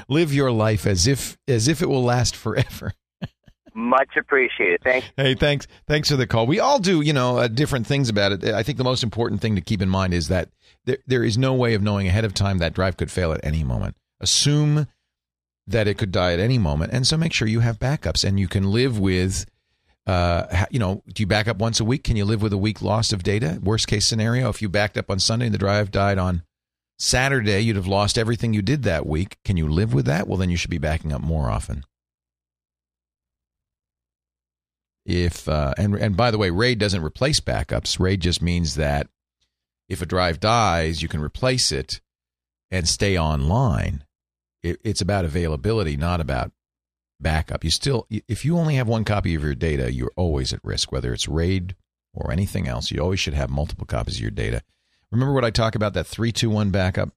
Live 0.08 0.34
your 0.34 0.52
life 0.52 0.86
as 0.86 1.08
if 1.08 1.38
as 1.48 1.68
if 1.68 1.82
it 1.82 1.88
will 1.88 2.04
last 2.04 2.36
forever. 2.36 2.94
Much 3.74 4.10
appreciated. 4.18 4.82
Thanks. 4.84 5.08
Hey, 5.16 5.36
thanks. 5.36 5.68
Thanks 5.88 6.10
for 6.10 6.16
the 6.16 6.26
call. 6.26 6.48
We 6.48 6.60
all 6.60 6.80
do, 6.80 7.02
you 7.02 7.14
know, 7.14 7.38
uh, 7.38 7.48
different 7.48 7.86
things 7.86 8.10
about 8.10 8.32
it. 8.32 8.44
I 8.46 8.64
think 8.64 8.78
the 8.78 8.84
most 8.84 9.04
important 9.04 9.42
thing 9.42 9.56
to 9.56 9.62
keep 9.62 9.82
in 9.82 9.90
mind 9.90 10.14
is 10.14 10.30
that 10.30 10.50
there, 10.86 10.98
there 11.06 11.24
is 11.24 11.38
no 11.38 11.54
way 11.54 11.74
of 11.74 11.82
knowing 11.82 12.08
ahead 12.08 12.26
of 12.26 12.34
time 12.34 12.58
that 12.58 12.74
drive 12.74 12.98
could 12.98 13.12
fail 13.12 13.32
at 13.34 13.44
any 13.44 13.64
moment. 13.64 13.96
Assume 14.20 14.88
that 15.68 15.88
it 15.88 15.98
could 15.98 16.12
die 16.12 16.34
at 16.34 16.40
any 16.40 16.58
moment, 16.58 16.94
and 16.94 17.06
so 17.06 17.18
make 17.18 17.34
sure 17.34 17.48
you 17.48 17.60
have 17.60 17.78
backups 17.78 18.24
and 18.24 18.40
you 18.40 18.48
can 18.48 18.72
live 18.72 19.00
with. 19.00 19.46
Uh, 20.08 20.66
you 20.72 20.80
know, 20.80 21.04
do 21.14 21.22
you 21.22 21.28
back 21.28 21.50
up 21.50 21.58
once 21.58 21.82
a 21.82 21.84
week? 21.84 22.06
Can 22.06 22.16
you 22.16 22.24
live 22.24 22.42
with 22.42 22.54
a 22.54 22.58
week 22.58 22.82
loss 22.82 23.12
of 23.12 23.24
data? 23.24 23.60
Worst 23.62 23.88
case 23.88 24.08
scenario, 24.08 24.48
if 24.48 24.62
you 24.62 24.70
backed 24.70 24.98
up 24.98 25.12
on 25.12 25.20
Sunday 25.20 25.48
and 25.48 25.54
the 25.54 25.60
drive 25.60 25.92
died 25.92 26.18
on 26.18 26.44
Saturday, 27.00 27.62
you'd 27.62 27.76
have 27.76 27.88
lost 27.88 28.18
everything 28.18 28.54
you 28.54 28.62
did 28.62 28.84
that 28.84 29.06
week. 29.06 29.38
Can 29.46 29.58
you 29.58 29.68
live 29.68 29.94
with 29.94 30.06
that? 30.06 30.28
Well, 30.28 30.38
then 30.38 30.50
you 30.50 30.58
should 30.58 30.72
be 30.72 30.78
backing 30.78 31.14
up 31.14 31.22
more 31.22 31.50
often. 31.50 31.84
if 35.08 35.48
uh, 35.48 35.74
and 35.78 35.96
and 35.96 36.18
by 36.18 36.30
the 36.30 36.38
way, 36.38 36.50
RAID 36.50 36.78
doesn't 36.78 37.04
replace 37.04 37.40
backups. 37.40 38.00
RAID 38.00 38.20
just 38.20 38.42
means 38.42 38.76
that 38.76 39.08
if 39.88 40.02
a 40.02 40.06
drive 40.06 40.40
dies, 40.42 41.02
you 41.02 41.08
can 41.08 41.22
replace 41.22 41.72
it 41.72 42.02
and 42.70 42.88
stay 42.88 43.18
online. 43.18 44.04
It, 44.62 44.80
it's 44.84 45.00
about 45.00 45.24
availability, 45.24 45.96
not 45.96 46.20
about 46.20 46.52
backup. 47.22 47.64
You 47.64 47.72
still, 47.72 48.06
if 48.10 48.44
you 48.44 48.58
only 48.58 48.76
have 48.76 48.88
one 48.88 49.06
copy 49.06 49.34
of 49.34 49.44
your 49.44 49.56
data, 49.56 49.94
you're 49.94 50.12
always 50.18 50.52
at 50.52 50.60
risk. 50.62 50.92
Whether 50.92 51.14
it's 51.14 51.30
RAID 51.30 51.76
or 52.14 52.30
anything 52.30 52.68
else, 52.68 52.92
you 52.92 53.00
always 53.00 53.22
should 53.22 53.34
have 53.34 53.50
multiple 53.50 53.86
copies 53.86 54.16
of 54.16 54.22
your 54.22 54.32
data. 54.32 54.62
Remember 55.12 55.34
what 55.34 55.46
I 55.46 55.52
talk 55.52 55.76
about 55.76 55.94
that 55.94 56.08
three 56.08 56.32
two 56.32 56.50
one 56.50 56.70
backup. 56.70 57.10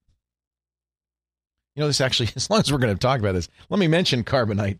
You 1.76 1.82
know, 1.82 1.86
this 1.86 2.00
actually, 2.00 2.30
as 2.36 2.50
long 2.50 2.60
as 2.60 2.72
we're 2.72 2.78
going 2.78 2.94
to 2.94 2.98
talk 2.98 3.20
about 3.20 3.32
this, 3.32 3.48
let 3.68 3.78
me 3.80 3.88
mention 3.88 4.24
Carbonite 4.24 4.78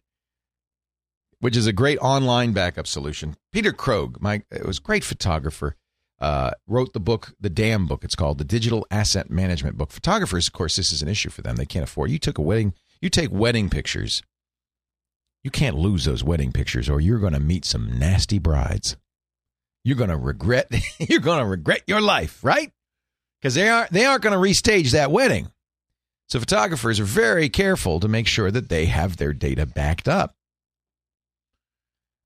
which 1.41 1.57
is 1.57 1.67
a 1.67 1.73
great 1.73 1.99
online 1.99 2.53
backup 2.53 2.87
solution. 2.87 3.37
Peter 3.53 3.73
Krogh, 3.73 4.21
my 4.21 4.43
it 4.51 4.65
was 4.65 4.79
great 4.79 5.03
photographer, 5.03 5.75
uh, 6.21 6.53
wrote 6.67 6.93
the 6.93 7.01
book, 7.01 7.35
the 7.41 7.51
DAM 7.51 7.87
book. 7.87 8.05
It's 8.05 8.15
called 8.15 8.39
the 8.39 8.45
Digital 8.45 8.87
Asset 8.91 9.31
Management 9.31 9.77
Book. 9.77 9.91
Photographers, 9.91 10.47
of 10.47 10.53
course, 10.53 10.77
this 10.77 10.93
is 10.93 11.03
an 11.03 11.09
issue 11.09 11.31
for 11.31 11.43
them. 11.43 11.57
They 11.57 11.67
can't 11.67 11.83
afford. 11.83 12.11
You 12.11 12.19
took 12.19 12.39
a 12.39 12.43
wedding, 12.43 12.75
you 13.01 13.09
take 13.09 13.31
wedding 13.33 13.71
pictures. 13.71 14.23
You 15.43 15.51
can't 15.51 15.77
lose 15.77 16.05
those 16.05 16.23
wedding 16.23 16.53
pictures, 16.53 16.91
or 16.91 17.01
you're 17.01 17.19
going 17.19 17.33
to 17.33 17.41
meet 17.41 17.65
some 17.65 17.99
nasty 17.99 18.39
brides. 18.39 18.97
You're 19.83 19.97
going 19.97 20.11
to 20.11 20.19
regret. 20.19 20.71
you're 20.99 21.21
going 21.21 21.39
to 21.39 21.47
regret 21.47 21.83
your 21.87 22.03
life, 22.03 22.45
right? 22.45 22.71
Because 23.41 23.55
they 23.55 23.69
aren't 23.69 23.91
they 23.91 24.05
aren't 24.05 24.23
going 24.23 24.33
to 24.33 24.39
restage 24.39 24.93
that 24.93 25.11
wedding. 25.11 25.51
So 26.29 26.39
photographers 26.39 27.01
are 27.01 27.05
very 27.05 27.49
careful 27.49 27.99
to 28.01 28.09
make 28.09 28.27
sure 28.27 28.51
that 28.51 28.69
they 28.69 28.87
have 28.87 29.17
their 29.17 29.33
data 29.33 29.67
backed 29.67 30.09
up. 30.09 30.37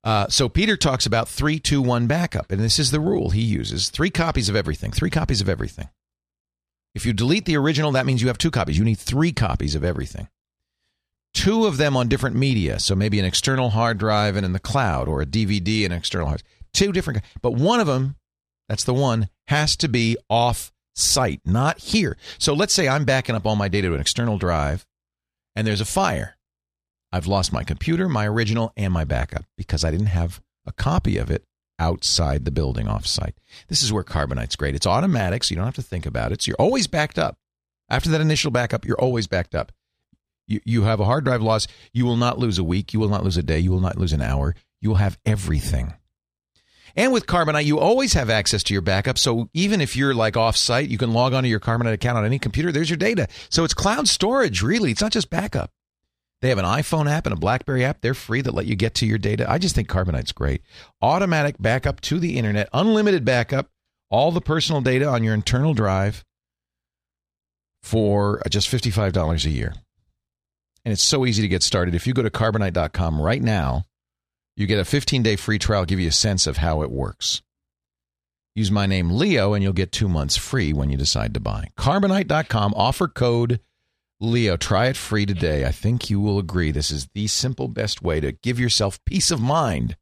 Uh, 0.03 0.27
so 0.29 0.47
Peter 0.47 0.77
talks 0.77 1.07
about 1.07 1.27
three, 1.27 1.57
two, 1.57 1.81
one 1.81 2.05
backup, 2.05 2.51
and 2.51 2.61
this 2.61 2.77
is 2.77 2.91
the 2.91 2.99
rule 2.99 3.31
he 3.31 3.41
uses: 3.41 3.89
three 3.89 4.11
copies 4.11 4.49
of 4.49 4.55
everything. 4.55 4.91
Three 4.91 5.09
copies 5.09 5.41
of 5.41 5.49
everything. 5.49 5.89
If 6.93 7.05
you 7.05 7.13
delete 7.13 7.45
the 7.45 7.57
original, 7.57 7.91
that 7.93 8.05
means 8.05 8.21
you 8.21 8.27
have 8.27 8.37
two 8.37 8.51
copies. 8.51 8.77
You 8.77 8.85
need 8.85 8.99
three 8.99 9.31
copies 9.31 9.75
of 9.75 9.83
everything. 9.83 10.29
Two 11.33 11.65
of 11.65 11.77
them 11.77 11.97
on 11.97 12.07
different 12.07 12.37
media, 12.37 12.79
so 12.79 12.95
maybe 12.95 13.19
an 13.19 13.25
external 13.25 13.71
hard 13.71 13.97
drive 13.97 14.37
and 14.37 14.45
in 14.45 14.53
the 14.53 14.59
cloud, 14.59 15.07
or 15.07 15.21
a 15.21 15.25
DVD 15.25 15.83
and 15.83 15.93
external 15.93 16.27
hard. 16.27 16.43
Two 16.73 16.91
different, 16.91 17.21
but 17.41 17.51
one 17.51 17.79
of 17.79 17.87
them, 17.87 18.15
that's 18.69 18.85
the 18.85 18.93
one, 18.93 19.27
has 19.47 19.75
to 19.77 19.89
be 19.89 20.15
off 20.29 20.71
site, 20.95 21.41
not 21.45 21.79
here. 21.79 22.17
So 22.39 22.53
let's 22.53 22.73
say 22.73 22.87
I'm 22.87 23.05
backing 23.05 23.35
up 23.35 23.45
all 23.45 23.55
my 23.55 23.67
data 23.67 23.89
to 23.89 23.93
an 23.95 24.01
external 24.01 24.37
drive, 24.37 24.85
and 25.55 25.67
there's 25.67 25.81
a 25.81 25.85
fire. 25.85 26.37
I've 27.11 27.27
lost 27.27 27.53
my 27.53 27.63
computer, 27.63 28.09
my 28.09 28.27
original, 28.27 28.73
and 28.75 28.91
my 28.91 29.03
backup 29.03 29.45
because 29.57 29.83
I 29.83 29.91
didn't 29.91 30.07
have 30.07 30.41
a 30.65 30.71
copy 30.71 31.17
of 31.17 31.29
it 31.29 31.43
outside 31.79 32.45
the 32.45 32.51
building 32.51 32.87
offsite. 32.87 33.33
This 33.67 33.83
is 33.83 33.91
where 33.91 34.03
Carbonite's 34.03 34.55
great. 34.55 34.75
It's 34.75 34.87
automatic, 34.87 35.43
so 35.43 35.51
you 35.51 35.57
don't 35.57 35.65
have 35.65 35.75
to 35.75 35.81
think 35.81 36.05
about 36.05 36.31
it. 36.31 36.41
So 36.41 36.49
you're 36.49 36.55
always 36.57 36.87
backed 36.87 37.19
up. 37.19 37.37
After 37.89 38.09
that 38.09 38.21
initial 38.21 38.51
backup, 38.51 38.85
you're 38.85 38.99
always 38.99 39.27
backed 39.27 39.55
up. 39.55 39.71
You, 40.47 40.59
you 40.63 40.83
have 40.83 40.99
a 40.99 41.05
hard 41.05 41.25
drive 41.25 41.41
loss. 41.41 41.67
You 41.93 42.05
will 42.05 42.17
not 42.17 42.39
lose 42.39 42.57
a 42.57 42.63
week. 42.63 42.93
You 42.93 42.99
will 42.99 43.09
not 43.09 43.23
lose 43.23 43.37
a 43.37 43.43
day. 43.43 43.59
You 43.59 43.71
will 43.71 43.79
not 43.79 43.97
lose 43.97 44.13
an 44.13 44.21
hour. 44.21 44.55
You 44.81 44.89
will 44.89 44.97
have 44.97 45.17
everything. 45.25 45.93
And 46.95 47.11
with 47.11 47.25
Carbonite, 47.25 47.65
you 47.65 47.79
always 47.79 48.13
have 48.13 48.29
access 48.29 48.63
to 48.63 48.73
your 48.73 48.81
backup. 48.81 49.17
So 49.17 49.49
even 49.53 49.81
if 49.81 49.95
you're 49.95 50.13
like 50.13 50.37
off 50.37 50.55
site, 50.55 50.89
you 50.89 50.97
can 50.97 51.11
log 51.11 51.33
onto 51.33 51.49
your 51.49 51.59
Carbonite 51.59 51.93
account 51.93 52.17
on 52.17 52.25
any 52.25 52.39
computer. 52.39 52.71
There's 52.71 52.89
your 52.89 52.97
data. 52.97 53.27
So 53.49 53.63
it's 53.63 53.73
cloud 53.73 54.07
storage, 54.07 54.61
really. 54.61 54.91
It's 54.91 55.01
not 55.01 55.11
just 55.11 55.29
backup. 55.29 55.71
They 56.41 56.49
have 56.49 56.57
an 56.57 56.65
iPhone 56.65 57.09
app 57.09 57.25
and 57.25 57.33
a 57.33 57.39
BlackBerry 57.39 57.83
app. 57.83 58.01
They're 58.01 58.13
free 58.13 58.41
that 58.41 58.53
let 58.53 58.65
you 58.65 58.75
get 58.75 58.93
to 58.95 59.05
your 59.05 59.17
data. 59.17 59.49
I 59.49 59.57
just 59.57 59.75
think 59.75 59.89
Carbonite's 59.89 60.31
great. 60.31 60.61
Automatic 61.01 61.55
backup 61.59 62.01
to 62.01 62.19
the 62.19 62.37
internet, 62.37 62.69
unlimited 62.73 63.25
backup, 63.25 63.69
all 64.09 64.31
the 64.31 64.41
personal 64.41 64.81
data 64.81 65.07
on 65.07 65.23
your 65.23 65.33
internal 65.33 65.73
drive 65.73 66.23
for 67.81 68.39
uh, 68.45 68.49
just 68.49 68.69
$55 68.69 69.45
a 69.45 69.49
year. 69.49 69.73
And 70.83 70.91
it's 70.91 71.03
so 71.03 71.25
easy 71.25 71.41
to 71.41 71.47
get 71.47 71.63
started. 71.63 71.95
If 71.95 72.05
you 72.05 72.13
go 72.13 72.21
to 72.21 72.29
carbonite.com 72.29 73.19
right 73.19 73.41
now, 73.41 73.85
you 74.55 74.67
get 74.67 74.79
a 74.79 74.85
15 74.85 75.23
day 75.23 75.35
free 75.35 75.59
trial, 75.59 75.85
give 75.85 75.99
you 75.99 76.09
a 76.09 76.13
sense 76.13 76.47
of 76.47 76.57
how 76.57 76.81
it 76.81 76.91
works. 76.91 77.41
Use 78.55 78.71
my 78.71 78.85
name, 78.85 79.11
Leo, 79.11 79.53
and 79.53 79.61
you'll 79.61 79.73
get 79.73 79.91
two 79.91 80.07
months 80.07 80.37
free 80.37 80.71
when 80.71 80.89
you 80.89 80.97
decide 80.97 81.33
to 81.33 81.41
buy. 81.41 81.71
Carbonite.com, 81.77 82.73
offer 82.75 83.07
code 83.09 83.59
Leo, 84.21 84.55
try 84.55 84.87
it 84.87 84.95
free 84.95 85.25
today. 85.25 85.65
I 85.65 85.71
think 85.71 86.09
you 86.09 86.21
will 86.21 86.39
agree 86.39 86.71
this 86.71 86.89
is 86.89 87.07
the 87.13 87.27
simple 87.27 87.67
best 87.67 88.01
way 88.01 88.21
to 88.21 88.31
give 88.31 88.59
yourself 88.59 89.03
peace 89.05 89.29
of 89.29 89.41
mind 89.41 89.97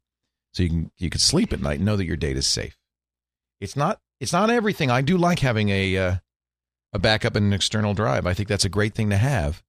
so 0.52 0.62
you 0.62 0.68
can 0.68 0.90
you 0.98 1.10
can 1.10 1.20
sleep 1.20 1.52
at 1.52 1.60
night 1.60 1.76
and 1.78 1.84
know 1.84 1.96
that 1.96 2.06
your 2.06 2.16
data 2.16 2.38
is 2.38 2.46
safe. 2.46 2.78
It's 3.60 3.76
not 3.76 4.00
it's 4.20 4.32
not 4.32 4.50
everything. 4.50 4.90
I 4.90 5.02
do 5.02 5.18
like 5.18 5.40
having 5.40 5.68
a 5.68 5.96
uh, 5.96 6.14
a 6.92 6.98
backup 7.00 7.34
and 7.34 7.46
an 7.46 7.52
external 7.52 7.92
drive. 7.92 8.24
I 8.24 8.34
think 8.34 8.48
that's 8.48 8.64
a 8.64 8.68
great 8.68 8.94
thing 8.94 9.10
to 9.10 9.16
have, 9.16 9.64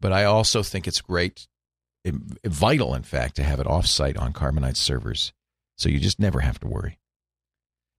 but 0.00 0.12
I 0.12 0.24
also 0.24 0.64
think 0.64 0.88
it's 0.88 1.00
great 1.00 1.46
vital 2.44 2.94
in 2.94 3.02
fact 3.02 3.36
to 3.36 3.42
have 3.42 3.60
it 3.60 3.66
offsite 3.66 4.18
on 4.18 4.32
Carbonite 4.32 4.76
servers 4.76 5.32
so 5.76 5.88
you 5.88 5.98
just 5.98 6.20
never 6.20 6.40
have 6.40 6.60
to 6.60 6.66
worry. 6.66 6.98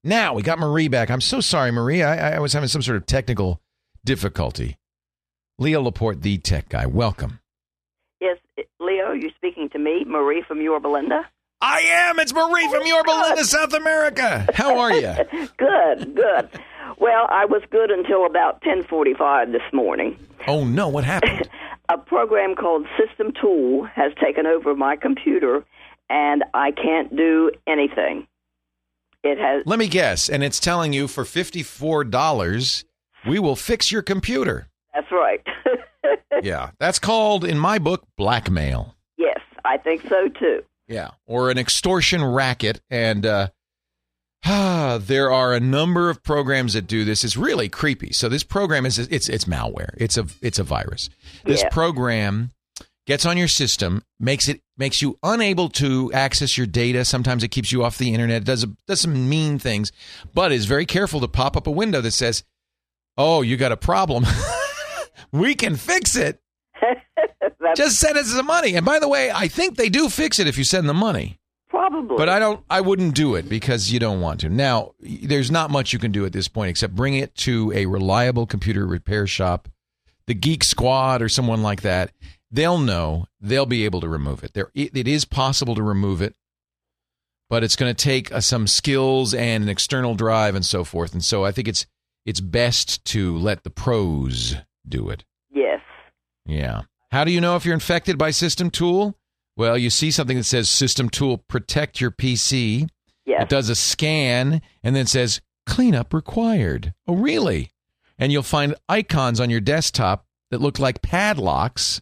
Now 0.04 0.34
we 0.34 0.44
got 0.44 0.60
Marie 0.60 0.88
back. 0.88 1.10
I'm 1.10 1.22
so 1.22 1.42
sorry, 1.42 1.72
Marie. 1.72 2.04
I, 2.04 2.36
I 2.36 2.40
was 2.40 2.54
having 2.54 2.70
some 2.70 2.82
sort 2.82 2.98
of 2.98 3.06
technical 3.06 3.62
difficulty. 4.04 4.78
Leo 5.58 5.82
Laporte, 5.82 6.22
the 6.22 6.38
tech 6.38 6.70
guy. 6.70 6.86
Welcome. 6.86 7.40
Yes, 8.22 8.38
Leo, 8.80 9.14
you're 9.14 9.32
speaking 9.36 9.70
to 9.70 9.80
me, 9.80 10.04
Marie 10.06 10.44
from 10.48 10.62
Yorba 10.62 10.88
Linda. 10.88 11.22
I 11.62 11.80
am. 11.82 12.20
It's 12.20 12.34
Marie 12.34 12.66
oh 12.68 12.72
from 12.72 12.86
Your 12.86 13.04
Linda, 13.04 13.44
South 13.46 13.74
America. 13.74 14.48
How 14.54 14.80
are 14.80 14.94
you? 14.94 15.14
good, 15.58 16.16
good. 16.16 16.50
Well, 16.98 17.28
I 17.30 17.46
was 17.46 17.62
good 17.72 17.92
until 17.92 18.26
about 18.26 18.62
10:45 18.62 19.52
this 19.52 19.62
morning. 19.74 20.18
Oh 20.48 20.64
no, 20.64 20.88
what 20.88 21.04
happened? 21.04 21.50
A 21.90 21.98
program 21.98 22.56
called 22.56 22.88
System 22.98 23.32
Tool 23.40 23.84
has 23.84 24.12
taken 24.24 24.48
over 24.48 24.76
my 24.76 24.96
computer 24.96 25.64
and 26.10 26.44
I 26.54 26.72
can't 26.72 27.16
do 27.16 27.52
anything. 27.68 28.28
It 29.24 29.38
has 29.38 29.64
Let 29.66 29.80
me 29.80 29.88
guess, 29.88 30.30
and 30.30 30.44
it's 30.44 30.60
telling 30.60 30.94
you 30.94 31.08
for 31.08 31.24
$54 31.24 32.84
we 33.28 33.40
will 33.40 33.56
fix 33.56 33.92
your 33.92 34.02
computer. 34.02 34.68
That's 34.94 35.12
right. 35.12 35.42
yeah, 36.44 36.72
that's 36.80 37.00
called 37.00 37.44
in 37.44 37.58
my 37.58 37.80
book 37.80 38.04
blackmail. 38.18 38.96
Yes, 39.18 39.40
I 39.64 39.78
think 39.78 40.04
so 40.08 40.28
too. 40.30 40.64
Yeah, 40.88 41.12
or 41.26 41.50
an 41.50 41.58
extortion 41.58 42.24
racket, 42.24 42.82
and 42.90 43.26
uh, 43.26 43.48
ah, 44.46 45.00
there 45.02 45.32
are 45.32 45.54
a 45.54 45.60
number 45.60 46.10
of 46.10 46.24
programs 46.24 46.74
that 46.74 46.88
do 46.88 47.04
this. 47.06 47.24
It's 47.24 47.38
really 47.38 47.70
creepy. 47.70 48.12
So 48.14 48.30
this 48.30 48.44
program 48.44 48.86
is 48.86 49.00
it's 49.00 49.30
it's 49.30 49.46
malware. 49.46 49.94
It's 49.98 50.18
a 50.18 50.26
it's 50.42 50.60
a 50.60 50.64
virus. 50.64 51.10
This 51.44 51.62
Yeah. 51.62 51.70
program 51.70 52.52
gets 53.08 53.26
on 53.26 53.38
your 53.38 53.48
system, 53.48 54.04
makes 54.20 54.48
it 54.48 54.62
makes 54.78 55.02
you 55.02 55.18
unable 55.24 55.70
to 55.70 56.12
access 56.14 56.58
your 56.58 56.68
data. 56.68 57.06
Sometimes 57.06 57.44
it 57.44 57.50
keeps 57.50 57.72
you 57.72 57.84
off 57.84 57.98
the 57.98 58.14
internet. 58.14 58.44
It 58.44 58.46
does 58.46 58.66
does 58.88 59.02
some 59.02 59.28
mean 59.30 59.58
things, 59.60 59.92
but 60.34 60.52
is 60.52 60.66
very 60.66 60.86
careful 60.86 61.20
to 61.22 61.28
pop 61.28 61.58
up 61.58 61.68
a 61.68 61.72
window 61.72 62.02
that 62.02 62.12
says, 62.12 62.44
"Oh, 63.18 63.42
you 63.42 63.58
got 63.58 63.72
a 63.72 63.78
problem." 63.78 64.26
we 65.32 65.56
can 65.56 65.76
fix 65.76 66.16
it. 66.16 66.40
Just 67.74 68.00
send 68.00 68.18
us 68.18 68.34
the 68.34 68.44
money. 68.44 68.76
And 68.76 68.86
by 68.86 69.00
the 69.00 69.08
way, 69.08 69.32
I 69.32 69.48
think 69.48 69.76
they 69.76 69.90
do 69.90 70.10
fix 70.10 70.40
it 70.40 70.48
if 70.48 70.58
you 70.58 70.64
send 70.64 70.88
the 70.88 70.94
money. 70.94 71.40
Probably. 71.70 72.18
But 72.18 72.30
I 72.30 72.40
don't 72.40 72.64
I 72.70 72.82
wouldn't 72.82 73.16
do 73.16 73.36
it 73.36 73.50
because 73.50 73.92
you 73.92 74.00
don't 74.00 74.22
want 74.22 74.42
to. 74.42 74.50
Now, 74.50 74.94
there's 75.00 75.52
not 75.52 75.72
much 75.72 75.94
you 75.94 76.00
can 76.00 76.12
do 76.12 76.26
at 76.26 76.32
this 76.32 76.48
point 76.48 76.70
except 76.70 76.96
bring 76.96 77.16
it 77.16 77.36
to 77.38 77.72
a 77.76 77.86
reliable 77.86 78.46
computer 78.46 78.86
repair 78.86 79.28
shop, 79.28 79.68
the 80.28 80.34
Geek 80.34 80.64
Squad 80.64 81.22
or 81.22 81.30
someone 81.30 81.62
like 81.62 81.82
that, 81.82 82.12
they'll 82.52 82.78
know. 82.78 83.26
They'll 83.42 83.66
be 83.66 83.86
able 83.86 84.02
to 84.02 84.08
remove 84.08 84.44
it. 84.44 84.54
There, 84.54 84.72
it, 84.74 84.96
it 84.96 85.08
is 85.08 85.26
possible 85.26 85.76
to 85.76 85.84
remove 85.84 86.22
it, 86.22 86.36
but 87.50 87.64
it's 87.64 87.76
going 87.76 87.94
to 87.94 88.04
take 88.04 88.32
uh, 88.32 88.42
some 88.42 88.68
skills 88.68 89.34
and 89.34 89.64
an 89.64 89.70
external 89.70 90.16
drive 90.16 90.56
and 90.56 90.66
so 90.66 90.84
forth. 90.84 91.14
And 91.14 91.24
so 91.24 91.44
I 91.46 91.52
think 91.52 91.68
it's 91.68 91.86
it's 92.26 92.40
best 92.40 93.04
to 93.06 93.38
let 93.38 93.64
the 93.64 93.70
pros 93.70 94.56
do 94.88 95.10
it. 95.10 95.24
Yes. 95.52 95.82
Yeah. 96.46 96.84
How 97.16 97.24
do 97.24 97.32
you 97.32 97.40
know 97.40 97.56
if 97.56 97.64
you're 97.64 97.74
infected 97.74 98.18
by 98.18 98.32
System 98.32 98.70
Tool? 98.70 99.18
Well, 99.56 99.78
you 99.78 99.90
see 99.90 100.12
something 100.12 100.36
that 100.36 100.44
says 100.44 100.68
System 100.68 101.08
Tool 101.08 101.38
protect 101.38 102.02
your 102.02 102.12
PC. 102.12 102.90
Yes. 103.26 103.44
It 103.44 103.48
does 103.48 103.70
a 103.70 103.76
scan 103.76 104.62
and 104.84 104.98
then 104.98 105.06
says 105.06 105.40
cleanup 105.66 106.14
required. 106.14 106.94
Oh, 107.08 107.16
really? 107.16 107.72
And 108.20 108.34
you'll 108.34 108.44
find 108.44 108.76
icons 108.90 109.40
on 109.40 109.50
your 109.50 109.62
desktop 109.62 110.26
that 110.52 110.60
look 110.60 110.78
like 110.78 111.02
padlocks. 111.02 112.02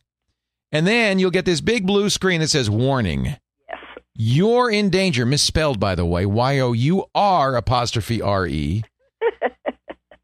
And 0.72 0.88
then 0.88 1.20
you'll 1.20 1.30
get 1.30 1.46
this 1.46 1.62
big 1.62 1.86
blue 1.86 2.10
screen 2.10 2.42
that 2.42 2.50
says 2.50 2.68
warning. 2.68 3.26
Yes. 3.26 3.80
You're 4.16 4.72
in 4.72 4.90
danger, 4.90 5.28
misspelled 5.28 5.80
by 5.80 5.94
the 5.94 6.08
way, 6.08 6.26
Y 6.26 6.58
O 6.58 6.72
U 6.74 7.06
R 7.14 7.56
apostrophe 7.56 8.20
R 8.20 8.48
E. 8.48 8.82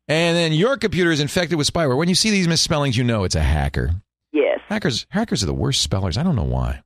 and 0.07 0.35
then 0.35 0.51
your 0.51 0.77
computer 0.77 1.11
is 1.11 1.19
infected 1.19 1.59
with 1.59 1.71
spyware. 1.71 1.95
When 1.95 2.09
you 2.09 2.15
see 2.15 2.31
these 2.31 2.47
misspellings, 2.47 2.97
you 2.97 3.03
know 3.03 3.23
it's 3.23 3.35
a 3.35 3.43
hacker. 3.43 3.91
Hackers 4.69 5.07
hackers 5.09 5.41
are 5.43 5.47
the 5.47 5.53
worst 5.53 5.81
spellers. 5.81 6.17
I 6.17 6.23
don't 6.23 6.35
know 6.35 6.43
why. 6.43 6.83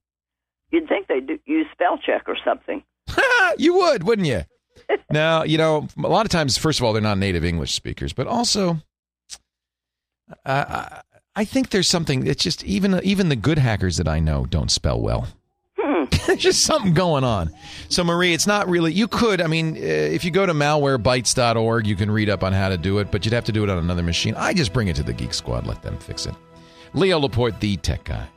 You'd 0.72 0.88
think 0.88 1.08
they'd 1.08 1.28
do, 1.28 1.38
use 1.46 1.68
spell 1.74 1.98
check 1.98 2.24
or 2.28 2.38
something. 2.44 2.82
you 3.58 3.76
would, 3.76 4.04
wouldn't 4.04 4.28
you? 4.28 4.44
now, 5.12 5.44
you 5.44 5.58
know, 5.58 5.88
a 6.02 6.08
lot 6.08 6.26
of 6.26 6.32
times, 6.32 6.58
first 6.58 6.80
of 6.80 6.86
all, 6.86 6.94
they're 6.94 7.02
not 7.02 7.18
native 7.18 7.44
English 7.46 7.74
speakers, 7.74 8.14
but 8.14 8.26
also, 8.26 8.80
uh, 10.46 10.66
I- 10.70 11.02
I 11.36 11.46
think 11.46 11.72
there's 11.72 11.90
something. 11.90 12.28
It's 12.28 12.44
just 12.44 12.64
even 12.64 13.00
even 13.04 13.30
the 13.30 13.36
good 13.36 13.58
hackers 13.58 13.98
that 13.98 14.08
I 14.08 14.20
know 14.20 14.46
don't 14.46 14.70
spell 14.70 15.02
well. 15.02 15.28
There's 16.28 16.38
just 16.40 16.64
something 16.64 16.94
going 16.94 17.24
on. 17.24 17.50
So, 17.90 18.04
Marie, 18.04 18.34
it's 18.36 18.46
not 18.46 18.70
really. 18.70 18.94
You 18.94 19.08
could, 19.08 19.42
I 19.42 19.48
mean, 19.48 19.76
uh, 19.76 19.80
if 19.80 20.24
you 20.24 20.30
go 20.30 20.46
to 20.46 20.54
malwarebytes.org, 20.54 21.88
you 21.88 21.96
can 21.96 22.12
read 22.12 22.30
up 22.30 22.44
on 22.44 22.54
how 22.54 22.70
to 22.70 22.78
do 22.78 23.00
it, 23.00 23.10
but 23.10 23.26
you'd 23.26 23.34
have 23.34 23.46
to 23.46 23.52
do 23.52 23.64
it 23.64 23.70
on 23.72 23.80
another 23.80 24.04
machine. 24.04 24.36
I 24.38 24.54
just 24.54 24.74
bring 24.74 24.90
it 24.90 24.96
to 24.98 25.04
the 25.04 25.12
Geek 25.12 25.34
Squad, 25.34 25.66
let 25.66 25.82
them 25.82 25.98
fix 25.98 26.28
it. 26.28 26.36
Leo 26.94 27.20
Laporte, 27.20 27.60
the 27.60 27.76
tech 27.78 28.03
guy. 28.03 28.33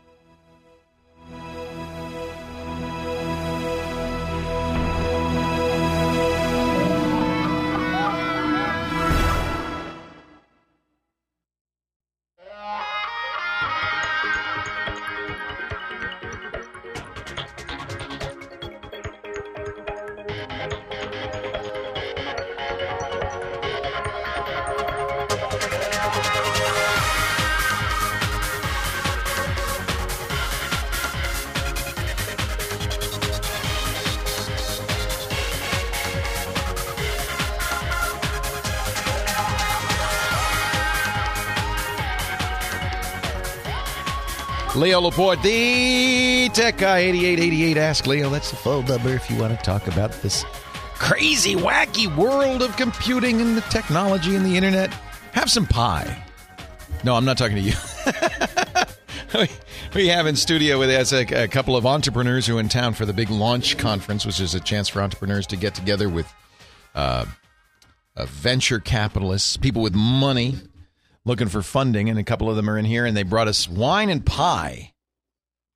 Leo 44.77 45.01
Laporte, 45.01 45.43
the 45.43 46.51
tech 46.53 46.77
guy, 46.77 46.99
8888. 46.99 47.77
Ask 47.79 48.07
Leo. 48.07 48.29
That's 48.29 48.51
the 48.51 48.57
phone 48.57 48.85
number 48.85 49.09
if 49.09 49.31
you 49.31 49.41
want 49.41 49.59
to 49.59 49.65
talk 49.65 49.87
about 49.87 50.13
this 50.21 50.45
crazy, 50.95 51.57
wacky 51.57 52.15
world 52.15 52.61
of 52.61 52.77
computing 52.77 53.41
and 53.41 53.57
the 53.57 53.63
technology 53.63 54.37
and 54.37 54.45
the 54.45 54.55
internet. 54.55 54.93
Have 55.33 55.51
some 55.51 55.67
pie. 55.67 56.23
No, 57.05 57.15
I'm 57.15 57.25
not 57.25 57.39
talking 57.39 57.57
to 57.57 57.63
you. 57.63 57.73
we, 59.95 60.09
have 60.09 60.27
in 60.27 60.37
studio 60.37 60.79
with 60.79 60.91
us 60.91 61.11
a, 61.11 61.45
a 61.45 61.49
couple 61.49 61.75
of 61.75 61.87
entrepreneurs 61.87 62.47
who 62.47 62.59
are 62.59 62.61
in 62.61 62.69
town 62.69 62.93
for 62.93 63.07
the 63.07 63.15
big 63.15 63.31
launch 63.31 63.79
conference, 63.79 64.27
which 64.27 64.41
is 64.41 64.55
a 64.55 64.61
chance 64.61 64.91
for 64.91 65.01
entrepreneurs 65.01 65.47
to 65.47 65.57
get 65.57 65.75
together 65.75 66.11
with 66.11 66.31
uh, 66.95 67.25
uh, 68.15 68.27
venture 68.27 68.79
capitalists, 68.79 69.57
people 69.57 69.81
with 69.81 69.95
money 69.95 70.57
looking 71.27 71.49
for 71.49 71.61
funding, 71.61 72.09
and 72.09 72.19
a 72.19 72.25
couple 72.25 72.49
of 72.49 72.57
them 72.57 72.71
are 72.71 72.79
in 72.79 72.87
here, 72.87 73.05
and 73.05 73.15
they 73.15 73.23
brought 73.23 73.49
us 73.49 73.69
wine 73.69 74.09
and 74.09 74.25
pie, 74.25 74.95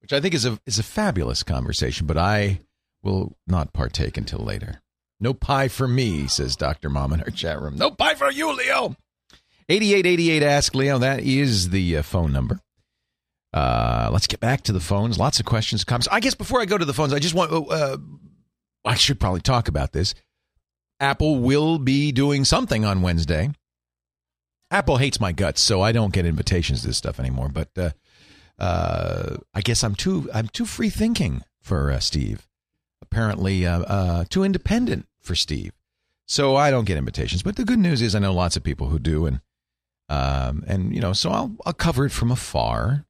which 0.00 0.14
I 0.14 0.20
think 0.20 0.32
is 0.32 0.46
a 0.46 0.58
is 0.64 0.78
a 0.78 0.82
fabulous 0.82 1.42
conversation. 1.42 2.06
But 2.06 2.16
I 2.16 2.60
will 3.02 3.36
not 3.46 3.74
partake 3.74 4.16
until 4.16 4.38
later. 4.38 4.80
No 5.20 5.34
pie 5.34 5.68
for 5.68 5.86
me, 5.86 6.26
says 6.28 6.56
Doctor 6.56 6.88
Mom 6.88 7.12
in 7.12 7.20
our 7.20 7.28
chat 7.28 7.60
room. 7.60 7.76
No 7.76 7.90
pie 7.90 8.14
for 8.14 8.30
you, 8.30 8.56
Leo. 8.56 8.96
Eighty-eight 9.68 10.06
eighty-eight. 10.06 10.42
Ask 10.42 10.74
Leo. 10.74 10.98
That 10.98 11.20
is 11.20 11.68
the 11.68 11.98
uh, 11.98 12.02
phone 12.02 12.32
number. 12.32 12.60
Uh, 13.52 14.08
let's 14.12 14.26
get 14.26 14.40
back 14.40 14.62
to 14.62 14.72
the 14.72 14.80
phones. 14.80 15.18
Lots 15.18 15.40
of 15.40 15.44
questions, 15.44 15.84
comments. 15.84 16.08
I 16.10 16.20
guess 16.20 16.34
before 16.34 16.60
I 16.62 16.64
go 16.64 16.78
to 16.78 16.84
the 16.84 16.94
phones, 16.94 17.12
I 17.12 17.18
just 17.18 17.34
want. 17.34 17.52
Uh, 17.52 17.98
I 18.84 18.94
should 18.94 19.20
probably 19.20 19.42
talk 19.42 19.68
about 19.68 19.92
this. 19.92 20.14
Apple 21.00 21.38
will 21.40 21.78
be 21.78 22.12
doing 22.12 22.44
something 22.44 22.84
on 22.84 23.02
Wednesday. 23.02 23.50
Apple 24.70 24.98
hates 24.98 25.20
my 25.20 25.32
guts, 25.32 25.62
so 25.62 25.80
I 25.80 25.92
don't 25.92 26.12
get 26.12 26.26
invitations 26.26 26.82
to 26.82 26.88
this 26.88 26.96
stuff 26.96 27.18
anymore. 27.18 27.48
But 27.48 27.68
uh, 27.76 27.90
uh, 28.58 29.36
I 29.52 29.60
guess 29.60 29.82
I'm 29.82 29.94
too 29.94 30.30
I'm 30.32 30.48
too 30.48 30.66
free 30.66 30.90
thinking 30.90 31.42
for 31.60 31.90
uh, 31.90 32.00
Steve. 32.00 32.46
Apparently, 33.02 33.66
uh, 33.66 33.80
uh, 33.80 34.24
too 34.28 34.44
independent 34.44 35.06
for 35.20 35.34
Steve. 35.34 35.72
So 36.26 36.54
I 36.54 36.70
don't 36.70 36.84
get 36.84 36.96
invitations. 36.96 37.42
But 37.42 37.56
the 37.56 37.64
good 37.64 37.78
news 37.80 38.00
is 38.00 38.14
I 38.14 38.20
know 38.20 38.32
lots 38.32 38.56
of 38.56 38.62
people 38.62 38.86
who 38.88 39.00
do, 39.00 39.26
and 39.26 39.40
um, 40.08 40.62
and 40.66 40.94
you 40.94 41.00
know, 41.00 41.12
so 41.12 41.30
I'll 41.30 41.56
I'll 41.66 41.72
cover 41.72 42.06
it 42.06 42.10
from 42.12 42.30
afar. 42.30 43.06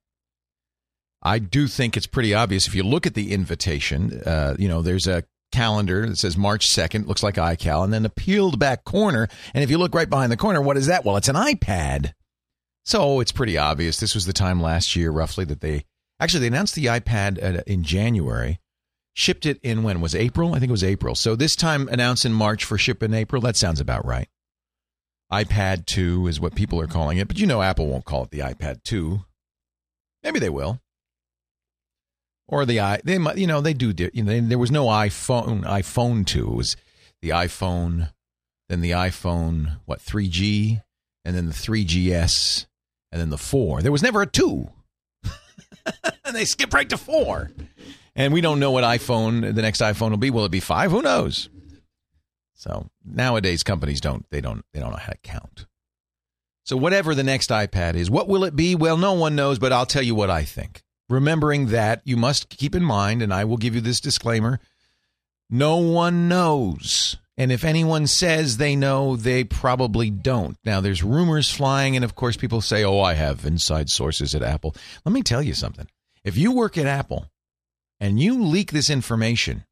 I 1.23 1.39
do 1.39 1.67
think 1.67 1.97
it's 1.97 2.07
pretty 2.07 2.33
obvious 2.33 2.67
if 2.67 2.75
you 2.75 2.83
look 2.83 3.07
at 3.07 3.13
the 3.13 3.33
invitation. 3.33 4.23
Uh, 4.25 4.57
you 4.59 4.69
know, 4.69 4.81
there's 4.81 5.07
a 5.07 5.25
calendar 5.51 6.07
that 6.07 6.17
says 6.17 6.37
March 6.37 6.69
2nd, 6.69 7.07
looks 7.07 7.23
like 7.23 7.37
iCal, 7.37 7.85
and 7.85 7.93
then 7.93 8.05
a 8.05 8.11
peeled 8.11 8.59
back 8.59 8.85
corner. 8.85 9.29
And 9.55 9.65
if 9.65 9.71
you 9.71 9.79
look 9.79 9.95
right 9.95 10.09
behind 10.09 10.33
the 10.33 10.37
corner, 10.37 10.61
what 10.61 10.77
is 10.77 10.87
that? 10.87 11.05
Well, 11.05 11.17
it's 11.17 11.29
an 11.29 11.37
iPad. 11.37 12.13
So 12.85 13.21
it's 13.21 13.33
pretty 13.33 13.59
obvious. 13.59 14.01
This 14.01 14.15
was 14.15 14.27
the 14.27 14.33
time 14.33 14.61
last 14.61 14.97
year, 14.97 15.11
roughly, 15.11 15.45
that 15.47 15.61
they 15.61 15.85
actually 16.19 16.41
they 16.41 16.47
announced 16.49 16.75
the 16.75 16.87
iPad 16.87 17.63
in 17.65 17.85
January, 17.85 18.59
shipped 19.15 19.47
it 19.47 19.61
in 19.63 19.83
when 19.83 20.01
was 20.01 20.15
April? 20.15 20.55
I 20.55 20.59
think 20.59 20.71
it 20.71 20.73
was 20.73 20.85
April. 20.85 21.15
So 21.15 21.37
this 21.37 21.57
time 21.57 21.89
announced 21.89 22.25
in 22.25 22.33
March 22.33 22.65
for 22.65 22.79
ship 22.79 23.03
in 23.03 23.15
April. 23.15 23.43
That 23.43 23.57
sounds 23.57 23.81
about 23.81 24.07
right. 24.07 24.29
iPad 25.33 25.87
2 25.87 26.27
is 26.27 26.41
what 26.41 26.55
people 26.55 26.81
are 26.81 26.87
calling 26.87 27.19
it, 27.19 27.29
but 27.29 27.39
you 27.39 27.47
know 27.47 27.63
Apple 27.63 27.87
won't 27.87 28.05
call 28.05 28.25
it 28.25 28.31
the 28.31 28.41
iPad 28.41 28.83
2. 28.85 29.21
Maybe 30.23 30.39
they 30.39 30.51
will 30.51 30.81
or 32.51 32.67
the 32.67 32.81
i 32.81 33.01
they 33.05 33.17
might 33.17 33.39
you 33.39 33.47
know 33.47 33.61
they 33.61 33.73
do 33.73 33.95
you 34.13 34.23
know 34.23 34.41
there 34.41 34.59
was 34.59 34.71
no 34.71 34.87
iphone 34.87 35.65
iphone 35.65 36.27
2 36.27 36.47
it 36.47 36.55
was 36.55 36.77
the 37.23 37.31
iphone 37.31 38.11
then 38.69 38.81
the 38.81 38.91
iphone 38.91 39.79
what 39.87 40.01
3g 40.01 40.83
and 41.25 41.37
then 41.37 41.47
the 41.47 41.53
3gs 41.53 42.67
and 43.13 43.21
then 43.21 43.31
the 43.31 43.39
4 43.39 43.83
there 43.83 43.93
was 43.93 44.03
never 44.03 44.21
a 44.21 44.27
2 44.27 44.69
and 46.25 46.35
they 46.37 46.45
skip 46.45 46.75
right 46.75 46.89
to 46.91 46.99
4 46.99 47.51
and 48.17 48.33
we 48.33 48.41
don't 48.41 48.61
know 48.61 48.71
what 48.71 48.85
iphone 48.85 49.55
the 49.55 49.63
next 49.63 49.81
iphone 49.81 50.11
will 50.11 50.17
be. 50.17 50.31
Will 50.31 50.45
it 50.45 50.51
be 50.51 50.61
5 50.61 50.91
who 50.91 51.03
knows? 51.03 51.49
So 52.55 52.89
nowadays 53.05 53.63
companies 53.63 54.01
don't 54.01 54.27
they 54.31 54.41
don't 54.41 54.65
they 54.73 54.81
don't 54.81 54.91
know 54.91 54.97
how 54.97 55.13
to 55.13 55.19
count. 55.23 55.67
So 56.65 56.77
whatever 56.77 57.15
the 57.15 57.25
next 57.25 57.51
ipad 57.51 57.95
is 57.95 58.11
what 58.11 58.29
will 58.29 58.45
it 58.45 58.55
be? 58.57 58.75
Well 58.75 58.97
no 58.97 59.13
one 59.13 59.37
knows 59.37 59.59
but 59.59 59.73
i'll 59.73 59.87
tell 59.87 60.03
you 60.03 60.15
what 60.15 60.31
i 60.31 60.45
think 60.45 60.83
remembering 61.11 61.67
that 61.67 62.01
you 62.05 62.17
must 62.17 62.49
keep 62.49 62.75
in 62.75 62.85
mind, 62.85 63.21
and 63.21 63.35
I 63.35 63.45
will 63.45 63.59
give 63.59 63.75
you 63.75 63.81
this 63.81 64.01
disclaimer 64.01 64.61
no 65.51 65.79
one 65.79 66.29
knows. 66.29 67.17
And 67.37 67.51
if 67.51 67.65
anyone 67.65 68.07
says 68.07 68.57
they 68.57 68.77
know, 68.77 69.17
they 69.17 69.45
probably 69.45 70.11
don't. 70.11 70.57
Now, 70.65 70.81
there's 70.81 71.03
rumors 71.03 71.51
flying, 71.51 71.97
and 71.97 72.05
of 72.05 72.15
course, 72.15 72.37
people 72.37 72.61
say, 72.61 72.85
oh, 72.85 73.01
I 73.01 73.15
have 73.15 73.45
inside 73.45 73.91
sources 73.91 74.35
at 74.35 74.43
Apple. 74.43 74.77
Let 75.05 75.13
me 75.13 75.23
tell 75.23 75.43
you 75.43 75.55
something. 75.55 75.89
If 76.23 76.37
you 76.37 76.53
work 76.53 76.79
at 76.79 76.87
Apple 76.87 77.27
and 77.99 78.21
you 78.21 78.45
leak 78.45 78.71
this 78.71 78.91
information, 78.91 79.65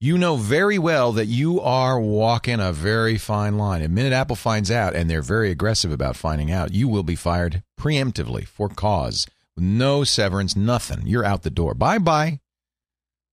you 0.00 0.18
know 0.18 0.36
very 0.36 0.78
well 0.78 1.12
that 1.12 1.26
you 1.26 1.60
are 1.60 1.98
walking 1.98 2.60
a 2.60 2.72
very 2.72 3.16
fine 3.16 3.56
line. 3.56 3.80
The 3.80 3.88
minute 3.88 4.12
Apple 4.12 4.36
finds 4.36 4.70
out, 4.70 4.94
and 4.94 5.08
they're 5.08 5.22
very 5.22 5.50
aggressive 5.50 5.92
about 5.92 6.16
finding 6.16 6.50
out, 6.50 6.74
you 6.74 6.88
will 6.88 7.04
be 7.04 7.16
fired 7.16 7.62
preemptively 7.80 8.46
for 8.46 8.68
cause 8.68 9.26
no 9.56 10.04
severance, 10.04 10.56
nothing. 10.56 11.06
You're 11.06 11.24
out 11.24 11.42
the 11.42 11.50
door. 11.50 11.74
Bye 11.74 11.98
bye. 11.98 12.40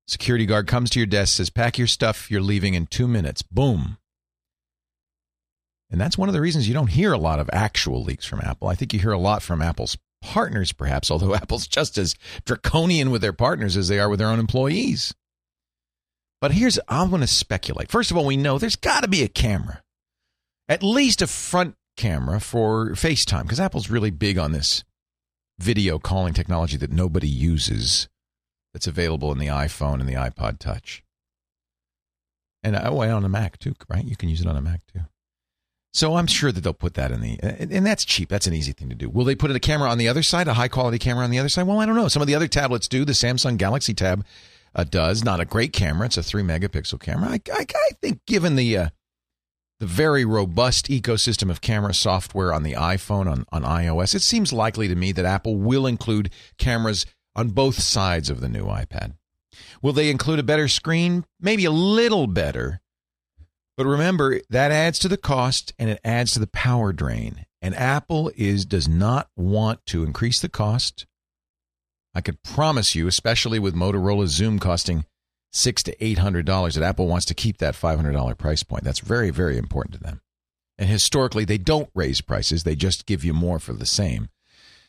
Security 0.06 0.44
guard 0.44 0.66
comes 0.66 0.90
to 0.90 0.98
your 0.98 1.06
desk, 1.06 1.36
says, 1.36 1.50
Pack 1.50 1.78
your 1.78 1.86
stuff. 1.86 2.30
You're 2.30 2.42
leaving 2.42 2.74
in 2.74 2.86
two 2.86 3.08
minutes. 3.08 3.42
Boom. 3.42 3.98
And 5.90 6.00
that's 6.00 6.18
one 6.18 6.28
of 6.28 6.32
the 6.32 6.40
reasons 6.40 6.66
you 6.66 6.74
don't 6.74 6.88
hear 6.88 7.12
a 7.12 7.18
lot 7.18 7.38
of 7.38 7.48
actual 7.52 8.02
leaks 8.02 8.26
from 8.26 8.40
Apple. 8.40 8.68
I 8.68 8.74
think 8.74 8.92
you 8.92 8.98
hear 8.98 9.12
a 9.12 9.18
lot 9.18 9.42
from 9.42 9.62
Apple's 9.62 9.96
partners, 10.22 10.72
perhaps, 10.72 11.10
although 11.10 11.34
Apple's 11.36 11.66
just 11.66 11.96
as 11.98 12.14
draconian 12.44 13.10
with 13.10 13.22
their 13.22 13.32
partners 13.32 13.76
as 13.76 13.88
they 13.88 13.98
are 13.98 14.08
with 14.08 14.18
their 14.18 14.28
own 14.28 14.40
employees. 14.40 15.14
But 16.40 16.52
here's, 16.52 16.78
I'm 16.88 17.10
going 17.10 17.22
to 17.22 17.26
speculate. 17.26 17.90
First 17.90 18.10
of 18.10 18.16
all, 18.16 18.26
we 18.26 18.36
know 18.36 18.58
there's 18.58 18.76
got 18.76 19.02
to 19.02 19.08
be 19.08 19.22
a 19.22 19.28
camera, 19.28 19.82
at 20.68 20.82
least 20.82 21.22
a 21.22 21.26
front 21.26 21.76
camera 21.96 22.40
for 22.40 22.90
FaceTime, 22.90 23.42
because 23.42 23.60
Apple's 23.60 23.88
really 23.88 24.10
big 24.10 24.36
on 24.36 24.52
this 24.52 24.84
video 25.58 25.98
calling 25.98 26.34
technology 26.34 26.76
that 26.76 26.90
nobody 26.90 27.28
uses 27.28 28.08
that's 28.72 28.86
available 28.86 29.30
in 29.32 29.38
the 29.38 29.46
iPhone 29.46 30.00
and 30.00 30.08
the 30.08 30.14
iPod 30.14 30.58
Touch. 30.58 31.02
And 32.62 32.76
oh, 32.76 33.02
and 33.02 33.12
on 33.12 33.24
a 33.24 33.28
Mac 33.28 33.58
too, 33.58 33.74
right? 33.88 34.04
You 34.04 34.16
can 34.16 34.28
use 34.28 34.40
it 34.40 34.46
on 34.46 34.56
a 34.56 34.60
Mac 34.60 34.80
too. 34.92 35.00
So 35.92 36.16
I'm 36.16 36.26
sure 36.26 36.50
that 36.50 36.62
they'll 36.62 36.72
put 36.72 36.94
that 36.94 37.12
in 37.12 37.20
the, 37.20 37.38
and 37.40 37.86
that's 37.86 38.04
cheap. 38.04 38.28
That's 38.28 38.48
an 38.48 38.52
easy 38.52 38.72
thing 38.72 38.88
to 38.88 38.96
do. 38.96 39.08
Will 39.08 39.24
they 39.24 39.36
put 39.36 39.52
a 39.52 39.60
camera 39.60 39.88
on 39.88 39.96
the 39.98 40.08
other 40.08 40.24
side, 40.24 40.48
a 40.48 40.54
high 40.54 40.66
quality 40.66 40.98
camera 40.98 41.22
on 41.22 41.30
the 41.30 41.38
other 41.38 41.48
side? 41.48 41.68
Well, 41.68 41.78
I 41.78 41.86
don't 41.86 41.94
know. 41.94 42.08
Some 42.08 42.20
of 42.20 42.26
the 42.26 42.34
other 42.34 42.48
tablets 42.48 42.88
do. 42.88 43.04
The 43.04 43.12
Samsung 43.12 43.58
Galaxy 43.58 43.94
Tab 43.94 44.24
uh, 44.74 44.82
does. 44.82 45.22
Not 45.22 45.38
a 45.38 45.44
great 45.44 45.72
camera. 45.72 46.06
It's 46.06 46.16
a 46.16 46.22
three 46.24 46.42
megapixel 46.42 46.98
camera. 46.98 47.28
I, 47.30 47.40
I, 47.52 47.64
I 47.72 47.90
think 48.02 48.26
given 48.26 48.56
the 48.56 48.76
uh, 48.76 48.88
the 49.84 49.88
very 49.88 50.24
robust 50.24 50.86
ecosystem 50.86 51.50
of 51.50 51.60
camera 51.60 51.92
software 51.92 52.54
on 52.54 52.62
the 52.62 52.72
iPhone 52.72 53.30
on 53.30 53.44
on 53.52 53.64
iOS, 53.64 54.14
it 54.14 54.22
seems 54.22 54.50
likely 54.50 54.88
to 54.88 54.94
me 54.94 55.12
that 55.12 55.26
Apple 55.26 55.56
will 55.56 55.86
include 55.86 56.30
cameras 56.56 57.04
on 57.36 57.50
both 57.50 57.78
sides 57.78 58.30
of 58.30 58.40
the 58.40 58.48
new 58.48 58.64
iPad. 58.64 59.12
Will 59.82 59.92
they 59.92 60.08
include 60.08 60.38
a 60.38 60.42
better 60.42 60.68
screen? 60.68 61.26
Maybe 61.38 61.66
a 61.66 61.70
little 61.70 62.26
better. 62.26 62.80
But 63.76 63.84
remember, 63.84 64.40
that 64.48 64.72
adds 64.72 64.98
to 65.00 65.08
the 65.08 65.18
cost 65.18 65.74
and 65.78 65.90
it 65.90 66.00
adds 66.02 66.32
to 66.32 66.38
the 66.38 66.46
power 66.46 66.94
drain. 66.94 67.44
And 67.60 67.74
Apple 67.74 68.32
is 68.36 68.64
does 68.64 68.88
not 68.88 69.28
want 69.36 69.84
to 69.86 70.02
increase 70.02 70.40
the 70.40 70.48
cost. 70.48 71.04
I 72.14 72.22
could 72.22 72.42
promise 72.42 72.94
you, 72.94 73.06
especially 73.06 73.58
with 73.58 73.74
Motorola 73.74 74.28
Xoom 74.28 74.58
costing 74.58 75.04
six 75.54 75.82
to 75.84 76.04
eight 76.04 76.18
hundred 76.18 76.44
dollars, 76.44 76.74
that 76.74 76.84
Apple 76.84 77.06
wants 77.06 77.24
to 77.26 77.34
keep 77.34 77.58
that 77.58 77.74
five 77.74 77.96
hundred 77.96 78.12
dollar 78.12 78.34
price 78.34 78.62
point. 78.62 78.84
That's 78.84 79.00
very, 79.00 79.30
very 79.30 79.56
important 79.56 79.94
to 79.94 80.00
them. 80.00 80.20
And 80.76 80.88
historically, 80.88 81.44
they 81.44 81.58
don't 81.58 81.88
raise 81.94 82.20
prices; 82.20 82.64
they 82.64 82.76
just 82.76 83.06
give 83.06 83.24
you 83.24 83.32
more 83.32 83.58
for 83.58 83.72
the 83.72 83.86
same. 83.86 84.28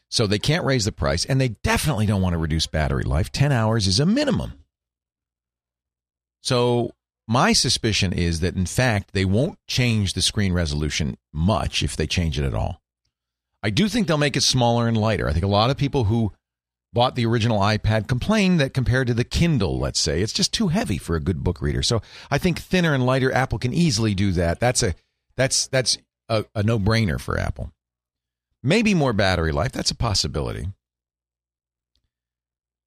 So 0.10 0.28
they 0.28 0.40
can't 0.40 0.66
raise 0.66 0.86
the 0.86 0.92
price, 0.92 1.26
and 1.26 1.40
they 1.40 1.50
definitely 1.64 2.06
don't 2.06 2.22
want 2.22 2.34
to 2.34 2.40
reduce 2.40 2.68
battery 2.68 3.04
life. 3.04 3.32
Ten 3.32 3.52
hours 3.52 3.88
is 3.88 4.00
a 4.00 4.06
minimum. 4.06 4.54
So 6.42 6.92
my 7.28 7.54
suspicion 7.54 8.14
is 8.14 8.40
that 8.42 8.56
in 8.56 8.66
fact 8.66 9.14
they 9.14 9.26
won't 9.26 9.58
change 9.68 10.14
the 10.14 10.22
screen 10.22 10.54
resolution 10.54 11.18
much 11.34 11.82
if 11.82 11.96
they 11.96 12.08
change 12.08 12.38
it 12.38 12.46
at 12.46 12.54
all. 12.54 12.82
I 13.64 13.72
do 13.72 13.88
think 13.88 14.08
they'll 14.08 14.18
make 14.18 14.38
it 14.38 14.44
smaller 14.44 14.88
and 14.88 14.96
lighter. 14.96 15.28
I 15.28 15.34
think 15.34 15.44
a 15.44 15.48
lot 15.48 15.72
of 15.72 15.78
people 15.78 16.04
who 16.04 16.34
bought 16.96 17.14
the 17.16 17.26
original 17.26 17.60
iPad 17.60 18.08
complained 18.08 18.60
that 18.60 18.74
compared 18.74 19.06
to 19.06 19.14
the 19.14 19.26
Kindle, 19.26 19.78
let's 19.78 20.00
say, 20.00 20.22
it's 20.22 20.34
just 20.34 20.54
too 20.54 20.70
heavy 20.70 20.98
for 20.98 21.16
a 21.16 21.20
good 21.20 21.44
book 21.44 21.62
reader. 21.62 21.84
So 21.84 22.02
I 22.32 22.40
think 22.40 22.58
thinner 22.58 22.96
and 22.96 23.06
lighter 23.06 23.32
Apple 23.32 23.60
can 23.60 23.74
easily 23.74 24.16
do 24.16 24.32
that. 24.32 24.60
That's 24.60 24.82
a 24.82 24.96
that's 25.36 25.68
that's 25.68 26.00
a, 26.30 26.46
a 26.56 26.64
no-brainer 26.64 27.20
for 27.20 27.38
Apple. 27.38 27.72
Maybe 28.64 28.96
more 28.96 29.14
battery 29.14 29.52
life, 29.52 29.74
that's 29.74 29.92
a 29.92 29.96
possibility. 29.96 30.70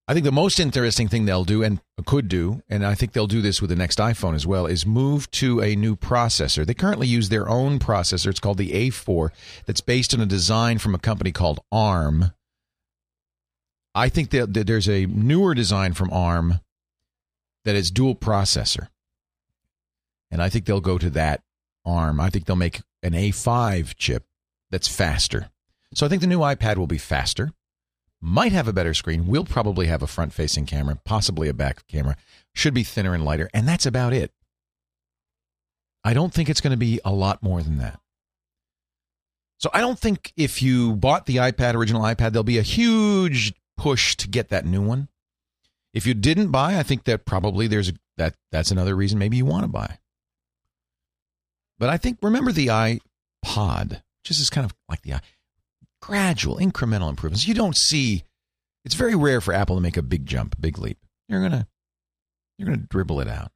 I 0.08 0.14
think 0.14 0.24
the 0.24 0.32
most 0.32 0.58
interesting 0.58 1.06
thing 1.06 1.26
they'll 1.26 1.44
do 1.44 1.62
and 1.62 1.82
could 2.06 2.28
do, 2.28 2.62
and 2.66 2.86
I 2.86 2.94
think 2.94 3.12
they'll 3.12 3.26
do 3.26 3.42
this 3.42 3.60
with 3.60 3.68
the 3.68 3.76
next 3.76 3.98
iPhone 3.98 4.34
as 4.34 4.46
well, 4.46 4.64
is 4.64 4.86
move 4.86 5.30
to 5.32 5.60
a 5.60 5.76
new 5.76 5.96
processor. 5.96 6.64
They 6.64 6.72
currently 6.72 7.06
use 7.06 7.28
their 7.28 7.46
own 7.46 7.78
processor. 7.78 8.28
It's 8.28 8.40
called 8.40 8.56
the 8.56 8.70
A4, 8.70 9.28
that's 9.66 9.82
based 9.82 10.14
on 10.14 10.22
a 10.22 10.26
design 10.26 10.78
from 10.78 10.94
a 10.94 10.98
company 10.98 11.30
called 11.30 11.60
ARM. 11.70 12.32
I 13.94 14.08
think 14.08 14.30
that 14.30 14.52
there's 14.52 14.88
a 14.88 15.06
newer 15.06 15.54
design 15.54 15.92
from 15.92 16.12
ARM 16.12 16.60
that 17.64 17.74
is 17.74 17.90
dual 17.90 18.14
processor. 18.14 18.88
And 20.30 20.42
I 20.42 20.48
think 20.48 20.66
they'll 20.66 20.80
go 20.80 20.98
to 20.98 21.10
that 21.10 21.42
ARM. 21.84 22.20
I 22.20 22.30
think 22.30 22.44
they'll 22.44 22.56
make 22.56 22.82
an 23.02 23.12
A5 23.12 23.96
chip 23.96 24.24
that's 24.70 24.88
faster. 24.88 25.50
So 25.94 26.04
I 26.04 26.08
think 26.08 26.20
the 26.20 26.28
new 26.28 26.40
iPad 26.40 26.76
will 26.76 26.86
be 26.86 26.98
faster 26.98 27.52
might 28.20 28.52
have 28.52 28.68
a 28.68 28.72
better 28.72 28.94
screen, 28.94 29.26
will 29.26 29.44
probably 29.44 29.86
have 29.86 30.02
a 30.02 30.06
front 30.06 30.32
facing 30.32 30.66
camera, 30.66 30.98
possibly 31.04 31.48
a 31.48 31.54
back 31.54 31.86
camera, 31.86 32.16
should 32.52 32.74
be 32.74 32.82
thinner 32.82 33.14
and 33.14 33.24
lighter, 33.24 33.48
and 33.54 33.68
that's 33.68 33.86
about 33.86 34.12
it. 34.12 34.32
I 36.04 36.14
don't 36.14 36.32
think 36.32 36.48
it's 36.48 36.60
going 36.60 36.72
to 36.72 36.76
be 36.76 37.00
a 37.04 37.12
lot 37.12 37.42
more 37.42 37.62
than 37.62 37.78
that. 37.78 38.00
So 39.58 39.70
I 39.72 39.80
don't 39.80 39.98
think 39.98 40.32
if 40.36 40.62
you 40.62 40.94
bought 40.96 41.26
the 41.26 41.36
iPad, 41.36 41.74
original 41.74 42.02
iPad, 42.02 42.32
there'll 42.32 42.44
be 42.44 42.58
a 42.58 42.62
huge 42.62 43.52
push 43.78 44.16
to 44.16 44.28
get 44.28 44.50
that 44.50 44.66
new 44.66 44.82
one. 44.82 45.08
If 45.94 46.06
you 46.06 46.12
didn't 46.12 46.50
buy, 46.50 46.78
I 46.78 46.82
think 46.82 47.04
that 47.04 47.24
probably 47.24 47.66
there's 47.66 47.88
a, 47.88 47.94
that 48.18 48.34
that's 48.52 48.70
another 48.70 48.94
reason 48.94 49.18
maybe 49.18 49.38
you 49.38 49.46
want 49.46 49.64
to 49.64 49.68
buy. 49.68 49.98
But 51.78 51.88
I 51.88 51.96
think 51.96 52.18
remember 52.20 52.52
the 52.52 52.66
iPod, 52.66 54.02
which 54.22 54.30
is 54.30 54.50
kind 54.50 54.64
of 54.64 54.74
like 54.88 55.02
the 55.02 55.20
gradual, 56.02 56.56
incremental 56.56 57.08
improvements. 57.08 57.48
You 57.48 57.54
don't 57.54 57.76
see. 57.76 58.24
It's 58.84 58.94
very 58.94 59.14
rare 59.14 59.40
for 59.40 59.54
Apple 59.54 59.76
to 59.76 59.82
make 59.82 59.96
a 59.96 60.02
big 60.02 60.26
jump, 60.26 60.60
big 60.60 60.78
leap. 60.78 60.98
You're 61.28 61.42
gonna, 61.42 61.66
you're 62.58 62.66
gonna 62.66 62.86
dribble 62.88 63.20
it 63.20 63.28
out. 63.28 63.52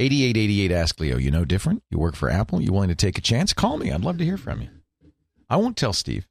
8888 0.00 0.70
Ask 0.70 1.00
Leo, 1.00 1.16
you 1.16 1.30
know 1.30 1.44
different? 1.44 1.82
You 1.90 1.98
work 1.98 2.14
for 2.14 2.30
Apple? 2.30 2.62
You 2.62 2.72
willing 2.72 2.88
to 2.88 2.94
take 2.94 3.18
a 3.18 3.20
chance? 3.20 3.52
Call 3.52 3.78
me. 3.78 3.90
I'd 3.90 4.04
love 4.04 4.18
to 4.18 4.24
hear 4.24 4.36
from 4.36 4.62
you. 4.62 4.68
I 5.48 5.56
won't 5.56 5.76
tell 5.76 5.92
Steve. 5.92 6.26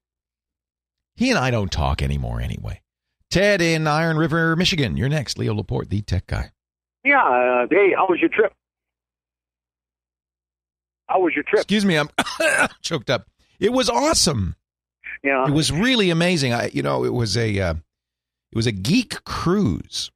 He 1.15 1.29
and 1.29 1.39
I 1.39 1.49
don't 1.51 1.71
talk 1.71 2.01
anymore 2.01 2.39
anyway. 2.39 2.81
Ted 3.29 3.61
in 3.61 3.87
Iron 3.87 4.17
River, 4.17 4.55
Michigan. 4.55 4.95
You're 4.95 5.09
next. 5.09 5.37
Leo 5.37 5.53
Laporte, 5.53 5.89
the 5.89 6.01
tech 6.01 6.27
guy. 6.27 6.51
Yeah. 7.03 7.23
Uh, 7.23 7.67
hey, 7.69 7.93
how 7.95 8.07
was 8.07 8.19
your 8.19 8.29
trip? 8.29 8.53
How 11.07 11.21
was 11.21 11.33
your 11.33 11.43
trip? 11.43 11.61
Excuse 11.61 11.85
me, 11.85 11.97
I'm 11.97 12.09
choked 12.81 13.09
up. 13.09 13.27
It 13.59 13.73
was 13.73 13.89
awesome. 13.89 14.55
Yeah, 15.23 15.47
it 15.47 15.51
was 15.51 15.71
really 15.71 16.09
amazing. 16.09 16.53
I, 16.53 16.67
you 16.67 16.83
know, 16.83 17.03
it 17.03 17.13
was 17.13 17.35
a, 17.35 17.59
uh, 17.59 17.73
it 17.73 18.55
was 18.55 18.67
a 18.67 18.71
geek 18.71 19.23
cruise, 19.23 20.11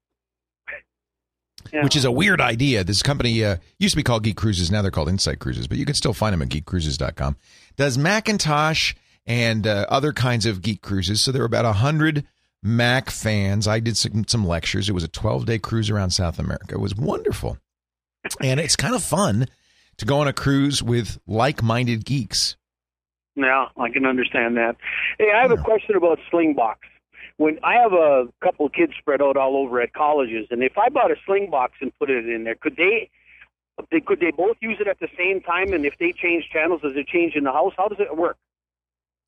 yeah. 1.73 1.83
which 1.83 1.95
is 1.95 2.05
a 2.05 2.11
weird 2.11 2.39
idea. 2.39 2.83
This 2.83 3.01
company 3.01 3.43
uh, 3.43 3.57
used 3.79 3.93
to 3.93 3.97
be 3.97 4.03
called 4.03 4.23
Geek 4.23 4.37
Cruises. 4.37 4.69
Now 4.69 4.81
they're 4.81 4.91
called 4.91 5.09
Insight 5.09 5.39
Cruises, 5.39 5.67
but 5.67 5.77
you 5.77 5.85
can 5.85 5.95
still 5.95 6.13
find 6.13 6.33
them 6.33 6.41
at 6.41 6.49
geekcruises.com. 6.49 7.35
Does 7.75 7.97
Macintosh 7.97 8.93
and 9.25 9.67
uh, 9.67 9.85
other 9.89 10.13
kinds 10.13 10.45
of 10.45 10.61
geek 10.61 10.81
cruises. 10.81 11.21
So 11.21 11.31
there 11.31 11.41
were 11.41 11.47
about 11.47 11.65
a 11.65 11.73
hundred 11.73 12.25
Mac 12.63 13.09
fans. 13.09 13.67
I 13.67 13.79
did 13.79 13.97
some, 13.97 14.25
some 14.27 14.45
lectures. 14.45 14.89
It 14.89 14.93
was 14.93 15.03
a 15.03 15.07
12 15.07 15.45
day 15.45 15.59
cruise 15.59 15.89
around 15.89 16.11
South 16.11 16.39
America. 16.39 16.75
It 16.75 16.79
was 16.79 16.95
wonderful. 16.95 17.57
And 18.39 18.59
it's 18.59 18.75
kind 18.75 18.93
of 18.93 19.03
fun 19.03 19.47
to 19.97 20.05
go 20.05 20.19
on 20.19 20.27
a 20.27 20.33
cruise 20.33 20.83
with 20.83 21.19
like-minded 21.27 22.05
geeks. 22.05 22.55
Yeah, 23.35 23.67
I 23.77 23.89
can 23.89 24.05
understand 24.05 24.57
that. 24.57 24.75
Hey, 25.17 25.31
I 25.33 25.41
have 25.41 25.51
a 25.51 25.57
question 25.57 25.95
about 25.95 26.19
Slingbox. 26.31 26.75
When 27.37 27.57
I 27.63 27.75
have 27.75 27.93
a 27.93 28.27
couple 28.43 28.67
of 28.67 28.73
kids 28.73 28.93
spread 28.99 29.21
out 29.21 29.37
all 29.37 29.57
over 29.57 29.81
at 29.81 29.93
colleges, 29.93 30.47
and 30.51 30.61
if 30.61 30.77
I 30.77 30.89
bought 30.89 31.09
a 31.09 31.15
Slingbox 31.27 31.69
and 31.79 31.91
put 31.97 32.09
it 32.09 32.27
in 32.27 32.43
there, 32.43 32.55
could 32.55 32.75
they, 32.75 33.09
they 33.91 33.99
could 33.99 34.19
they 34.19 34.31
both 34.31 34.57
use 34.61 34.77
it 34.79 34.87
at 34.87 34.99
the 34.99 35.07
same 35.17 35.41
time? 35.41 35.73
And 35.73 35.85
if 35.85 35.97
they 35.99 36.11
change 36.11 36.49
channels, 36.51 36.81
does 36.81 36.95
it 36.95 37.07
change 37.07 37.35
in 37.35 37.43
the 37.43 37.51
house? 37.51 37.73
How 37.77 37.87
does 37.87 37.99
it 37.99 38.15
work? 38.15 38.37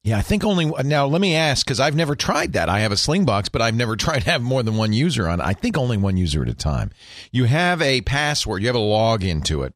Yeah, 0.04 0.18
I 0.18 0.22
think 0.22 0.44
only 0.44 0.66
now. 0.84 1.06
Let 1.08 1.22
me 1.22 1.36
ask 1.36 1.66
because 1.66 1.80
I've 1.80 1.96
never 1.96 2.16
tried 2.16 2.54
that. 2.54 2.68
I 2.68 2.80
have 2.80 2.92
a 2.92 2.96
Slingbox, 2.96 3.50
but 3.52 3.62
I've 3.62 3.76
never 3.76 3.96
tried 3.98 4.24
to 4.24 4.32
have 4.32 4.42
more 4.42 4.62
than 4.62 4.76
one 4.76 4.92
user 4.94 5.30
on. 5.30 5.40
I 5.40 5.54
think 5.54 5.78
only 5.78 5.98
one 5.98 6.18
user 6.18 6.44
at 6.44 6.50
a 6.50 6.54
time. 6.54 6.92
You 7.32 7.46
have 7.46 7.82
a 7.82 8.02
password. 8.02 8.62
You 8.62 8.68
have 8.68 8.76
a 8.76 8.80
log 8.80 9.24
into 9.24 9.64
it, 9.64 9.74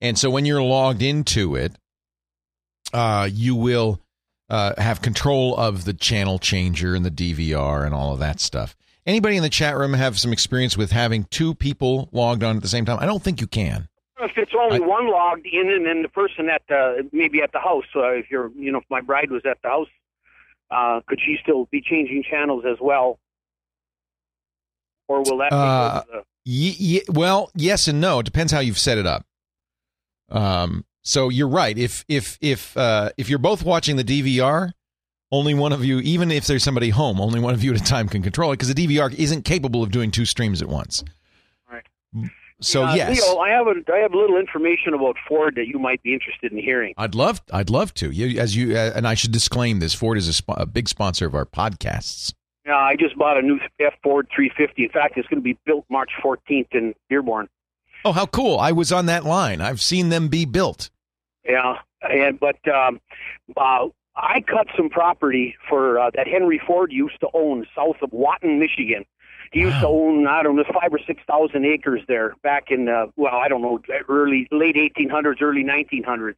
and 0.00 0.18
so 0.18 0.30
when 0.30 0.44
you're 0.44 0.62
logged 0.62 1.02
into 1.02 1.56
it, 1.56 1.72
uh, 2.92 3.28
you 3.32 3.54
will 3.54 4.00
uh, 4.50 4.74
have 4.76 5.00
control 5.00 5.56
of 5.56 5.86
the 5.86 5.94
channel 5.94 6.38
changer 6.38 6.94
and 6.94 7.04
the 7.04 7.10
DVR 7.10 7.86
and 7.86 7.94
all 7.94 8.12
of 8.12 8.18
that 8.18 8.40
stuff. 8.40 8.76
Anybody 9.06 9.36
in 9.36 9.42
the 9.42 9.48
chat 9.48 9.76
room 9.76 9.94
have 9.94 10.18
some 10.18 10.32
experience 10.32 10.76
with 10.76 10.92
having 10.92 11.24
two 11.24 11.54
people 11.54 12.08
logged 12.12 12.44
on 12.44 12.56
at 12.56 12.62
the 12.62 12.68
same 12.68 12.84
time? 12.84 12.98
I 13.00 13.06
don't 13.06 13.22
think 13.22 13.40
you 13.40 13.46
can. 13.46 13.88
If 14.22 14.32
it's 14.36 14.52
only 14.58 14.76
I, 14.76 14.86
one 14.86 15.10
logged 15.10 15.46
in, 15.46 15.70
and 15.70 15.84
then 15.86 16.02
the 16.02 16.08
person 16.08 16.48
at 16.48 16.62
the 16.68 17.08
maybe 17.12 17.42
at 17.42 17.52
the 17.52 17.58
house. 17.58 17.84
So 17.92 18.00
if 18.04 18.30
you're, 18.30 18.50
you 18.56 18.70
know, 18.72 18.78
if 18.78 18.84
my 18.90 19.00
bride 19.00 19.30
was 19.30 19.42
at 19.44 19.58
the 19.62 19.68
house, 19.68 19.88
uh, 20.70 21.00
could 21.06 21.18
she 21.24 21.36
still 21.42 21.66
be 21.70 21.80
changing 21.80 22.24
channels 22.30 22.64
as 22.70 22.78
well, 22.80 23.18
or 25.08 25.22
will 25.22 25.38
that? 25.38 25.52
Uh, 25.52 26.02
the- 26.10 26.24
y- 26.46 26.76
y- 26.80 27.02
well, 27.08 27.50
yes 27.54 27.88
and 27.88 28.00
no. 28.00 28.20
It 28.20 28.24
depends 28.24 28.52
how 28.52 28.60
you've 28.60 28.78
set 28.78 28.98
it 28.98 29.06
up. 29.06 29.26
Um, 30.30 30.84
so 31.02 31.28
you're 31.28 31.48
right. 31.48 31.76
If 31.76 32.04
if 32.08 32.38
if 32.40 32.76
uh, 32.76 33.10
if 33.16 33.28
you're 33.28 33.38
both 33.38 33.64
watching 33.64 33.96
the 33.96 34.04
DVR, 34.04 34.72
only 35.30 35.54
one 35.54 35.72
of 35.72 35.84
you, 35.84 35.98
even 36.00 36.30
if 36.30 36.46
there's 36.46 36.62
somebody 36.62 36.90
home, 36.90 37.20
only 37.20 37.40
one 37.40 37.54
of 37.54 37.62
you 37.64 37.74
at 37.74 37.80
a 37.80 37.84
time 37.84 38.08
can 38.08 38.22
control 38.22 38.52
it 38.52 38.56
because 38.58 38.72
the 38.72 38.86
DVR 38.86 39.12
isn't 39.14 39.42
capable 39.44 39.82
of 39.82 39.90
doing 39.90 40.10
two 40.10 40.24
streams 40.26 40.62
at 40.62 40.68
once. 40.68 41.02
Right. 41.70 41.84
So 42.62 42.84
Uh, 42.84 42.94
yes, 42.94 43.20
Leo, 43.20 43.38
I 43.38 43.50
have 43.50 43.66
a 43.66 43.74
I 43.92 43.98
have 43.98 44.12
a 44.12 44.18
little 44.18 44.38
information 44.38 44.94
about 44.94 45.16
Ford 45.28 45.54
that 45.56 45.66
you 45.66 45.78
might 45.78 46.02
be 46.02 46.14
interested 46.14 46.52
in 46.52 46.58
hearing. 46.58 46.94
I'd 46.96 47.14
love 47.14 47.42
I'd 47.52 47.70
love 47.70 47.92
to. 47.94 48.10
You, 48.10 48.40
as 48.40 48.56
you 48.56 48.76
uh, 48.76 48.92
and 48.94 49.06
I 49.06 49.14
should 49.14 49.32
disclaim 49.32 49.80
this. 49.80 49.94
Ford 49.94 50.16
is 50.18 50.28
a, 50.28 50.32
sp- 50.32 50.56
a 50.56 50.66
big 50.66 50.88
sponsor 50.88 51.26
of 51.26 51.34
our 51.34 51.46
podcasts. 51.46 52.32
Yeah, 52.64 52.76
I 52.76 52.94
just 52.96 53.18
bought 53.18 53.36
a 53.36 53.42
new 53.42 53.58
F 53.80 53.94
Ford 54.02 54.28
350. 54.34 54.84
In 54.84 54.88
fact, 54.90 55.18
it's 55.18 55.28
going 55.28 55.40
to 55.40 55.44
be 55.44 55.58
built 55.66 55.84
March 55.90 56.10
14th 56.24 56.68
in 56.72 56.94
Dearborn. 57.10 57.48
Oh, 58.04 58.12
how 58.12 58.26
cool! 58.26 58.58
I 58.58 58.72
was 58.72 58.92
on 58.92 59.06
that 59.06 59.24
line. 59.24 59.60
I've 59.60 59.80
seen 59.80 60.08
them 60.08 60.28
be 60.28 60.44
built. 60.44 60.90
Yeah, 61.44 61.78
and 62.02 62.38
but 62.38 62.56
um, 62.68 63.00
uh, 63.56 63.88
I 64.16 64.40
cut 64.42 64.66
some 64.76 64.90
property 64.90 65.56
for 65.68 65.98
uh, 65.98 66.10
that 66.14 66.26
Henry 66.26 66.60
Ford 66.64 66.92
used 66.92 67.18
to 67.20 67.28
own 67.34 67.66
south 67.74 67.96
of 68.02 68.12
Watton, 68.12 68.58
Michigan. 68.58 69.04
He 69.52 69.60
used 69.60 69.80
to 69.80 69.86
own 69.86 70.26
I 70.26 70.42
don't 70.42 70.56
know 70.56 70.64
five 70.64 70.92
or 70.92 71.00
six 71.06 71.22
thousand 71.26 71.66
acres 71.66 72.00
there 72.08 72.34
back 72.42 72.70
in 72.70 72.88
uh, 72.88 73.06
well 73.16 73.34
I 73.34 73.48
don't 73.48 73.62
know 73.62 73.80
early 74.08 74.48
late 74.50 74.76
1800s, 74.76 75.42
early 75.42 75.62
1900s, 75.62 76.36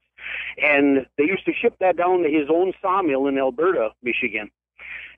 and 0.61 1.07
they 1.17 1.25
used 1.25 1.45
to 1.47 1.53
ship 1.53 1.77
that 1.81 1.97
down 1.97 2.23
to 2.25 2.29
his 2.29 2.49
own 2.51 2.73
sawmill 2.83 3.27
in 3.29 3.39
Alberta, 3.39 3.91
Michigan. 4.03 4.51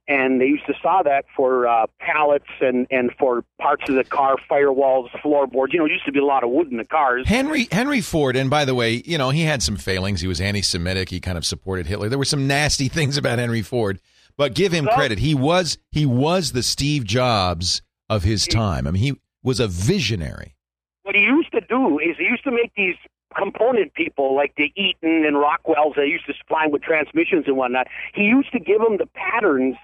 And 0.09 0.41
they 0.41 0.47
used 0.47 0.67
to 0.67 0.75
saw 0.81 1.03
that 1.03 1.25
for 1.35 1.67
uh, 1.67 1.87
pallets 1.99 2.47
and 2.61 2.87
and 2.91 3.11
for 3.19 3.45
parts 3.59 3.89
of 3.89 3.97
the 3.97 4.05
car, 4.05 4.37
firewalls, 4.49 5.09
floorboards. 5.21 5.73
You 5.73 5.81
know, 5.81 5.87
it 5.87 5.91
used 5.91 6.05
to 6.05 6.13
be 6.13 6.21
a 6.21 6.25
lot 6.25 6.45
of 6.45 6.51
wood 6.51 6.71
in 6.71 6.77
the 6.77 6.85
cars. 6.85 7.27
Henry 7.27 7.67
Henry 7.73 8.01
Ford, 8.03 8.37
and 8.37 8.49
by 8.49 8.65
the 8.65 8.75
way, 8.75 9.03
you 9.05 9.19
know 9.19 9.31
he 9.31 9.43
had 9.43 9.63
some 9.63 9.77
failings. 9.77 10.21
He 10.21 10.29
was 10.29 10.41
anti-Semitic. 10.41 11.09
He 11.09 11.19
kind 11.19 11.37
of 11.37 11.45
supported 11.45 11.87
Hitler. 11.87 12.09
There 12.09 12.19
were 12.19 12.25
some 12.25 12.47
nasty 12.47 12.89
things 12.97 13.17
about 13.17 13.41
Henry 13.41 13.63
Ford, 13.63 13.99
but 14.37 14.55
give 14.55 14.73
him 14.73 14.87
credit. 14.87 15.19
He 15.19 15.35
was 15.35 15.79
he 15.91 16.07
was 16.07 16.53
the 16.53 16.63
Steve 16.63 17.05
Jobs 17.05 17.83
of 18.09 18.23
his 18.23 18.47
time. 18.47 18.87
I 18.87 18.91
mean, 18.91 19.03
he 19.03 19.21
was 19.43 19.61
a 19.61 19.69
visionary. 19.69 20.55
what 21.03 21.15
he 21.15 21.23
used 21.23 21.53
to 21.53 21.61
do 21.63 21.99
is 21.99 22.17
he 22.19 22.25
used 22.25 22.45
to 22.45 22.51
make 22.51 22.73
these 22.77 22.97
component 23.37 23.93
people 23.95 24.35
like 24.35 24.55
the 24.57 24.73
Eaton 24.77 25.25
and 25.27 25.37
Rockwells 25.37 25.95
that 25.97 26.07
used 26.09 26.27
to 26.27 26.35
supply 26.35 26.65
him 26.65 26.73
with 26.73 26.83
transmissions 26.83 27.45
and 27.47 27.57
whatnot. 27.57 27.87
He 28.15 28.23
used 28.23 28.51
to 28.53 28.59
give 28.59 28.81
them 28.81 28.97
the 28.97 29.07
patterns 29.15 29.77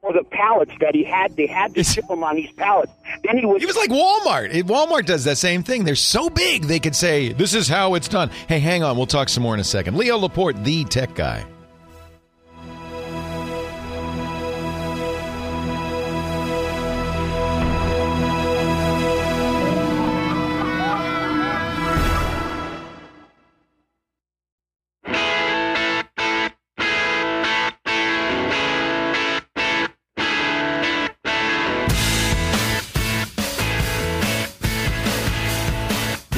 for 0.00 0.12
the 0.12 0.24
pallets 0.24 0.72
that 0.80 0.94
he 0.94 1.04
had. 1.04 1.36
They 1.36 1.46
had 1.46 1.74
to 1.74 1.84
ship 1.84 2.06
them 2.08 2.22
on 2.24 2.36
these 2.36 2.52
pallets. 2.52 2.92
Then 3.24 3.38
he 3.38 3.46
would. 3.46 3.60
He 3.60 3.66
was 3.66 3.76
like 3.76 3.90
Walmart. 3.90 4.52
Walmart 4.64 5.06
does 5.06 5.24
that 5.24 5.38
same 5.38 5.62
thing. 5.62 5.84
They're 5.84 5.94
so 5.96 6.28
big 6.30 6.64
they 6.64 6.78
could 6.80 6.96
say, 6.96 7.32
"This 7.32 7.54
is 7.54 7.68
how 7.68 7.94
it's 7.94 8.08
done." 8.08 8.30
Hey, 8.48 8.58
hang 8.58 8.82
on. 8.82 8.96
We'll 8.96 9.06
talk 9.06 9.28
some 9.28 9.42
more 9.42 9.54
in 9.54 9.60
a 9.60 9.64
second. 9.64 9.96
Leo 9.96 10.16
Laporte, 10.18 10.62
the 10.64 10.84
tech 10.84 11.14
guy. 11.14 11.44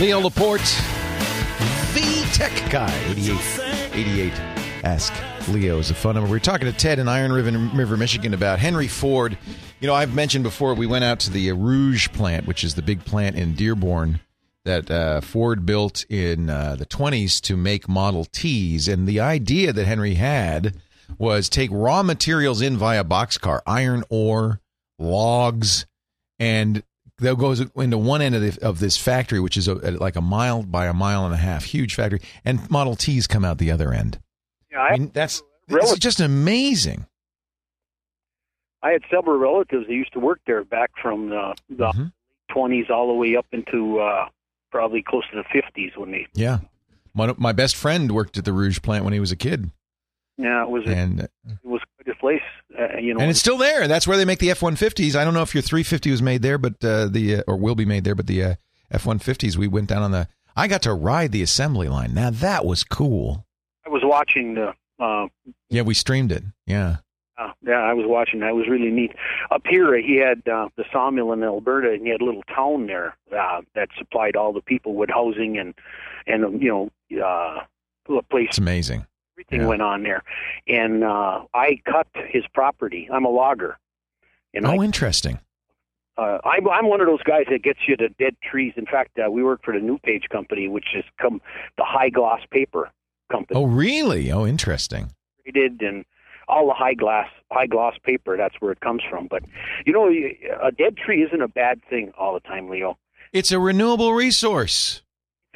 Leo 0.06 0.20
Laporte, 0.20 0.60
the 1.92 2.28
tech 2.32 2.52
guy. 2.70 2.96
88, 3.06 3.90
88. 3.92 4.32
Ask 4.84 5.12
Leo 5.48 5.80
is 5.80 5.90
a 5.90 5.94
phone 5.94 6.14
number. 6.14 6.30
We 6.30 6.36
are 6.36 6.38
talking 6.38 6.70
to 6.70 6.72
Ted 6.72 7.00
in 7.00 7.08
Iron 7.08 7.32
River, 7.32 7.96
Michigan 7.96 8.32
about 8.32 8.60
Henry 8.60 8.86
Ford. 8.86 9.36
You 9.80 9.88
know, 9.88 9.94
I've 9.94 10.14
mentioned 10.14 10.44
before 10.44 10.74
we 10.74 10.86
went 10.86 11.02
out 11.02 11.18
to 11.20 11.30
the 11.32 11.50
Rouge 11.50 12.08
plant, 12.10 12.46
which 12.46 12.62
is 12.62 12.76
the 12.76 12.82
big 12.82 13.04
plant 13.04 13.34
in 13.34 13.54
Dearborn 13.54 14.20
that 14.64 14.88
uh, 14.92 15.22
Ford 15.22 15.66
built 15.66 16.04
in 16.08 16.50
uh, 16.50 16.76
the 16.76 16.86
20s 16.86 17.40
to 17.40 17.56
make 17.56 17.88
Model 17.88 18.26
Ts. 18.26 18.86
And 18.86 19.08
the 19.08 19.18
idea 19.18 19.72
that 19.72 19.86
Henry 19.86 20.14
had 20.14 20.76
was 21.18 21.48
take 21.48 21.70
raw 21.72 22.04
materials 22.04 22.62
in 22.62 22.76
via 22.76 23.02
boxcar, 23.02 23.58
iron 23.66 24.04
ore, 24.08 24.60
logs, 25.00 25.84
and 26.38 26.84
that 27.18 27.38
goes 27.38 27.60
into 27.60 27.98
one 27.98 28.20
end 28.22 28.34
of, 28.34 28.42
the, 28.42 28.66
of 28.66 28.78
this 28.78 28.96
factory, 28.96 29.40
which 29.40 29.56
is 29.56 29.68
a, 29.68 29.74
like 29.74 30.16
a 30.16 30.20
mile 30.20 30.62
by 30.62 30.86
a 30.86 30.92
mile 30.92 31.24
and 31.24 31.32
a 31.34 31.38
half, 31.38 31.64
huge 31.64 31.94
factory, 31.94 32.20
and 32.44 32.68
Model 32.70 32.94
Ts 32.96 33.26
come 33.26 33.44
out 33.44 33.58
the 33.58 33.70
other 33.70 33.92
end. 33.92 34.20
Yeah, 34.70 34.80
I, 34.80 34.88
I 34.88 34.98
mean, 34.98 35.10
that's 35.14 35.42
it's 35.68 35.98
just 35.98 36.20
amazing. 36.20 37.06
I 38.82 38.90
had 38.90 39.02
several 39.10 39.38
relatives 39.38 39.86
that 39.86 39.92
used 39.92 40.12
to 40.12 40.20
work 40.20 40.40
there 40.46 40.62
back 40.64 40.90
from 41.00 41.30
the, 41.30 41.54
the 41.70 41.86
Mm-hmm. 41.86 42.04
20s 42.56 42.90
all 42.90 43.08
the 43.08 43.14
way 43.14 43.34
up 43.34 43.46
into 43.50 43.98
uh, 43.98 44.28
probably 44.70 45.02
close 45.02 45.24
to 45.32 45.36
the 45.36 45.60
50s 45.60 45.96
when 45.96 46.12
they. 46.12 46.28
Yeah, 46.34 46.58
my, 47.12 47.34
my 47.36 47.50
best 47.52 47.74
friend 47.74 48.12
worked 48.12 48.38
at 48.38 48.44
the 48.44 48.52
Rouge 48.52 48.80
plant 48.82 49.02
when 49.04 49.12
he 49.12 49.18
was 49.18 49.32
a 49.32 49.36
kid, 49.36 49.70
Yeah, 50.38 50.62
it 50.62 50.68
was 50.70 50.84
a, 50.86 50.90
and 50.90 51.20
it 51.20 51.30
was 51.64 51.80
quite 51.96 52.14
a 52.14 52.18
place. 52.20 52.40
Uh, 52.78 52.98
you 52.98 53.14
know, 53.14 53.20
and 53.20 53.30
it's 53.30 53.40
still 53.40 53.56
there. 53.56 53.88
That's 53.88 54.06
where 54.06 54.16
they 54.16 54.24
make 54.24 54.38
the 54.38 54.50
F 54.50 54.62
one 54.62 54.76
fifties. 54.76 55.16
I 55.16 55.24
don't 55.24 55.34
know 55.34 55.42
if 55.42 55.54
your 55.54 55.62
three 55.62 55.82
fifty 55.82 56.10
was 56.10 56.20
made 56.22 56.42
there, 56.42 56.58
but 56.58 56.82
uh, 56.84 57.08
the 57.08 57.36
uh, 57.36 57.42
or 57.46 57.56
will 57.56 57.74
be 57.74 57.84
made 57.86 58.04
there. 58.04 58.14
But 58.14 58.26
the 58.26 58.56
F 58.90 59.06
one 59.06 59.18
fifties, 59.18 59.56
we 59.56 59.68
went 59.68 59.88
down 59.88 60.02
on 60.02 60.10
the. 60.10 60.28
I 60.54 60.68
got 60.68 60.82
to 60.82 60.94
ride 60.94 61.32
the 61.32 61.42
assembly 61.42 61.88
line. 61.88 62.14
Now 62.14 62.30
that 62.30 62.64
was 62.64 62.84
cool. 62.84 63.46
I 63.84 63.88
was 63.88 64.02
watching 64.04 64.54
the. 64.54 64.74
Uh, 64.98 65.26
Yeah, 65.68 65.82
we 65.82 65.94
streamed 65.94 66.32
it. 66.32 66.42
Yeah. 66.66 66.96
Uh, 67.38 67.52
yeah, 67.62 67.74
I 67.74 67.92
was 67.92 68.06
watching. 68.08 68.40
That 68.40 68.54
was 68.54 68.66
really 68.66 68.90
neat. 68.90 69.12
Up 69.50 69.60
here, 69.68 69.94
he 70.00 70.16
had 70.16 70.40
uh, 70.50 70.70
the 70.76 70.84
sawmill 70.90 71.32
in 71.34 71.42
Alberta, 71.42 71.92
and 71.92 72.02
he 72.02 72.08
had 72.08 72.22
a 72.22 72.24
little 72.24 72.42
town 72.44 72.86
there 72.86 73.14
uh, 73.38 73.60
that 73.74 73.88
supplied 73.98 74.36
all 74.36 74.54
the 74.54 74.62
people 74.62 74.94
with 74.94 75.10
housing 75.10 75.58
and 75.58 75.74
and 76.26 76.62
you 76.62 76.90
know 77.10 77.22
uh, 77.22 77.60
a 78.16 78.22
place. 78.30 78.48
It's 78.48 78.58
amazing. 78.58 79.06
Everything 79.38 79.66
went 79.68 79.82
on 79.82 80.02
there, 80.02 80.22
and 80.66 81.04
uh, 81.04 81.44
I 81.52 81.78
cut 81.84 82.06
his 82.28 82.44
property. 82.54 83.06
I'm 83.12 83.26
a 83.26 83.28
logger, 83.28 83.76
and 84.54 84.66
oh, 84.66 84.82
interesting. 84.82 85.38
uh, 86.16 86.38
I'm, 86.42 86.66
I'm 86.68 86.88
one 86.88 87.02
of 87.02 87.06
those 87.06 87.22
guys 87.22 87.44
that 87.50 87.62
gets 87.62 87.80
you 87.86 87.96
the 87.98 88.08
dead 88.18 88.34
trees. 88.42 88.72
In 88.76 88.86
fact, 88.86 89.18
uh, 89.18 89.30
we 89.30 89.42
work 89.42 89.60
for 89.62 89.74
the 89.74 89.80
New 89.80 89.98
Page 89.98 90.28
Company, 90.30 90.68
which 90.68 90.86
is 90.96 91.04
come 91.20 91.42
the 91.76 91.84
high 91.84 92.08
gloss 92.08 92.40
paper 92.50 92.90
company. 93.30 93.60
Oh, 93.60 93.64
really? 93.64 94.32
Oh, 94.32 94.46
interesting. 94.46 95.10
Created 95.42 95.82
and 95.82 96.06
all 96.48 96.66
the 96.68 96.74
high 96.74 96.94
glass 96.94 97.28
high 97.52 97.66
gloss 97.66 97.94
paper. 98.02 98.38
That's 98.38 98.54
where 98.60 98.72
it 98.72 98.80
comes 98.80 99.02
from. 99.08 99.26
But 99.26 99.42
you 99.84 99.92
know, 99.92 100.08
a 100.62 100.72
dead 100.72 100.96
tree 100.96 101.22
isn't 101.24 101.42
a 101.42 101.48
bad 101.48 101.82
thing 101.90 102.10
all 102.18 102.32
the 102.32 102.40
time, 102.40 102.70
Leo. 102.70 102.96
It's 103.34 103.52
a 103.52 103.58
renewable 103.58 104.14
resource. 104.14 105.02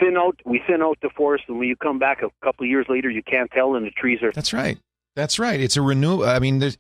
Thin 0.00 0.16
out, 0.16 0.40
we 0.44 0.62
thin 0.66 0.82
out 0.82 0.98
the 1.02 1.10
forest, 1.14 1.44
and 1.48 1.58
when 1.58 1.68
you 1.68 1.76
come 1.76 1.98
back 1.98 2.22
a 2.22 2.30
couple 2.44 2.64
of 2.64 2.70
years 2.70 2.86
later, 2.88 3.10
you 3.10 3.22
can't 3.22 3.50
tell, 3.50 3.74
and 3.76 3.86
the 3.86 3.90
trees 3.90 4.22
are. 4.22 4.32
That's 4.32 4.52
right. 4.52 4.78
That's 5.14 5.38
right. 5.38 5.60
It's 5.60 5.76
a 5.76 5.82
renewable. 5.82 6.24
I 6.24 6.38
mean, 6.38 6.58
there's, 6.60 6.78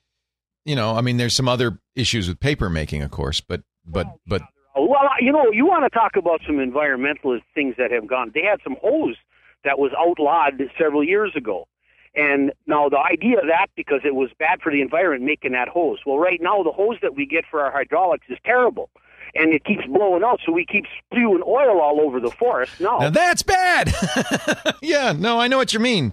you 0.64 0.74
know, 0.74 0.96
I 0.96 1.00
mean, 1.00 1.16
there's 1.16 1.36
some 1.36 1.48
other 1.48 1.78
issues 1.94 2.28
with 2.28 2.40
paper 2.40 2.70
making, 2.70 3.02
of 3.02 3.10
course, 3.10 3.40
but 3.40 3.62
but 3.84 4.06
but 4.26 4.42
Well, 4.76 4.94
uh, 5.02 5.08
you 5.20 5.32
know, 5.32 5.50
you 5.52 5.66
want 5.66 5.84
to 5.84 5.90
talk 5.90 6.16
about 6.16 6.40
some 6.46 6.56
environmentalist 6.56 7.42
things 7.54 7.74
that 7.76 7.90
have 7.90 8.06
gone. 8.06 8.30
They 8.34 8.42
had 8.42 8.60
some 8.64 8.76
hose 8.82 9.16
that 9.64 9.78
was 9.78 9.92
outlawed 9.98 10.60
several 10.78 11.04
years 11.04 11.32
ago. 11.36 11.66
And 12.14 12.52
now 12.66 12.88
the 12.88 12.98
idea 12.98 13.38
of 13.38 13.46
that, 13.48 13.68
because 13.76 14.00
it 14.04 14.14
was 14.14 14.30
bad 14.38 14.60
for 14.62 14.72
the 14.72 14.80
environment 14.80 15.22
making 15.22 15.52
that 15.52 15.68
hose. 15.68 15.98
Well, 16.04 16.18
right 16.18 16.40
now, 16.40 16.62
the 16.62 16.72
hose 16.72 16.96
that 17.02 17.14
we 17.14 17.24
get 17.26 17.44
for 17.50 17.60
our 17.60 17.70
hydraulics 17.70 18.26
is 18.28 18.38
terrible. 18.44 18.90
And 19.34 19.52
it 19.52 19.64
keeps 19.64 19.84
blowing 19.86 20.22
out, 20.24 20.40
so 20.44 20.52
we 20.52 20.66
keep 20.66 20.84
spewing 21.06 21.42
oil 21.46 21.80
all 21.80 22.00
over 22.00 22.20
the 22.20 22.30
forest. 22.30 22.80
No. 22.80 22.98
now 22.98 23.10
that's 23.10 23.42
bad. 23.42 23.92
yeah. 24.82 25.12
No, 25.12 25.38
I 25.38 25.48
know 25.48 25.56
what 25.56 25.72
you 25.72 25.80
mean. 25.80 26.12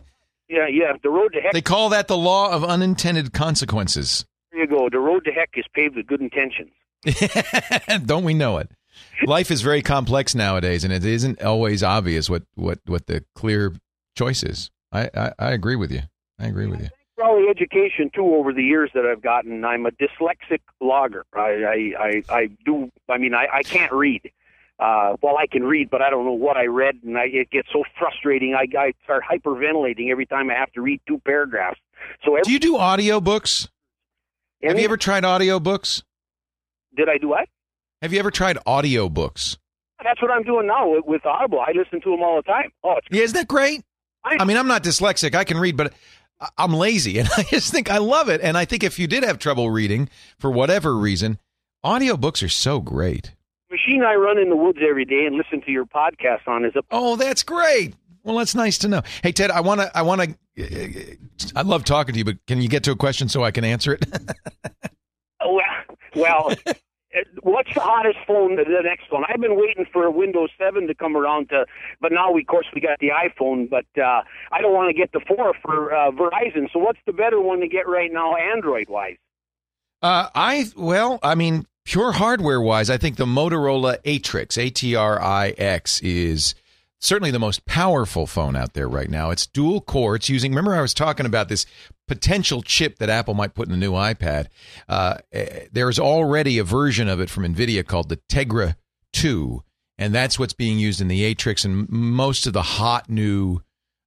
Yeah, 0.49 0.67
yeah. 0.67 0.93
The 1.01 1.09
road 1.09 1.33
to 1.33 1.41
heck. 1.41 1.53
They 1.53 1.61
call 1.61 1.89
that 1.89 2.07
the 2.07 2.17
law 2.17 2.51
of 2.51 2.63
unintended 2.63 3.33
consequences. 3.33 4.25
There 4.51 4.61
you 4.61 4.67
go. 4.67 4.89
The 4.89 4.99
road 4.99 5.25
to 5.25 5.31
heck 5.31 5.49
is 5.55 5.65
paved 5.73 5.95
with 5.95 6.07
good 6.07 6.21
intentions. 6.21 6.71
Don't 8.05 8.23
we 8.23 8.33
know 8.33 8.57
it? 8.57 8.69
Life 9.25 9.51
is 9.51 9.61
very 9.61 9.81
complex 9.81 10.33
nowadays, 10.35 10.83
and 10.83 10.93
it 10.93 11.05
isn't 11.05 11.41
always 11.41 11.83
obvious 11.83 12.29
what 12.29 12.43
what 12.55 12.79
what 12.85 13.07
the 13.07 13.23
clear 13.35 13.75
choice 14.15 14.43
is. 14.43 14.71
I 14.91 15.09
I, 15.15 15.31
I 15.37 15.51
agree 15.51 15.75
with 15.75 15.91
you. 15.91 16.01
I 16.39 16.47
agree 16.47 16.67
with 16.67 16.81
you. 16.81 16.89
Education 17.47 18.09
too 18.13 18.35
over 18.35 18.53
the 18.53 18.63
years 18.63 18.91
that 18.93 19.05
I've 19.05 19.21
gotten. 19.21 19.63
I'm 19.63 19.85
a 19.85 19.91
dyslexic 19.91 20.59
logger. 20.81 21.25
I 21.33 21.39
I 21.39 21.93
I, 21.99 22.23
I 22.29 22.49
do. 22.65 22.91
I 23.09 23.17
mean, 23.17 23.33
I 23.33 23.47
I 23.51 23.63
can't 23.63 23.91
read. 23.91 24.31
Uh, 24.79 25.15
well, 25.23 25.37
I 25.37 25.47
can 25.47 25.63
read, 25.63 25.89
but 25.89 26.03
I 26.03 26.11
don't 26.11 26.23
know 26.25 26.33
what 26.33 26.55
I 26.55 26.65
read, 26.67 26.99
and 27.03 27.17
I, 27.17 27.23
it 27.25 27.49
gets 27.49 27.67
so 27.73 27.83
frustrating. 27.97 28.53
I, 28.53 28.67
I 28.77 28.93
start 29.05 29.23
hyperventilating 29.27 30.11
every 30.11 30.27
time 30.27 30.51
I 30.51 30.53
have 30.53 30.71
to 30.73 30.81
read 30.81 31.01
two 31.07 31.19
paragraphs. 31.25 31.79
So 32.23 32.35
every, 32.35 32.43
Do 32.43 32.51
you 32.51 32.59
do 32.59 32.73
audiobooks? 32.73 33.69
Have 34.61 34.77
you 34.77 34.85
ever 34.85 34.97
tried 34.97 35.23
audiobooks? 35.23 36.03
did 36.95 37.09
I 37.09 37.17
do 37.17 37.29
what? 37.29 37.47
Have 38.03 38.13
you 38.13 38.19
ever 38.19 38.29
tried 38.29 38.57
audiobooks? 38.67 39.57
That's 40.03 40.21
what 40.21 40.29
I'm 40.29 40.43
doing 40.43 40.67
now 40.67 40.89
with, 40.89 41.05
with 41.05 41.25
Audible. 41.25 41.59
I 41.59 41.71
listen 41.71 41.99
to 42.01 42.11
them 42.11 42.21
all 42.21 42.35
the 42.37 42.43
time. 42.43 42.69
Oh, 42.83 42.97
it's 42.97 43.07
Yeah, 43.09 43.23
isn't 43.23 43.35
that 43.35 43.47
great? 43.47 43.83
I 44.23 44.43
mean, 44.45 44.57
I'm 44.57 44.67
not 44.67 44.83
dyslexic. 44.83 45.33
I 45.33 45.43
can 45.43 45.57
read, 45.57 45.75
but 45.77 45.93
I'm 46.57 46.73
lazy, 46.73 47.19
and 47.19 47.29
I 47.37 47.43
just 47.43 47.71
think 47.71 47.89
I 47.89 47.97
love 47.97 48.29
it. 48.29 48.41
And 48.41 48.57
I 48.57 48.65
think 48.65 48.83
if 48.83 48.99
you 48.99 49.07
did 49.07 49.23
have 49.23 49.39
trouble 49.39 49.69
reading 49.69 50.09
for 50.37 50.51
whatever 50.51 50.95
reason, 50.95 51.39
audiobooks 51.85 52.43
are 52.43 52.49
so 52.49 52.79
great. 52.79 53.33
machine 53.69 54.03
I 54.03 54.15
run 54.15 54.37
in 54.37 54.49
the 54.49 54.55
woods 54.55 54.79
every 54.87 55.05
day 55.05 55.25
and 55.25 55.35
listen 55.35 55.61
to 55.61 55.71
your 55.71 55.85
podcast 55.85 56.47
on 56.47 56.65
is 56.65 56.75
a. 56.75 56.83
Oh, 56.91 57.15
that's 57.15 57.43
great. 57.43 57.95
Well, 58.23 58.37
that's 58.37 58.55
nice 58.55 58.77
to 58.79 58.87
know. 58.87 59.03
Hey, 59.23 59.31
Ted, 59.31 59.51
I 59.51 59.61
want 59.61 59.81
to. 59.81 59.97
I 59.97 60.01
want 60.01 60.21
to. 60.57 61.17
I 61.55 61.61
love 61.61 61.85
talking 61.85 62.13
to 62.13 62.19
you, 62.19 62.25
but 62.25 62.37
can 62.45 62.61
you 62.61 62.67
get 62.67 62.83
to 62.83 62.91
a 62.91 62.95
question 62.95 63.29
so 63.29 63.43
I 63.43 63.51
can 63.51 63.63
answer 63.63 63.93
it? 63.93 64.05
well, 65.45 65.61
well. 66.15 66.53
What's 67.43 67.73
the 67.73 67.79
hottest 67.79 68.19
phone? 68.27 68.55
The 68.55 68.63
next 68.83 69.11
one. 69.11 69.23
I've 69.27 69.41
been 69.41 69.59
waiting 69.59 69.85
for 69.91 70.05
a 70.05 70.11
Windows 70.11 70.49
7 70.57 70.87
to 70.87 70.95
come 70.95 71.15
around 71.15 71.49
to, 71.49 71.65
but 72.01 72.11
now 72.11 72.31
we, 72.31 72.41
of 72.41 72.47
course 72.47 72.67
we 72.73 72.81
got 72.81 72.99
the 72.99 73.09
iPhone. 73.09 73.69
But 73.69 73.85
uh, 74.01 74.21
I 74.51 74.61
don't 74.61 74.73
want 74.73 74.89
to 74.89 74.97
get 74.97 75.11
the 75.11 75.21
four 75.27 75.53
for 75.61 75.93
uh, 75.93 76.11
Verizon. 76.11 76.71
So 76.71 76.79
what's 76.79 76.99
the 77.05 77.13
better 77.13 77.39
one 77.39 77.59
to 77.61 77.67
get 77.67 77.87
right 77.87 78.11
now, 78.11 78.35
Android 78.35 78.89
wise? 78.89 79.17
Uh, 80.01 80.29
I 80.35 80.65
well, 80.75 81.19
I 81.23 81.35
mean, 81.35 81.65
pure 81.85 82.11
hardware 82.11 82.61
wise, 82.61 82.89
I 82.89 82.97
think 82.97 83.17
the 83.17 83.25
Motorola 83.25 84.01
Atrix, 84.03 84.57
A 84.57 84.69
T 84.69 84.95
R 84.95 85.21
I 85.21 85.49
X, 85.57 86.01
is 86.01 86.53
certainly 86.99 87.31
the 87.31 87.39
most 87.39 87.65
powerful 87.65 88.25
phone 88.25 88.55
out 88.55 88.73
there 88.73 88.87
right 88.87 89.09
now. 89.09 89.29
It's 89.29 89.45
dual 89.45 89.81
core. 89.81 90.15
It's 90.15 90.29
using. 90.29 90.51
Remember, 90.51 90.75
I 90.75 90.81
was 90.81 90.93
talking 90.93 91.25
about 91.25 91.49
this 91.49 91.65
potential 92.07 92.61
chip 92.61 92.97
that 92.99 93.09
Apple 93.09 93.33
might 93.33 93.53
put 93.53 93.67
in 93.67 93.71
the 93.71 93.77
new 93.77 93.91
iPad. 93.91 94.47
Uh, 94.87 95.17
eh, 95.31 95.67
there's 95.71 95.99
already 95.99 96.57
a 96.57 96.63
version 96.63 97.07
of 97.07 97.19
it 97.19 97.29
from 97.29 97.43
NVIDIA 97.43 97.85
called 97.85 98.09
the 98.09 98.19
Tegra 98.29 98.75
2, 99.13 99.63
and 99.97 100.13
that's 100.13 100.39
what's 100.39 100.53
being 100.53 100.79
used 100.79 101.01
in 101.01 101.07
the 101.07 101.33
Atrix, 101.33 101.65
and 101.65 101.89
most 101.89 102.47
of 102.47 102.53
the 102.53 102.61
hot 102.61 103.09
new 103.09 103.61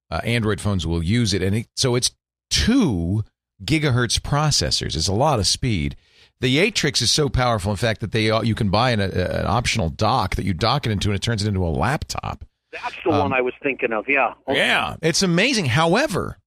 uh, 0.09 0.21
Android 0.23 0.59
phones 0.59 0.85
will 0.85 1.03
use 1.03 1.33
it. 1.33 1.41
And 1.41 1.55
it, 1.55 1.67
so 1.75 1.95
it's 1.95 2.11
two 2.49 3.23
gigahertz 3.63 4.19
processors. 4.19 4.95
It's 4.95 5.07
a 5.07 5.13
lot 5.13 5.39
of 5.39 5.47
speed. 5.47 5.95
The 6.41 6.57
Atrix 6.57 7.03
is 7.03 7.13
so 7.13 7.29
powerful, 7.29 7.71
in 7.71 7.77
fact, 7.77 8.01
that 8.01 8.11
they 8.11 8.25
you 8.41 8.55
can 8.55 8.69
buy 8.69 8.91
an, 8.91 8.99
an 8.99 9.45
optional 9.45 9.89
dock 9.89 10.35
that 10.35 10.45
you 10.45 10.53
dock 10.53 10.87
it 10.87 10.91
into, 10.91 11.09
and 11.09 11.15
it 11.15 11.21
turns 11.21 11.43
it 11.43 11.47
into 11.47 11.63
a 11.63 11.69
laptop. 11.69 12.43
That's 12.71 12.95
the 13.03 13.11
um, 13.11 13.19
one 13.19 13.33
I 13.33 13.41
was 13.41 13.53
thinking 13.61 13.91
of. 13.91 14.05
Yeah. 14.07 14.33
Okay. 14.47 14.57
Yeah, 14.57 14.95
it's 15.01 15.23
amazing. 15.23 15.65
However, 15.65 16.37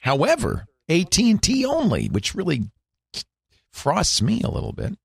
however, 0.00 0.66
AT 0.88 1.18
and 1.18 1.42
T 1.42 1.64
only, 1.64 2.08
which 2.08 2.34
really 2.34 2.70
frosts 3.72 4.22
me 4.22 4.40
a 4.42 4.50
little 4.50 4.72
bit. 4.72 4.96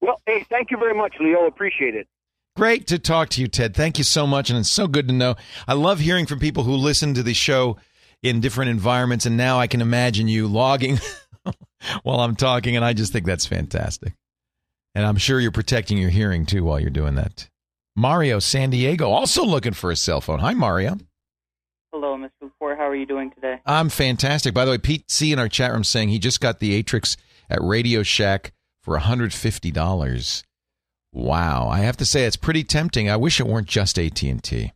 Well, 0.00 0.20
hey, 0.26 0.44
thank 0.50 0.70
you 0.70 0.76
very 0.76 0.94
much, 0.94 1.14
Leo. 1.20 1.46
Appreciate 1.46 1.94
it. 1.94 2.08
Great 2.56 2.86
to 2.86 2.98
talk 2.98 3.30
to 3.30 3.40
you, 3.40 3.48
Ted. 3.48 3.74
Thank 3.74 3.98
you 3.98 4.04
so 4.04 4.26
much, 4.26 4.48
and 4.48 4.58
it's 4.58 4.70
so 4.70 4.86
good 4.86 5.08
to 5.08 5.14
know. 5.14 5.34
I 5.66 5.74
love 5.74 5.98
hearing 5.98 6.26
from 6.26 6.38
people 6.38 6.62
who 6.62 6.74
listen 6.74 7.14
to 7.14 7.22
the 7.22 7.34
show 7.34 7.78
in 8.22 8.40
different 8.40 8.70
environments, 8.70 9.26
and 9.26 9.36
now 9.36 9.58
I 9.58 9.66
can 9.66 9.80
imagine 9.80 10.28
you 10.28 10.46
logging 10.46 11.00
while 12.02 12.20
I'm 12.20 12.36
talking, 12.36 12.76
and 12.76 12.84
I 12.84 12.92
just 12.92 13.12
think 13.12 13.26
that's 13.26 13.46
fantastic. 13.46 14.14
And 14.94 15.04
I'm 15.04 15.16
sure 15.16 15.40
you're 15.40 15.50
protecting 15.50 15.98
your 15.98 16.10
hearing 16.10 16.46
too 16.46 16.62
while 16.64 16.78
you're 16.78 16.90
doing 16.90 17.16
that. 17.16 17.48
Mario 17.96 18.40
San 18.40 18.70
Diego 18.70 19.10
also 19.10 19.44
looking 19.44 19.72
for 19.72 19.90
a 19.90 19.96
cell 19.96 20.20
phone. 20.20 20.40
Hi, 20.40 20.52
Mario. 20.52 20.98
Hello, 21.92 22.16
Mr. 22.16 22.30
Lepore. 22.42 22.76
How 22.76 22.88
are 22.88 22.96
you 22.96 23.06
doing 23.06 23.30
today? 23.30 23.60
I'm 23.64 23.88
fantastic. 23.88 24.52
By 24.52 24.64
the 24.64 24.72
way, 24.72 24.78
Pete 24.78 25.10
C 25.10 25.32
in 25.32 25.38
our 25.38 25.48
chat 25.48 25.72
room 25.72 25.84
saying 25.84 26.08
he 26.08 26.18
just 26.18 26.40
got 26.40 26.58
the 26.58 26.82
Atrix 26.82 27.16
at 27.48 27.62
Radio 27.62 28.02
Shack 28.02 28.52
for 28.82 28.98
$150. 28.98 30.42
Wow, 31.12 31.68
I 31.68 31.78
have 31.78 31.96
to 31.98 32.04
say 32.04 32.24
it's 32.24 32.36
pretty 32.36 32.64
tempting. 32.64 33.08
I 33.08 33.16
wish 33.16 33.38
it 33.38 33.46
weren't 33.46 33.68
just 33.68 33.96
AT&T. 33.96 34.72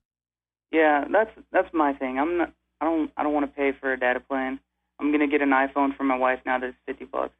Yeah, 0.70 1.04
that's 1.10 1.30
that's 1.50 1.72
my 1.72 1.94
thing. 1.94 2.18
I'm 2.18 2.36
not 2.38 2.52
I 2.80 2.84
don't 2.84 3.10
I 3.16 3.24
don't 3.24 3.32
want 3.32 3.50
to 3.50 3.56
pay 3.56 3.72
for 3.72 3.92
a 3.92 3.98
data 3.98 4.20
plan. 4.20 4.60
I'm 5.00 5.10
going 5.10 5.20
to 5.20 5.26
get 5.26 5.42
an 5.42 5.50
iPhone 5.50 5.96
for 5.96 6.04
my 6.04 6.16
wife 6.16 6.38
now 6.46 6.58
that's 6.58 6.76
50 6.86 7.06
bucks. 7.06 7.34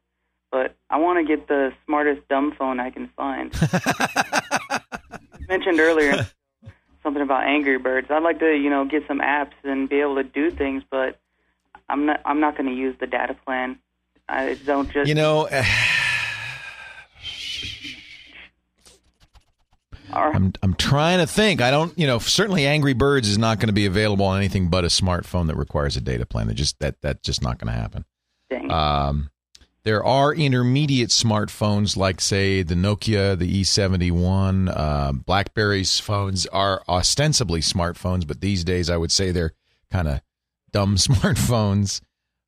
But 0.51 0.75
I 0.89 0.97
want 0.97 1.19
to 1.19 1.37
get 1.37 1.47
the 1.47 1.71
smartest 1.85 2.27
dumb 2.27 2.53
phone 2.57 2.79
I 2.79 2.89
can 2.89 3.09
find. 3.15 3.53
mentioned 5.49 5.79
earlier 5.79 6.27
something 7.03 7.21
about 7.21 7.45
Angry 7.45 7.77
Birds. 7.77 8.07
I'd 8.09 8.23
like 8.23 8.39
to, 8.39 8.55
you 8.55 8.69
know, 8.69 8.85
get 8.85 9.07
some 9.07 9.19
apps 9.19 9.53
and 9.63 9.89
be 9.89 9.99
able 9.99 10.15
to 10.15 10.23
do 10.23 10.51
things, 10.51 10.83
but 10.89 11.19
I'm 11.89 12.05
not. 12.05 12.21
I'm 12.23 12.39
not 12.39 12.55
going 12.55 12.69
to 12.69 12.75
use 12.75 12.95
the 12.99 13.07
data 13.07 13.35
plan. 13.45 13.79
I 14.27 14.53
don't 14.65 14.89
just. 14.91 15.07
You 15.07 15.15
know. 15.15 15.49
I'm 20.11 20.53
I'm 20.63 20.73
trying 20.73 21.19
to 21.19 21.27
think. 21.27 21.61
I 21.61 21.69
don't, 21.69 21.97
you 21.97 22.07
know, 22.07 22.17
certainly 22.17 22.65
Angry 22.65 22.93
Birds 22.93 23.27
is 23.27 23.37
not 23.37 23.59
going 23.59 23.67
to 23.67 23.73
be 23.73 23.85
available 23.85 24.25
on 24.25 24.37
anything 24.37 24.69
but 24.69 24.83
a 24.83 24.87
smartphone 24.87 25.47
that 25.47 25.55
requires 25.55 25.95
a 25.97 26.01
data 26.01 26.25
plan. 26.25 26.47
That 26.47 26.55
just 26.55 26.79
that 26.79 26.95
that's 27.01 27.21
just 27.21 27.43
not 27.43 27.59
going 27.59 27.71
to 27.71 27.79
happen. 27.79 28.05
Dang. 28.49 28.71
Um, 28.71 29.29
there 29.89 30.05
are 30.05 30.35
intermediate 30.35 31.09
smartphones 31.09 31.97
like, 31.97 32.21
say, 32.21 32.61
the 32.61 32.75
Nokia, 32.75 33.35
the 33.35 33.61
E71. 33.61 34.71
Uh, 34.71 35.13
BlackBerry's 35.13 35.99
phones 35.99 36.45
are 36.45 36.83
ostensibly 36.87 37.59
smartphones, 37.59 38.27
but 38.27 38.39
these 38.39 38.63
days 38.63 38.87
I 38.91 38.97
would 38.97 39.11
say 39.11 39.31
they're 39.31 39.53
kind 39.89 40.07
of 40.07 40.21
dumb 40.71 40.95
smartphones. 40.97 42.01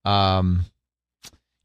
Um, 0.06 0.66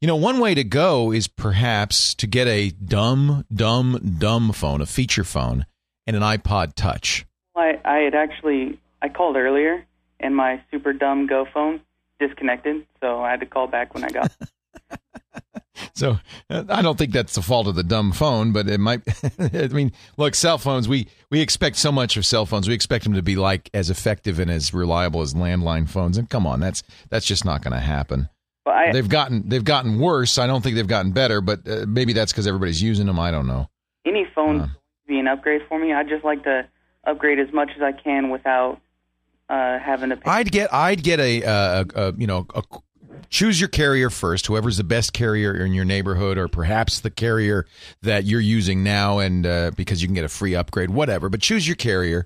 you 0.01 0.07
know, 0.07 0.15
one 0.15 0.39
way 0.39 0.55
to 0.55 0.63
go 0.63 1.11
is 1.11 1.27
perhaps 1.27 2.15
to 2.15 2.25
get 2.25 2.47
a 2.47 2.71
dumb, 2.71 3.45
dumb, 3.53 4.15
dumb 4.17 4.53
phone, 4.53 4.81
a 4.81 4.87
feature 4.87 5.23
phone, 5.23 5.67
and 6.07 6.15
an 6.15 6.23
iPod 6.23 6.73
Touch. 6.73 7.27
I, 7.55 7.79
I 7.85 7.97
had 7.97 8.15
actually 8.15 8.79
I 8.99 9.09
called 9.09 9.35
earlier, 9.35 9.85
and 10.19 10.35
my 10.35 10.59
super 10.71 10.91
dumb 10.91 11.27
Go 11.27 11.45
phone 11.53 11.81
disconnected, 12.19 12.87
so 12.99 13.21
I 13.21 13.29
had 13.29 13.41
to 13.41 13.45
call 13.45 13.67
back 13.67 13.93
when 13.93 14.03
I 14.03 14.07
got. 14.07 14.31
so 15.93 16.17
I 16.49 16.81
don't 16.81 16.97
think 16.97 17.13
that's 17.13 17.35
the 17.35 17.41
fault 17.41 17.67
of 17.67 17.75
the 17.75 17.83
dumb 17.83 18.11
phone, 18.11 18.51
but 18.51 18.67
it 18.67 18.79
might. 18.79 19.01
I 19.39 19.67
mean, 19.67 19.91
look, 20.17 20.35
cell 20.35 20.57
phones. 20.57 20.87
We 20.87 21.07
we 21.29 21.41
expect 21.41 21.77
so 21.77 21.91
much 21.91 22.17
of 22.17 22.25
cell 22.25 22.45
phones. 22.45 22.67
We 22.67 22.73
expect 22.73 23.03
them 23.03 23.13
to 23.13 23.21
be 23.21 23.35
like 23.35 23.69
as 23.73 23.89
effective 23.89 24.39
and 24.39 24.49
as 24.49 24.73
reliable 24.73 25.21
as 25.21 25.33
landline 25.33 25.89
phones. 25.89 26.17
And 26.17 26.29
come 26.29 26.45
on, 26.45 26.59
that's 26.59 26.83
that's 27.09 27.25
just 27.25 27.45
not 27.45 27.61
going 27.61 27.73
to 27.73 27.79
happen. 27.79 28.29
Well, 28.65 28.75
I, 28.75 28.91
they've 28.91 29.07
gotten 29.07 29.47
they've 29.47 29.63
gotten 29.63 29.99
worse. 29.99 30.37
I 30.37 30.47
don't 30.47 30.61
think 30.61 30.75
they've 30.75 30.87
gotten 30.87 31.11
better, 31.11 31.41
but 31.41 31.67
uh, 31.67 31.85
maybe 31.87 32.13
that's 32.13 32.31
because 32.31 32.47
everybody's 32.47 32.81
using 32.81 33.05
them. 33.05 33.19
I 33.19 33.31
don't 33.31 33.47
know. 33.47 33.69
Any 34.05 34.25
phone 34.35 34.61
uh, 34.61 34.67
be 35.07 35.19
an 35.19 35.27
upgrade 35.27 35.61
for 35.67 35.79
me. 35.79 35.93
I'd 35.93 36.09
just 36.09 36.23
like 36.23 36.43
to 36.43 36.67
upgrade 37.05 37.39
as 37.39 37.51
much 37.53 37.69
as 37.75 37.81
I 37.81 37.93
can 37.93 38.29
without 38.29 38.79
uh, 39.49 39.79
having 39.79 40.09
to. 40.09 40.17
Pay. 40.17 40.29
I'd 40.29 40.51
get 40.51 40.73
I'd 40.73 41.03
get 41.03 41.19
a, 41.19 41.41
a, 41.41 41.85
a 41.95 42.13
you 42.17 42.27
know 42.27 42.45
a 42.53 42.61
choose 43.29 43.59
your 43.59 43.69
carrier 43.69 44.09
first, 44.09 44.47
whoever's 44.47 44.77
the 44.77 44.83
best 44.83 45.13
carrier 45.13 45.53
in 45.53 45.73
your 45.73 45.85
neighborhood, 45.85 46.37
or 46.37 46.47
perhaps 46.47 46.99
the 46.99 47.09
carrier 47.09 47.65
that 48.01 48.25
you're 48.25 48.39
using 48.39 48.83
now, 48.83 49.19
and 49.19 49.45
uh, 49.45 49.71
because 49.75 50.01
you 50.01 50.07
can 50.07 50.15
get 50.15 50.25
a 50.25 50.29
free 50.29 50.55
upgrade, 50.55 50.89
whatever. 50.89 51.29
But 51.29 51.41
choose 51.41 51.67
your 51.67 51.75
carrier. 51.75 52.25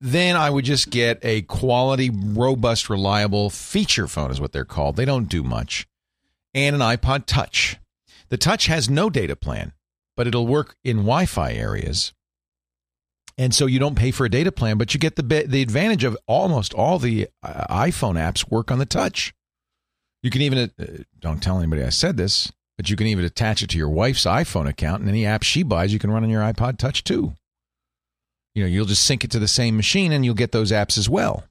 Then 0.00 0.36
I 0.36 0.50
would 0.50 0.64
just 0.64 0.90
get 0.90 1.18
a 1.22 1.42
quality, 1.42 2.10
robust, 2.10 2.88
reliable 2.88 3.50
feature 3.50 4.06
phone, 4.06 4.30
is 4.30 4.40
what 4.40 4.52
they're 4.52 4.64
called. 4.64 4.96
They 4.96 5.04
don't 5.04 5.28
do 5.28 5.42
much, 5.42 5.88
and 6.54 6.76
an 6.76 6.82
iPod 6.82 7.26
Touch. 7.26 7.78
The 8.28 8.36
Touch 8.36 8.66
has 8.66 8.88
no 8.88 9.10
data 9.10 9.34
plan, 9.34 9.72
but 10.16 10.26
it'll 10.26 10.46
work 10.46 10.76
in 10.84 10.98
Wi-Fi 10.98 11.52
areas. 11.52 12.12
And 13.38 13.54
so 13.54 13.66
you 13.66 13.78
don't 13.78 13.94
pay 13.94 14.10
for 14.10 14.26
a 14.26 14.30
data 14.30 14.50
plan, 14.50 14.78
but 14.78 14.92
you 14.92 15.00
get 15.00 15.14
the 15.16 15.22
the 15.22 15.62
advantage 15.62 16.02
of 16.02 16.16
almost 16.26 16.74
all 16.74 16.98
the 16.98 17.28
uh, 17.42 17.66
iPhone 17.70 18.14
apps 18.14 18.50
work 18.50 18.70
on 18.70 18.78
the 18.78 18.86
touch. 18.86 19.32
You 20.22 20.30
can 20.30 20.42
even, 20.42 20.70
uh, 20.78 20.84
don't 21.18 21.42
tell 21.42 21.58
anybody 21.58 21.82
I 21.82 21.90
said 21.90 22.16
this, 22.16 22.50
but 22.76 22.90
you 22.90 22.96
can 22.96 23.06
even 23.06 23.24
attach 23.24 23.62
it 23.62 23.70
to 23.70 23.78
your 23.78 23.88
wife's 23.88 24.24
iPhone 24.24 24.68
account 24.68 25.00
and 25.00 25.08
any 25.08 25.26
app 25.26 25.42
she 25.42 25.62
buys, 25.62 25.92
you 25.92 25.98
can 25.98 26.10
run 26.10 26.24
on 26.24 26.30
your 26.30 26.42
iPod 26.42 26.78
Touch 26.78 27.04
too. 27.04 27.34
You 28.54 28.64
know, 28.64 28.68
you'll 28.68 28.86
just 28.86 29.04
sync 29.04 29.24
it 29.24 29.30
to 29.32 29.38
the 29.38 29.48
same 29.48 29.76
machine 29.76 30.12
and 30.12 30.24
you'll 30.24 30.34
get 30.34 30.52
those 30.52 30.72
apps 30.72 30.98
as 30.98 31.08
well. 31.08 31.44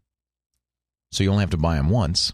So 1.11 1.23
you 1.23 1.31
only 1.31 1.41
have 1.41 1.51
to 1.51 1.57
buy 1.57 1.75
them 1.75 1.89
once. 1.89 2.33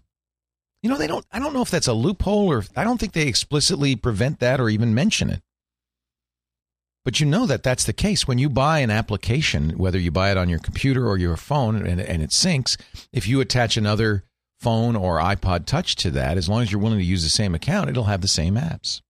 You 0.82 0.90
know, 0.90 0.98
they 0.98 1.08
don't, 1.08 1.26
I 1.32 1.40
don't 1.40 1.54
know 1.54 1.62
if 1.62 1.72
that's 1.72 1.88
a 1.88 1.94
loophole 1.94 2.52
or 2.52 2.64
I 2.76 2.84
don't 2.84 3.00
think 3.00 3.14
they 3.14 3.28
explicitly 3.28 3.96
prevent 3.96 4.40
that 4.40 4.60
or 4.60 4.70
even 4.70 4.94
mention 4.94 5.30
it. 5.30 5.42
But 7.06 7.20
you 7.20 7.26
know 7.26 7.46
that 7.46 7.64
that's 7.64 7.84
the 7.84 7.94
case 7.94 8.28
when 8.28 8.38
you 8.38 8.50
buy 8.50 8.80
an 8.80 8.90
application, 8.90 9.78
whether 9.78 10.00
you 10.00 10.10
buy 10.10 10.32
it 10.32 10.38
on 10.38 10.50
your 10.50 10.60
computer 10.60 11.08
or 11.08 11.18
your 11.18 11.38
phone 11.38 11.86
and, 11.86 12.00
and 12.00 12.22
it 12.22 12.30
syncs, 12.30 12.80
if 13.12 13.28
you 13.28 13.42
attach 13.42 13.76
another 13.76 14.24
phone 14.64 14.95
or 14.95 15.19
iPod 15.19 15.65
Touch 15.65 15.95
to 15.98 16.11
that, 16.11 16.38
as 16.38 16.49
long 16.49 16.61
as 16.61 16.72
you're 16.72 16.81
willing 16.81 16.99
to 16.99 17.06
use 17.06 17.23
the 17.23 17.30
same 17.30 17.53
account, 17.53 17.90
it'll 17.90 18.06
have 18.06 18.22
the 18.22 18.27
same 18.27 18.56
apps. 18.56 19.02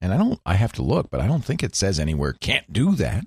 And 0.00 0.12
I 0.12 0.18
don't, 0.18 0.40
I 0.44 0.54
have 0.54 0.72
to 0.74 0.82
look, 0.82 1.08
but 1.10 1.20
I 1.20 1.26
don't 1.26 1.44
think 1.44 1.62
it 1.62 1.74
says 1.74 1.98
anywhere 1.98 2.34
can't 2.34 2.70
do 2.72 2.94
that. 2.96 3.24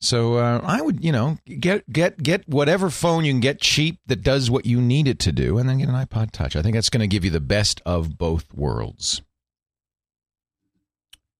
So 0.00 0.34
uh, 0.34 0.60
I 0.62 0.82
would, 0.82 1.02
you 1.02 1.12
know, 1.12 1.38
get 1.46 1.90
get 1.90 2.22
get 2.22 2.46
whatever 2.46 2.90
phone 2.90 3.24
you 3.24 3.32
can 3.32 3.40
get 3.40 3.60
cheap 3.60 4.00
that 4.06 4.22
does 4.22 4.50
what 4.50 4.66
you 4.66 4.80
need 4.80 5.08
it 5.08 5.18
to 5.20 5.32
do, 5.32 5.56
and 5.56 5.66
then 5.66 5.78
get 5.78 5.88
an 5.88 5.94
iPod 5.94 6.30
Touch. 6.30 6.56
I 6.56 6.62
think 6.62 6.74
that's 6.74 6.90
going 6.90 7.00
to 7.00 7.06
give 7.06 7.24
you 7.24 7.30
the 7.30 7.40
best 7.40 7.80
of 7.86 8.18
both 8.18 8.52
worlds. 8.52 9.22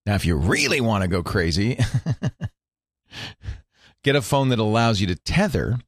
Now, 0.07 0.15
if 0.15 0.25
you 0.25 0.37
really 0.37 0.81
want 0.81 1.03
to 1.03 1.09
go 1.09 1.23
crazy, 1.23 1.79
get 4.03 4.17
a 4.17 4.23
phone 4.23 4.49
that 4.49 4.59
allows 4.59 4.99
you 4.99 5.07
to 5.09 5.15
tether 5.15 5.79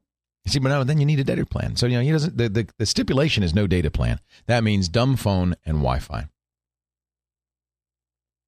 See, 0.46 0.60
but 0.60 0.68
no, 0.68 0.84
then 0.84 0.98
you 0.98 1.06
need 1.06 1.18
a 1.18 1.24
data 1.24 1.44
plan. 1.44 1.74
So 1.76 1.86
you 1.86 1.96
know, 1.96 2.02
he 2.02 2.12
doesn't. 2.12 2.36
The, 2.36 2.48
the, 2.48 2.68
the 2.78 2.86
stipulation 2.86 3.42
is 3.42 3.54
no 3.54 3.66
data 3.66 3.90
plan. 3.90 4.20
That 4.46 4.62
means 4.62 4.88
dumb 4.88 5.16
phone 5.16 5.56
and 5.64 5.78
Wi-Fi. 5.78 6.28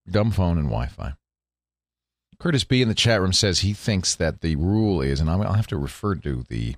Dumb 0.08 0.30
phone 0.30 0.58
and 0.58 0.68
Wi-Fi. 0.68 1.14
Curtis 2.38 2.62
B 2.62 2.80
in 2.82 2.88
the 2.88 2.94
chat 2.94 3.20
room 3.20 3.32
says 3.32 3.60
he 3.60 3.72
thinks 3.72 4.14
that 4.14 4.42
the 4.42 4.54
rule 4.54 5.00
is, 5.00 5.20
and 5.20 5.28
I'll 5.28 5.54
have 5.54 5.66
to 5.68 5.76
refer 5.76 6.14
to 6.14 6.44
the 6.48 6.76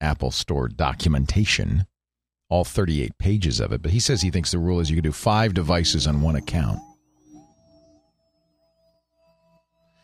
Apple 0.00 0.32
Store 0.32 0.66
documentation, 0.66 1.86
all 2.48 2.64
38 2.64 3.16
pages 3.16 3.60
of 3.60 3.72
it, 3.72 3.80
but 3.80 3.92
he 3.92 4.00
says 4.00 4.22
he 4.22 4.30
thinks 4.30 4.50
the 4.50 4.58
rule 4.58 4.80
is 4.80 4.90
you 4.90 4.96
can 4.96 5.04
do 5.04 5.12
five 5.12 5.54
devices 5.54 6.08
on 6.08 6.20
one 6.20 6.34
account. 6.34 6.80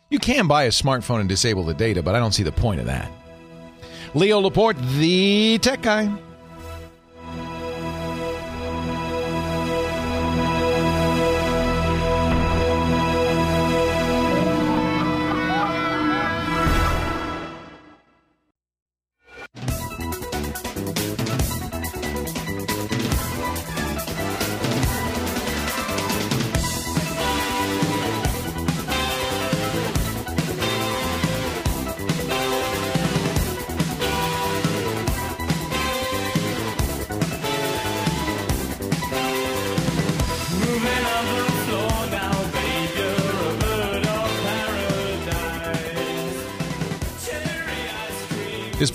You 0.09 0.19
can 0.19 0.47
buy 0.47 0.63
a 0.63 0.69
smartphone 0.69 1.19
and 1.19 1.27
disable 1.27 1.65
the 1.65 1.73
data, 1.73 2.01
but 2.01 2.15
I 2.15 2.19
don't 2.19 2.31
see 2.31 2.43
the 2.43 2.51
point 2.53 2.79
of 2.79 2.85
that. 2.85 3.11
Leo 4.13 4.39
Laporte, 4.39 4.77
the 4.97 5.59
tech 5.59 5.81
guy. 5.81 6.26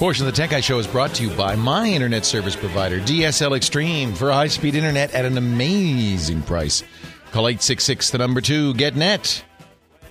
Portion 0.02 0.26
of 0.26 0.32
the 0.32 0.36
Tech 0.36 0.50
Guy 0.50 0.58
Show 0.58 0.80
is 0.80 0.86
brought 0.88 1.14
to 1.14 1.22
you 1.22 1.30
by 1.36 1.54
my 1.54 1.86
internet 1.86 2.24
service 2.24 2.56
provider, 2.56 2.98
DSL 2.98 3.56
Extreme, 3.56 4.16
for 4.16 4.32
high 4.32 4.48
speed 4.48 4.74
internet 4.74 5.14
at 5.14 5.24
an 5.24 5.38
amazing 5.38 6.42
price. 6.42 6.82
Call 7.30 7.46
866 7.46 8.10
the 8.10 8.18
number 8.18 8.40
2 8.40 8.74
get 8.74 8.96
net 8.96 9.44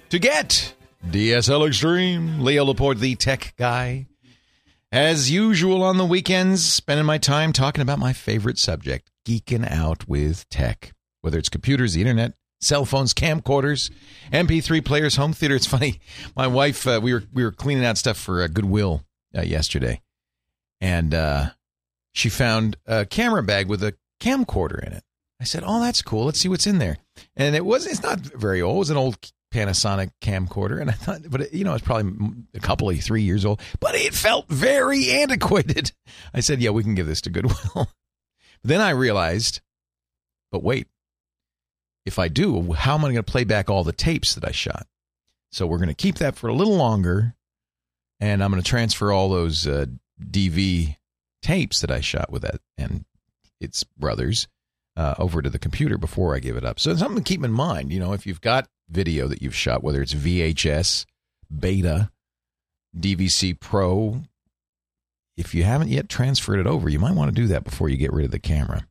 to 0.08 0.18
get 0.18 0.74
DSL 1.10 1.68
Extreme. 1.68 2.40
Leo 2.40 2.64
Laporte, 2.64 3.00
the 3.00 3.16
tech 3.16 3.54
guy. 3.58 4.08
As 4.94 5.30
usual 5.30 5.84
on 5.84 5.98
the 5.98 6.06
weekends, 6.06 6.66
spending 6.66 7.06
my 7.06 7.18
time 7.18 7.52
talking 7.52 7.82
about 7.82 8.00
my 8.00 8.14
favorite 8.14 8.60
subject, 8.60 9.12
geeking 9.28 9.70
out 9.70 10.08
with 10.08 10.48
tech. 10.48 10.94
Whether 11.20 11.38
it's 11.38 11.50
computers, 11.50 11.96
the 11.96 12.00
internet, 12.00 12.36
cell 12.62 12.86
phones, 12.86 13.14
camcorders, 13.14 13.92
MP3 14.32 14.86
players, 14.86 15.18
home 15.18 15.34
theater. 15.34 15.56
It's 15.56 15.68
funny. 15.68 16.00
My 16.34 16.48
wife, 16.48 16.88
uh, 16.88 17.02
we 17.04 17.14
were 17.14 17.24
we 17.34 17.44
were 17.44 17.52
cleaning 17.52 17.84
out 17.84 17.98
stuff 17.98 18.16
for 18.16 18.42
uh, 18.42 18.48
Goodwill 18.48 19.04
uh, 19.36 19.42
yesterday, 19.42 20.02
and 20.80 21.14
uh, 21.14 21.50
she 22.14 22.30
found 22.30 22.78
a 22.86 23.06
camera 23.06 23.44
bag 23.44 23.68
with 23.68 23.84
a 23.84 23.96
camcorder 24.20 24.86
in 24.86 24.94
it. 24.94 25.04
I 25.40 25.44
said, 25.44 25.64
"Oh, 25.66 25.82
that's 25.82 26.02
cool. 26.02 26.26
Let's 26.26 26.40
see 26.40 26.50
what's 26.50 26.68
in 26.68 26.78
there." 26.78 26.98
And 27.36 27.56
it 27.56 27.66
was 27.66 27.86
it's 27.88 28.04
not 28.04 28.20
very 28.20 28.62
old. 28.62 28.76
It 28.76 28.80
was 28.80 28.90
an 28.92 28.98
old 28.98 29.32
Panasonic 29.54 30.12
camcorder, 30.22 30.80
and 30.80 30.90
I 30.90 30.94
thought, 30.94 31.22
but 31.30 31.42
it, 31.42 31.54
you 31.54 31.64
know, 31.64 31.74
it's 31.74 31.84
probably 31.84 32.30
a 32.54 32.60
couple 32.60 32.90
of 32.90 33.00
three 33.02 33.24
years 33.24 33.44
old, 33.44 33.60
but 33.80 33.96
it 33.96 34.14
felt 34.14 34.48
very 34.48 35.12
antiquated. 35.12 35.92
I 36.34 36.40
said, 36.40 36.62
"Yeah, 36.62 36.70
we 36.70 36.84
can 36.84 36.96
give 36.96 37.08
this 37.08 37.22
to 37.22 37.30
Goodwill." 37.30 37.90
then 38.64 38.82
I 38.82 38.92
realized, 38.92 39.62
but 40.52 40.64
wait, 40.64 40.88
if 42.06 42.18
I 42.18 42.28
do, 42.28 42.74
how 42.74 42.96
am 42.96 43.02
I 43.02 43.12
going 43.12 43.16
to 43.16 43.24
play 43.24 43.44
back 43.44 43.70
all 43.70 43.84
the 43.84 43.92
tapes 43.92 44.36
that 44.36 44.48
I 44.48 44.52
shot? 44.52 44.88
So 45.52 45.68
we're 45.68 45.78
going 45.78 45.90
to 45.90 45.96
keep 45.96 46.16
that 46.16 46.36
for 46.36 46.48
a 46.48 46.54
little 46.54 46.76
longer, 46.76 47.36
and 48.22 48.44
I'm 48.44 48.52
going 48.52 48.62
to 48.62 48.70
transfer 48.70 49.12
all 49.12 49.30
those 49.30 49.68
uh, 49.68 49.88
DV 50.24 50.96
tapes 51.42 51.82
that 51.82 51.92
I 51.92 52.00
shot 52.00 52.32
with 52.32 52.44
that 52.44 52.62
and 52.78 53.04
its 53.60 53.84
brothers 53.84 54.48
uh, 54.96 55.16
over 55.18 55.42
to 55.42 55.50
the 55.50 55.60
computer 55.60 55.98
before 55.98 56.36
I 56.36 56.40
give 56.40 56.56
it 56.56 56.64
up. 56.64 56.80
So 56.80 56.96
something 56.96 57.24
to 57.24 57.28
keep 57.28 57.44
in 57.44 57.52
mind. 57.52 57.92
You 57.92 58.00
know, 58.00 58.14
if 58.14 58.28
you've 58.28 58.42
got 58.42 58.68
video 58.90 59.28
that 59.28 59.42
you've 59.42 59.56
shot, 59.56 59.84
whether 59.84 60.02
it's 60.02 60.14
VHS, 60.14 61.06
Beta, 61.54 62.12
DVC 62.98 63.60
Pro, 63.60 64.22
if 65.36 65.56
you 65.56 65.64
haven't 65.64 65.90
yet 65.90 66.08
transferred 66.08 66.60
it 66.60 66.68
over, 66.68 66.90
you 66.90 67.00
might 67.00 67.16
want 67.16 67.34
to 67.34 67.42
do 67.42 67.48
that 67.48 67.64
before 67.64 67.90
you 67.90 67.98
get 67.98 68.14
rid 68.14 68.26
of 68.26 68.32
the 68.32 68.40
camera. 68.40 68.86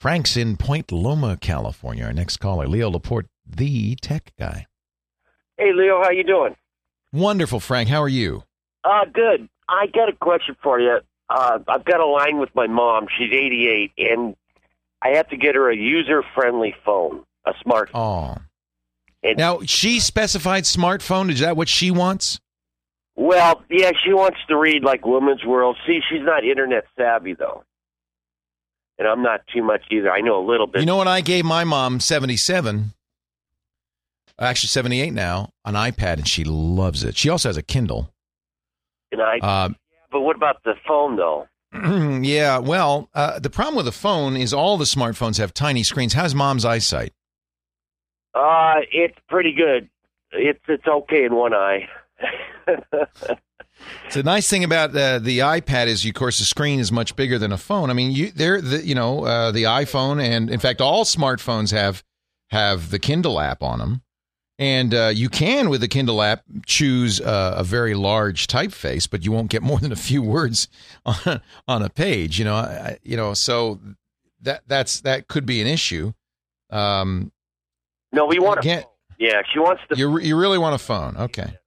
Frank's 0.00 0.36
in 0.36 0.56
Point 0.56 0.90
Loma, 0.90 1.36
California. 1.36 2.04
Our 2.04 2.12
next 2.12 2.38
caller, 2.38 2.66
Leo 2.66 2.90
Laporte, 2.90 3.26
the 3.46 3.94
tech 3.96 4.32
guy. 4.38 4.66
Hey, 5.58 5.72
Leo, 5.72 6.02
how 6.02 6.10
you 6.10 6.24
doing? 6.24 6.56
Wonderful, 7.12 7.60
Frank. 7.60 7.88
How 7.88 8.02
are 8.02 8.08
you? 8.08 8.44
Uh, 8.84 9.04
good. 9.12 9.48
I 9.68 9.86
got 9.86 10.08
a 10.08 10.12
question 10.12 10.56
for 10.62 10.80
you. 10.80 10.98
Uh, 11.28 11.58
I've 11.68 11.84
got 11.84 12.00
a 12.00 12.06
line 12.06 12.38
with 12.38 12.50
my 12.54 12.66
mom. 12.66 13.06
She's 13.18 13.32
88, 13.32 13.92
and 13.98 14.36
I 15.02 15.16
have 15.16 15.28
to 15.28 15.36
get 15.36 15.54
her 15.54 15.70
a 15.70 15.76
user-friendly 15.76 16.74
phone, 16.84 17.24
a 17.46 17.52
smartphone. 17.64 17.94
Oh. 19.24 19.32
now, 19.36 19.60
she 19.64 20.00
specified 20.00 20.64
smartphone. 20.64 21.30
Is 21.30 21.40
that 21.40 21.56
what 21.56 21.68
she 21.68 21.90
wants? 21.90 22.40
Well, 23.14 23.62
yeah, 23.70 23.92
she 24.04 24.12
wants 24.12 24.38
to 24.48 24.56
read 24.56 24.82
like 24.82 25.04
Women's 25.04 25.44
World. 25.44 25.76
See, 25.86 26.00
she's 26.10 26.22
not 26.22 26.44
internet 26.44 26.84
savvy 26.96 27.34
though, 27.34 27.62
and 28.98 29.06
I'm 29.06 29.22
not 29.22 29.42
too 29.54 29.62
much 29.62 29.82
either. 29.90 30.10
I 30.10 30.22
know 30.22 30.42
a 30.42 30.46
little 30.46 30.66
bit. 30.66 30.80
You 30.80 30.86
know 30.86 30.96
what 30.96 31.08
I 31.08 31.20
gave 31.20 31.44
my 31.44 31.64
mom, 31.64 32.00
77, 32.00 32.94
actually 34.42 34.68
78 34.68 35.12
now, 35.12 35.50
an 35.64 35.74
iPad, 35.74 36.14
and 36.14 36.28
she 36.28 36.44
loves 36.44 37.04
it. 37.04 37.16
She 37.16 37.28
also 37.28 37.48
has 37.48 37.56
a 37.56 37.62
Kindle. 37.62 38.12
And 39.10 39.20
I, 39.22 39.38
Uh, 39.38 39.68
but 40.10 40.20
what 40.20 40.36
about 40.36 40.62
the 40.64 40.74
phone 40.86 41.16
though? 41.16 41.46
yeah, 42.22 42.58
well, 42.58 43.08
uh, 43.14 43.38
the 43.38 43.50
problem 43.50 43.76
with 43.76 43.86
the 43.86 43.92
phone 43.92 44.36
is 44.36 44.52
all 44.52 44.76
the 44.76 44.84
smartphones 44.84 45.38
have 45.38 45.54
tiny 45.54 45.82
screens. 45.82 46.12
How's 46.12 46.34
mom's 46.34 46.64
eyesight? 46.64 47.12
Uh, 48.34 48.80
it's 48.92 49.16
pretty 49.28 49.52
good. 49.52 49.88
It's 50.32 50.60
it's 50.68 50.86
okay 50.86 51.24
in 51.24 51.34
one 51.34 51.54
eye. 51.54 51.88
The 54.12 54.22
nice 54.22 54.48
thing 54.48 54.62
about 54.62 54.94
uh, 54.94 55.18
the 55.18 55.40
iPad 55.40 55.86
is, 55.86 56.04
of 56.04 56.14
course, 56.14 56.38
the 56.38 56.44
screen 56.44 56.78
is 56.78 56.92
much 56.92 57.16
bigger 57.16 57.38
than 57.38 57.50
a 57.50 57.58
phone. 57.58 57.90
I 57.90 57.94
mean, 57.94 58.12
you 58.12 58.30
there, 58.30 58.60
the, 58.60 58.86
you 58.86 58.94
know, 58.94 59.24
uh, 59.24 59.50
the 59.50 59.64
iPhone, 59.64 60.22
and 60.22 60.50
in 60.50 60.60
fact, 60.60 60.80
all 60.80 61.04
smartphones 61.04 61.72
have 61.72 62.04
have 62.50 62.90
the 62.90 62.98
Kindle 62.98 63.40
app 63.40 63.62
on 63.62 63.78
them, 63.78 64.02
and 64.62 64.94
uh, 64.94 65.10
you 65.12 65.28
can 65.28 65.70
with 65.70 65.80
the 65.80 65.88
Kindle 65.88 66.22
app 66.22 66.44
choose 66.66 67.20
uh, 67.20 67.54
a 67.56 67.64
very 67.64 67.94
large 67.94 68.46
typeface, 68.46 69.10
but 69.10 69.24
you 69.24 69.32
won't 69.32 69.50
get 69.50 69.60
more 69.60 69.78
than 69.80 69.90
a 69.90 69.96
few 69.96 70.22
words 70.22 70.68
on 71.04 71.40
on 71.66 71.82
a 71.82 71.90
page. 71.90 72.38
You 72.38 72.44
know, 72.44 72.54
I, 72.54 72.98
you 73.02 73.16
know, 73.16 73.34
so 73.34 73.80
that 74.42 74.62
that's 74.68 75.00
that 75.00 75.26
could 75.26 75.46
be 75.46 75.60
an 75.60 75.66
issue. 75.66 76.12
Um, 76.70 77.32
no, 78.12 78.26
we 78.26 78.38
want 78.38 78.60
again, 78.60 78.78
a 78.78 78.82
phone. 78.82 78.90
Yeah, 79.18 79.42
she 79.52 79.58
wants 79.58 79.82
the. 79.90 79.96
You 79.96 80.20
you 80.20 80.36
really 80.38 80.58
want 80.58 80.76
a 80.76 80.78
phone? 80.78 81.16
Okay. 81.16 81.58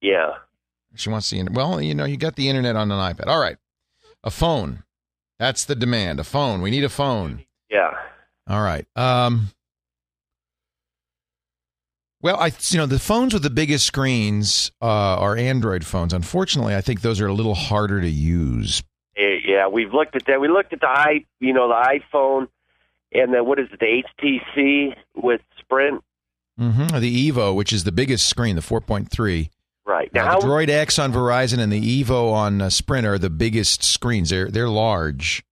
Yeah. 0.00 0.30
She 0.94 1.10
wants 1.10 1.28
the. 1.28 1.46
Well, 1.52 1.82
you 1.82 1.94
know, 1.94 2.06
you 2.06 2.16
got 2.16 2.36
the 2.36 2.48
internet 2.48 2.76
on 2.76 2.90
an 2.90 3.14
iPad. 3.14 3.26
All 3.26 3.40
right. 3.40 3.58
A 4.24 4.30
phone. 4.30 4.84
That's 5.38 5.66
the 5.66 5.74
demand. 5.74 6.18
A 6.18 6.24
phone. 6.24 6.62
We 6.62 6.70
need 6.70 6.84
a 6.84 6.88
phone. 6.88 7.44
Yeah. 7.70 7.90
All 8.48 8.62
right. 8.62 8.86
Um 8.96 9.50
Well, 12.20 12.36
I 12.38 12.50
you 12.70 12.78
know, 12.78 12.86
the 12.86 12.98
phones 12.98 13.32
with 13.32 13.44
the 13.44 13.50
biggest 13.50 13.86
screens 13.86 14.72
uh, 14.82 14.86
are 14.86 15.36
Android 15.36 15.84
phones. 15.84 16.12
Unfortunately, 16.12 16.74
I 16.74 16.80
think 16.80 17.00
those 17.00 17.20
are 17.20 17.28
a 17.28 17.32
little 17.32 17.54
harder 17.54 18.00
to 18.00 18.08
use. 18.08 18.82
Eh, 19.16 19.38
Yeah, 19.44 19.68
we've 19.68 19.92
looked 19.94 20.16
at 20.16 20.26
that. 20.26 20.40
We 20.40 20.48
looked 20.48 20.72
at 20.72 20.80
the 20.80 20.88
i, 20.88 21.24
you 21.40 21.52
know, 21.52 21.68
the 21.68 22.00
iPhone, 22.14 22.48
and 23.12 23.32
then 23.32 23.46
what 23.46 23.58
is 23.60 23.68
it, 23.72 23.78
the 23.78 24.02
HTC 24.20 24.94
with 25.14 25.40
Sprint? 25.60 26.02
Mm-hmm. 26.58 26.98
The 26.98 27.30
Evo, 27.30 27.54
which 27.54 27.72
is 27.72 27.84
the 27.84 27.92
biggest 27.92 28.28
screen, 28.28 28.56
the 28.56 28.62
4.3. 28.62 29.48
Right 29.86 30.12
Now, 30.12 30.24
now, 30.32 30.40
the 30.40 30.46
Droid 30.46 30.68
X 30.68 30.98
on 30.98 31.12
Verizon 31.12 31.60
and 31.60 31.72
the 31.72 32.02
Evo 32.04 32.32
on 32.32 32.60
uh, 32.60 32.68
Sprint 32.68 33.06
are 33.06 33.16
the 33.16 33.30
biggest 33.30 33.84
screens. 33.84 34.28
They're 34.28 34.50
they're 34.50 34.68
large. 34.68 35.42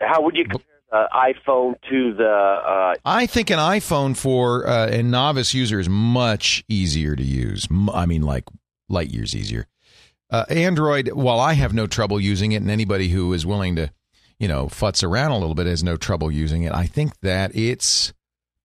how 0.00 0.22
would 0.22 0.36
you 0.36 0.44
the 0.90 1.08
iPhone 1.12 1.74
to 1.90 2.14
the? 2.14 2.28
Uh, 2.28 2.94
I 3.04 3.26
think 3.26 3.50
an 3.50 3.58
iPhone 3.58 4.16
for 4.16 4.66
uh, 4.66 4.88
a 4.88 5.02
novice 5.02 5.54
user 5.54 5.78
is 5.78 5.88
much 5.88 6.64
easier 6.68 7.16
to 7.16 7.22
use. 7.22 7.66
I 7.92 8.06
mean, 8.06 8.22
like 8.22 8.44
light 8.88 9.10
years 9.10 9.34
easier. 9.34 9.66
Uh, 10.30 10.44
Android, 10.50 11.12
while 11.12 11.40
I 11.40 11.54
have 11.54 11.72
no 11.72 11.86
trouble 11.86 12.20
using 12.20 12.52
it, 12.52 12.56
and 12.56 12.70
anybody 12.70 13.08
who 13.08 13.32
is 13.32 13.46
willing 13.46 13.76
to, 13.76 13.90
you 14.38 14.48
know, 14.48 14.66
futz 14.66 15.02
around 15.02 15.30
a 15.32 15.38
little 15.38 15.54
bit 15.54 15.66
has 15.66 15.82
no 15.82 15.96
trouble 15.96 16.30
using 16.30 16.62
it. 16.62 16.72
I 16.72 16.86
think 16.86 17.18
that 17.20 17.54
it's 17.56 18.12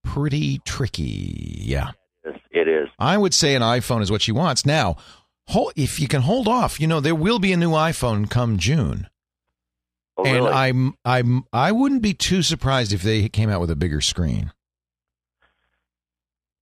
pretty 0.04 0.60
tricky. 0.66 1.56
Yeah, 1.62 1.92
it 2.52 2.68
is. 2.68 2.90
I 3.00 3.18
would 3.18 3.34
say 3.34 3.56
an 3.56 3.62
iPhone 3.62 4.02
is 4.02 4.12
what 4.12 4.22
she 4.22 4.34
wants. 4.34 4.66
Now, 4.66 4.98
hold, 5.48 5.74
if 5.76 6.00
you 6.00 6.08
can 6.08 6.22
hold 6.22 6.48
off, 6.48 6.80
you 6.80 6.88
know, 6.88 7.00
there 7.00 7.16
will 7.16 7.40
be 7.40 7.54
a 7.54 7.58
new 7.58 7.72
iPhone 7.72 8.30
come 8.30 8.58
June. 8.58 9.08
Oh, 10.18 10.26
and 10.26 10.36
really? 10.36 10.52
I'm 10.52 10.94
I'm 11.04 11.44
I 11.52 11.72
wouldn't 11.72 12.02
be 12.02 12.14
too 12.14 12.42
surprised 12.44 12.94
if 12.94 13.02
they 13.02 13.30
came 13.30 13.50
out 13.50 13.62
with 13.62 13.72
a 13.72 13.76
bigger 13.76 14.02
screen. 14.02 14.52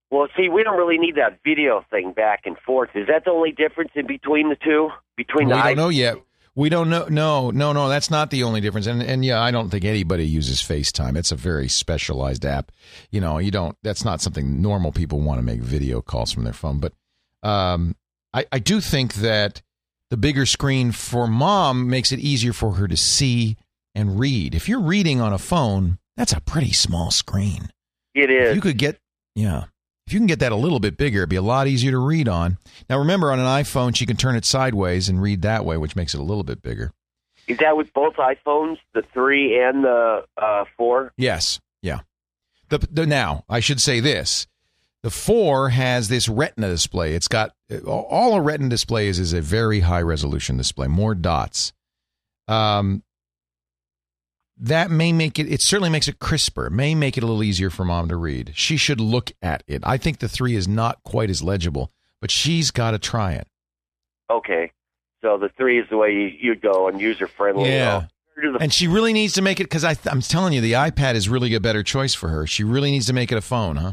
Well, 0.09 0.27
see, 0.35 0.49
we 0.49 0.63
don't 0.63 0.77
really 0.77 0.97
need 0.97 1.15
that 1.15 1.39
video 1.43 1.85
thing 1.89 2.11
back 2.11 2.41
and 2.45 2.57
forth. 2.57 2.89
Is 2.95 3.07
that 3.07 3.23
the 3.23 3.31
only 3.31 3.53
difference 3.53 3.91
in 3.95 4.07
between 4.07 4.49
the 4.49 4.57
two? 4.57 4.89
Between 5.15 5.47
we 5.47 5.53
the 5.53 5.61
don't 5.61 5.77
know 5.77 5.89
yet. 5.89 6.17
We 6.53 6.67
don't 6.67 6.89
know. 6.89 7.07
No, 7.09 7.49
no, 7.49 7.71
no. 7.71 7.87
That's 7.87 8.11
not 8.11 8.29
the 8.29 8.43
only 8.43 8.59
difference. 8.59 8.87
And 8.87 9.01
and 9.01 9.23
yeah, 9.23 9.41
I 9.41 9.51
don't 9.51 9.69
think 9.69 9.85
anybody 9.85 10.25
uses 10.25 10.61
FaceTime. 10.61 11.17
It's 11.17 11.31
a 11.31 11.37
very 11.37 11.69
specialized 11.69 12.45
app. 12.45 12.73
You 13.09 13.21
know, 13.21 13.37
you 13.37 13.51
don't. 13.51 13.77
That's 13.83 14.03
not 14.03 14.19
something 14.19 14.61
normal 14.61 14.91
people 14.91 15.21
want 15.21 15.39
to 15.39 15.43
make 15.43 15.61
video 15.61 16.01
calls 16.01 16.31
from 16.31 16.43
their 16.43 16.53
phone. 16.53 16.79
But 16.79 16.93
um, 17.41 17.95
I 18.33 18.45
I 18.51 18.59
do 18.59 18.81
think 18.81 19.15
that 19.15 19.61
the 20.11 20.17
bigger 20.17 20.45
screen 20.45 20.91
for 20.91 21.25
mom 21.25 21.89
makes 21.89 22.11
it 22.11 22.19
easier 22.19 22.51
for 22.51 22.73
her 22.73 22.87
to 22.87 22.97
see 22.97 23.55
and 23.95 24.19
read. 24.19 24.53
If 24.53 24.67
you're 24.67 24.81
reading 24.81 25.21
on 25.21 25.31
a 25.31 25.39
phone, 25.39 25.99
that's 26.17 26.33
a 26.33 26.41
pretty 26.41 26.73
small 26.73 27.11
screen. 27.11 27.69
It 28.13 28.29
is. 28.29 28.49
If 28.49 28.55
you 28.55 28.61
could 28.61 28.77
get, 28.77 28.97
yeah. 29.35 29.65
If 30.05 30.13
you 30.13 30.19
can 30.19 30.27
get 30.27 30.39
that 30.39 30.51
a 30.51 30.57
little 30.57 30.81
bit 30.81 30.97
bigger, 30.97 31.19
it'd 31.19 31.29
be 31.29 31.37
a 31.37 31.41
lot 31.41 31.67
easier 31.67 31.91
to 31.91 31.97
read 31.97 32.27
on. 32.27 32.57
Now, 32.89 32.99
remember, 32.99 33.31
on 33.31 33.39
an 33.39 33.45
iPhone, 33.45 33.95
she 33.95 34.05
can 34.05 34.17
turn 34.17 34.35
it 34.35 34.43
sideways 34.43 35.07
and 35.07 35.21
read 35.21 35.43
that 35.43 35.63
way, 35.63 35.77
which 35.77 35.95
makes 35.95 36.13
it 36.13 36.19
a 36.19 36.23
little 36.23 36.43
bit 36.43 36.61
bigger. 36.61 36.91
Is 37.47 37.59
that 37.59 37.77
with 37.77 37.93
both 37.93 38.15
iPhones, 38.15 38.79
the 38.93 39.03
three 39.13 39.57
and 39.57 39.85
the 39.85 40.25
uh, 40.35 40.65
four? 40.75 41.13
Yes, 41.15 41.61
yeah. 41.81 42.01
The, 42.67 42.79
the 42.91 43.05
now, 43.05 43.45
I 43.47 43.61
should 43.61 43.79
say 43.79 44.01
this: 44.01 44.45
the 45.03 45.09
four 45.09 45.69
has 45.69 46.07
this 46.07 46.29
Retina 46.29 46.69
display. 46.69 47.13
It's 47.13 47.27
got 47.27 47.53
all 47.85 48.35
a 48.35 48.41
Retina 48.41 48.69
display 48.69 49.07
is 49.07 49.19
is 49.19 49.33
a 49.33 49.41
very 49.41 49.81
high 49.81 50.01
resolution 50.01 50.57
display, 50.57 50.87
more 50.87 51.15
dots. 51.15 51.73
Um, 52.47 53.03
that 54.57 54.91
may 54.91 55.11
make 55.11 55.39
it. 55.39 55.51
It 55.51 55.61
certainly 55.61 55.89
makes 55.89 56.07
it 56.07 56.19
crisper. 56.19 56.69
May 56.69 56.93
make 56.93 57.17
it 57.17 57.23
a 57.23 57.25
little 57.25 57.43
easier 57.43 57.71
for 57.71 57.83
mom 57.83 58.09
to 58.09 58.15
read. 58.15 58.51
She 58.53 58.77
should 58.77 58.99
look 58.99 59.31
at 59.41 59.63
it. 59.67 59.81
I 59.83 59.97
think 59.97 60.19
the 60.19 60.29
three 60.29 60.55
is 60.55 60.67
not 60.67 61.01
quite 61.03 61.31
as 61.31 61.41
legible, 61.41 61.91
but 62.19 62.29
she's 62.29 62.69
got 62.69 62.91
to 62.91 62.99
try 62.99 63.33
it. 63.33 63.47
Okay. 64.29 64.71
So 65.21 65.37
the 65.37 65.49
three 65.57 65.79
is 65.79 65.87
the 65.89 65.97
way 65.97 66.11
you, 66.11 66.31
you'd 66.39 66.61
go 66.61 66.87
and 66.87 67.01
user 67.01 67.27
friendly. 67.27 67.69
Yeah. 67.69 68.05
And 68.59 68.73
she 68.73 68.87
really 68.87 69.13
needs 69.13 69.33
to 69.33 69.41
make 69.41 69.59
it 69.59 69.65
because 69.65 69.83
I'm 69.83 70.21
telling 70.21 70.53
you, 70.53 70.61
the 70.61 70.73
iPad 70.73 71.15
is 71.15 71.27
really 71.27 71.53
a 71.53 71.59
better 71.59 71.83
choice 71.83 72.13
for 72.13 72.29
her. 72.29 72.47
She 72.47 72.63
really 72.63 72.91
needs 72.91 73.05
to 73.07 73.13
make 73.13 73.31
it 73.31 73.37
a 73.37 73.41
phone, 73.41 73.75
huh? 73.75 73.91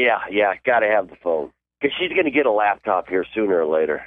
Yeah, 0.00 0.18
yeah. 0.30 0.54
Got 0.64 0.80
to 0.80 0.86
have 0.86 1.08
the 1.08 1.16
phone 1.22 1.50
because 1.80 1.94
she's 1.98 2.10
going 2.10 2.24
to 2.24 2.30
get 2.30 2.46
a 2.46 2.50
laptop 2.50 3.08
here 3.08 3.24
sooner 3.34 3.62
or 3.62 3.66
later. 3.66 4.02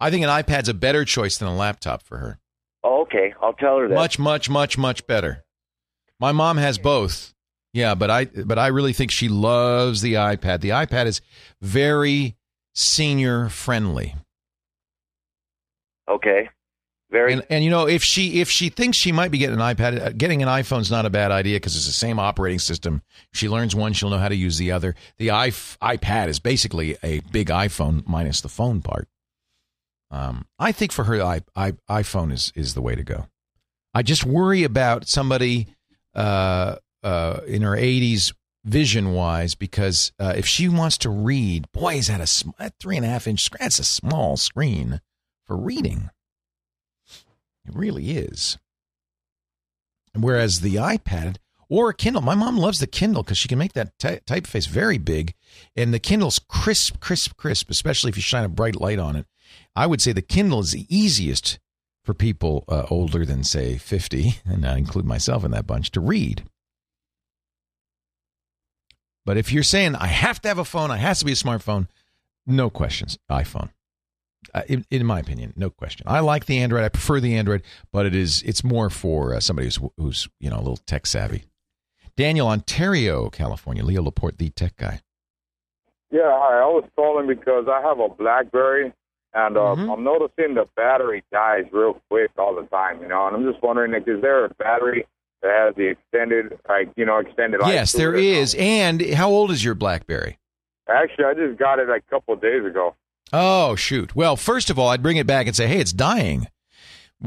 I 0.00 0.10
think 0.10 0.22
an 0.22 0.30
iPad's 0.30 0.68
a 0.68 0.74
better 0.74 1.04
choice 1.04 1.38
than 1.38 1.48
a 1.48 1.56
laptop 1.56 2.02
for 2.02 2.18
her. 2.18 2.38
Oh, 2.84 3.02
okay. 3.02 3.34
I'll 3.42 3.52
tell 3.52 3.78
her 3.78 3.88
that. 3.88 3.94
Much, 3.94 4.18
much, 4.18 4.48
much, 4.48 4.78
much 4.78 5.06
better. 5.06 5.44
My 6.20 6.30
mom 6.32 6.56
has 6.56 6.78
both. 6.78 7.34
Yeah, 7.72 7.94
but 7.94 8.10
I 8.10 8.24
but 8.24 8.58
I 8.58 8.68
really 8.68 8.92
think 8.92 9.10
she 9.10 9.28
loves 9.28 10.00
the 10.00 10.14
iPad. 10.14 10.60
The 10.60 10.70
iPad 10.70 11.06
is 11.06 11.20
very 11.60 12.36
senior 12.74 13.48
friendly. 13.48 14.14
Okay. 16.08 16.48
Very. 17.10 17.32
And, 17.32 17.42
and 17.48 17.64
you 17.64 17.70
know, 17.70 17.88
if 17.88 18.02
she 18.02 18.40
if 18.40 18.50
she 18.50 18.68
thinks 18.68 18.98
she 18.98 19.12
might 19.12 19.30
be 19.30 19.38
getting 19.38 19.58
an 19.58 19.62
iPad, 19.62 20.00
uh, 20.00 20.10
getting 20.10 20.42
an 20.42 20.48
iPhone's 20.48 20.90
not 20.90 21.06
a 21.06 21.10
bad 21.10 21.30
idea 21.30 21.56
because 21.56 21.74
it's 21.74 21.86
the 21.86 21.92
same 21.92 22.18
operating 22.18 22.58
system. 22.58 23.02
She 23.32 23.48
learns 23.48 23.74
one, 23.74 23.94
she'll 23.94 24.10
know 24.10 24.18
how 24.18 24.28
to 24.28 24.36
use 24.36 24.58
the 24.58 24.72
other. 24.72 24.94
The 25.16 25.28
iPad 25.28 26.28
is 26.28 26.38
basically 26.38 26.96
a 27.02 27.20
big 27.20 27.48
iPhone 27.48 28.06
minus 28.06 28.42
the 28.42 28.50
phone 28.50 28.82
part. 28.82 29.08
Um, 30.10 30.46
I 30.58 30.72
think 30.72 30.92
for 30.92 31.04
her, 31.04 31.22
I, 31.22 31.42
I, 31.56 31.72
iPhone 31.88 32.32
is 32.32 32.52
is 32.54 32.74
the 32.74 32.82
way 32.82 32.94
to 32.94 33.04
go. 33.04 33.26
I 33.94 34.02
just 34.02 34.24
worry 34.24 34.62
about 34.62 35.08
somebody 35.08 35.66
uh, 36.14 36.76
uh, 37.02 37.40
in 37.46 37.62
her 37.62 37.76
80s 37.76 38.34
vision 38.64 39.12
wise 39.12 39.54
because 39.54 40.12
uh, 40.18 40.34
if 40.36 40.46
she 40.46 40.68
wants 40.68 40.98
to 40.98 41.10
read, 41.10 41.70
boy, 41.72 41.94
is 41.94 42.08
that 42.08 42.20
a 42.20 42.26
sm- 42.26 42.50
three 42.78 42.96
and 42.96 43.06
a 43.06 43.08
half 43.08 43.26
inch 43.26 43.44
screen? 43.44 43.60
That's 43.62 43.78
a 43.78 43.84
small 43.84 44.36
screen 44.36 45.00
for 45.46 45.56
reading. 45.56 46.10
It 47.68 47.76
really 47.76 48.10
is. 48.10 48.58
Whereas 50.14 50.60
the 50.60 50.76
iPad 50.76 51.36
or 51.68 51.90
a 51.90 51.94
Kindle, 51.94 52.22
my 52.22 52.34
mom 52.34 52.56
loves 52.56 52.78
the 52.78 52.86
Kindle 52.86 53.22
because 53.22 53.38
she 53.38 53.48
can 53.48 53.58
make 53.58 53.74
that 53.74 53.98
ty- 53.98 54.20
typeface 54.26 54.66
very 54.66 54.98
big, 54.98 55.34
and 55.76 55.92
the 55.92 55.98
Kindle's 55.98 56.38
crisp, 56.38 56.98
crisp, 57.00 57.36
crisp. 57.36 57.70
Especially 57.70 58.08
if 58.08 58.16
you 58.16 58.22
shine 58.22 58.44
a 58.44 58.48
bright 58.48 58.80
light 58.80 58.98
on 58.98 59.16
it. 59.16 59.26
I 59.76 59.86
would 59.86 60.00
say 60.00 60.12
the 60.12 60.22
Kindle 60.22 60.60
is 60.60 60.72
the 60.72 60.86
easiest 60.88 61.58
for 62.04 62.14
people 62.14 62.64
uh, 62.68 62.86
older 62.90 63.26
than 63.26 63.44
say 63.44 63.76
fifty, 63.76 64.40
and 64.46 64.66
I 64.66 64.78
include 64.78 65.04
myself 65.04 65.44
in 65.44 65.50
that 65.50 65.66
bunch 65.66 65.90
to 65.92 66.00
read. 66.00 66.44
But 69.26 69.36
if 69.36 69.52
you're 69.52 69.62
saying 69.62 69.94
I 69.94 70.06
have 70.06 70.40
to 70.40 70.48
have 70.48 70.58
a 70.58 70.64
phone, 70.64 70.90
I 70.90 70.96
has 70.96 71.18
to 71.18 71.26
be 71.26 71.32
a 71.32 71.34
smartphone, 71.34 71.88
no 72.46 72.70
questions, 72.70 73.18
iPhone. 73.30 73.68
Uh, 74.54 74.62
in, 74.68 74.84
in 74.90 75.04
my 75.04 75.18
opinion, 75.18 75.52
no 75.56 75.68
question. 75.68 76.06
I 76.08 76.20
like 76.20 76.46
the 76.46 76.58
Android. 76.58 76.84
I 76.84 76.88
prefer 76.88 77.20
the 77.20 77.34
Android, 77.36 77.62
but 77.92 78.06
it 78.06 78.14
is 78.14 78.42
it's 78.42 78.62
more 78.64 78.88
for 78.88 79.34
uh, 79.34 79.40
somebody 79.40 79.66
who's 79.66 79.78
who's 79.96 80.28
you 80.40 80.48
know 80.48 80.56
a 80.56 80.58
little 80.58 80.78
tech 80.86 81.06
savvy. 81.06 81.44
Daniel, 82.16 82.48
Ontario, 82.48 83.30
California. 83.30 83.84
Leo 83.84 84.02
Laporte, 84.02 84.38
the 84.38 84.50
tech 84.50 84.76
guy. 84.76 85.00
Yeah, 86.10 86.30
hi. 86.32 86.60
I 86.60 86.66
was 86.66 86.84
calling 86.96 87.26
because 87.26 87.66
I 87.70 87.80
have 87.82 88.00
a 88.00 88.08
BlackBerry, 88.08 88.92
and 89.34 89.56
uh, 89.56 89.60
Mm-hmm. 89.60 89.90
I'm 89.90 90.04
noticing 90.04 90.54
the 90.54 90.66
battery 90.74 91.22
dies 91.30 91.64
real 91.72 92.00
quick 92.10 92.30
all 92.38 92.54
the 92.56 92.66
time. 92.68 93.02
You 93.02 93.08
know, 93.08 93.26
and 93.26 93.36
I'm 93.36 93.50
just 93.52 93.62
wondering, 93.62 93.92
like, 93.92 94.08
is 94.08 94.22
there 94.22 94.44
a 94.46 94.54
battery 94.54 95.06
that 95.42 95.50
has 95.52 95.74
the 95.76 95.88
extended, 95.90 96.58
like, 96.68 96.90
you 96.96 97.04
know, 97.04 97.18
extended? 97.18 97.60
life 97.60 97.72
Yes, 97.72 97.92
there 97.92 98.14
is. 98.14 98.56
And 98.58 99.00
how 99.14 99.28
old 99.30 99.50
is 99.50 99.62
your 99.64 99.74
BlackBerry? 99.74 100.38
Actually, 100.88 101.26
I 101.26 101.34
just 101.34 101.58
got 101.58 101.78
it 101.78 101.88
like 101.88 102.04
a 102.08 102.10
couple 102.10 102.34
of 102.34 102.40
days 102.40 102.64
ago. 102.64 102.94
Oh 103.32 103.74
shoot! 103.76 104.14
Well, 104.16 104.36
first 104.36 104.70
of 104.70 104.78
all, 104.78 104.88
I'd 104.88 105.02
bring 105.02 105.16
it 105.18 105.26
back 105.26 105.46
and 105.46 105.54
say, 105.54 105.66
"Hey, 105.66 105.80
it's 105.80 105.92
dying. 105.92 106.46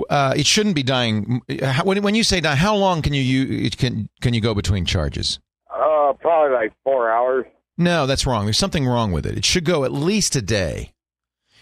Uh, 0.10 0.34
it 0.36 0.45
shouldn't 0.45 0.76
be 0.76 0.84
dying." 0.84 1.41
When, 1.84 2.02
when 2.02 2.15
you 2.15 2.23
say 2.23 2.40
die, 2.40 2.56
how 2.56 2.76
long 2.76 3.02
can 3.02 3.14
you, 3.14 3.22
you 3.22 3.69
can 3.69 4.10
can 4.22 4.34
you 4.34 4.41
go 4.41 4.53
between 4.53 4.86
charges? 4.86 5.40
Uh, 5.69 6.14
probably 6.19 6.53
like 6.56 6.73
four 6.84 7.11
hours. 7.11 7.45
No, 7.78 8.06
that's 8.07 8.26
wrong. 8.26 8.45
There's 8.45 8.57
something 8.57 8.86
wrong 8.86 9.11
with 9.11 9.26
it. 9.26 9.38
It 9.38 9.45
should 9.45 9.64
go 9.65 9.84
at 9.84 9.91
least 9.91 10.36
a 10.36 10.41
day. 10.41 10.94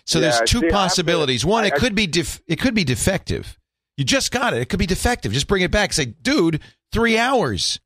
So 0.06 0.20
Yeah, 0.20 0.30
there's 0.30 0.50
two 0.50 0.60
see, 0.60 0.66
have 0.66 0.72
to- 0.72 0.76
possibilities. 0.76 1.46
One, 1.46 1.66
it 1.66 1.74
I- 1.74 1.76
I- 1.76 1.80
could 1.80 1.96
be 1.96 2.08
def- 2.08 2.42
it 2.48 2.60
could 2.60 2.74
be 2.74 2.84
defective. 2.84 3.58
You 3.98 4.06
just 4.06 4.32
got 4.32 4.54
it. 4.54 4.62
It 4.62 4.70
could 4.70 4.80
be 4.80 4.86
defective. 4.88 5.32
Just 5.34 5.48
bring 5.48 5.62
it 5.62 5.72
back. 5.72 5.94
Say, 5.94 6.06
dude, 6.06 6.62
three 6.92 7.18
hours. 7.18 7.80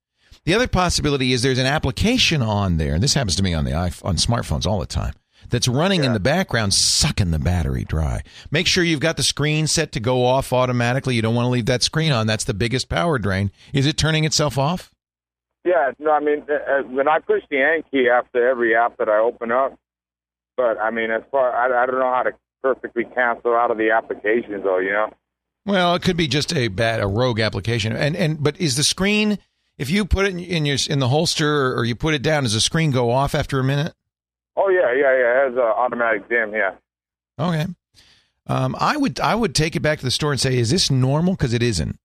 The 0.45 0.53
other 0.53 0.67
possibility 0.67 1.33
is 1.33 1.41
there's 1.41 1.57
an 1.57 1.65
application 1.65 2.41
on 2.41 2.77
there, 2.77 2.93
and 2.93 3.03
this 3.03 3.13
happens 3.13 3.35
to 3.37 3.43
me 3.43 3.53
on 3.53 3.65
the 3.65 3.73
on 3.73 3.91
smartphones 4.17 4.65
all 4.65 4.79
the 4.79 4.85
time. 4.85 5.13
That's 5.49 5.67
running 5.67 6.03
in 6.03 6.13
the 6.13 6.19
background, 6.19 6.73
sucking 6.73 7.31
the 7.31 7.39
battery 7.39 7.83
dry. 7.83 8.23
Make 8.51 8.67
sure 8.67 8.83
you've 8.83 8.99
got 8.99 9.17
the 9.17 9.23
screen 9.23 9.67
set 9.67 9.91
to 9.93 9.99
go 9.99 10.25
off 10.25 10.51
automatically. 10.51 11.15
You 11.15 11.21
don't 11.21 11.35
want 11.35 11.45
to 11.45 11.49
leave 11.49 11.65
that 11.67 11.83
screen 11.83 12.11
on. 12.11 12.27
That's 12.27 12.43
the 12.43 12.53
biggest 12.53 12.89
power 12.89 13.19
drain. 13.19 13.51
Is 13.73 13.85
it 13.85 13.97
turning 13.97 14.23
itself 14.23 14.57
off? 14.57 14.91
Yeah, 15.63 15.91
no, 15.99 16.11
I 16.11 16.19
mean, 16.19 16.43
uh, 16.49 16.53
uh, 16.53 16.83
when 16.83 17.07
I 17.07 17.19
push 17.19 17.41
the 17.49 17.61
end 17.61 17.85
key 17.89 18.09
after 18.09 18.49
every 18.49 18.75
app 18.75 18.97
that 18.97 19.07
I 19.07 19.19
open 19.19 19.51
up, 19.51 19.77
but 20.57 20.77
I 20.79 20.91
mean, 20.91 21.09
as 21.09 21.23
far 21.31 21.55
I, 21.55 21.83
I 21.83 21.85
don't 21.85 21.99
know 21.99 22.13
how 22.13 22.23
to 22.23 22.31
perfectly 22.61 23.05
cancel 23.05 23.55
out 23.55 23.71
of 23.71 23.77
the 23.77 23.91
applications, 23.91 24.63
though. 24.63 24.79
You 24.79 24.91
know. 24.91 25.09
Well, 25.65 25.95
it 25.95 26.01
could 26.01 26.17
be 26.17 26.27
just 26.27 26.53
a 26.53 26.67
bad, 26.67 26.99
a 26.99 27.07
rogue 27.07 27.39
application. 27.39 27.95
And 27.95 28.15
and 28.17 28.43
but 28.43 28.59
is 28.59 28.75
the 28.75 28.83
screen 28.83 29.39
if 29.77 29.89
you 29.89 30.05
put 30.05 30.25
it 30.25 30.31
in, 30.31 30.39
in 30.39 30.65
your 30.65 30.77
in 30.89 30.99
the 30.99 31.09
holster 31.09 31.73
or 31.73 31.85
you 31.85 31.95
put 31.95 32.13
it 32.13 32.21
down, 32.21 32.43
does 32.43 32.53
the 32.53 32.61
screen 32.61 32.91
go 32.91 33.11
off 33.11 33.33
after 33.33 33.59
a 33.59 33.63
minute? 33.63 33.93
Yeah, 34.95 35.11
yeah, 35.11 35.17
yeah. 35.17 35.41
It 35.41 35.49
has 35.49 35.53
an 35.53 35.59
automatic 35.59 36.29
dim. 36.29 36.53
Yeah. 36.53 36.71
Okay. 37.39 37.65
Um, 38.47 38.75
I 38.79 38.97
would 38.97 39.19
I 39.19 39.35
would 39.35 39.55
take 39.55 39.75
it 39.75 39.81
back 39.81 39.99
to 39.99 40.05
the 40.05 40.11
store 40.11 40.31
and 40.31 40.39
say, 40.41 40.57
is 40.57 40.69
this 40.69 40.91
normal? 40.91 41.33
Because 41.33 41.53
it 41.53 41.63
isn't. 41.63 41.97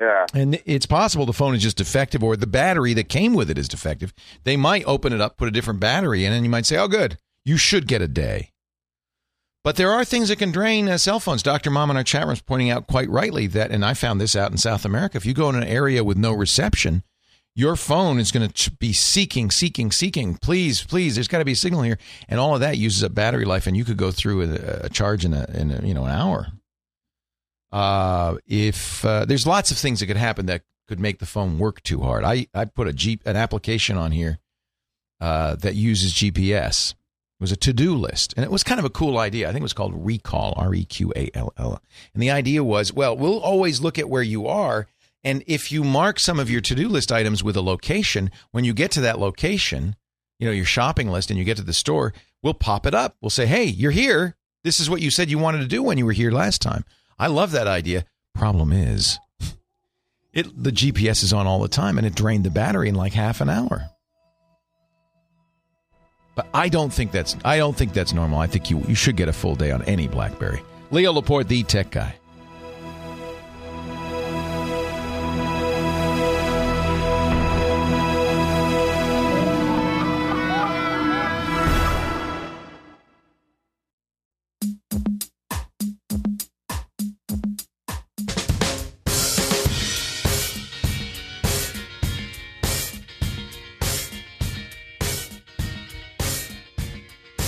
Yeah. 0.00 0.26
And 0.32 0.62
it's 0.64 0.86
possible 0.86 1.26
the 1.26 1.32
phone 1.32 1.54
is 1.54 1.62
just 1.62 1.76
defective 1.76 2.22
or 2.22 2.36
the 2.36 2.46
battery 2.46 2.94
that 2.94 3.08
came 3.08 3.34
with 3.34 3.50
it 3.50 3.58
is 3.58 3.68
defective. 3.68 4.14
They 4.44 4.56
might 4.56 4.84
open 4.86 5.12
it 5.12 5.20
up, 5.20 5.36
put 5.36 5.48
a 5.48 5.52
different 5.52 5.80
battery 5.80 6.24
in, 6.24 6.32
and 6.32 6.42
you 6.42 6.50
might 6.50 6.64
say, 6.64 6.78
oh, 6.78 6.88
good, 6.88 7.18
you 7.44 7.58
should 7.58 7.86
get 7.86 8.00
a 8.00 8.08
day. 8.08 8.50
But 9.62 9.76
there 9.76 9.92
are 9.92 10.06
things 10.06 10.30
that 10.30 10.38
can 10.38 10.52
drain 10.52 10.88
uh, 10.88 10.96
cell 10.96 11.20
phones. 11.20 11.42
Dr. 11.42 11.70
Mom 11.70 11.90
in 11.90 11.98
our 11.98 12.04
chat 12.04 12.22
room 12.22 12.32
is 12.32 12.40
pointing 12.40 12.70
out 12.70 12.86
quite 12.86 13.10
rightly 13.10 13.46
that, 13.48 13.70
and 13.70 13.84
I 13.84 13.92
found 13.92 14.18
this 14.18 14.34
out 14.34 14.50
in 14.50 14.56
South 14.56 14.86
America, 14.86 15.18
if 15.18 15.26
you 15.26 15.34
go 15.34 15.50
in 15.50 15.54
an 15.54 15.64
area 15.64 16.02
with 16.02 16.16
no 16.16 16.32
reception, 16.32 17.02
your 17.60 17.76
phone 17.76 18.18
is 18.18 18.32
going 18.32 18.48
to 18.48 18.70
be 18.72 18.92
seeking, 18.94 19.50
seeking, 19.50 19.92
seeking. 19.92 20.36
Please, 20.36 20.82
please, 20.82 21.14
there's 21.14 21.28
got 21.28 21.38
to 21.38 21.44
be 21.44 21.52
a 21.52 21.56
signal 21.56 21.82
here, 21.82 21.98
and 22.28 22.40
all 22.40 22.54
of 22.54 22.60
that 22.60 22.78
uses 22.78 23.04
up 23.04 23.14
battery 23.14 23.44
life, 23.44 23.66
and 23.66 23.76
you 23.76 23.84
could 23.84 23.98
go 23.98 24.10
through 24.10 24.42
a, 24.42 24.86
a 24.86 24.88
charge 24.88 25.26
in 25.26 25.34
a, 25.34 25.44
in 25.52 25.70
a, 25.70 25.86
you 25.86 25.92
know 25.92 26.06
an 26.06 26.10
hour. 26.10 26.46
Uh, 27.70 28.36
if 28.46 29.04
uh, 29.04 29.26
there's 29.26 29.46
lots 29.46 29.70
of 29.70 29.76
things 29.76 30.00
that 30.00 30.06
could 30.06 30.16
happen 30.16 30.46
that 30.46 30.62
could 30.88 30.98
make 30.98 31.18
the 31.20 31.26
phone 31.26 31.58
work 31.58 31.82
too 31.82 32.00
hard. 32.00 32.24
I 32.24 32.46
I 32.54 32.64
put 32.64 32.88
a 32.88 32.92
G, 32.92 33.20
an 33.24 33.36
application 33.36 33.96
on 33.96 34.10
here 34.10 34.38
uh, 35.20 35.54
that 35.56 35.74
uses 35.74 36.14
GPS. 36.14 36.92
It 36.92 37.42
was 37.42 37.52
a 37.52 37.56
to 37.56 37.72
do 37.72 37.94
list, 37.94 38.32
and 38.36 38.44
it 38.44 38.50
was 38.50 38.64
kind 38.64 38.78
of 38.78 38.86
a 38.86 38.90
cool 38.90 39.18
idea. 39.18 39.48
I 39.48 39.52
think 39.52 39.60
it 39.60 39.62
was 39.62 39.72
called 39.74 40.04
reQall, 40.04 40.54
R 40.56 40.74
E 40.74 40.84
Q 40.84 41.12
A 41.14 41.30
L 41.34 41.52
L. 41.58 41.80
And 42.14 42.22
the 42.22 42.30
idea 42.30 42.64
was, 42.64 42.92
well, 42.92 43.16
we'll 43.16 43.38
always 43.38 43.80
look 43.80 43.98
at 43.98 44.08
where 44.08 44.22
you 44.22 44.46
are, 44.46 44.88
and 45.22 45.44
if 45.46 45.70
you 45.70 45.84
mark 45.84 46.18
some 46.18 46.38
of 46.40 46.50
your 46.50 46.60
to 46.62 46.74
do 46.74 46.88
list 46.88 47.12
items 47.12 47.44
with 47.44 47.56
a 47.56 47.62
location, 47.62 48.30
when 48.52 48.64
you 48.64 48.72
get 48.72 48.90
to 48.92 49.00
that 49.02 49.18
location, 49.18 49.96
you 50.38 50.46
know, 50.46 50.52
your 50.52 50.64
shopping 50.64 51.10
list 51.10 51.30
and 51.30 51.38
you 51.38 51.44
get 51.44 51.58
to 51.58 51.62
the 51.62 51.74
store, 51.74 52.14
we'll 52.42 52.54
pop 52.54 52.86
it 52.86 52.94
up. 52.94 53.16
We'll 53.20 53.30
say, 53.30 53.46
"Hey, 53.46 53.64
you're 53.64 53.90
here. 53.90 54.36
This 54.64 54.80
is 54.80 54.88
what 54.88 55.02
you 55.02 55.10
said 55.10 55.30
you 55.30 55.38
wanted 55.38 55.58
to 55.58 55.66
do 55.66 55.82
when 55.82 55.98
you 55.98 56.06
were 56.06 56.12
here 56.12 56.30
last 56.30 56.62
time." 56.62 56.84
I 57.18 57.26
love 57.26 57.50
that 57.52 57.66
idea. 57.66 58.06
Problem 58.34 58.72
is, 58.72 59.18
it 60.32 60.62
the 60.62 60.72
GPS 60.72 61.22
is 61.22 61.32
on 61.32 61.46
all 61.46 61.60
the 61.60 61.68
time 61.68 61.98
and 61.98 62.06
it 62.06 62.14
drained 62.14 62.44
the 62.44 62.50
battery 62.50 62.88
in 62.88 62.94
like 62.94 63.12
half 63.12 63.40
an 63.40 63.50
hour. 63.50 63.90
But 66.34 66.48
I 66.54 66.70
don't 66.70 66.92
think 66.92 67.12
that's 67.12 67.36
I 67.44 67.58
don't 67.58 67.76
think 67.76 67.92
that's 67.92 68.14
normal. 68.14 68.38
I 68.38 68.46
think 68.46 68.70
you 68.70 68.82
you 68.88 68.94
should 68.94 69.16
get 69.16 69.28
a 69.28 69.32
full 69.34 69.54
day 69.54 69.70
on 69.70 69.82
any 69.82 70.08
BlackBerry. 70.08 70.62
Leo 70.90 71.12
Laporte, 71.12 71.46
the 71.46 71.62
tech 71.62 71.90
guy. 71.90 72.14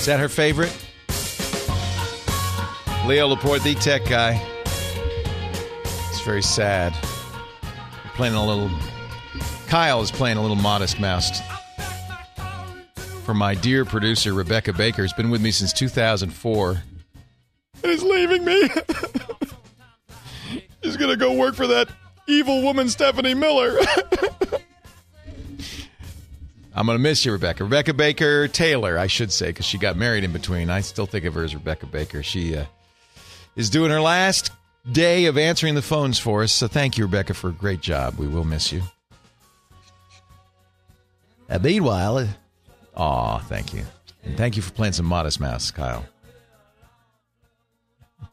Is 0.02 0.06
that 0.06 0.18
her 0.18 0.28
favorite? 0.28 0.76
Leo 3.06 3.28
Laporte, 3.28 3.62
the 3.62 3.76
tech 3.76 4.04
guy. 4.04 4.44
It's 5.84 6.20
very 6.22 6.42
sad. 6.42 6.92
We're 7.62 8.10
playing 8.16 8.34
a 8.34 8.44
little. 8.44 8.68
Kyle 9.68 10.02
is 10.02 10.10
playing 10.10 10.38
a 10.38 10.42
little 10.42 10.56
Modest 10.56 10.98
Mouse. 10.98 11.40
For 13.22 13.32
my 13.32 13.54
dear 13.54 13.84
producer 13.84 14.34
Rebecca 14.34 14.72
Baker, 14.72 15.02
who's 15.02 15.12
been 15.12 15.30
with 15.30 15.40
me 15.40 15.52
since 15.52 15.72
2004. 15.72 16.82
And 17.84 17.92
is 17.92 18.02
leaving 18.02 18.44
me. 18.44 18.70
He's 20.82 20.96
gonna 20.96 21.14
go 21.14 21.32
work 21.32 21.54
for 21.54 21.68
that 21.68 21.88
evil 22.26 22.60
woman 22.62 22.88
Stephanie 22.88 23.34
Miller. 23.34 23.78
I'm 26.74 26.86
going 26.86 26.96
to 26.96 27.02
miss 27.02 27.24
you, 27.24 27.32
Rebecca. 27.32 27.64
Rebecca 27.64 27.92
Baker 27.92 28.48
Taylor, 28.48 28.98
I 28.98 29.06
should 29.06 29.30
say, 29.30 29.48
because 29.48 29.66
she 29.66 29.76
got 29.76 29.96
married 29.96 30.24
in 30.24 30.32
between. 30.32 30.70
I 30.70 30.80
still 30.80 31.06
think 31.06 31.24
of 31.26 31.34
her 31.34 31.44
as 31.44 31.54
Rebecca 31.54 31.86
Baker. 31.86 32.22
She 32.22 32.56
uh, 32.56 32.64
is 33.56 33.68
doing 33.68 33.90
her 33.90 34.00
last 34.00 34.50
day 34.90 35.26
of 35.26 35.36
answering 35.36 35.74
the 35.74 35.82
phones 35.82 36.18
for 36.18 36.42
us. 36.42 36.52
So 36.52 36.68
thank 36.68 36.96
you, 36.96 37.04
Rebecca, 37.04 37.34
for 37.34 37.50
a 37.50 37.52
great 37.52 37.82
job. 37.82 38.18
We 38.18 38.26
will 38.26 38.44
miss 38.44 38.72
you. 38.72 38.82
Uh, 41.50 41.58
meanwhile, 41.58 42.18
uh, 42.18 42.28
aw, 42.96 43.38
thank 43.40 43.74
you. 43.74 43.84
And 44.24 44.36
thank 44.38 44.56
you 44.56 44.62
for 44.62 44.72
playing 44.72 44.94
some 44.94 45.06
Modest 45.06 45.40
Mouse, 45.40 45.70
Kyle. 45.70 46.06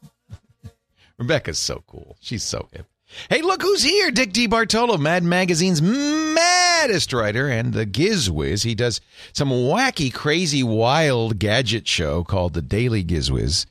Rebecca's 1.18 1.58
so 1.58 1.84
cool. 1.86 2.16
She's 2.20 2.42
so 2.42 2.68
hip. 2.72 2.86
Hey, 3.28 3.42
look 3.42 3.60
who's 3.60 3.82
here! 3.82 4.10
Dick 4.12 4.32
D. 4.32 4.46
DeBartolo, 4.46 4.98
Mad 4.98 5.24
Magazine's 5.24 5.82
maddest 6.80 7.12
writer 7.12 7.48
and 7.48 7.72
the 7.74 7.86
Gizwiz. 7.86 8.64
He 8.64 8.74
does 8.74 9.00
some 9.32 9.50
wacky, 9.50 10.12
crazy, 10.12 10.62
wild 10.62 11.38
gadget 11.38 11.86
show 11.86 12.24
called 12.24 12.54
the 12.54 12.62
Daily 12.62 13.04
Gizwiz, 13.04 13.66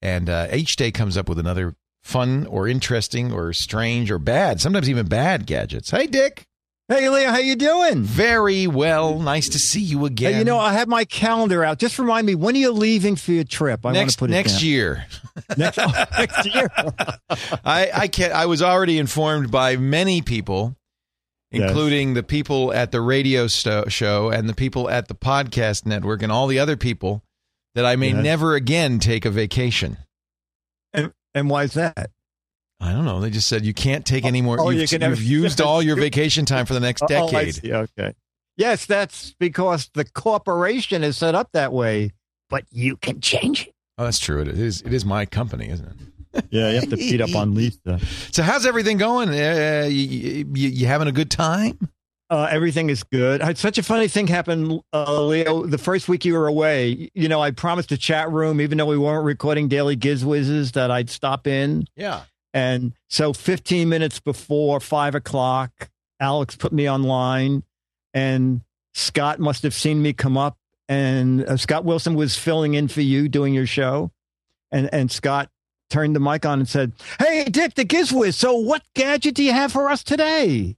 and 0.00 0.28
uh, 0.28 0.48
each 0.52 0.76
day 0.76 0.90
comes 0.90 1.16
up 1.16 1.28
with 1.28 1.38
another 1.38 1.74
fun 2.02 2.46
or 2.46 2.68
interesting 2.68 3.32
or 3.32 3.52
strange 3.52 4.10
or 4.10 4.18
bad, 4.18 4.60
sometimes 4.60 4.90
even 4.90 5.06
bad 5.06 5.46
gadgets. 5.46 5.90
Hey, 5.90 6.06
Dick. 6.06 6.46
Hey, 6.88 7.08
Leo, 7.08 7.30
how 7.30 7.38
you 7.38 7.54
doing? 7.56 8.02
Very 8.02 8.66
well. 8.66 9.18
Nice 9.18 9.48
to 9.50 9.58
see 9.58 9.80
you 9.80 10.04
again. 10.04 10.32
Hey, 10.32 10.38
you 10.40 10.44
know, 10.44 10.58
I 10.58 10.74
have 10.74 10.88
my 10.88 11.04
calendar 11.04 11.64
out. 11.64 11.78
Just 11.78 11.98
remind 11.98 12.26
me, 12.26 12.34
when 12.34 12.54
are 12.54 12.58
you 12.58 12.72
leaving 12.72 13.16
for 13.16 13.32
your 13.32 13.44
trip? 13.44 13.86
I 13.86 13.92
next 13.92 13.98
want 13.98 14.10
to 14.10 14.18
put 14.18 14.30
it 14.30 14.32
next 14.34 14.52
down. 14.54 14.64
year. 14.64 15.06
next, 15.56 15.78
oh, 15.78 16.04
next 16.18 16.54
year. 16.54 16.68
I 17.64 17.90
I 17.94 18.08
can 18.08 18.32
I 18.32 18.44
was 18.46 18.60
already 18.60 18.98
informed 18.98 19.50
by 19.50 19.76
many 19.76 20.20
people, 20.20 20.76
Yes. 21.52 21.68
including 21.70 22.14
the 22.14 22.22
people 22.22 22.72
at 22.72 22.92
the 22.92 23.00
radio 23.00 23.46
sto- 23.46 23.84
show 23.88 24.30
and 24.30 24.48
the 24.48 24.54
people 24.54 24.88
at 24.88 25.08
the 25.08 25.14
podcast 25.14 25.84
network 25.86 26.22
and 26.22 26.32
all 26.32 26.46
the 26.46 26.58
other 26.58 26.76
people, 26.76 27.22
that 27.74 27.84
I 27.84 27.96
may 27.96 28.10
Yes. 28.10 28.22
never 28.24 28.54
again 28.54 28.98
take 28.98 29.24
a 29.24 29.30
vacation. 29.30 29.98
And, 30.92 31.12
and 31.34 31.50
why 31.50 31.64
is 31.64 31.74
that? 31.74 32.10
I 32.80 32.92
don't 32.92 33.04
know. 33.04 33.20
They 33.20 33.30
just 33.30 33.48
said 33.48 33.64
you 33.64 33.74
can't 33.74 34.04
take 34.04 34.24
oh, 34.24 34.28
any 34.28 34.42
more. 34.42 34.60
oh, 34.60 34.70
you 34.70 34.80
you've, 34.80 34.90
can 34.90 35.00
never- 35.00 35.14
you've 35.14 35.22
used 35.24 35.60
all 35.60 35.82
your 35.82 35.96
vacation 36.08 36.44
time 36.44 36.66
for 36.66 36.74
the 36.74 36.80
next 36.80 37.02
Oh, 37.02 37.06
oh 37.10 37.26
I 37.28 37.30
decade. 37.30 37.54
see. 37.54 37.72
Okay. 37.72 38.14
Yes, 38.56 38.84
that's 38.86 39.34
because 39.38 39.90
the 39.94 40.04
corporation 40.04 41.02
is 41.04 41.16
set 41.16 41.34
up 41.34 41.50
that 41.52 41.72
way, 41.72 42.12
but 42.50 42.64
you 42.70 42.96
can 42.96 43.20
change 43.20 43.66
it. 43.68 43.74
Oh, 43.98 44.04
that's 44.04 44.18
true. 44.18 44.40
It 44.42 44.48
is. 44.48 44.82
It 44.82 44.92
is 44.92 45.04
my 45.04 45.24
company, 45.26 45.68
isn't 45.70 45.86
it? 45.86 45.96
Yeah, 46.50 46.68
you 46.68 46.80
have 46.80 46.90
to 46.90 46.96
beat 46.96 47.20
up 47.20 47.34
on 47.34 47.54
Lisa. 47.54 47.98
So 48.30 48.42
how's 48.42 48.66
everything 48.66 48.98
going? 48.98 49.30
Uh, 49.30 49.86
you, 49.88 50.46
you, 50.54 50.68
you 50.68 50.86
having 50.86 51.08
a 51.08 51.12
good 51.12 51.30
time? 51.30 51.78
Uh, 52.32 52.48
everything 52.50 52.88
is 52.88 53.02
good. 53.04 53.42
I 53.42 53.46
had 53.46 53.58
such 53.58 53.76
a 53.76 53.82
funny 53.82 54.08
thing 54.08 54.26
happened, 54.26 54.80
uh, 54.92 55.22
Leo. 55.22 55.66
The 55.66 55.76
first 55.76 56.08
week 56.08 56.24
you 56.24 56.32
were 56.32 56.46
away, 56.46 57.10
you 57.14 57.28
know, 57.28 57.42
I 57.42 57.50
promised 57.50 57.92
a 57.92 57.98
chat 57.98 58.30
room, 58.30 58.60
even 58.60 58.78
though 58.78 58.86
we 58.86 58.96
weren't 58.96 59.24
recording 59.24 59.68
daily 59.68 59.96
Gizwizzes, 59.96 60.72
that 60.72 60.90
I'd 60.90 61.10
stop 61.10 61.46
in. 61.46 61.84
Yeah. 61.96 62.22
And 62.54 62.94
so 63.10 63.32
15 63.32 63.88
minutes 63.88 64.20
before 64.20 64.80
five 64.80 65.14
o'clock, 65.14 65.90
Alex 66.20 66.56
put 66.56 66.72
me 66.72 66.88
online, 66.88 67.64
and 68.14 68.62
Scott 68.94 69.38
must 69.38 69.62
have 69.62 69.74
seen 69.74 70.00
me 70.00 70.12
come 70.12 70.38
up. 70.38 70.56
And 70.88 71.44
uh, 71.44 71.56
Scott 71.56 71.84
Wilson 71.84 72.14
was 72.14 72.36
filling 72.36 72.74
in 72.74 72.88
for 72.88 73.00
you 73.00 73.28
doing 73.28 73.54
your 73.54 73.66
show. 73.66 74.10
And, 74.70 74.88
and 74.92 75.10
Scott 75.10 75.50
turned 75.92 76.16
the 76.16 76.20
mic 76.20 76.46
on 76.46 76.58
and 76.58 76.68
said, 76.68 76.92
Hey, 77.18 77.44
Dick, 77.44 77.74
the 77.74 77.84
Gizwiz. 77.84 78.34
So, 78.34 78.56
what 78.56 78.82
gadget 78.94 79.34
do 79.34 79.44
you 79.44 79.52
have 79.52 79.70
for 79.70 79.90
us 79.90 80.02
today? 80.02 80.76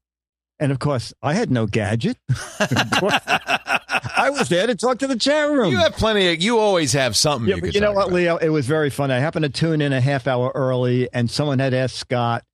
And 0.60 0.70
of 0.72 0.78
course, 0.78 1.12
I 1.22 1.34
had 1.34 1.50
no 1.50 1.66
gadget. 1.66 2.16
I 2.28 4.30
was 4.30 4.48
there 4.48 4.66
to 4.66 4.74
talk 4.74 4.98
to 4.98 5.06
the 5.06 5.16
chat 5.16 5.50
room. 5.50 5.70
You 5.70 5.78
have 5.78 5.94
plenty 5.94 6.32
of. 6.32 6.42
You 6.42 6.58
always 6.58 6.92
have 6.92 7.16
something. 7.16 7.48
Yeah, 7.48 7.56
you 7.56 7.60
but 7.62 7.74
you 7.74 7.80
know 7.80 7.92
what, 7.92 8.06
about. 8.06 8.14
Leo? 8.14 8.36
It 8.36 8.48
was 8.50 8.66
very 8.66 8.90
funny. 8.90 9.14
I 9.14 9.18
happened 9.18 9.44
to 9.44 9.48
tune 9.48 9.80
in 9.80 9.92
a 9.92 10.00
half 10.00 10.26
hour 10.26 10.52
early, 10.54 11.08
and 11.12 11.30
someone 11.30 11.58
had 11.58 11.74
asked 11.74 11.96
Scott 11.96 12.44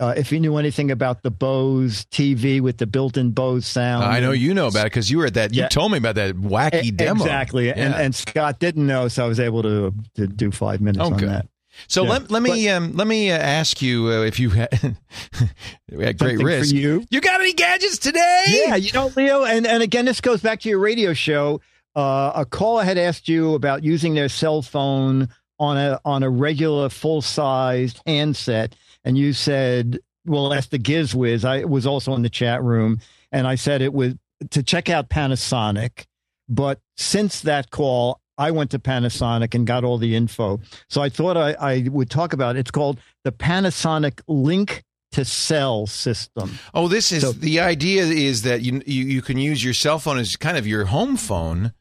uh, 0.00 0.14
if 0.16 0.30
he 0.30 0.38
knew 0.38 0.56
anything 0.56 0.90
about 0.92 1.22
the 1.22 1.30
Bose 1.30 2.04
TV 2.06 2.60
with 2.60 2.78
the 2.78 2.86
built-in 2.86 3.32
Bose 3.32 3.66
sound. 3.66 4.04
I 4.04 4.20
know 4.20 4.30
you 4.32 4.54
know 4.54 4.68
about 4.68 4.86
it 4.86 4.92
because 4.92 5.10
you 5.10 5.18
were 5.18 5.26
at 5.26 5.34
that. 5.34 5.52
You 5.52 5.62
Yeah. 5.62 5.68
told 5.68 5.90
me 5.92 5.98
about 5.98 6.14
that 6.14 6.36
wacky 6.36 6.84
E- 6.84 6.90
demo. 6.92 7.22
Exactly, 7.24 7.72
and 7.72 7.94
and 7.94 8.14
Scott 8.14 8.60
didn't 8.60 8.86
know, 8.86 9.08
so 9.08 9.24
I 9.24 9.28
was 9.28 9.40
able 9.40 9.62
to 9.62 9.92
to 10.14 10.26
do 10.28 10.50
five 10.52 10.80
minutes 10.80 11.00
Oh, 11.02 11.06
on 11.12 11.18
good. 11.18 11.28
that. 11.28 11.46
So 11.86 12.02
Yeah. 12.04 12.10
let, 12.10 12.30
let 12.30 12.42
me 12.42 12.68
um, 12.68 12.92
let 12.94 13.06
me 13.06 13.30
uh, 13.30 13.38
ask 13.38 13.80
you 13.80 14.08
uh, 14.08 14.22
if 14.22 14.38
you 14.40 14.50
had 14.50 14.68
at 16.00 16.18
great 16.18 16.38
risk. 16.38 16.74
you. 16.74 17.04
You 17.10 17.20
got 17.20 17.40
any 17.40 17.52
gadgets 17.52 17.98
today? 17.98 18.44
Yeah, 18.48 18.74
you 18.76 18.90
know, 18.92 19.10
Leo, 19.16 19.44
and, 19.44 19.66
and 19.66 19.82
again, 19.82 20.04
this 20.04 20.20
goes 20.20 20.40
back 20.40 20.60
to 20.60 20.68
your 20.68 20.78
radio 20.78 21.12
show. 21.14 21.60
Uh, 21.94 22.32
a 22.34 22.44
caller 22.44 22.84
had 22.84 22.98
asked 22.98 23.28
you 23.28 23.54
about 23.54 23.82
using 23.82 24.14
their 24.14 24.28
cell 24.28 24.62
phone 24.62 25.28
on 25.58 25.76
a 25.76 26.00
on 26.04 26.22
a 26.22 26.30
regular 26.30 26.88
full 26.88 27.22
sized 27.22 28.00
handset, 28.06 28.76
and 29.04 29.16
you 29.18 29.32
said, 29.32 29.98
"Well, 30.24 30.48
that's 30.50 30.68
the 30.68 30.78
Gizwiz." 30.78 31.44
I 31.44 31.64
was 31.64 31.86
also 31.86 32.14
in 32.14 32.22
the 32.22 32.30
chat 32.30 32.62
room, 32.62 33.00
and 33.32 33.46
I 33.46 33.54
said 33.56 33.82
it 33.82 33.92
was 33.92 34.14
to 34.50 34.62
check 34.62 34.88
out 34.88 35.08
Panasonic. 35.08 36.04
But 36.48 36.80
since 36.96 37.40
that 37.42 37.70
call, 37.70 38.20
I 38.38 38.50
went 38.52 38.70
to 38.70 38.78
Panasonic 38.78 39.54
and 39.54 39.66
got 39.66 39.82
all 39.84 39.98
the 39.98 40.14
info. 40.14 40.60
So 40.88 41.02
I 41.02 41.08
thought 41.08 41.36
I, 41.36 41.52
I 41.54 41.88
would 41.90 42.08
talk 42.08 42.32
about 42.32 42.56
it. 42.56 42.60
It's 42.60 42.70
called 42.70 43.00
the 43.24 43.32
Panasonic 43.32 44.20
Link 44.28 44.84
to 45.12 45.24
Cell 45.24 45.86
system. 45.86 46.58
Oh, 46.72 46.86
this 46.86 47.10
is 47.12 47.22
So- 47.22 47.32
the 47.32 47.60
idea 47.60 48.04
is 48.04 48.42
that 48.42 48.62
you, 48.62 48.80
you 48.86 49.04
you 49.04 49.22
can 49.22 49.38
use 49.38 49.64
your 49.64 49.74
cell 49.74 49.98
phone 49.98 50.18
as 50.18 50.36
kind 50.36 50.56
of 50.56 50.66
your 50.66 50.84
home 50.84 51.16
phone, 51.16 51.72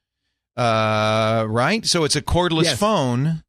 uh, 0.56 1.46
right? 1.48 1.86
So 1.86 2.04
it's 2.04 2.16
a 2.16 2.22
cordless 2.22 2.64
Yes. 2.66 2.80
phone. 2.80 3.44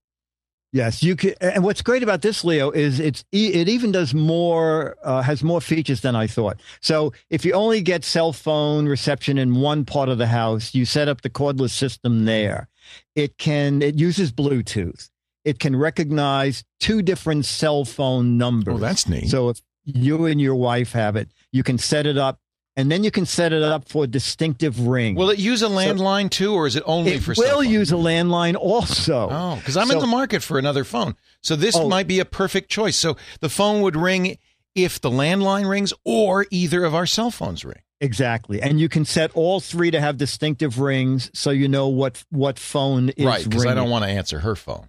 Yes, 0.71 1.03
you 1.03 1.17
can. 1.17 1.33
And 1.41 1.65
what's 1.65 1.81
great 1.81 2.03
about 2.03 2.21
this, 2.21 2.45
Leo, 2.45 2.71
is 2.71 3.01
it's 3.01 3.25
it 3.33 3.69
even 3.71 3.91
does 3.91 4.13
more, 4.13 4.97
uh, 5.03 5.23
has 5.23 5.43
more 5.43 5.63
features 5.63 6.03
than 6.03 6.15
I 6.15 6.27
thought. 6.27 6.61
So 6.83 7.15
if 7.31 7.47
you 7.47 7.53
only 7.55 7.81
get 7.81 8.05
cell 8.05 8.35
phone 8.35 8.87
reception 8.87 9.39
in 9.39 9.55
one 9.55 9.87
part 9.87 10.11
of 10.11 10.19
the 10.19 10.27
house, 10.27 10.75
you 10.75 10.85
set 10.85 11.09
up 11.09 11.23
the 11.23 11.31
cordless 11.31 11.71
system 11.71 12.27
there. 12.27 12.69
It 13.15 13.39
can. 13.39 13.83
It 13.83 13.97
uses 13.97 14.33
Bluetooth. 14.33 15.11
It 15.45 15.59
can 15.59 15.75
recognize 15.77 16.65
two 16.81 17.01
different 17.03 17.45
cell 17.47 17.85
phone 17.85 18.37
numbers. 18.39 18.75
Oh, 18.75 18.79
that's 18.79 19.09
neat. 19.09 19.29
So 19.29 19.49
if 19.49 19.61
you 19.85 20.27
and 20.27 20.41
your 20.41 20.55
wife 20.55 20.93
have 20.93 21.17
it, 21.17 21.31
you 21.53 21.63
can 21.63 21.79
set 21.79 22.07
it 22.07 22.19
up, 22.19 22.39
and 22.77 22.93
then 22.93 23.03
you 23.03 23.11
can 23.11 23.25
set 23.25 23.53
it 23.55 23.63
up 23.63 23.89
for 23.89 24.05
a 24.05 24.07
distinctive 24.07 24.87
ring. 24.87 25.15
Will 25.15 25.31
it 25.31 25.39
use 25.39 25.63
a 25.63 25.69
landline 25.69 26.29
too, 26.31 26.53
or 26.55 26.67
is 26.67 26.77
it 26.77 26.83
only 26.85 27.13
it 27.13 27.23
for 27.23 27.35
cell 27.35 27.57
will 27.59 27.65
use 27.65 27.91
a 27.93 27.97
landline 27.97 28.57
also. 28.57 29.29
Oh, 29.31 29.57
because 29.57 29.77
I'm 29.77 29.91
in 29.91 29.99
the 30.01 30.07
market 30.07 30.43
for 30.43 30.59
another 30.59 30.85
phone. 30.85 31.17
So 31.43 31.57
this 31.57 31.75
Oh. 31.77 31.89
might 31.89 32.07
be 32.07 32.21
a 32.21 32.25
perfect 32.27 32.71
choice. 32.71 32.97
So 32.97 33.17
the 33.41 33.49
phone 33.49 33.81
would 33.83 33.97
ring 33.97 34.37
if 34.75 35.01
the 35.01 35.11
landline 35.11 35.69
rings 35.69 35.93
or 36.05 36.47
either 36.51 36.85
of 36.85 36.95
our 36.95 37.07
cell 37.07 37.31
phones 37.31 37.65
ring. 37.65 37.81
Exactly, 38.01 38.63
and 38.63 38.79
you 38.79 38.89
can 38.89 39.05
set 39.05 39.33
all 39.35 39.59
three 39.59 39.91
to 39.91 40.01
have 40.01 40.17
distinctive 40.17 40.79
rings, 40.79 41.31
so 41.35 41.51
you 41.51 41.69
know 41.69 41.89
what 41.89 42.25
what 42.31 42.59
phone 42.59 43.09
is 43.11 43.25
right, 43.25 43.43
because 43.43 43.67
I 43.67 43.75
don't 43.75 43.91
want 43.91 44.05
to 44.05 44.11
answer 44.11 44.39
her 44.39 44.55
phone. 44.55 44.89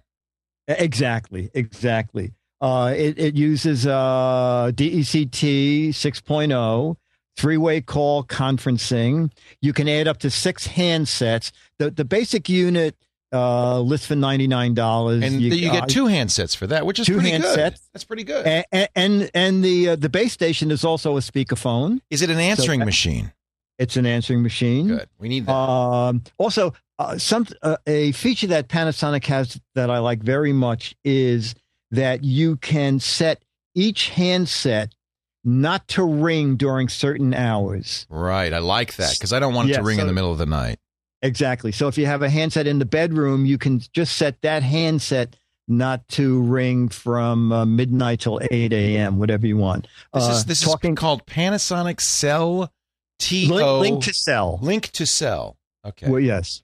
Exactly, 0.68 1.50
exactly. 1.52 2.34
Uh, 2.60 2.92
it, 2.96 3.18
it 3.18 3.34
uses 3.34 3.86
uh, 3.86 4.70
DECT 4.74 5.88
6.0, 5.88 6.96
three 7.36 7.56
way 7.56 7.80
call 7.80 8.22
conferencing. 8.22 9.32
You 9.62 9.72
can 9.72 9.88
add 9.88 10.06
up 10.06 10.18
to 10.18 10.30
six 10.30 10.68
handsets. 10.68 11.52
The, 11.78 11.90
the 11.90 12.04
basic 12.04 12.48
unit 12.48 12.96
uh, 13.32 13.80
lists 13.80 14.06
for 14.06 14.14
$99. 14.14 15.24
And 15.24 15.40
you, 15.40 15.70
uh, 15.70 15.72
get 15.72 15.88
two 15.88 16.04
handsets 16.04 16.56
for 16.56 16.66
that, 16.68 16.86
which 16.86 16.98
is 16.98 17.06
two 17.06 17.14
pretty 17.14 17.30
good. 17.30 17.42
handsets. 17.42 17.80
That's 17.92 18.04
pretty 18.04 18.24
good. 18.24 18.46
And 18.46 18.88
and, 18.94 19.30
and 19.34 19.64
the 19.64 19.90
uh, 19.90 19.96
the 19.96 20.08
base 20.08 20.32
station 20.32 20.70
is 20.70 20.84
also 20.84 21.16
a 21.16 21.20
speakerphone. 21.20 22.00
Is 22.10 22.22
it 22.22 22.30
an 22.30 22.38
answering 22.38 22.80
machine? 22.80 23.32
It's 23.78 23.96
an 23.96 24.04
answering 24.04 24.42
machine. 24.42 24.88
Good. 24.88 25.08
We 25.18 25.28
need 25.28 25.46
that. 25.46 25.54
Um, 25.54 26.22
also, 26.36 26.74
uh, 26.98 27.16
some 27.16 27.46
uh, 27.62 27.78
a 27.86 28.12
feature 28.12 28.48
that 28.48 28.68
Panasonic 28.68 29.24
has 29.26 29.58
that 29.74 29.90
I 29.90 29.98
like 29.98 30.22
very 30.22 30.52
much 30.52 30.94
is 31.02 31.54
that 31.90 32.22
you 32.22 32.56
can 32.56 33.00
set 33.00 33.42
each 33.74 34.10
handset 34.10 34.94
not 35.44 35.88
to 35.88 36.04
ring 36.04 36.56
during 36.56 36.88
certain 36.88 37.32
hours. 37.32 38.06
Right. 38.10 38.52
I 38.52 38.58
like 38.58 38.96
that 38.96 39.14
because 39.14 39.32
I 39.32 39.40
don't 39.40 39.54
want 39.54 39.70
it 39.70 39.74
to 39.74 39.82
ring 39.82 39.98
in 39.98 40.06
the 40.06 40.12
middle 40.12 40.30
of 40.32 40.38
the 40.38 40.46
night. 40.46 40.78
Exactly. 41.22 41.72
So 41.72 41.88
if 41.88 41.98
you 41.98 42.06
have 42.06 42.22
a 42.22 42.30
handset 42.30 42.66
in 42.66 42.78
the 42.78 42.84
bedroom, 42.84 43.44
you 43.46 43.58
can 43.58 43.80
just 43.92 44.16
set 44.16 44.40
that 44.42 44.62
handset 44.62 45.36
not 45.68 46.06
to 46.08 46.40
ring 46.42 46.88
from 46.88 47.52
uh, 47.52 47.64
midnight 47.64 48.20
till 48.20 48.40
8 48.50 48.72
a.m., 48.72 49.18
whatever 49.18 49.46
you 49.46 49.56
want. 49.56 49.86
This 50.14 50.24
Uh, 50.24 50.30
is 50.32 50.44
this 50.46 50.62
talking 50.62 50.94
is 50.94 50.98
called 50.98 51.26
Panasonic 51.26 52.00
Cell 52.00 52.72
T 53.18 53.46
link, 53.48 53.80
link 53.80 54.04
to 54.04 54.14
cell. 54.14 54.58
Link 54.62 54.88
to 54.92 55.04
Cell. 55.06 55.58
Okay. 55.86 56.08
Well, 56.08 56.20
yes. 56.20 56.62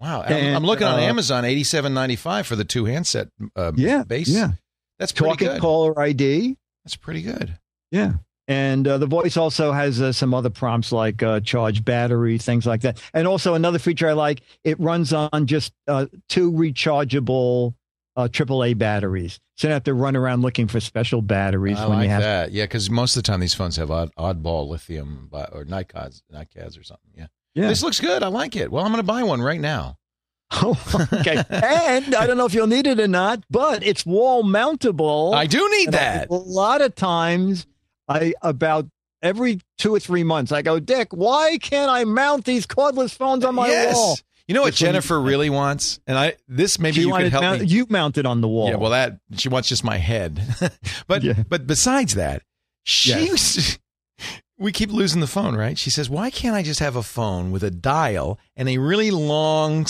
Wow. 0.00 0.22
I'm, 0.22 0.32
And, 0.32 0.56
I'm 0.56 0.64
looking 0.64 0.86
on 0.88 0.98
uh, 0.98 1.02
Amazon, 1.02 1.44
eighty-seven 1.44 1.94
ninety-five 1.94 2.46
for 2.48 2.56
the 2.56 2.64
two 2.64 2.84
handset 2.86 3.28
uh, 3.54 3.72
Yeah. 3.76 4.02
base. 4.02 4.28
Yeah. 4.28 4.52
That's 4.98 5.12
pretty 5.12 5.30
Talking 5.30 5.48
good. 5.48 5.60
caller 5.60 5.98
ID. 6.00 6.56
That's 6.84 6.96
pretty 6.96 7.22
good. 7.22 7.58
Yeah. 7.92 8.14
And 8.46 8.86
uh, 8.86 8.98
the 8.98 9.06
voice 9.06 9.36
also 9.38 9.72
has 9.72 10.02
uh, 10.02 10.12
some 10.12 10.34
other 10.34 10.50
prompts 10.50 10.92
like 10.92 11.22
uh, 11.22 11.40
charge 11.40 11.84
battery, 11.84 12.36
things 12.38 12.66
like 12.66 12.82
that. 12.82 13.00
And 13.14 13.26
also 13.26 13.54
another 13.54 13.78
feature 13.78 14.08
I 14.08 14.12
like, 14.12 14.42
it 14.64 14.78
runs 14.78 15.12
on 15.14 15.46
just 15.46 15.72
uh, 15.88 16.06
two 16.28 16.52
rechargeable 16.52 17.74
uh, 18.16 18.28
AAA 18.28 18.76
batteries. 18.78 19.40
So 19.56 19.66
you 19.66 19.70
don't 19.70 19.76
have 19.76 19.84
to 19.84 19.94
run 19.94 20.14
around 20.16 20.42
looking 20.42 20.68
for 20.68 20.78
special 20.80 21.22
batteries 21.22 21.78
I 21.78 21.86
when 21.86 21.98
like 21.98 22.04
you 22.04 22.10
have. 22.10 22.22
that. 22.22 22.52
Yeah, 22.52 22.64
because 22.64 22.90
most 22.90 23.16
of 23.16 23.22
the 23.22 23.26
time 23.26 23.40
these 23.40 23.54
phones 23.54 23.76
have 23.76 23.90
odd, 23.90 24.10
oddball 24.16 24.68
lithium 24.68 25.28
or 25.32 25.64
NiCads, 25.64 26.22
NiCads 26.32 26.78
or 26.78 26.82
something. 26.82 27.10
Yeah. 27.16 27.26
Yeah. 27.54 27.68
This 27.68 27.82
looks 27.82 28.00
good. 28.00 28.22
I 28.22 28.26
like 28.28 28.56
it. 28.56 28.70
Well, 28.70 28.84
I'm 28.84 28.90
going 28.90 28.98
to 29.00 29.06
buy 29.06 29.22
one 29.22 29.40
right 29.40 29.60
now. 29.60 29.96
Oh, 30.56 30.78
okay. 31.12 31.42
and 31.50 32.14
I 32.14 32.26
don't 32.28 32.36
know 32.36 32.44
if 32.44 32.54
you'll 32.54 32.68
need 32.68 32.86
it 32.86 33.00
or 33.00 33.08
not, 33.08 33.42
but 33.50 33.82
it's 33.82 34.06
wall 34.06 34.44
mountable. 34.44 35.34
I 35.34 35.46
do 35.46 35.68
need 35.70 35.86
And 35.86 35.94
that. 35.94 36.30
A 36.30 36.34
lot 36.34 36.80
of 36.80 36.94
times, 36.94 37.66
I 38.08 38.34
about 38.42 38.86
every 39.22 39.60
two 39.78 39.94
or 39.94 40.00
three 40.00 40.24
months, 40.24 40.52
I 40.52 40.62
go, 40.62 40.78
Dick, 40.78 41.08
why 41.12 41.58
can't 41.58 41.90
I 41.90 42.04
mount 42.04 42.44
these 42.44 42.66
cordless 42.66 43.14
phones 43.14 43.44
on 43.44 43.54
my 43.54 43.68
yes. 43.68 43.94
wall? 43.94 44.18
You 44.46 44.54
know 44.54 44.60
what 44.60 44.66
Which 44.66 44.82
one- 44.82 44.88
Jennifer 44.88 45.18
really 45.20 45.48
wants, 45.48 46.00
and 46.06 46.18
I 46.18 46.34
this 46.46 46.78
maybe 46.78 47.00
you 47.00 47.10
could 47.14 47.32
help 47.32 47.42
mount- 47.42 47.60
me. 47.62 47.66
You 47.66 47.86
mounted 47.88 48.26
on 48.26 48.42
the 48.42 48.48
wall. 48.48 48.68
Yeah, 48.68 48.76
well, 48.76 48.90
that 48.90 49.18
she 49.38 49.48
wants 49.48 49.68
just 49.70 49.84
my 49.84 49.96
head, 49.96 50.42
but 51.06 51.22
but 51.48 51.66
besides 51.66 52.14
that, 52.16 52.42
she 52.82 53.30
we 54.58 54.70
keep 54.70 54.90
losing 54.92 55.22
the 55.22 55.26
phone. 55.26 55.56
Right? 55.56 55.78
She 55.78 55.88
says, 55.88 56.10
"Why 56.10 56.28
can't 56.30 56.54
I 56.54 56.62
just 56.62 56.80
have 56.80 56.94
a 56.94 57.02
phone 57.02 57.52
with 57.52 57.62
a 57.64 57.70
dial 57.70 58.38
and 58.54 58.68
a 58.68 58.76
really 58.76 59.10
long 59.10 59.86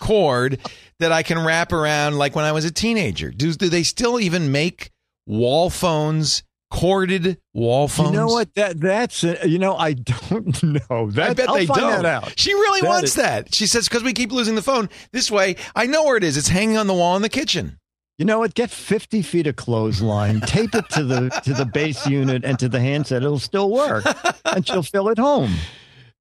cord 0.00 0.58
that 0.98 1.12
I 1.12 1.22
can 1.22 1.44
wrap 1.44 1.70
around 1.70 2.16
like 2.16 2.34
when 2.34 2.46
I 2.46 2.52
was 2.52 2.64
a 2.64 2.70
teenager?" 2.70 3.30
Do 3.30 3.52
do 3.52 3.68
they 3.68 3.82
still 3.82 4.18
even 4.18 4.50
make 4.50 4.90
wall 5.26 5.68
phones? 5.68 6.42
Corded 6.70 7.38
wall 7.54 7.88
phones. 7.88 8.10
You 8.10 8.16
know 8.16 8.26
what? 8.26 8.54
That 8.54 8.78
that's 8.78 9.24
uh, 9.24 9.38
you 9.46 9.58
know 9.58 9.74
I 9.76 9.92
don't 10.30 10.62
know. 10.62 11.10
That, 11.12 11.30
I 11.30 11.34
bet 11.34 11.48
I'll 11.48 11.54
they 11.54 11.64
find 11.66 11.80
don't. 11.80 12.02
that 12.02 12.04
out. 12.04 12.34
She 12.38 12.52
really 12.52 12.82
That 12.82 12.88
wants 12.88 13.08
is- 13.10 13.14
that. 13.14 13.54
She 13.54 13.66
says 13.66 13.88
because 13.88 14.02
we 14.02 14.12
keep 14.12 14.30
losing 14.32 14.54
the 14.54 14.62
phone. 14.62 14.88
This 15.12 15.30
way, 15.30 15.56
I 15.74 15.86
know 15.86 16.04
where 16.04 16.16
it 16.18 16.24
is. 16.24 16.36
It's 16.36 16.48
hanging 16.48 16.76
on 16.76 16.86
the 16.86 16.92
wall 16.94 17.16
in 17.16 17.22
the 17.22 17.28
kitchen. 17.30 17.78
You 18.18 18.24
know 18.26 18.40
what? 18.40 18.54
Get 18.54 18.70
fifty 18.70 19.22
feet 19.22 19.46
of 19.46 19.56
clothesline, 19.56 20.40
tape 20.42 20.74
it 20.74 20.88
to 20.90 21.04
the 21.04 21.30
to 21.44 21.54
the 21.54 21.64
base 21.64 22.06
unit 22.06 22.44
and 22.44 22.58
to 22.58 22.68
the 22.68 22.80
handset. 22.80 23.22
It'll 23.22 23.38
still 23.38 23.70
work, 23.70 24.04
and 24.44 24.66
she'll 24.66 24.82
fill 24.82 25.08
it 25.08 25.18
home. 25.18 25.54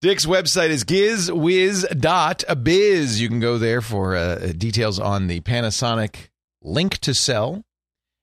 Dick's 0.01 0.25
website 0.27 0.69
is 0.69 0.83
gizwiz.biz. 1.95 3.19
You 3.21 3.27
can 3.29 3.39
go 3.39 3.57
there 3.57 3.81
for 3.81 4.15
uh, 4.15 4.53
details 4.57 4.99
on 4.99 5.25
the 5.27 5.39
Panasonic 5.41 6.29
Link 6.61 6.99
to 6.99 7.13
Cell 7.15 7.63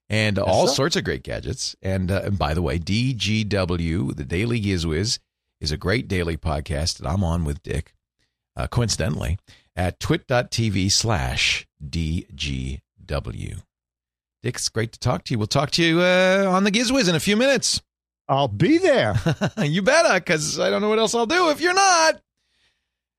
and 0.09 0.39
all 0.39 0.67
sorts 0.69 0.97
of 0.97 1.05
great 1.05 1.23
gadgets. 1.23 1.75
And, 1.83 2.11
uh, 2.11 2.23
and 2.25 2.39
by 2.39 2.55
the 2.55 2.63
way, 2.63 2.79
DGW, 2.79 4.17
the 4.17 4.25
Daily 4.25 4.61
Gizwiz, 4.61 5.19
is 5.61 5.73
a 5.73 5.77
great 5.77 6.09
daily 6.09 6.37
podcast 6.37 6.99
that 6.99 7.09
I'm 7.09 7.25
on 7.25 7.45
with 7.45 7.63
Dick, 7.63 7.95
uh, 8.57 8.67
coincidentally, 8.67 9.39
at 9.75 9.99
twit.tv 9.99 10.91
slash 10.93 11.67
DGW. 11.85 12.81
Dick, 14.43 14.57
it's 14.57 14.69
great 14.69 14.93
to 14.93 14.99
talk 14.99 15.25
to 15.25 15.33
you. 15.33 15.39
We'll 15.39 15.47
talk 15.47 15.71
to 15.73 15.83
you 15.83 16.01
uh, 16.01 16.47
on 16.49 16.65
the 16.65 16.71
Gizwiz 16.71 17.09
in 17.09 17.15
a 17.15 17.21
few 17.21 17.37
minutes. 17.37 17.81
I'll 18.29 18.49
be 18.49 18.79
there. 18.79 19.15
you 19.59 19.83
better, 19.83 20.15
because 20.15 20.59
I 20.59 20.71
don't 20.71 20.83
know 20.83 20.89
what 20.89 20.99
else 20.99 21.15
I'll 21.15 21.27
do 21.27 21.51
if 21.51 21.61
you're 21.61 21.75
not. 21.75 22.21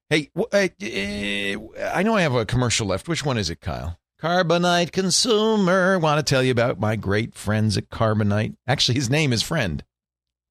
Hey, 0.09 0.29
w- 0.35 0.47
uh, 0.51 1.93
I 1.95 2.03
know 2.03 2.15
I 2.15 2.21
have 2.21 2.35
a 2.35 2.45
commercial 2.45 2.87
left. 2.87 3.07
Which 3.07 3.25
one 3.25 3.37
is 3.37 3.49
it, 3.49 3.59
Kyle? 3.59 3.97
Carbonite 4.21 4.91
consumer. 4.91 5.99
Want 5.99 6.25
to 6.25 6.29
tell 6.29 6.41
you 6.41 6.51
about 6.51 6.79
my 6.79 6.95
great 6.95 7.35
friends 7.35 7.77
at 7.77 7.89
Carbonite. 7.89 8.55
Actually, 8.65 8.95
his 8.95 9.09
name 9.09 9.33
is 9.33 9.43
Friend, 9.43 9.83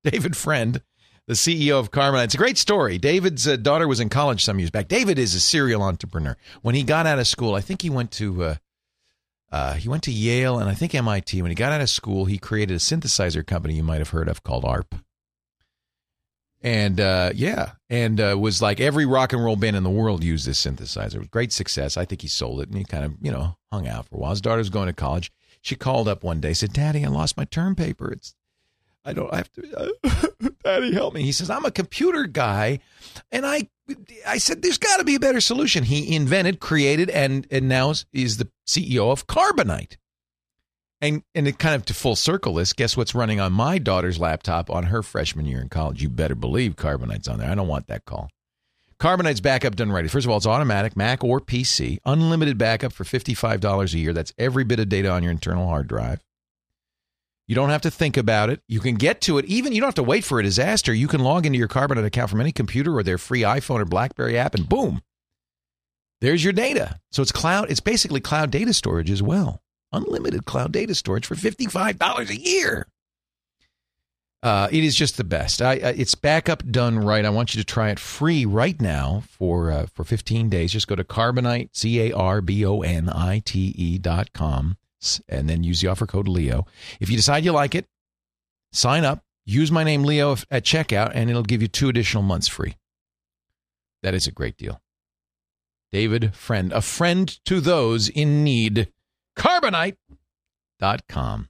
David 0.02 0.36
Friend, 0.36 0.82
the 1.26 1.34
CEO 1.34 1.80
of 1.80 1.90
Carbonite. 1.90 2.24
It's 2.24 2.34
a 2.34 2.38
great 2.38 2.58
story. 2.58 2.98
David's 2.98 3.48
uh, 3.48 3.56
daughter 3.56 3.88
was 3.88 4.00
in 4.00 4.10
college 4.10 4.44
some 4.44 4.58
years 4.58 4.70
back. 4.70 4.88
David 4.88 5.18
is 5.18 5.34
a 5.34 5.40
serial 5.40 5.82
entrepreneur. 5.82 6.36
When 6.60 6.74
he 6.74 6.82
got 6.82 7.06
out 7.06 7.18
of 7.18 7.26
school, 7.26 7.54
I 7.54 7.62
think 7.62 7.80
he 7.80 7.90
went 7.90 8.10
to 8.12 8.44
uh, 8.44 8.54
uh, 9.50 9.74
he 9.74 9.88
went 9.88 10.02
to 10.02 10.12
Yale 10.12 10.58
and 10.58 10.68
I 10.68 10.74
think 10.74 10.94
MIT. 10.94 11.40
When 11.40 11.50
he 11.50 11.54
got 11.54 11.72
out 11.72 11.80
of 11.80 11.88
school, 11.88 12.26
he 12.26 12.38
created 12.38 12.74
a 12.74 12.80
synthesizer 12.80 13.46
company 13.46 13.74
you 13.74 13.82
might 13.82 13.98
have 13.98 14.10
heard 14.10 14.28
of 14.28 14.42
called 14.42 14.64
ARP. 14.64 14.94
And 16.64 16.98
uh, 16.98 17.32
yeah, 17.34 17.72
and 17.90 18.18
uh, 18.18 18.38
was 18.40 18.62
like 18.62 18.80
every 18.80 19.04
rock 19.04 19.34
and 19.34 19.44
roll 19.44 19.54
band 19.54 19.76
in 19.76 19.82
the 19.82 19.90
world 19.90 20.24
used 20.24 20.46
this 20.46 20.64
synthesizer. 20.64 21.30
Great 21.30 21.52
success. 21.52 21.98
I 21.98 22.06
think 22.06 22.22
he 22.22 22.28
sold 22.28 22.62
it 22.62 22.70
and 22.70 22.78
he 22.78 22.84
kind 22.84 23.04
of, 23.04 23.12
you 23.20 23.30
know, 23.30 23.58
hung 23.70 23.86
out 23.86 24.08
for 24.08 24.16
a 24.16 24.18
while. 24.18 24.30
His 24.30 24.40
daughter 24.40 24.58
was 24.58 24.70
going 24.70 24.86
to 24.86 24.94
college. 24.94 25.30
She 25.60 25.76
called 25.76 26.08
up 26.08 26.24
one 26.24 26.40
day, 26.40 26.54
said, 26.54 26.72
Daddy, 26.72 27.04
I 27.04 27.08
lost 27.08 27.36
my 27.36 27.44
term 27.44 27.74
paper. 27.74 28.10
It's, 28.10 28.34
I 29.04 29.12
don't 29.12 29.30
I 29.30 29.36
have 29.36 29.52
to, 29.52 29.94
Daddy, 30.64 30.94
help 30.94 31.12
me. 31.12 31.22
He 31.22 31.32
says, 31.32 31.50
I'm 31.50 31.66
a 31.66 31.70
computer 31.70 32.24
guy. 32.24 32.80
And 33.30 33.44
I, 33.44 33.68
I 34.26 34.38
said, 34.38 34.62
there's 34.62 34.78
got 34.78 34.96
to 34.96 35.04
be 35.04 35.16
a 35.16 35.20
better 35.20 35.42
solution. 35.42 35.84
He 35.84 36.16
invented, 36.16 36.60
created, 36.60 37.10
and, 37.10 37.46
and 37.50 37.68
now 37.68 37.92
is 38.14 38.38
the 38.38 38.48
CEO 38.66 39.12
of 39.12 39.26
Carbonite. 39.26 39.98
And 41.04 41.22
and 41.34 41.46
it 41.46 41.58
kind 41.58 41.74
of 41.74 41.84
to 41.84 41.94
full 41.94 42.16
circle 42.16 42.54
this, 42.54 42.72
guess 42.72 42.96
what's 42.96 43.14
running 43.14 43.38
on 43.38 43.52
my 43.52 43.76
daughter's 43.76 44.18
laptop 44.18 44.70
on 44.70 44.84
her 44.84 45.02
freshman 45.02 45.44
year 45.44 45.60
in 45.60 45.68
college? 45.68 46.02
You 46.02 46.08
better 46.08 46.34
believe 46.34 46.76
Carbonite's 46.76 47.28
on 47.28 47.38
there. 47.38 47.50
I 47.50 47.54
don't 47.54 47.68
want 47.68 47.88
that 47.88 48.06
call. 48.06 48.30
Carbonite's 48.98 49.42
backup 49.42 49.76
done 49.76 49.92
right. 49.92 50.10
First 50.10 50.24
of 50.24 50.30
all, 50.30 50.38
it's 50.38 50.46
automatic, 50.46 50.96
Mac 50.96 51.22
or 51.22 51.40
PC, 51.40 51.98
unlimited 52.06 52.56
backup 52.56 52.90
for 52.90 53.04
$55 53.04 53.92
a 53.92 53.98
year. 53.98 54.14
That's 54.14 54.32
every 54.38 54.64
bit 54.64 54.80
of 54.80 54.88
data 54.88 55.10
on 55.10 55.22
your 55.22 55.32
internal 55.32 55.68
hard 55.68 55.88
drive. 55.88 56.24
You 57.46 57.54
don't 57.54 57.68
have 57.68 57.82
to 57.82 57.90
think 57.90 58.16
about 58.16 58.48
it. 58.48 58.62
You 58.66 58.80
can 58.80 58.94
get 58.94 59.20
to 59.22 59.36
it. 59.36 59.44
Even 59.44 59.74
you 59.74 59.82
don't 59.82 59.88
have 59.88 59.94
to 59.96 60.02
wait 60.02 60.24
for 60.24 60.40
a 60.40 60.42
disaster. 60.42 60.94
You 60.94 61.08
can 61.08 61.20
log 61.20 61.44
into 61.44 61.58
your 61.58 61.68
Carbonite 61.68 62.06
account 62.06 62.30
from 62.30 62.40
any 62.40 62.52
computer 62.52 62.96
or 62.96 63.02
their 63.02 63.18
free 63.18 63.42
iPhone 63.42 63.80
or 63.80 63.84
BlackBerry 63.84 64.38
app, 64.38 64.54
and 64.54 64.66
boom, 64.66 65.02
there's 66.22 66.42
your 66.42 66.54
data. 66.54 66.98
So 67.12 67.20
it's 67.20 67.32
cloud. 67.32 67.70
It's 67.70 67.80
basically 67.80 68.20
cloud 68.20 68.50
data 68.50 68.72
storage 68.72 69.10
as 69.10 69.22
well. 69.22 69.60
Unlimited 69.94 70.44
cloud 70.44 70.72
data 70.72 70.94
storage 70.94 71.26
for 71.26 71.34
$55 71.34 72.28
a 72.28 72.36
year. 72.36 72.86
Uh, 74.42 74.68
it 74.70 74.84
is 74.84 74.94
just 74.94 75.16
the 75.16 75.24
best. 75.24 75.62
I, 75.62 75.72
I, 75.72 75.94
it's 75.96 76.14
backup 76.14 76.70
done 76.70 76.98
right. 76.98 77.24
I 77.24 77.30
want 77.30 77.54
you 77.54 77.62
to 77.62 77.64
try 77.64 77.88
it 77.88 77.98
free 77.98 78.44
right 78.44 78.78
now 78.78 79.22
for 79.26 79.70
uh, 79.70 79.86
for 79.86 80.04
15 80.04 80.50
days. 80.50 80.70
Just 80.70 80.86
go 80.86 80.94
to 80.94 81.02
Carbonite, 81.02 81.70
C 81.72 82.10
A 82.10 82.12
R 82.12 82.42
B 82.42 82.62
O 82.66 82.82
N 82.82 83.08
I 83.08 83.38
T 83.38 83.72
E 83.74 83.96
dot 83.96 84.34
com, 84.34 84.76
and 85.30 85.48
then 85.48 85.64
use 85.64 85.80
the 85.80 85.88
offer 85.88 86.06
code 86.06 86.28
Leo. 86.28 86.66
If 87.00 87.08
you 87.08 87.16
decide 87.16 87.46
you 87.46 87.52
like 87.52 87.74
it, 87.74 87.86
sign 88.70 89.06
up, 89.06 89.22
use 89.46 89.72
my 89.72 89.82
name 89.82 90.04
Leo 90.04 90.32
at 90.50 90.64
checkout, 90.64 91.12
and 91.14 91.30
it'll 91.30 91.42
give 91.42 91.62
you 91.62 91.68
two 91.68 91.88
additional 91.88 92.22
months 92.22 92.46
free. 92.46 92.76
That 94.02 94.12
is 94.12 94.26
a 94.26 94.32
great 94.32 94.58
deal. 94.58 94.82
David 95.90 96.34
Friend, 96.34 96.70
a 96.72 96.82
friend 96.82 97.28
to 97.46 97.60
those 97.62 98.10
in 98.10 98.44
need. 98.44 98.92
Carbonite.com. 99.36 101.48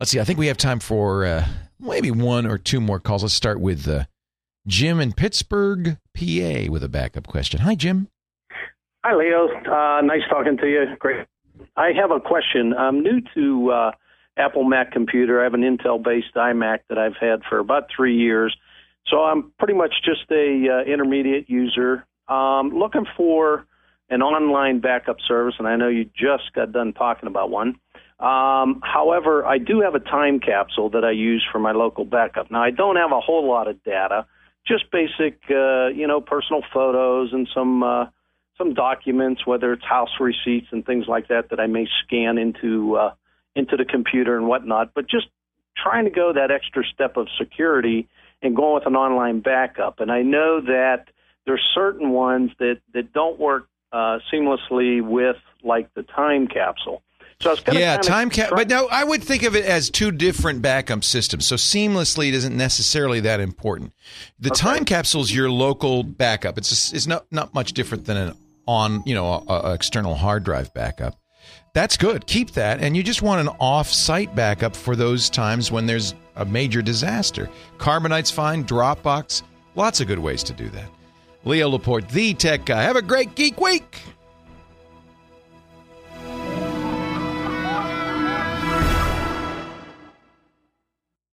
Let's 0.00 0.10
see. 0.10 0.20
I 0.20 0.24
think 0.24 0.38
we 0.38 0.48
have 0.48 0.56
time 0.56 0.80
for 0.80 1.24
uh, 1.24 1.46
maybe 1.78 2.10
one 2.10 2.46
or 2.46 2.58
two 2.58 2.80
more 2.80 2.98
calls. 2.98 3.22
Let's 3.22 3.34
start 3.34 3.60
with 3.60 3.86
uh, 3.86 4.04
Jim 4.66 5.00
in 5.00 5.12
Pittsburgh, 5.12 5.98
PA, 6.14 6.70
with 6.70 6.82
a 6.82 6.88
backup 6.88 7.26
question. 7.26 7.60
Hi, 7.60 7.74
Jim. 7.74 8.08
Hi, 9.04 9.14
Leo. 9.14 9.48
Uh, 9.48 10.00
nice 10.02 10.22
talking 10.28 10.56
to 10.58 10.66
you. 10.66 10.84
Great. 10.98 11.26
I 11.76 11.92
have 11.92 12.10
a 12.10 12.20
question. 12.20 12.74
I'm 12.74 13.02
new 13.02 13.20
to 13.34 13.70
uh, 13.70 13.90
Apple 14.36 14.64
Mac 14.64 14.92
computer. 14.92 15.40
I 15.40 15.44
have 15.44 15.54
an 15.54 15.62
Intel-based 15.62 16.34
iMac 16.36 16.80
that 16.88 16.98
I've 16.98 17.16
had 17.20 17.42
for 17.48 17.58
about 17.58 17.84
three 17.94 18.16
years, 18.16 18.56
so 19.08 19.22
I'm 19.22 19.52
pretty 19.58 19.74
much 19.74 19.92
just 20.04 20.30
a 20.30 20.66
uh, 20.68 20.90
intermediate 20.90 21.48
user. 21.48 22.06
Um, 22.28 22.70
looking 22.70 23.06
for 23.16 23.66
an 24.12 24.20
online 24.20 24.80
backup 24.80 25.16
service, 25.26 25.54
and 25.58 25.66
I 25.66 25.76
know 25.76 25.88
you 25.88 26.04
just 26.04 26.52
got 26.54 26.70
done 26.70 26.92
talking 26.92 27.26
about 27.26 27.50
one. 27.50 27.76
Um, 28.20 28.80
however, 28.84 29.44
I 29.44 29.58
do 29.58 29.80
have 29.80 29.94
a 29.94 30.00
time 30.00 30.38
capsule 30.38 30.90
that 30.90 31.04
I 31.04 31.10
use 31.10 31.44
for 31.50 31.58
my 31.58 31.72
local 31.72 32.04
backup. 32.04 32.50
Now, 32.50 32.62
I 32.62 32.70
don't 32.70 32.96
have 32.96 33.10
a 33.10 33.20
whole 33.20 33.48
lot 33.48 33.68
of 33.68 33.82
data, 33.82 34.26
just 34.68 34.90
basic, 34.92 35.40
uh, 35.50 35.88
you 35.88 36.06
know, 36.06 36.20
personal 36.20 36.62
photos 36.72 37.32
and 37.32 37.48
some 37.54 37.82
uh, 37.82 38.04
some 38.58 38.74
documents, 38.74 39.46
whether 39.46 39.72
it's 39.72 39.84
house 39.84 40.20
receipts 40.20 40.68
and 40.70 40.84
things 40.84 41.06
like 41.08 41.28
that, 41.28 41.48
that 41.50 41.58
I 41.58 41.66
may 41.66 41.88
scan 42.04 42.36
into 42.36 42.96
uh, 42.96 43.14
into 43.56 43.76
the 43.76 43.84
computer 43.86 44.36
and 44.36 44.46
whatnot. 44.46 44.92
But 44.94 45.08
just 45.08 45.26
trying 45.82 46.04
to 46.04 46.10
go 46.10 46.34
that 46.34 46.50
extra 46.50 46.84
step 46.94 47.16
of 47.16 47.28
security 47.40 48.08
and 48.42 48.54
going 48.54 48.74
with 48.74 48.86
an 48.86 48.94
online 48.94 49.40
backup. 49.40 50.00
And 50.00 50.12
I 50.12 50.20
know 50.20 50.60
that 50.60 51.06
there's 51.46 51.62
certain 51.74 52.10
ones 52.10 52.50
that 52.58 52.80
that 52.92 53.12
don't 53.12 53.40
work 53.40 53.68
uh, 53.92 54.18
seamlessly 54.32 55.02
with 55.02 55.36
like 55.62 55.92
the 55.94 56.02
time 56.02 56.46
capsule. 56.46 57.02
So 57.40 57.50
I 57.50 57.52
was 57.54 57.60
gonna 57.60 57.80
yeah, 57.80 57.96
time 57.96 58.30
cap. 58.30 58.50
But 58.50 58.68
no, 58.68 58.86
I 58.88 59.02
would 59.02 59.22
think 59.22 59.42
of 59.42 59.56
it 59.56 59.64
as 59.64 59.90
two 59.90 60.12
different 60.12 60.62
backup 60.62 61.02
systems. 61.02 61.46
So 61.46 61.56
seamlessly 61.56 62.30
isn't 62.30 62.56
necessarily 62.56 63.18
that 63.20 63.40
important. 63.40 63.92
The 64.38 64.50
time 64.50 64.84
capsule 64.84 65.22
is 65.22 65.34
your 65.34 65.50
local 65.50 66.04
backup. 66.04 66.56
It's 66.56 66.68
just, 66.68 66.94
it's 66.94 67.08
not 67.08 67.26
not 67.32 67.52
much 67.52 67.72
different 67.72 68.04
than 68.04 68.16
an 68.16 68.34
on 68.66 69.02
you 69.06 69.14
know 69.14 69.26
a, 69.48 69.70
a 69.70 69.74
external 69.74 70.14
hard 70.14 70.44
drive 70.44 70.72
backup. 70.72 71.18
That's 71.74 71.96
good. 71.96 72.26
Keep 72.26 72.52
that, 72.52 72.80
and 72.80 72.96
you 72.96 73.02
just 73.02 73.22
want 73.22 73.40
an 73.40 73.48
off-site 73.58 74.36
backup 74.36 74.76
for 74.76 74.94
those 74.94 75.30
times 75.30 75.72
when 75.72 75.86
there's 75.86 76.14
a 76.36 76.44
major 76.44 76.82
disaster. 76.82 77.48
Carbonite's 77.78 78.30
fine. 78.30 78.62
Dropbox, 78.64 79.42
lots 79.74 80.00
of 80.00 80.06
good 80.06 80.18
ways 80.18 80.42
to 80.44 80.52
do 80.52 80.68
that. 80.68 80.88
Leo 81.44 81.68
Laporte, 81.68 82.08
the 82.08 82.34
tech 82.34 82.64
guy. 82.64 82.82
Have 82.82 82.96
a 82.96 83.02
great 83.02 83.34
geek 83.34 83.60
week. 83.60 84.00